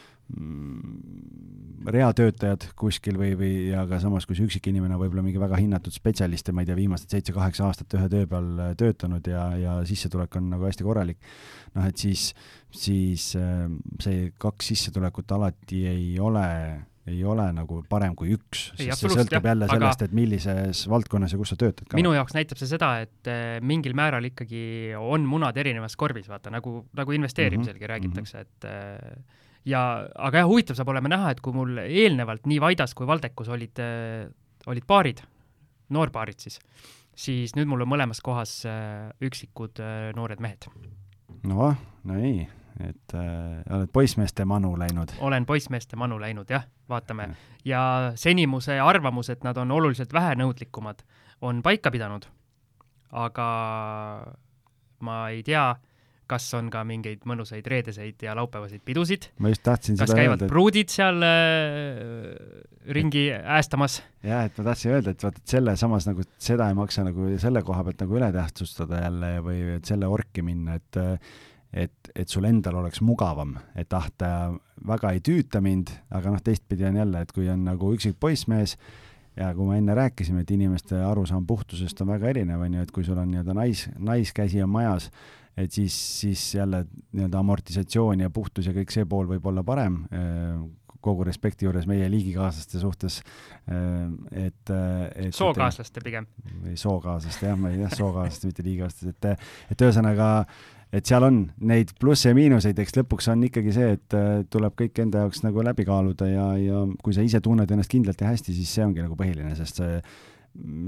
reatöötajad 1.91 2.67
kuskil 2.77 3.17
või, 3.17 3.31
või 3.37 3.51
ja 3.71 3.85
ka 3.89 3.99
samas, 4.01 4.27
kui 4.27 4.37
see 4.37 4.45
üksikk 4.45 4.69
inimene 4.71 4.99
võib-olla 4.99 5.23
mingi 5.25 5.41
väga 5.41 5.57
hinnatud 5.59 5.95
spetsialist 5.95 6.51
ja 6.51 6.53
ma 6.55 6.63
ei 6.63 6.69
tea, 6.69 6.77
viimased 6.77 7.13
seitse-kaheksa 7.13 7.65
aastat 7.67 7.95
ühe 7.97 8.09
töö 8.11 8.27
peal 8.29 8.51
äh, 8.59 8.75
töötanud 8.77 9.27
ja, 9.31 9.47
ja 9.57 9.79
sissetulek 9.87 10.37
on 10.37 10.51
nagu 10.53 10.67
hästi 10.67 10.85
korralik, 10.85 11.19
noh 11.77 11.89
et 11.89 11.97
siis, 12.01 12.31
siis 12.75 13.31
äh, 13.39 13.65
see 14.03 14.31
kaks 14.41 14.71
sissetulekut 14.73 15.33
alati 15.37 15.85
ei 15.89 16.07
ole 16.21 16.47
ei 17.09 17.23
ole 17.25 17.47
nagu 17.49 17.79
parem 17.89 18.13
kui 18.15 18.35
üks, 18.35 18.67
sest 18.77 19.01
see 19.01 19.09
sõltub 19.09 19.45
jälle 19.49 19.65
sellest, 19.71 20.03
et 20.05 20.11
millises 20.13 20.83
valdkonnas 20.89 21.33
ja 21.33 21.39
kus 21.41 21.49
sa 21.55 21.57
töötad 21.57 21.95
minu 21.97 22.13
jaoks 22.13 22.37
näitab 22.37 22.61
see 22.61 22.69
seda, 22.69 22.93
et 23.07 23.29
äh, 23.31 23.57
mingil 23.65 23.97
määral 23.97 24.29
ikkagi 24.29 24.93
on 25.01 25.25
munad 25.27 25.57
erinevas 25.57 25.97
korvis, 25.97 26.29
vaata, 26.29 26.53
nagu, 26.53 26.83
nagu 26.93 27.17
investeerimiselgi 27.17 27.81
mm 27.81 27.87
-hmm. 27.87 27.95
räägitakse, 27.95 28.45
et 28.45 28.69
ja, 29.67 29.81
aga 30.15 30.41
jah, 30.41 30.49
huvitav 30.49 30.77
saab 30.77 30.93
olema 30.93 31.11
näha, 31.11 31.33
et 31.33 31.41
kui 31.43 31.55
mul 31.55 31.81
eelnevalt 31.83 32.47
nii 32.49 32.61
Vaidas 32.63 32.95
kui 32.97 33.09
Valdekus 33.09 33.51
olid, 33.53 33.81
äh, 33.83 34.25
olid 34.71 34.87
paarid, 34.87 35.21
noorpaarid 35.93 36.41
siis, 36.41 36.59
siis 37.17 37.55
nüüd 37.57 37.69
mul 37.69 37.85
on 37.85 37.91
mõlemas 37.91 38.23
kohas 38.23 38.61
äh, 38.69 39.11
üksikud 39.23 39.81
äh, 39.83 40.09
noored 40.17 40.41
mehed. 40.43 40.67
noh, 41.47 41.77
no 42.07 42.17
ei, 42.17 42.47
et 42.81 43.15
äh, 43.17 43.61
oled 43.75 43.91
poissmeeste 43.93 44.45
manu 44.49 44.73
läinud? 44.79 45.15
olen 45.19 45.45
poissmeeste 45.45 45.99
manu 45.99 46.19
läinud, 46.21 46.49
jah, 46.49 46.65
vaatame. 46.89 47.31
ja 47.65 48.13
seni 48.15 48.47
mu 48.47 48.61
see 48.63 48.79
arvamus, 48.79 49.29
et 49.29 49.43
nad 49.47 49.57
on 49.57 49.71
oluliselt 49.71 50.13
vähenõudlikumad, 50.13 51.05
on 51.41 51.61
paika 51.61 51.91
pidanud. 51.91 52.25
aga 53.11 53.47
ma 55.01 55.23
ei 55.29 55.43
tea 55.43 55.75
kas 56.31 56.47
on 56.57 56.71
ka 56.73 56.83
mingeid 56.87 57.25
mõnusaid 57.27 57.67
reedeseid 57.67 58.23
ja 58.25 58.35
laupäevaseid 58.39 58.83
pidusid? 58.87 59.29
ma 59.43 59.51
just 59.51 59.63
tahtsin 59.67 59.99
kas 59.99 60.11
seda 60.11 60.21
käivad 60.21 60.39
öelda, 60.39 60.51
pruudid 60.51 60.93
seal 60.93 61.21
äh, 61.27 62.25
ringi 62.97 63.27
äästamas? 63.35 63.99
jaa, 64.23 64.45
et 64.47 64.57
ma 64.57 64.67
tahtsin 64.71 64.95
öelda, 64.95 65.15
et 65.15 65.27
vaata, 65.27 65.43
et 65.43 65.55
selle 65.57 65.77
samas 65.79 66.09
nagu 66.09 66.25
seda 66.41 66.71
ei 66.71 66.77
maksa 66.77 67.05
nagu 67.07 67.29
selle 67.41 67.63
koha 67.67 67.85
pealt 67.87 68.03
nagu 68.05 68.19
üle 68.19 68.31
tähtsustada 68.35 69.05
jälle 69.05 69.31
või 69.45 69.63
et 69.77 69.87
selle 69.89 70.09
orki 70.11 70.45
minna, 70.45 70.79
et 70.79 71.01
et, 71.71 72.11
et 72.15 72.27
sul 72.27 72.45
endal 72.49 72.81
oleks 72.81 72.99
mugavam, 73.05 73.55
et 73.79 73.93
ah, 73.95 74.09
ta 74.17 74.31
väga 74.87 75.13
ei 75.15 75.21
tüüta 75.23 75.61
mind, 75.63 75.93
aga 76.11 76.33
noh, 76.33 76.43
teistpidi 76.43 76.83
on 76.87 76.99
jälle, 76.99 77.21
et 77.23 77.31
kui 77.31 77.47
on 77.51 77.63
nagu 77.63 77.93
üksik 77.95 78.17
poissmees, 78.19 78.75
ja 79.39 79.51
kui 79.55 79.67
me 79.69 79.77
enne 79.79 79.95
rääkisime, 79.95 80.43
et 80.43 80.51
inimeste 80.51 80.99
arusaam 81.05 81.45
puhtusest 81.47 82.01
on 82.03 82.11
väga 82.11 82.31
erinev, 82.33 82.63
on 82.65 82.75
ju, 82.75 82.83
et 82.83 82.91
kui 82.91 83.05
sul 83.07 83.19
on 83.21 83.31
nii-öelda 83.31 83.55
nais, 83.55 83.85
naiskäsi 83.97 84.63
on 84.63 84.73
majas, 84.73 85.07
et 85.57 85.71
siis, 85.71 85.95
siis 86.21 86.55
jälle 86.55 86.85
nii-öelda 87.11 87.39
amortisatsioon 87.39 88.23
ja 88.23 88.29
puhtus 88.29 88.67
ja 88.67 88.75
kõik 88.75 88.93
see 88.93 89.05
pool 89.09 89.29
võib 89.29 89.47
olla 89.51 89.63
parem, 89.67 90.03
äh, 90.15 90.61
kogu 91.01 91.25
respekti 91.25 91.65
juures 91.65 91.87
meie 91.89 92.05
liigikaaslaste 92.13 92.79
suhtes, 92.79 93.21
äh, 93.67 94.45
et, 94.47 94.69
äh, 94.69 95.07
et 95.27 95.35
sookaaslaste 95.35 96.03
pigem. 96.03 96.27
või 96.63 96.77
sookaaslaste 96.77 97.49
jah, 97.49 97.57
ma 97.57 97.71
ei 97.71 97.81
tea, 97.81 97.95
sookaaslaste, 97.95 98.51
mitte 98.51 98.67
liigikaaslaste, 98.67 99.15
et, 99.15 99.49
et 99.73 99.85
ühesõnaga, 99.87 100.29
et 100.91 101.07
seal 101.07 101.23
on 101.25 101.43
neid 101.71 101.95
plusse 101.99 102.29
ja 102.31 102.37
miinuseid, 102.37 102.79
eks 102.79 102.95
lõpuks 102.99 103.31
on 103.33 103.43
ikkagi 103.47 103.73
see, 103.75 103.95
et 103.97 104.17
tuleb 104.51 104.75
kõik 104.79 105.03
enda 105.03 105.25
jaoks 105.25 105.43
nagu 105.45 105.63
läbi 105.63 105.87
kaaluda 105.87 106.27
ja, 106.27 106.49
ja 106.59 106.83
kui 107.03 107.15
sa 107.15 107.23
ise 107.25 107.39
tunned 107.43 107.71
ennast 107.71 107.91
kindlalt 107.91 108.21
ja 108.21 108.31
hästi, 108.31 108.55
siis 108.55 108.75
see 108.75 108.85
ongi 108.85 109.03
nagu 109.03 109.15
põhiline, 109.19 109.55
sest 109.55 109.81
see 109.81 110.01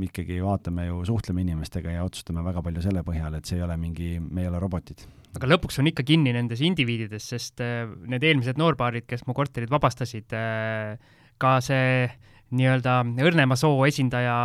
ikkagi 0.07 0.41
vaatame 0.43 0.89
ju, 0.89 1.01
suhtleme 1.07 1.43
inimestega 1.43 1.95
ja 1.95 2.03
otsustame 2.03 2.43
väga 2.43 2.61
palju 2.66 2.84
selle 2.84 3.03
põhjal, 3.07 3.38
et 3.38 3.47
see 3.47 3.59
ei 3.59 3.66
ole 3.66 3.78
mingi, 3.80 4.18
me 4.20 4.43
ei 4.43 4.49
ole 4.49 4.59
robotid. 4.59 5.05
aga 5.38 5.49
lõpuks 5.49 5.80
on 5.80 5.89
ikka 5.89 6.03
kinni 6.07 6.34
nendes 6.36 6.61
indiviidides, 6.61 7.30
sest 7.32 7.64
äh, 7.64 7.88
need 8.09 8.24
eelmised 8.28 8.59
noorbaarid, 8.59 9.07
kes 9.07 9.26
mu 9.28 9.36
korterid 9.38 9.72
vabastasid, 9.72 10.36
äh, 10.36 10.99
ka 11.41 11.57
see 11.64 12.09
nii-öelda 12.53 12.99
õrnema 13.24 13.57
soo 13.57 13.86
esindaja 13.88 14.36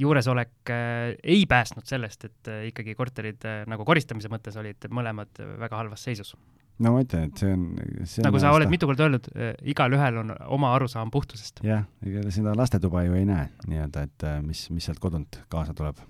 juuresolek 0.00 0.72
äh, 0.72 1.12
ei 1.22 1.44
päästnud 1.50 1.88
sellest, 1.88 2.28
et 2.28 2.50
ikkagi 2.70 2.96
korterid 2.98 3.44
nagu 3.70 3.86
koristamise 3.88 4.30
mõttes 4.32 4.56
olid 4.60 4.88
mõlemad 4.92 5.42
väga 5.60 5.80
halvas 5.82 6.06
seisus 6.08 6.34
no 6.80 6.94
ma 6.94 7.02
ütlen, 7.04 7.28
et 7.28 7.40
see 7.42 7.50
on, 7.52 7.66
see 8.08 8.24
nagu 8.24 8.38
on 8.38 8.44
sa 8.44 8.52
oled 8.56 8.70
mitu 8.72 8.88
korda 8.88 9.06
öelnud, 9.06 9.26
igalühel 9.68 10.22
on 10.22 10.32
oma 10.56 10.72
arusaam 10.76 11.12
puhtusest. 11.12 11.60
jah, 11.66 11.84
ega 12.06 12.24
seda 12.32 12.54
lastetuba 12.56 13.04
ju 13.04 13.18
ei 13.18 13.26
näe 13.28 13.50
nii-öelda, 13.68 14.06
et 14.08 14.26
mis, 14.46 14.64
mis 14.72 14.88
sealt 14.88 15.02
kodunt 15.02 15.42
kaasa 15.52 15.76
tuleb. 15.76 16.00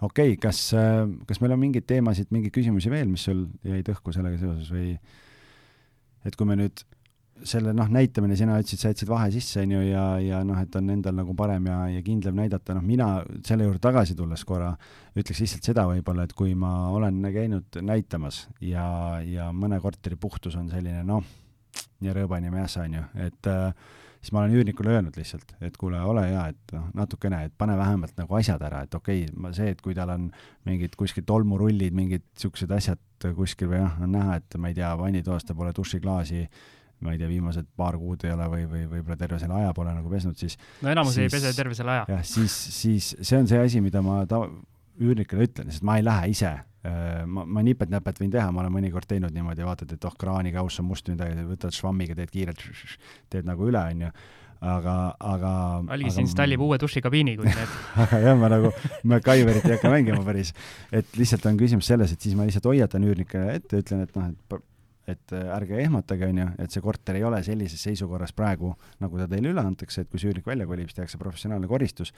okei 0.00 0.34
okay,, 0.34 0.36
kas, 0.42 0.60
kas 1.30 1.40
meil 1.40 1.56
on 1.56 1.62
mingeid 1.62 1.88
teemasid, 1.88 2.28
mingeid 2.34 2.54
küsimusi 2.54 2.92
veel, 2.92 3.08
mis 3.08 3.24
sul 3.30 3.46
jäid 3.66 3.88
õhku 3.94 4.14
sellega 4.14 4.40
seoses 4.42 4.68
või 4.74 4.92
et 6.28 6.36
kui 6.36 6.48
me 6.48 6.58
nüüd 6.58 6.84
selle 7.46 7.72
noh, 7.76 7.88
näitamine, 7.92 8.36
sina 8.38 8.56
ütlesid, 8.60 8.80
sa 8.80 8.92
jätsid 8.92 9.10
vahe 9.10 9.28
sisse, 9.34 9.62
on 9.62 9.74
ju, 9.76 9.82
ja, 9.88 10.04
ja 10.22 10.40
noh, 10.46 10.58
et 10.62 10.74
on 10.78 10.90
endal 10.94 11.16
nagu 11.18 11.34
parem 11.38 11.68
ja, 11.70 11.78
ja 11.92 12.02
kindlam 12.06 12.40
näidata, 12.40 12.76
noh, 12.76 12.84
mina 12.84 13.08
selle 13.46 13.68
juurde 13.68 13.82
tagasi 13.84 14.16
tulles 14.18 14.44
korra 14.48 14.72
ütleks 15.18 15.42
lihtsalt 15.44 15.68
seda 15.70 15.86
võib-olla, 15.90 16.26
et 16.26 16.34
kui 16.38 16.54
ma 16.58 16.72
olen 16.94 17.20
käinud 17.34 17.80
näitamas 17.84 18.46
ja, 18.64 18.88
ja 19.24 19.50
mõne 19.54 19.80
korteri 19.82 20.18
puhtus 20.20 20.58
on 20.58 20.70
selline 20.72 21.04
noh, 21.06 21.24
nii 22.02 22.14
rõõbani 22.14 22.52
mässa, 22.54 22.86
on 22.86 22.98
ju, 23.00 23.06
et 23.28 23.50
äh, 23.50 23.72
siis 24.22 24.32
ma 24.34 24.42
olen 24.42 24.56
üürnikule 24.58 24.92
öelnud 24.94 25.16
lihtsalt, 25.18 25.54
et 25.64 25.76
kuule, 25.78 26.00
ole 26.02 26.24
hea, 26.26 26.46
et 26.52 26.74
noh, 26.74 26.88
natukene, 26.98 27.44
et 27.48 27.54
pane 27.58 27.76
vähemalt 27.78 28.16
nagu 28.18 28.38
asjad 28.38 28.62
ära, 28.66 28.82
et 28.86 28.94
okei 28.98 29.24
okay,, 29.26 29.36
ma 29.38 29.52
see, 29.56 29.70
et 29.74 29.82
kui 29.84 29.94
tal 29.96 30.12
on 30.14 30.30
mingid 30.68 30.96
kuskil 30.98 31.26
tolmurullid, 31.28 31.94
mingid 31.94 32.26
niisugused 32.26 32.72
asjad 32.74 33.30
kuskil 33.36 33.70
või 33.72 33.84
noh, 33.84 34.02
on 34.04 34.12
näha, 34.16 34.40
et 34.40 34.58
ma 34.60 34.72
ei 34.72 34.78
tea, 34.78 34.90
vannitoas 34.98 35.46
ta 35.46 35.56
pole 35.58 35.74
dušiklaasi 35.76 36.46
ma 37.04 37.14
ei 37.14 37.20
tea, 37.20 37.28
viimased 37.30 37.68
paar 37.78 37.98
kuud 38.00 38.24
ei 38.26 38.32
ole 38.34 38.48
või, 38.52 38.64
või 38.70 38.86
võib-olla 38.94 39.18
terve 39.20 39.38
selle 39.42 39.58
aja 39.60 39.74
pole 39.76 39.92
nagu 39.94 40.10
pesnud, 40.12 40.38
siis 40.40 40.58
no 40.82 40.90
enamus 40.92 41.14
siis, 41.14 41.28
ei 41.28 41.34
pese 41.36 41.52
terve 41.56 41.76
selle 41.78 41.94
aja. 41.94 42.06
jah, 42.16 42.24
siis, 42.26 42.56
siis 42.78 43.12
see 43.20 43.38
on 43.38 43.50
see 43.50 43.60
asi, 43.62 43.82
mida 43.84 44.02
ma 44.04 44.24
ta-, 44.30 44.46
üürnikele 44.98 45.46
ütlen, 45.46 45.70
sest 45.74 45.86
ma 45.86 45.98
ei 46.00 46.06
lähe 46.06 46.32
ise 46.32 46.50
äh, 46.56 47.22
ma, 47.26 47.44
ma 47.46 47.62
nipet-näpet 47.66 48.18
võin 48.22 48.34
teha, 48.34 48.48
ma 48.54 48.64
olen 48.64 48.74
mõnikord 48.80 49.06
teinud 49.10 49.34
niimoodi, 49.34 49.66
vaatad, 49.66 49.94
et 49.94 50.08
oh, 50.08 50.18
kraanikauss 50.18 50.82
on 50.82 50.90
must 50.90 51.10
midagi, 51.12 51.46
võtad 51.46 51.76
švammiga, 51.76 52.18
teed 52.18 52.34
kiirelt, 52.34 52.66
teed 53.30 53.48
nagu 53.48 53.70
üle, 53.70 53.84
onju 53.94 54.12
aga, 54.64 54.94
aga 55.22 55.52
Algis 55.94 56.16
aga... 56.16 56.24
installib 56.24 56.62
uue 56.66 56.78
dušikabiini, 56.82 57.36
kui 57.38 57.46
need 57.46 57.76
aga 58.04 58.20
jah, 58.24 58.38
ma 58.38 58.50
nagu 58.52 58.72
MacGyverit 59.06 59.68
ei 59.68 59.76
hakka 59.76 59.92
mängima 59.92 60.24
päris. 60.26 60.52
et 60.90 61.18
lihtsalt 61.18 61.46
on 61.50 61.60
küsimus 61.60 61.90
selles, 61.90 62.12
et 62.14 62.26
siis 62.26 62.34
ma 62.38 62.46
lihtsalt 62.48 62.66
hoiatan 62.70 63.06
üürnike 63.06 63.44
ette, 63.54 63.82
ütlen, 63.84 64.04
et 64.06 64.18
noh, 64.18 64.32
et 64.32 64.58
et 65.08 65.32
äh, 65.32 65.48
ärge 65.56 65.80
ehmatage, 65.82 66.28
on 66.28 66.42
ju, 66.42 66.46
et 66.64 66.74
see 66.74 66.84
korter 66.84 67.16
ei 67.18 67.24
ole 67.24 67.40
sellises 67.46 67.80
seisukorras 67.88 68.34
praegu, 68.36 68.74
nagu 69.02 69.20
ta 69.20 69.28
teile 69.30 69.52
üle 69.54 69.64
antakse, 69.64 70.04
et 70.04 70.12
kui 70.12 70.20
üürnik 70.20 70.46
välja 70.48 70.68
kolib, 70.68 70.90
siis 70.90 71.00
tehakse 71.00 71.20
professionaalne 71.20 71.70
koristus, 71.70 72.12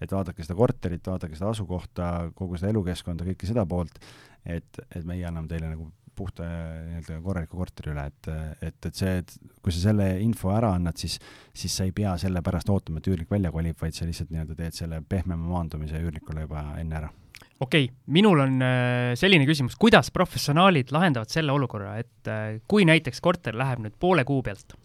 et 0.00 0.12
vaadake 0.14 0.46
seda 0.46 0.58
korterit, 0.58 1.06
vaadake 1.10 1.38
seda 1.38 1.50
asukohta, 1.52 2.10
kogu 2.38 2.60
seda 2.60 2.72
elukeskkonda, 2.74 3.26
kõike 3.32 3.50
seda 3.50 3.66
poolt, 3.68 3.98
et, 4.44 4.82
et 4.90 5.06
meie 5.06 5.26
anname 5.26 5.50
teile 5.50 5.72
nagu 5.72 5.90
puhta 6.16 6.46
nii-öelda 6.46 7.18
korraliku 7.20 7.58
korteri 7.60 7.92
üle, 7.92 8.06
et, 8.08 8.30
et, 8.64 8.78
et 8.88 8.96
see, 8.96 9.18
et 9.20 9.34
kui 9.60 9.74
sa 9.74 9.90
selle 9.90 10.06
info 10.24 10.48
ära 10.54 10.70
annad, 10.78 10.96
siis, 10.96 11.18
siis 11.52 11.76
sa 11.76 11.84
ei 11.84 11.92
pea 11.96 12.14
selle 12.20 12.40
pärast 12.46 12.72
ootama, 12.72 13.02
et 13.02 13.10
üürnik 13.12 13.28
välja 13.32 13.52
kolib, 13.52 13.76
vaid 13.82 13.98
sa 13.98 14.08
lihtsalt 14.08 14.32
nii-öelda 14.32 14.56
teed 14.56 14.78
selle 14.78 15.02
pehmema 15.04 15.50
maandumise 15.50 16.00
üürnikule 16.00 16.46
juba 16.46 16.70
enne 16.80 17.02
ära 17.02 17.12
okei 17.60 17.84
okay,, 17.84 17.96
minul 18.06 18.40
on 18.44 18.62
äh, 18.62 19.14
selline 19.18 19.46
küsimus, 19.48 19.76
kuidas 19.80 20.10
professionaalid 20.14 20.92
lahendavad 20.94 21.32
selle 21.32 21.54
olukorra, 21.54 21.96
et 22.00 22.30
äh, 22.30 22.58
kui 22.68 22.84
näiteks 22.88 23.22
korter 23.24 23.56
läheb 23.56 23.82
nüüd 23.84 23.96
poole 24.00 24.24
kuu 24.28 24.42
pealt, 24.44 24.76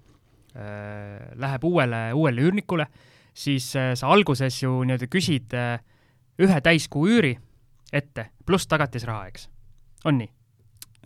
äh, 0.55 1.31
läheb 1.39 1.67
uuele, 1.67 2.03
uuele 2.17 2.47
üürnikule, 2.47 2.87
siis 3.33 3.69
sa 3.71 4.11
alguses 4.11 4.57
ju 4.59 4.81
nii-öelda 4.83 5.07
küsid 5.07 5.53
ühe 6.43 6.57
täiskuu 6.63 7.05
üüri 7.07 7.31
ette, 7.95 8.25
pluss 8.45 8.67
tagatisraha, 8.67 9.29
eks? 9.31 9.47
on 10.05 10.19
nii? 10.19 10.31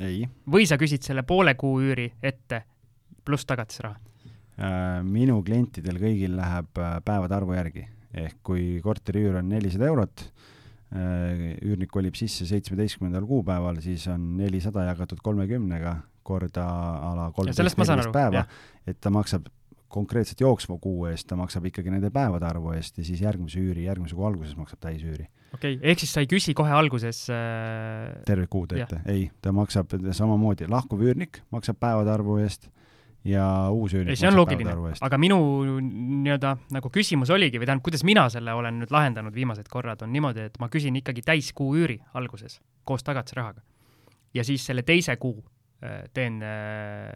ei. 0.01 0.23
või 0.49 0.65
sa 0.65 0.79
küsid 0.81 1.05
selle 1.05 1.21
poole 1.21 1.53
kuu 1.53 1.77
üüri 1.85 2.07
ette, 2.23 2.63
pluss 3.25 3.45
tagatisraha? 3.45 4.01
minu 5.05 5.41
klientidel 5.43 5.97
kõigil 5.99 6.37
läheb 6.37 6.69
päevade 7.05 7.35
arvu 7.35 7.57
järgi 7.57 7.83
ehk 8.15 8.37
kui 8.45 8.79
korteri 8.83 9.25
üür 9.27 9.39
on 9.41 9.49
nelisada 9.51 9.89
eurot, 9.89 10.23
üürnik 10.95 11.91
kolib 11.91 12.15
sisse 12.17 12.47
seitsmeteistkümnendal 12.49 13.25
kuupäeval, 13.27 13.81
siis 13.83 14.07
on 14.11 14.35
nelisada 14.39 14.85
jagatud 14.89 15.21
kolmekümnega 15.23 15.97
korda 16.25 16.65
a 16.65 17.13
la 17.17 17.29
kolmteist, 17.35 17.61
neliteist 17.61 18.11
päeva, 18.15 18.45
et 18.87 18.99
ta 19.01 19.11
maksab 19.13 19.47
konkreetselt 19.95 20.41
jooksva 20.41 20.77
kuu 20.81 21.05
eest, 21.09 21.27
ta 21.29 21.37
maksab 21.39 21.67
ikkagi 21.69 21.93
nende 21.93 22.09
päevade 22.13 22.47
arvu 22.47 22.73
eest 22.75 22.97
ja 22.99 23.05
siis 23.07 23.21
järgmise 23.23 23.61
üüri, 23.61 23.85
järgmise 23.85 24.17
kuu 24.17 24.25
alguses 24.27 24.55
maksab 24.57 24.81
täisüüri. 24.83 25.27
okei 25.53 25.77
okay., 25.77 25.91
ehk 25.91 26.03
siis 26.03 26.15
sa 26.15 26.23
ei 26.25 26.29
küsi 26.31 26.55
kohe 26.57 26.73
alguses 26.75 27.25
äh... 27.33 28.15
tervet 28.27 28.51
kuud 28.51 28.75
ette, 28.75 29.01
ei, 29.11 29.29
ta 29.41 29.53
maksab 29.55 29.93
samamoodi, 30.11 30.67
lahkuv 30.71 31.05
üürnik 31.05 31.43
maksab 31.53 31.79
päevade 31.79 32.11
arvu 32.11 32.39
eest 32.43 32.67
ja 33.25 33.45
uus 33.73 33.95
üürnik 33.97 34.19
see 34.19 34.29
on 34.29 34.37
loogiline, 34.37 34.75
aga 35.05 35.19
minu 35.21 35.39
nii-öelda 35.81 36.55
nagu 36.75 36.91
küsimus 36.93 37.31
oligi 37.33 37.59
või 37.61 37.69
tähendab, 37.69 37.85
kuidas 37.87 38.05
mina 38.07 38.27
selle 38.33 38.53
olen 38.53 38.83
nüüd 38.83 38.93
lahendanud 38.93 39.35
viimased 39.35 39.69
korrad, 39.71 40.03
on 40.05 40.13
niimoodi, 40.13 40.47
et 40.51 40.59
ma 40.61 40.69
küsin 40.73 40.97
ikkagi 41.01 41.25
täiskuu 41.25 41.73
üüri 41.79 41.99
alguses 42.13 42.59
koos 42.85 43.03
tagatisrahaga. 43.03 43.61
ja 44.33 44.43
siis 44.43 44.65
selle 44.65 44.83
teise 44.83 45.17
kuu 45.17 45.39
äh, 45.83 46.05
teen 46.13 46.41
äh, 46.43 47.09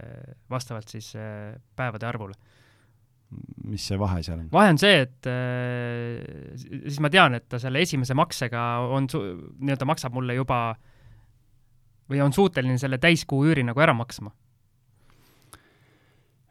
vastavalt 0.50 0.90
siis 0.90 1.14
äh, 1.16 1.54
päevade 1.76 2.10
arvule 2.10 2.38
mis 3.70 3.86
see 3.86 3.98
vahe 4.00 4.22
seal 4.26 4.40
on? 4.40 4.48
vahe 4.54 4.74
on 4.74 4.80
see, 4.82 5.02
et 5.06 5.30
äh, 5.30 6.56
siis 6.58 7.00
ma 7.04 7.12
tean, 7.14 7.38
et 7.38 7.46
ta 7.50 7.60
selle 7.62 7.82
esimese 7.86 8.18
maksega 8.18 8.64
on 8.90 9.10
nii-öelda 9.10 9.88
maksab 9.90 10.16
mulle 10.18 10.38
juba 10.38 10.74
või 12.10 12.22
on 12.26 12.34
suuteline 12.34 12.80
selle 12.82 12.98
täiskuu 13.02 13.44
üüri 13.46 13.64
nagu 13.68 13.82
ära 13.84 13.94
maksma. 13.94 14.32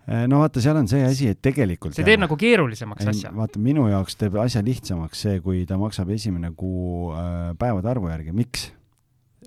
Äh, 0.09 0.25
no 0.31 0.41
vaata, 0.43 0.63
seal 0.65 0.79
on 0.81 0.89
see 0.91 1.05
asi, 1.05 1.29
et 1.35 1.43
tegelikult 1.45 1.97
see 1.97 2.07
teeb 2.07 2.23
nagu 2.23 2.39
keerulisemaks 2.41 3.13
asja. 3.13 3.33
vaata, 3.37 3.61
minu 3.63 3.87
jaoks 3.91 4.17
teeb 4.21 4.39
asja 4.41 4.65
lihtsamaks 4.65 5.27
see, 5.27 5.43
kui 5.45 5.65
ta 5.69 5.79
maksab 5.81 6.11
esimene 6.17 6.53
kuu 6.57 7.13
äh, 7.13 7.53
päevade 7.61 7.93
arvu 7.95 8.11
järgi, 8.13 8.35
miks? 8.37 8.71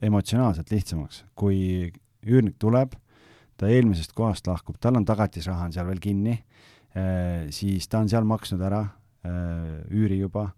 emotsionaalselt 0.01 0.71
lihtsamaks, 0.71 1.25
kui 1.37 1.91
üürnik 2.25 2.55
tuleb, 2.61 2.95
ta 3.59 3.67
eelmisest 3.69 4.15
kohast 4.17 4.47
lahkub, 4.49 4.79
tal 4.81 4.95
on 4.97 5.03
tagatisraha 5.05 5.67
on 5.67 5.75
seal 5.75 5.85
veel 5.85 5.99
kinni 6.01 6.39
Äh, 6.91 7.47
siis 7.55 7.87
ta 7.87 8.01
on 8.03 8.09
seal 8.11 8.25
maksnud 8.27 8.59
ära 8.67 8.81
äh, 9.23 9.77
üüri 9.95 10.17
juba, 10.19 10.49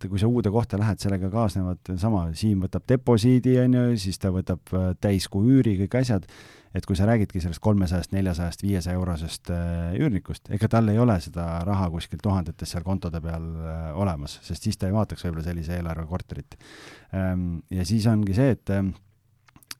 kui 0.00 0.20
sa 0.22 0.28
uude 0.30 0.52
kohta 0.54 0.78
lähed, 0.78 1.00
sellega 1.02 1.26
kaasnevad 1.32 1.90
sama, 1.98 2.28
Siim 2.38 2.62
võtab 2.62 2.84
deposiidi, 2.88 3.56
on 3.58 3.74
ju, 3.74 3.96
siis 3.98 4.20
ta 4.22 4.30
võtab 4.30 4.70
äh, 4.70 4.92
täiskuu 5.02 5.42
üüri, 5.50 5.74
kõik 5.82 5.96
asjad, 5.98 6.28
et 6.74 6.86
kui 6.86 6.96
sa 6.98 7.06
räägidki 7.08 7.42
sellest 7.42 7.62
kolmesajast, 7.64 8.12
neljasajast, 8.14 8.62
viiesaja 8.62 8.94
eurosest 8.98 9.50
üürnikust, 9.98 10.50
ega 10.54 10.68
tal 10.70 10.90
ei 10.92 11.00
ole 11.02 11.16
seda 11.22 11.46
raha 11.66 11.88
kuskil 11.90 12.22
tuhandetes 12.22 12.76
seal 12.76 12.86
kontode 12.86 13.20
peal 13.24 13.46
olemas, 13.98 14.38
sest 14.46 14.68
siis 14.68 14.78
ta 14.78 14.86
ei 14.86 14.94
vaataks 14.94 15.26
võib-olla 15.26 15.46
sellise 15.48 15.74
eelarve 15.78 16.06
korterit. 16.10 16.58
Ähm, 17.16 17.64
ja 17.74 17.86
siis 17.88 18.06
ongi 18.10 18.36
see, 18.38 18.54
et 18.54 18.74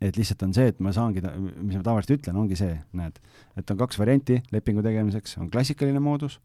et 0.00 0.16
lihtsalt 0.16 0.42
on 0.46 0.54
see, 0.56 0.70
et 0.72 0.78
ma 0.80 0.94
saangi, 0.96 1.20
mis 1.60 1.76
ma 1.76 1.82
tavaliselt 1.84 2.16
ütlen, 2.16 2.38
ongi 2.40 2.56
see, 2.56 2.72
näed, 2.96 3.18
et 3.60 3.70
on 3.72 3.78
kaks 3.82 4.00
varianti 4.00 4.38
lepingu 4.50 4.82
tegemiseks, 4.84 5.36
on 5.42 5.50
klassikaline 5.52 6.00
moodus, 6.00 6.38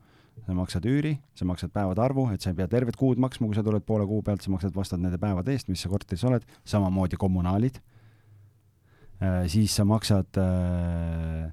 sa 0.44 0.54
maksad 0.58 0.84
üüri, 0.92 1.14
sa 1.40 1.48
maksad 1.48 1.72
päevade 1.74 2.04
arvu, 2.04 2.28
et 2.36 2.44
sa 2.44 2.52
ei 2.52 2.58
pea 2.58 2.68
tervet 2.68 2.98
kuud 3.00 3.22
maksma, 3.24 3.48
kui 3.48 3.56
sa 3.56 3.64
tuled 3.64 3.86
poole 3.88 4.04
kuu 4.10 4.20
pealt, 4.28 4.44
sa 4.44 4.52
maksad 4.52 4.76
vastavalt 4.76 5.06
nende 5.08 5.20
päevade 5.22 5.56
eest, 5.56 5.72
mis 5.72 5.86
sa 5.86 5.92
korteris 5.94 6.26
oled, 6.28 6.44
samamoodi 6.68 7.16
kommunaalid 7.22 7.80
äh,, 7.80 7.95
siis 9.48 9.76
sa 9.76 9.86
maksad 9.86 10.38
äh, 10.38 11.46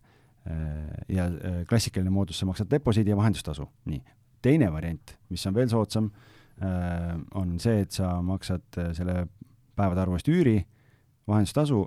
äh, 0.50 1.04
ja 1.08 1.26
äh, 1.26 1.64
klassikaline 1.68 2.10
moodus, 2.10 2.38
sa 2.38 2.46
maksad 2.46 2.70
deposiidi 2.70 3.10
ja 3.10 3.16
vahendustasu, 3.16 3.68
nii. 3.84 4.02
teine 4.42 4.72
variant, 4.72 5.16
mis 5.30 5.46
on 5.46 5.54
veel 5.54 5.68
soodsam 5.70 6.10
äh,, 6.62 7.14
on 7.38 7.58
see, 7.62 7.84
et 7.84 7.94
sa 7.94 8.16
maksad 8.22 8.78
äh, 8.78 8.90
selle 8.96 9.26
päevade 9.78 10.02
arvu 10.02 10.18
eest 10.18 10.28
üüri 10.28 10.58
vahendustasu 11.28 11.84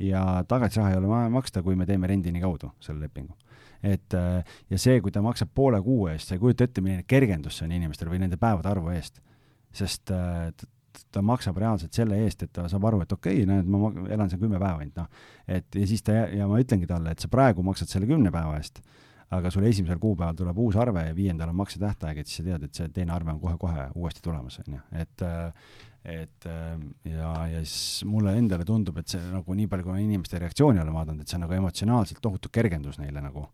ja 0.00 0.42
tagatisraha 0.48 0.90
ei 0.90 0.98
ole 0.98 1.08
vaja 1.08 1.30
maksta, 1.30 1.62
kui 1.62 1.76
me 1.78 1.86
teeme 1.86 2.10
rendini 2.10 2.42
kaudu 2.42 2.72
selle 2.80 3.06
lepingu. 3.06 3.36
et 3.82 4.14
äh, 4.14 4.42
ja 4.70 4.78
see, 4.78 5.00
kui 5.00 5.14
ta 5.14 5.22
maksab 5.22 5.54
poole 5.54 5.82
kuu 5.82 6.08
eest, 6.10 6.28
sa 6.28 6.34
ei 6.34 6.42
kujuta 6.42 6.64
ette, 6.64 6.80
milline 6.80 7.06
kergendus 7.06 7.58
see 7.58 7.68
on 7.68 7.78
inimestel 7.78 8.10
või 8.10 8.22
nende 8.24 8.36
päevade 8.40 8.68
arvu 8.68 8.90
eest. 8.96 9.22
sest 9.72 10.10
äh, 10.98 11.04
ta 11.12 11.22
maksab 11.26 11.58
reaalselt 11.60 11.94
selle 11.96 12.18
eest, 12.24 12.46
et 12.46 12.52
ta 12.56 12.66
saab 12.70 12.88
aru, 12.90 13.02
et 13.04 13.12
okei 13.12 13.42
okay,, 13.42 13.48
näed, 13.48 13.68
ma 13.68 13.92
elan 14.12 14.32
seal 14.32 14.42
kümme 14.42 14.58
päeva 14.58 14.80
ainult, 14.80 14.98
noh. 15.02 15.28
et 15.46 15.78
ja 15.78 15.86
siis 15.88 16.04
ta, 16.06 16.24
ja 16.32 16.48
ma 16.50 16.60
ütlengi 16.62 16.88
talle, 16.90 17.14
et 17.14 17.22
sa 17.22 17.30
praegu 17.32 17.64
maksad 17.66 17.90
selle 17.92 18.08
kümne 18.10 18.32
päeva 18.34 18.56
eest, 18.58 18.82
aga 19.32 19.50
sul 19.52 19.64
esimesel 19.64 20.00
kuupäeval 20.00 20.36
tuleb 20.36 20.58
uus 20.60 20.76
arve 20.76 21.06
ja 21.06 21.14
viiendal 21.16 21.52
on 21.52 21.62
maksetähtaeg, 21.62 22.20
et 22.20 22.28
siis 22.28 22.42
sa 22.42 22.50
tead, 22.50 22.66
et 22.68 22.76
see 22.76 22.92
teine 22.92 23.14
arve 23.14 23.32
on 23.32 23.40
kohe-kohe 23.40 23.88
uuesti 23.96 24.24
tulemas, 24.24 24.60
on 24.64 24.76
ju, 24.76 24.82
et 25.04 25.24
äh, 25.26 25.72
et 26.02 26.46
ähm, 26.50 26.88
ja, 27.06 27.30
ja 27.46 27.60
siis 27.62 28.02
mulle 28.10 28.34
endale 28.34 28.64
tundub, 28.66 28.96
et 28.98 29.12
see 29.12 29.20
nagu 29.30 29.54
nii 29.54 29.68
palju, 29.70 29.86
kui 29.86 29.94
ma 29.94 30.02
inimeste 30.02 30.40
reaktsiooni 30.42 30.82
olen 30.82 30.96
vaadanud, 30.96 31.22
et 31.22 31.30
see 31.30 31.38
on 31.38 31.44
nagu 31.46 31.54
emotsionaalselt 31.54 32.18
tohutu 32.22 32.50
kergendus 32.52 32.98
neile 32.98 33.22
nagu, 33.22 33.46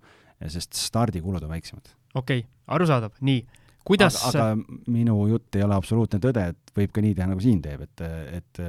sest 0.48 0.78
stardikulud 0.78 1.44
on 1.44 1.52
väiksemad. 1.52 1.93
okei 2.15 2.40
okay,, 2.40 2.51
arusaadav, 2.73 3.19
nii, 3.20 3.43
kuidas 3.89 4.20
aga, 4.28 4.51
aga 4.52 4.81
minu 4.93 5.19
jutt 5.32 5.59
ei 5.59 5.65
ole 5.66 5.77
absoluutne 5.78 6.20
tõde, 6.23 6.48
et 6.55 6.73
võib 6.77 6.94
ka 6.94 7.05
nii 7.05 7.16
teha, 7.19 7.28
nagu 7.32 7.44
siin 7.44 7.62
teeb, 7.65 7.86
et, 7.89 8.05
et 8.39 8.62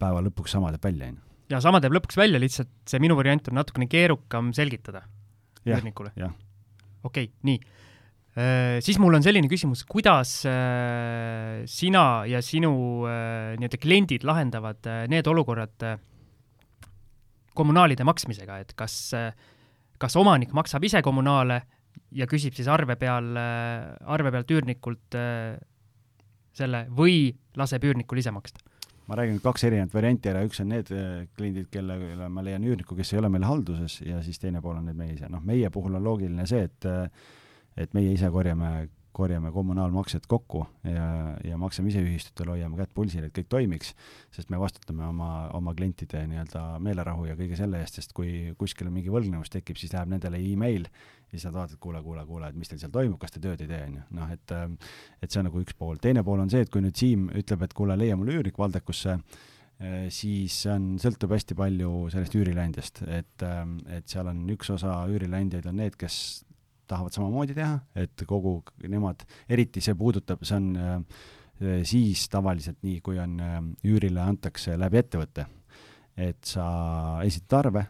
päeva 0.00 0.22
lõpuks 0.26 0.56
sama 0.56 0.72
teeb 0.74 0.90
välja, 0.90 1.10
on 1.12 1.18
ju. 1.18 1.26
ja 1.54 1.62
sama 1.64 1.82
teeb 1.82 1.94
lõpuks 1.96 2.18
välja, 2.18 2.42
lihtsalt 2.42 2.72
see 2.90 3.02
minu 3.02 3.18
variant 3.18 3.52
on 3.52 3.60
natukene 3.60 3.88
keerukam 3.90 4.54
selgitada 4.56 5.04
üürnikule. 5.66 6.12
okei 6.16 6.32
okay,, 7.04 7.30
nii 7.46 7.60
Äh, 8.38 8.78
siis 8.78 9.00
mul 9.02 9.16
on 9.18 9.24
selline 9.26 9.48
küsimus, 9.50 9.82
kuidas 9.90 10.44
äh, 10.46 11.64
sina 11.66 12.22
ja 12.30 12.38
sinu 12.46 12.70
äh, 13.10 13.56
nii-öelda 13.58 13.80
kliendid 13.82 14.22
lahendavad 14.22 14.86
need 15.10 15.26
olukorrad 15.26 15.82
kommunaalide 17.58 18.06
maksmisega, 18.06 18.60
et 18.62 18.70
kas, 18.78 18.94
kas 19.98 20.16
omanik 20.16 20.54
maksab 20.54 20.86
ise 20.86 21.02
kommunaale 21.02 21.58
ja 22.14 22.26
küsib 22.30 22.56
siis 22.56 22.68
arve 22.70 22.96
peal, 23.00 23.36
arve 23.36 24.32
pealt 24.34 24.50
üürnikult 24.50 25.16
selle 26.56 26.84
või 26.90 27.30
laseb 27.56 27.86
üürnikul 27.86 28.22
ise 28.22 28.34
maksta? 28.34 28.62
ma 29.10 29.16
räägin 29.18 29.40
kaks 29.42 29.64
erinevat 29.66 29.94
varianti 29.94 30.30
ära, 30.30 30.44
üks 30.46 30.60
on 30.62 30.68
need 30.70 30.90
kliendid, 31.34 31.66
kellele 31.74 32.28
ma 32.30 32.44
leian 32.46 32.62
üürniku, 32.62 32.94
kes 32.94 33.10
ei 33.10 33.18
ole 33.18 33.30
meil 33.32 33.42
halduses 33.42 33.96
ja 34.06 34.20
siis 34.22 34.38
teine 34.38 34.62
pool 34.62 34.78
on 34.78 34.86
need 34.86 34.98
meie 34.98 35.16
ise. 35.16 35.26
noh, 35.32 35.42
meie 35.42 35.70
puhul 35.74 35.98
on 35.98 36.04
loogiline 36.06 36.46
see, 36.46 36.68
et 36.68 36.86
et 37.80 37.94
meie 37.96 38.12
ise 38.14 38.30
korjame, 38.30 38.88
korjame 39.16 39.50
kommunaalmaksed 39.54 40.26
kokku 40.30 40.62
ja, 40.86 41.36
ja 41.46 41.58
maksame 41.58 41.90
ise 41.90 42.02
ühistutel, 42.04 42.52
hoiame 42.54 42.78
kätt 42.78 42.92
pulsil, 42.94 43.26
et 43.26 43.34
kõik 43.34 43.50
toimiks, 43.50 43.94
sest 44.34 44.50
me 44.52 44.60
vastutame 44.60 45.06
oma, 45.06 45.30
oma 45.56 45.74
klientide 45.74 46.22
nii-öelda 46.30 46.64
meelerahu 46.82 47.26
ja 47.30 47.38
kõige 47.38 47.58
selle 47.58 47.82
eest, 47.82 47.98
sest 47.98 48.14
kui 48.16 48.52
kuskil 48.60 48.90
mingi 48.94 49.12
võlgnevus 49.12 49.52
tekib, 49.52 49.80
siis 49.80 49.94
läheb 49.96 50.12
nendele 50.14 50.38
email 50.52 50.86
ja 51.30 51.38
siis 51.38 51.46
nad 51.46 51.54
vaatavad, 51.54 51.80
kuule, 51.82 52.02
kuule, 52.02 52.24
kuule, 52.26 52.50
et 52.50 52.58
mis 52.58 52.70
teil 52.70 52.80
seal 52.82 52.92
toimub, 52.94 53.20
kas 53.22 53.34
te 53.34 53.42
tööd 53.42 53.62
ei 53.62 53.70
tee, 53.70 53.84
on 53.86 54.00
ju. 54.00 54.02
noh, 54.18 54.34
et, 54.34 54.54
et 55.22 55.30
see 55.30 55.40
on 55.42 55.48
nagu 55.50 55.62
üks 55.62 55.76
pool. 55.78 56.00
teine 56.02 56.24
pool 56.26 56.42
on 56.42 56.50
see, 56.50 56.64
et 56.66 56.72
kui 56.72 56.82
nüüd 56.82 56.98
Siim 56.98 57.28
ütleb, 57.38 57.62
et 57.66 57.76
kuule, 57.76 57.96
leia 57.98 58.18
mulle 58.18 58.34
üürnik 58.34 58.58
Valdekusse, 58.58 59.16
siis 60.12 60.58
on, 60.68 60.92
sõltub 61.00 61.32
hästi 61.32 61.56
palju 61.56 61.92
sellest 62.12 62.34
üürileandjast, 62.36 63.02
et, 63.08 63.44
et 63.96 64.10
seal 64.10 64.28
on 64.28 64.42
üks 64.52 64.74
osa 64.74 64.98
üürileandjaid 65.08 65.70
on 65.70 65.78
need, 65.80 65.96
kes 66.00 66.18
tahavad 66.90 67.14
samamoodi 67.14 67.54
teha, 67.56 67.78
et 68.02 68.26
kogu 68.28 68.58
nemad, 68.90 69.22
eriti 69.48 69.82
see 69.84 69.96
puudutab, 69.96 70.42
see 70.44 70.58
on 70.58 70.68
äh, 70.76 71.22
siis 71.86 72.26
tavaliselt 72.32 72.80
nii, 72.86 72.98
kui 73.04 73.20
on 73.22 73.38
äh, 73.44 73.56
üürile 73.88 74.24
antakse 74.24 74.76
läbi 74.80 75.00
ettevõtte, 75.00 75.46
et 76.20 76.42
sa 76.44 76.66
esitad 77.24 77.60
arve 77.62 77.86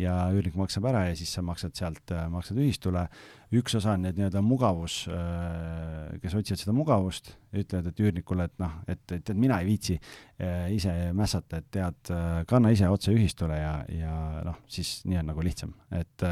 ja 0.00 0.14
üürnik 0.32 0.54
maksab 0.56 0.86
ära 0.88 1.04
ja 1.08 1.16
siis 1.18 1.32
sa 1.34 1.42
maksad 1.44 1.74
sealt, 1.76 2.02
äh, 2.14 2.24
maksad 2.32 2.58
ühistule. 2.60 3.06
üks 3.52 3.74
osa 3.76 3.92
on 3.92 4.06
need 4.06 4.16
nii-öelda 4.16 4.40
mugavus, 4.40 5.02
äh, 5.12 6.14
kes 6.22 6.34
otsivad 6.38 6.60
seda 6.62 6.72
mugavust, 6.72 7.34
ütlevad, 7.52 7.90
et 7.90 7.98
üürnikule, 8.00 8.46
et 8.48 8.54
noh, 8.62 8.78
et, 8.88 9.02
et, 9.12 9.20
et 9.20 9.36
mina 9.36 9.58
ei 9.60 9.68
viitsi 9.68 9.98
äh, 9.98 10.70
ise 10.72 10.94
mässata, 11.16 11.60
et 11.60 11.68
tead, 11.76 12.12
kanna 12.48 12.72
ise 12.72 12.88
otse 12.88 13.12
ühistule 13.12 13.58
ja, 13.60 13.74
ja 13.92 14.14
noh, 14.46 14.62
siis 14.72 15.02
nii 15.04 15.20
on 15.20 15.28
nagu 15.34 15.44
lihtsam, 15.44 15.74
et, 15.92 16.24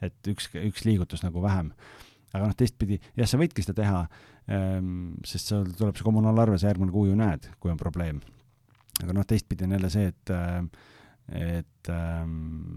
et 0.00 0.32
üks, 0.32 0.48
üks 0.56 0.86
liigutus 0.88 1.24
nagu 1.26 1.44
vähem. 1.44 1.72
aga 2.32 2.46
noh, 2.46 2.56
teistpidi, 2.56 2.96
jah, 3.18 3.28
sa 3.28 3.40
võidki 3.40 3.64
seda 3.64 3.76
teha, 3.82 3.98
ähm, 4.48 5.18
sest 5.28 5.52
sul 5.52 5.68
tuleb 5.76 5.98
see 5.98 6.06
kommunaalarve, 6.06 6.56
sa 6.56 6.70
järgmine 6.70 6.94
kuu 6.94 7.10
ju 7.10 7.18
näed, 7.18 7.50
kui 7.60 7.74
on 7.74 7.76
probleem. 7.76 8.22
aga 9.02 9.12
noh, 9.12 9.28
teistpidi 9.28 9.68
on 9.68 9.76
jälle 9.76 9.92
see, 9.92 10.08
et 10.08 10.34
et 11.32 11.90
ähm, 11.90 12.72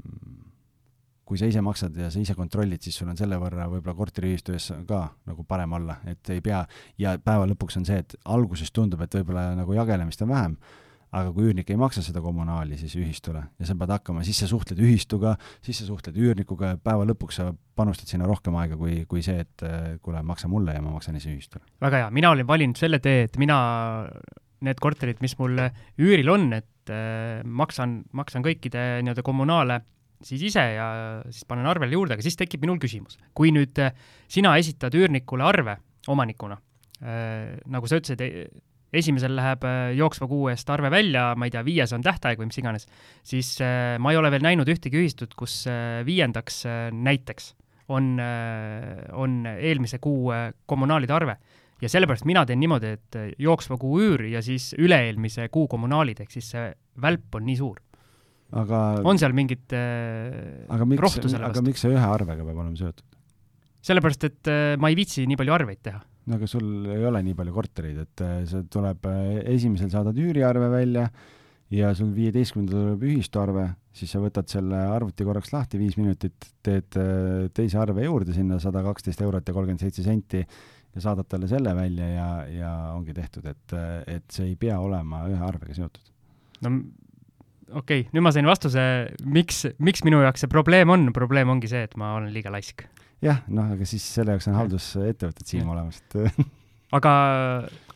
kui 1.26 1.40
sa 1.41 1.49
ise 1.49 1.61
maksad 1.65 1.98
ja 1.98 2.11
sa 2.14 2.22
ise 2.22 2.36
kontrollid, 2.38 2.84
siis 2.86 2.99
sul 3.02 3.10
on 3.10 3.18
selle 3.18 3.38
võrra 3.41 3.65
võib-olla 3.72 3.98
korteriühistu 3.98 4.53
ees 4.56 4.69
ka 4.88 5.02
nagu 5.26 5.45
parem 5.48 5.73
olla, 5.80 5.98
et 6.10 6.34
ei 6.34 6.41
pea, 6.45 6.61
ja 7.02 7.15
päeva 7.18 7.48
lõpuks 7.49 7.80
on 7.82 7.88
see, 7.88 7.98
et 8.03 8.18
alguses 8.30 8.72
tundub, 8.72 9.02
et 9.02 9.18
võib-olla 9.19 9.49
nagu 9.57 9.73
jagelemist 9.73 10.22
on 10.22 10.32
vähem, 10.32 10.57
aga 11.15 11.32
kui 11.34 11.48
üürnik 11.48 11.69
ei 11.72 11.80
maksa 11.80 12.03
seda 12.06 12.22
kommunaali 12.22 12.77
siis 12.77 12.94
ühistule 12.99 13.41
ja 13.41 13.69
sa 13.69 13.77
pead 13.80 13.94
hakkama, 13.95 14.26
siis 14.27 14.44
sa 14.44 14.49
suhtled 14.52 14.82
ühistuga, 14.84 15.34
siis 15.65 15.80
sa 15.82 15.88
suhtled 15.88 16.18
üürnikuga 16.19 16.76
ja 16.76 16.82
päeva 16.82 17.07
lõpuks 17.10 17.41
sa 17.41 17.49
panustad 17.76 18.11
sinna 18.11 18.30
rohkem 18.30 18.57
aega 18.61 18.77
kui, 18.77 19.02
kui 19.10 19.26
see, 19.26 19.45
et 19.48 19.65
kuule, 20.06 20.22
maksa 20.27 20.52
mulle 20.52 20.76
ja 20.77 20.84
ma 20.84 20.94
maksan 20.94 21.18
ise 21.18 21.32
ühistule. 21.34 21.65
väga 21.82 22.03
hea, 22.03 22.14
mina 22.14 22.36
olin 22.36 22.48
valinud 22.48 22.77
selle 22.77 23.02
tee, 23.02 23.26
et 23.30 23.41
mina, 23.41 23.57
need 24.65 24.82
korterid, 24.84 25.23
mis 25.26 25.38
mul 25.40 25.57
üüril 25.98 26.30
on, 26.36 26.52
et 26.60 26.69
äh, 26.94 27.41
maksan, 27.45 28.03
maksan 28.16 28.45
kõikide 28.45 28.86
nii-öelda 29.06 29.26
kommunaale 29.26 29.82
siis 30.26 30.45
ise 30.48 30.64
ja 30.78 30.88
siis 31.30 31.45
panen 31.48 31.68
arvele 31.70 31.98
juurde, 31.98 32.16
aga 32.16 32.26
siis 32.26 32.38
tekib 32.40 32.64
minul 32.64 32.80
küsimus. 32.82 33.20
kui 33.34 33.52
nüüd 33.56 33.78
äh, 33.84 33.94
sina 34.28 34.56
esitad 34.57 34.95
üürnikule 34.95 35.45
arve 35.45 35.78
omanikuna 36.07 36.57
äh,, 37.02 37.57
nagu 37.66 37.90
sa 37.90 37.99
ütlesid, 37.99 38.24
esimesel 38.95 39.36
läheb 39.38 39.66
äh, 39.68 39.91
jooksva 39.98 40.28
kuu 40.30 40.49
eest 40.52 40.70
arve 40.74 40.91
välja, 40.94 41.28
ma 41.38 41.48
ei 41.48 41.53
tea, 41.53 41.64
viies 41.66 41.94
on 41.95 42.03
tähtaeg 42.06 42.40
või 42.40 42.49
mis 42.49 42.60
iganes, 42.62 42.88
siis 43.26 43.56
äh, 43.64 43.95
ma 44.02 44.14
ei 44.14 44.20
ole 44.20 44.32
veel 44.34 44.45
näinud 44.45 44.70
ühtegi 44.72 44.99
ühistut, 45.02 45.36
kus 45.38 45.64
äh, 45.72 46.02
viiendaks 46.07 46.64
näiteks 46.95 47.53
on, 47.94 48.16
on 49.14 49.34
eelmise 49.45 49.99
kuu 50.02 50.32
kommunaalide 50.66 51.14
arve. 51.14 51.36
Ja 51.84 51.92
sellepärast 51.92 52.28
mina 52.30 52.46
teen 52.48 52.62
niimoodi, 52.64 52.94
et 52.98 53.20
jooksva 53.42 53.78
kuu 53.82 54.00
üür 54.04 54.26
ja 54.32 54.42
siis 54.46 54.72
üle-eelmise 54.80 55.50
kuu 55.54 55.68
kommunaalid, 55.72 56.22
ehk 56.24 56.32
siis 56.32 56.54
see 56.56 56.70
välp 57.02 57.36
on 57.36 57.46
nii 57.48 57.60
suur. 57.60 57.82
aga 58.56 58.82
on 59.04 59.20
seal 59.20 59.34
mingit 59.36 59.74
aga 59.74 60.88
miks, 60.88 61.20
aga 61.36 61.64
miks 61.66 61.84
see 61.84 61.94
ühe 61.94 62.10
arvega 62.18 62.44
peab 62.44 62.58
olema 62.58 62.76
seotud? 62.80 63.06
sellepärast, 63.86 64.28
et 64.30 64.52
ma 64.82 64.90
ei 64.90 64.98
viitsi 64.98 65.26
nii 65.30 65.38
palju 65.40 65.54
arveid 65.54 65.82
teha 65.84 66.02
no 66.26 66.38
aga 66.40 66.50
sul 66.50 66.68
ei 66.90 67.06
ole 67.06 67.22
nii 67.26 67.38
palju 67.38 67.56
kortereid, 67.56 68.04
et 68.06 68.28
see 68.50 68.68
tuleb, 68.74 69.10
esimesel 69.46 69.92
saadad 69.94 70.18
üüriarve 70.18 70.70
välja 70.74 71.10
ja 71.74 71.92
sul 71.98 72.12
viieteistkümnendal 72.16 72.82
tuleb 72.82 73.06
ühistuarve, 73.10 73.66
siis 73.96 74.12
sa 74.14 74.22
võtad 74.22 74.50
selle 74.50 74.80
arvuti 74.94 75.26
korraks 75.26 75.54
lahti, 75.54 75.80
viis 75.82 75.98
minutit, 76.00 76.50
teed 76.66 76.98
teise 77.58 77.82
arve 77.82 78.06
juurde 78.06 78.36
sinna, 78.36 78.60
sada 78.62 78.84
kaksteist 78.86 79.22
eurot 79.26 79.48
ja 79.48 79.56
kolmkümmend 79.56 79.86
seitse 79.86 80.06
senti 80.06 80.44
ja 80.96 81.04
saadad 81.04 81.28
talle 81.30 81.50
selle 81.52 81.76
välja 81.76 82.10
ja, 82.10 82.28
ja 82.50 82.74
ongi 82.96 83.16
tehtud, 83.16 83.48
et, 83.52 83.78
et 84.08 84.28
see 84.32 84.52
ei 84.52 84.60
pea 84.60 84.80
olema 84.80 85.26
ühe 85.30 85.42
arvega 85.44 85.76
seotud. 85.78 86.14
no 86.66 86.76
okei 87.74 88.06
okay,, 88.06 88.12
nüüd 88.14 88.26
ma 88.26 88.34
sain 88.36 88.48
vastuse, 88.50 88.84
miks, 89.26 89.66
miks 89.84 90.06
minu 90.08 90.22
jaoks 90.24 90.46
see 90.46 90.52
probleem 90.52 90.92
on, 90.94 91.10
probleem 91.16 91.52
ongi 91.56 91.72
see, 91.72 91.86
et 91.88 91.98
ma 92.00 92.16
olen 92.20 92.32
liiga 92.36 92.54
laisk. 92.54 92.86
Jah, 93.24 93.42
noh, 93.48 93.72
aga 93.74 93.88
siis 93.88 94.06
selle 94.18 94.36
jaoks 94.36 94.52
on 94.52 94.60
haldusettevõtted 94.60 95.50
siin 95.50 95.68
olemas, 95.72 96.02
et 96.04 96.46
aga 96.98 97.14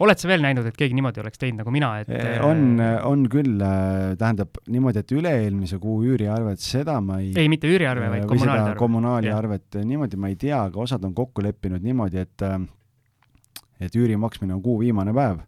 oled 0.04 0.20
sa 0.20 0.30
veel 0.32 0.42
näinud, 0.44 0.66
et 0.68 0.78
keegi 0.80 0.96
niimoodi 0.98 1.22
oleks 1.22 1.40
teinud 1.40 1.62
nagu 1.62 1.74
mina, 1.74 1.92
et 2.02 2.10
eh, 2.16 2.40
on, 2.44 2.82
on 3.08 3.28
küll, 3.32 3.60
äh, 3.64 4.16
tähendab 4.20 4.60
niimoodi, 4.72 5.04
et 5.04 5.14
üle-eelmise 5.16 5.80
kuu 5.82 6.02
üüriarvet, 6.08 6.64
seda 6.64 6.98
ma 7.04 7.20
ei 7.24 7.32
ei, 7.36 7.52
mitte 7.52 7.70
üüriarve, 7.70 8.10
vaid 8.16 8.28
kommunaaliarve. 8.32 8.76
kommunaaliarvet, 8.82 9.80
niimoodi 9.86 10.20
ma 10.20 10.34
ei 10.34 10.40
tea, 10.40 10.66
aga 10.72 10.84
osad 10.88 11.06
on 11.08 11.16
kokku 11.16 11.46
leppinud 11.46 11.86
niimoodi, 11.86 12.26
et 12.26 12.48
et 13.80 13.96
üüri 13.96 14.18
maksmine 14.20 14.54
on 14.54 14.62
kuu 14.64 14.80
viimane 14.80 15.14
päev 15.16 15.40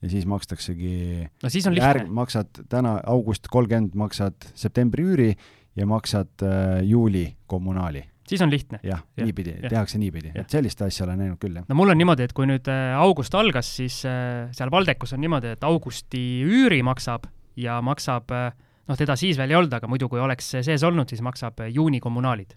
ja 0.00 0.10
siis 0.12 0.26
makstaksegi 0.26 1.26
no 1.42 1.48
siis 1.52 1.66
on 1.66 1.74
lihtne. 1.74 2.06
maksad 2.08 2.64
täna 2.68 3.00
august 3.06 3.48
kolmkümmend, 3.48 3.94
maksad 3.94 4.50
septembri 4.54 5.04
üüri 5.04 5.34
ja 5.76 5.86
maksad 5.86 6.44
äh, 6.44 6.80
juuli 6.84 7.26
kommunaali 7.46 8.04
siis 8.30 8.42
on 8.42 8.50
lihtne. 8.50 8.80
jah 8.82 9.02
ja., 9.16 9.24
niipidi, 9.24 9.54
tehakse 9.68 9.98
niipidi, 9.98 10.32
et 10.34 10.50
sellist 10.50 10.82
asja 10.86 11.04
olen 11.06 11.18
näinud 11.24 11.40
küll, 11.42 11.58
jah. 11.58 11.66
no 11.68 11.76
mul 11.78 11.92
on 11.92 11.98
niimoodi, 12.00 12.28
et 12.28 12.34
kui 12.36 12.48
nüüd 12.48 12.70
äh, 12.70 12.94
august 12.98 13.34
algas, 13.34 13.70
siis 13.80 14.00
äh, 14.08 14.48
seal 14.56 14.72
Valdekus 14.72 15.14
on 15.16 15.22
niimoodi, 15.24 15.54
et 15.56 15.66
augusti 15.66 16.22
üüri 16.46 16.82
maksab 16.86 17.26
ja 17.60 17.80
maksab, 17.84 18.30
äh, 18.36 18.50
noh, 18.88 18.98
teda 18.98 19.18
siis 19.20 19.38
veel 19.40 19.54
ei 19.54 19.60
olnud, 19.60 19.74
aga 19.80 19.90
muidu, 19.90 20.08
kui 20.12 20.22
oleks 20.22 20.54
sees 20.60 20.86
olnud, 20.86 21.10
siis 21.10 21.22
maksab 21.26 21.64
juuni 21.68 22.00
kommunaalid 22.00 22.56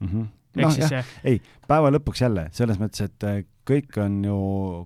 mm. 0.00 0.08
-hmm 0.08 0.30
noh 0.60 0.76
jah 0.76 0.90
see..., 0.90 1.02
ei, 1.32 1.40
päeva 1.68 1.90
lõpuks 1.94 2.22
jälle, 2.24 2.48
selles 2.56 2.80
mõttes, 2.80 3.06
et 3.06 3.48
kõik 3.68 3.96
on 4.02 4.16
ju 4.26 4.38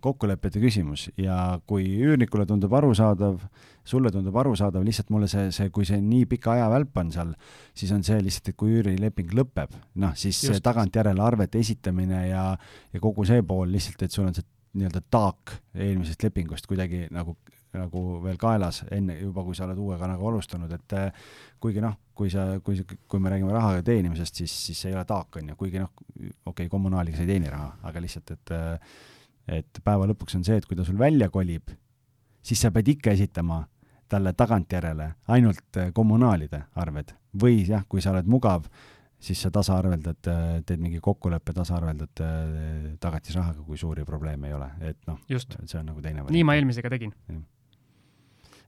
kokkulepete 0.05 0.61
küsimus 0.61 1.07
ja 1.21 1.59
kui 1.69 1.87
üürnikule 2.05 2.45
tundub 2.49 2.75
arusaadav, 2.77 3.39
sulle 3.87 4.13
tundub 4.13 4.37
arusaadav, 4.37 4.85
lihtsalt 4.85 5.13
mulle 5.15 5.29
see, 5.33 5.49
see, 5.55 5.71
kui 5.73 5.89
see 5.89 6.01
nii 6.03 6.27
pika 6.29 6.53
ajavälp 6.57 7.01
on 7.01 7.13
seal, 7.15 7.33
siis 7.77 7.95
on 7.97 8.05
see 8.07 8.19
lihtsalt, 8.25 8.53
et 8.53 8.59
kui 8.61 8.77
üürileping 8.77 9.33
lõpeb, 9.37 9.73
noh, 10.03 10.13
siis 10.19 10.43
Just. 10.45 10.65
tagantjärele 10.67 11.25
arvete 11.25 11.63
esitamine 11.63 12.27
ja, 12.29 12.51
ja 12.93 13.03
kogu 13.03 13.25
see 13.29 13.45
pool 13.47 13.73
lihtsalt, 13.73 14.05
et 14.07 14.13
sul 14.13 14.29
on 14.29 14.37
see 14.37 14.47
nii-öelda 14.77 15.01
taak 15.09 15.57
eelmisest 15.73 16.27
lepingust 16.27 16.69
kuidagi 16.69 17.07
nagu 17.15 17.39
nagu 17.81 18.03
veel 18.25 18.39
kaelas 18.41 18.83
enne 18.95 19.19
juba, 19.19 19.45
kui 19.47 19.57
sa 19.57 19.67
oled 19.67 19.79
uuega 19.83 20.09
nagu 20.11 20.29
alustanud, 20.31 20.73
et 20.73 20.97
äh, 20.97 21.27
kuigi 21.63 21.83
noh, 21.85 21.97
kui 22.17 22.31
sa, 22.33 22.47
kui, 22.65 22.81
kui 22.83 23.23
me 23.23 23.33
räägime 23.33 23.53
raha 23.55 23.83
teenimisest, 23.87 24.43
siis, 24.43 24.55
siis 24.69 24.81
see 24.81 24.93
ei 24.93 24.97
ole 24.97 25.05
taak, 25.09 25.41
on 25.41 25.53
ju, 25.53 25.59
kuigi 25.61 25.83
noh, 25.83 25.93
okei 25.93 26.33
okay,, 26.53 26.71
kommunaaliga 26.73 27.19
sa 27.19 27.27
ei 27.27 27.33
teeni 27.35 27.53
raha, 27.53 27.71
aga 27.91 28.03
lihtsalt, 28.05 28.35
et 28.37 28.57
äh, 28.57 28.99
et 29.61 29.81
päeva 29.85 30.09
lõpuks 30.11 30.35
on 30.39 30.45
see, 30.47 30.59
et 30.59 30.67
kui 30.67 30.79
ta 30.79 30.85
sul 30.87 30.99
välja 30.99 31.29
kolib, 31.31 31.71
siis 32.43 32.65
sa 32.65 32.73
pead 32.75 32.89
ikka 32.97 33.15
esitama 33.15 33.61
talle 34.11 34.33
tagantjärele 34.39 35.13
ainult 35.35 35.79
äh, 35.79 35.93
kommunaalide 35.95 36.65
arved. 36.79 37.15
Või 37.37 37.61
jah, 37.67 37.85
kui 37.89 38.03
sa 38.03 38.13
oled 38.15 38.27
mugav, 38.31 38.67
siis 39.23 39.41
sa 39.43 39.51
tasaarveldad, 39.53 40.29
teed 40.67 40.81
mingi 40.81 41.01
kokkuleppe, 41.03 41.53
tasaarveldad 41.57 42.23
tagatisrahaga, 43.01 43.65
kui 43.67 43.79
suuri 43.81 44.05
probleeme 44.09 44.51
ei 44.51 44.57
ole, 44.57 44.71
et 44.93 44.99
noh, 45.09 45.21
see 45.27 45.79
on 45.81 45.91
nagu 45.91 46.01
teine 46.01 46.23
variant. 46.23 46.35
nii 46.37 46.47
ma 46.47 46.57
eelmisega 46.59 46.93
tegin 46.93 47.15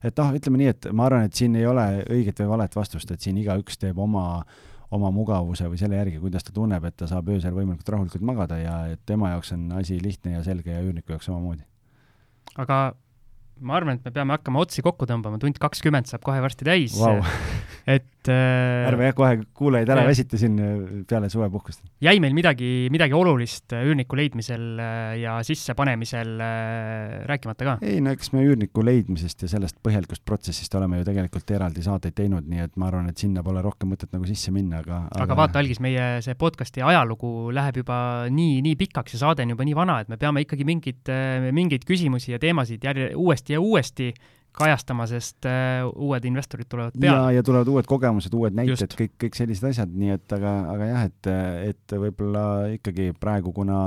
et 0.03 0.19
noh, 0.21 0.33
ütleme 0.35 0.61
nii, 0.61 0.73
et 0.73 0.89
ma 0.95 1.07
arvan, 1.09 1.27
et 1.27 1.35
siin 1.35 1.55
ei 1.59 1.67
ole 1.67 1.85
õiget 2.07 2.41
või 2.43 2.53
valet 2.53 2.75
vastust, 2.75 3.11
et 3.11 3.23
siin 3.23 3.39
igaüks 3.41 3.79
teeb 3.81 3.99
oma, 3.99 4.43
oma 4.95 5.11
mugavuse 5.13 5.67
või 5.69 5.79
selle 5.81 5.99
järgi, 5.99 6.21
kuidas 6.21 6.45
ta 6.47 6.55
tunneb, 6.55 6.85
et 6.87 6.97
ta 6.99 7.09
saab 7.09 7.29
öösel 7.33 7.55
võimalikult 7.55 7.93
rahulikult 7.95 8.25
magada 8.25 8.57
ja 8.61 8.77
et 8.93 9.03
tema 9.09 9.33
jaoks 9.35 9.53
on 9.57 9.67
asi 9.79 9.99
lihtne 10.03 10.37
ja 10.37 10.43
selge 10.45 10.73
ja 10.73 10.81
üürniku 10.85 11.15
jaoks 11.15 11.29
samamoodi. 11.29 11.65
aga 12.57 12.79
ma 13.59 13.75
arvan, 13.75 13.99
et 13.99 14.07
me 14.07 14.13
peame 14.15 14.35
hakkama 14.37 14.63
otsi 14.63 14.83
kokku 14.85 15.07
tõmbama, 15.09 15.39
tund 15.41 15.59
kakskümmend 15.61 16.07
saab 16.09 16.23
kohe 16.25 16.39
varsti 16.43 16.67
täis 16.67 16.95
wow. 16.99 17.19
et 17.95 18.07
äh, 18.31 18.87
ärme 18.89 19.09
jah, 19.09 19.15
kohe 19.17 19.39
kuulajaid 19.57 19.91
ära 19.93 20.03
väsita 20.07 20.39
siin 20.39 20.55
äh, 20.61 20.75
peale 21.09 21.29
suvepuhkust. 21.31 21.81
jäi 22.03 22.15
meil 22.23 22.35
midagi, 22.37 22.87
midagi 22.93 23.15
olulist 23.17 23.75
äh, 23.75 23.85
üürniku 23.87 24.17
leidmisel 24.19 24.79
ja 25.19 25.37
sissepanemisel 25.45 26.35
rääkimata 27.29 27.67
ka? 27.67 27.75
ei 27.85 27.99
no 28.03 28.13
eks 28.15 28.33
me 28.35 28.43
üürniku 28.45 28.83
leidmisest 28.85 29.45
ja 29.45 29.51
sellest 29.51 29.79
põhjalikust 29.85 30.25
protsessist 30.27 30.75
oleme 30.79 31.01
ju 31.01 31.09
tegelikult 31.09 31.51
eraldi 31.55 31.83
saateid 31.85 32.17
teinud, 32.17 32.47
nii 32.49 32.65
et 32.65 32.79
ma 32.79 32.89
arvan, 32.91 33.09
et 33.11 33.21
sinna 33.21 33.43
pole 33.45 33.63
rohkem 33.65 33.91
mõtet 33.93 34.13
nagu 34.15 34.27
sisse 34.29 34.53
minna, 34.55 34.83
aga 34.83 35.03
aga, 35.07 35.23
aga 35.25 35.39
vaata, 35.43 35.63
Algis, 35.63 35.81
meie 35.83 36.09
see 36.25 36.37
podcast'i 36.39 36.83
ajalugu 36.85 37.51
läheb 37.55 37.81
juba 37.83 37.99
nii, 38.33 38.59
nii 38.65 38.79
pikaks 38.79 39.15
ja 39.15 39.23
saade 39.25 39.45
on 39.45 39.55
juba 39.55 39.67
nii 39.67 39.77
vana, 39.77 39.99
et 40.03 40.11
me 40.11 40.19
peame 40.21 40.43
ikkagi 40.45 40.67
mingeid, 40.67 41.13
mingeid 41.55 41.87
küsimusi 41.87 42.33
ja 42.33 42.41
teemasid 42.41 42.83
järje, 42.85 43.13
uuesti 43.17 43.57
ja 43.57 43.63
uuesti 43.63 44.13
kajastama, 44.59 45.07
sest 45.09 45.47
uh, 45.47 45.89
uued 45.95 46.25
investorid 46.29 46.69
tulevad 46.69 46.97
peale. 46.97 47.33
ja, 47.33 47.39
ja 47.39 47.45
tulevad 47.45 47.71
uued 47.71 47.89
kogemused, 47.89 48.33
uued 48.35 48.57
näited, 48.57 48.97
kõik, 48.99 49.15
kõik 49.25 49.39
sellised 49.39 49.69
asjad, 49.71 49.93
nii 49.93 50.17
et 50.17 50.35
aga, 50.39 50.55
aga 50.73 50.89
jah, 50.91 51.05
et, 51.11 51.31
et 51.73 51.99
võib-olla 52.07 52.43
ikkagi 52.75 53.13
praegu, 53.19 53.53
kuna 53.55 53.79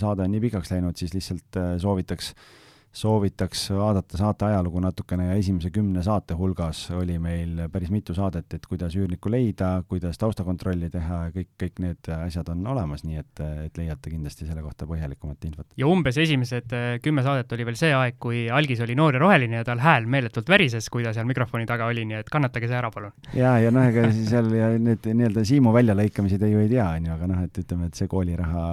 saade 0.00 0.26
on 0.26 0.36
nii 0.36 0.44
pikaks 0.48 0.74
läinud, 0.74 0.98
siis 1.00 1.16
lihtsalt 1.16 1.60
uh, 1.60 1.72
soovitaks 1.82 2.34
uh, 2.34 2.52
soovitaks 2.94 3.66
vaadata 3.74 4.18
saate 4.18 4.46
ajalugu 4.46 4.80
natukene 4.82 5.26
ja 5.26 5.38
esimese 5.38 5.70
kümne 5.74 6.02
saate 6.06 6.36
hulgas 6.38 6.84
oli 6.94 7.16
meil 7.22 7.64
päris 7.72 7.90
mitu 7.90 8.14
saadet, 8.14 8.46
et 8.54 8.66
kuidas 8.70 8.94
üürnikku 8.94 9.32
leida, 9.32 9.70
kuidas 9.90 10.18
taustakontrolli 10.20 10.90
teha 10.92 11.20
ja 11.26 11.32
kõik, 11.34 11.50
kõik 11.60 11.82
need 11.82 12.10
asjad 12.14 12.52
on 12.54 12.62
olemas, 12.70 13.02
nii 13.06 13.18
et, 13.18 13.42
et 13.66 13.80
leiate 13.80 14.12
kindlasti 14.12 14.46
selle 14.46 14.62
kohta 14.62 14.86
põhjalikumat 14.86 15.48
infot. 15.48 15.66
ja 15.80 15.88
umbes 15.90 16.18
esimesed 16.22 16.74
äh, 16.76 16.86
kümme 17.02 17.24
saadet 17.26 17.50
oli 17.56 17.66
veel 17.66 17.78
see 17.80 17.90
aeg, 17.96 18.20
kui 18.22 18.44
algis 18.50 18.84
oli 18.86 18.94
noor 18.98 19.18
ja 19.18 19.24
roheline 19.24 19.58
ja 19.58 19.66
tal 19.66 19.82
hääl 19.82 20.06
meeletult 20.10 20.48
värises, 20.50 20.86
kui 20.92 21.02
ta 21.06 21.14
seal 21.16 21.26
mikrofoni 21.26 21.66
taga 21.66 21.90
oli, 21.90 22.06
nii 22.06 22.22
et 22.22 22.30
kannatage 22.30 22.70
see 22.70 22.78
ära, 22.78 22.92
palun. 22.94 23.14
ja, 23.34 23.56
ja 23.62 23.74
noh, 23.74 23.90
ega 23.90 24.06
seal 24.14 24.52
ja 24.54 24.70
need 24.78 25.10
nii-öelda 25.10 25.46
siimu 25.48 25.74
väljalõikamisi 25.74 26.38
te 26.38 26.52
ju 26.52 26.62
ei 26.62 26.70
tea, 26.70 26.86
on 26.94 27.10
ju, 27.10 27.18
aga 27.18 27.30
noh, 27.32 27.42
et 27.48 27.62
ütleme, 27.64 27.90
et 27.90 27.98
see 27.98 28.10
kooliraha 28.10 28.64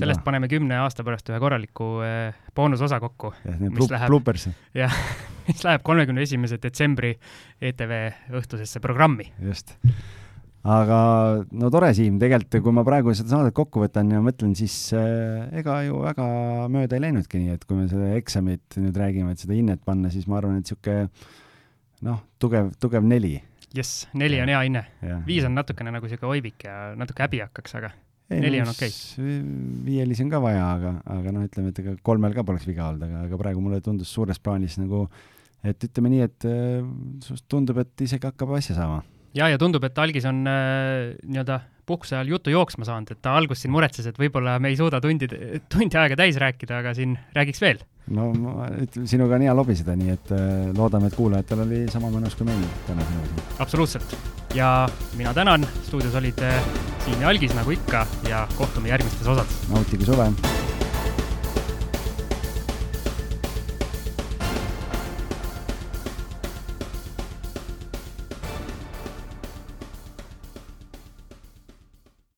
sellest 0.00 0.22
ka... 0.22 0.28
paneme 0.30 0.48
kümne 0.48 0.80
aasta 0.80 1.04
pärast 1.04 1.28
ühe 1.28 1.42
korraliku 1.42 1.92
äh, 2.06 2.44
boonusosa 2.56 3.00
kokku. 3.00 3.34
Mis 3.72 3.90
läheb, 3.92 4.44
jah, 4.76 5.00
mis 5.48 5.64
läheb 5.66 5.82
kolmekümne 5.86 6.22
esimese 6.26 6.60
detsembri 6.62 7.14
ETV 7.60 7.96
õhtusesse 8.36 8.82
programmi. 8.84 9.28
just. 9.42 9.74
aga 10.66 11.00
no 11.54 11.70
tore, 11.74 11.92
Siim, 11.94 12.20
tegelikult 12.22 12.62
kui 12.64 12.74
ma 12.74 12.84
praegu 12.86 13.14
seda 13.14 13.36
saadet 13.36 13.56
kokku 13.56 13.84
võtan 13.84 14.10
ja 14.14 14.22
mõtlen, 14.24 14.54
siis 14.58 14.76
äh, 14.96 15.48
ega 15.62 15.80
ju 15.86 16.00
väga 16.04 16.28
mööda 16.72 16.98
ei 16.98 17.06
läinudki, 17.08 17.42
nii 17.42 17.56
et 17.56 17.66
kui 17.66 17.78
me 17.80 17.88
seda 17.90 18.14
eksamit 18.18 18.80
nüüd 18.82 18.96
räägime, 18.98 19.34
et 19.34 19.42
seda 19.42 19.56
hinnet 19.58 19.84
panna, 19.86 20.10
siis 20.14 20.26
ma 20.30 20.40
arvan, 20.40 20.58
et 20.58 20.66
niisugune 20.66 21.10
noh, 22.06 22.24
tugev, 22.42 22.72
tugev 22.82 23.06
neli 23.06 23.38
jess, 23.76 24.06
neli 24.14 24.40
on 24.42 24.50
hea 24.52 24.64
hinne. 24.66 24.84
viis 25.26 25.44
on 25.46 25.54
natukene 25.56 25.92
nagu 25.94 26.08
sihuke 26.10 26.28
oivik 26.28 26.66
ja 26.66 26.94
natuke 26.98 27.24
häbi 27.26 27.42
hakkaks, 27.44 27.76
aga 27.78 27.92
neli 28.32 28.60
on 28.62 28.72
okei 28.72 28.90
okay.. 28.90 29.38
viielisi 29.86 30.24
on 30.26 30.32
ka 30.32 30.40
vaja, 30.42 30.66
aga, 30.74 30.92
aga 31.16 31.34
noh, 31.34 31.46
ütleme, 31.46 31.72
et 31.72 31.80
ega 31.82 31.96
kolmel 32.06 32.34
ka 32.36 32.44
poleks 32.46 32.66
viga 32.68 32.88
olnud, 32.90 33.06
aga, 33.06 33.24
aga 33.28 33.40
praegu 33.40 33.62
mulle 33.62 33.80
tundus 33.84 34.12
suures 34.12 34.40
plaanis 34.42 34.78
nagu, 34.80 35.04
et 35.66 35.88
ütleme 35.88 36.12
nii, 36.14 36.26
et 36.26 36.48
äh, 36.50 37.38
tundub, 37.50 37.78
et 37.82 38.06
isegi 38.06 38.28
hakkab 38.28 38.56
asja 38.58 38.78
saama. 38.78 39.02
ja, 39.36 39.50
ja 39.52 39.60
tundub, 39.62 39.84
et 39.86 40.02
algis 40.02 40.26
on 40.28 40.42
äh, 40.50 41.14
nii-öelda 41.22 41.60
puhkuse 41.86 42.16
ajal 42.16 42.34
jutu 42.36 42.54
jooksma 42.54 42.86
saanud, 42.88 43.12
et 43.12 43.20
ta 43.22 43.36
alguses 43.38 43.64
siin 43.64 43.74
muretses, 43.74 44.08
et 44.08 44.18
võib-olla 44.20 44.58
me 44.62 44.72
ei 44.72 44.78
suuda 44.78 45.00
tundi, 45.02 45.28
tundi 45.72 46.00
aega 46.00 46.18
täis 46.18 46.38
rääkida, 46.42 46.80
aga 46.82 46.94
siin 46.98 47.16
räägiks 47.36 47.62
veel. 47.62 47.82
no 48.16 48.28
ma 48.38 48.68
ütlen, 48.70 49.06
sinuga 49.10 49.38
on 49.38 49.46
hea 49.46 49.54
lobiseda, 49.56 49.96
nii 49.98 50.12
et 50.14 50.34
äh, 50.34 50.50
loodame, 50.76 51.10
et 51.10 51.18
kuulajatel 51.18 51.64
oli 51.66 51.84
sama 51.92 52.10
mõnus 52.12 52.36
kui 52.38 52.48
meil 52.48 52.66
täna 52.86 53.06
sinuga. 53.08 53.46
absoluutselt. 53.58 54.18
ja 54.54 54.88
mina 55.18 55.34
tänan, 55.34 55.66
stuudios 55.88 56.14
olid 56.14 56.42
äh, 56.46 56.60
Siim 57.06 57.22
ja 57.22 57.30
Algis 57.30 57.54
nagu 57.54 57.70
ikka 57.74 58.06
ja 58.28 58.46
kohtume 58.58 58.94
järgmistes 58.94 59.26
osades. 59.26 59.62
nautige 59.70 60.06
suve! 60.06 60.30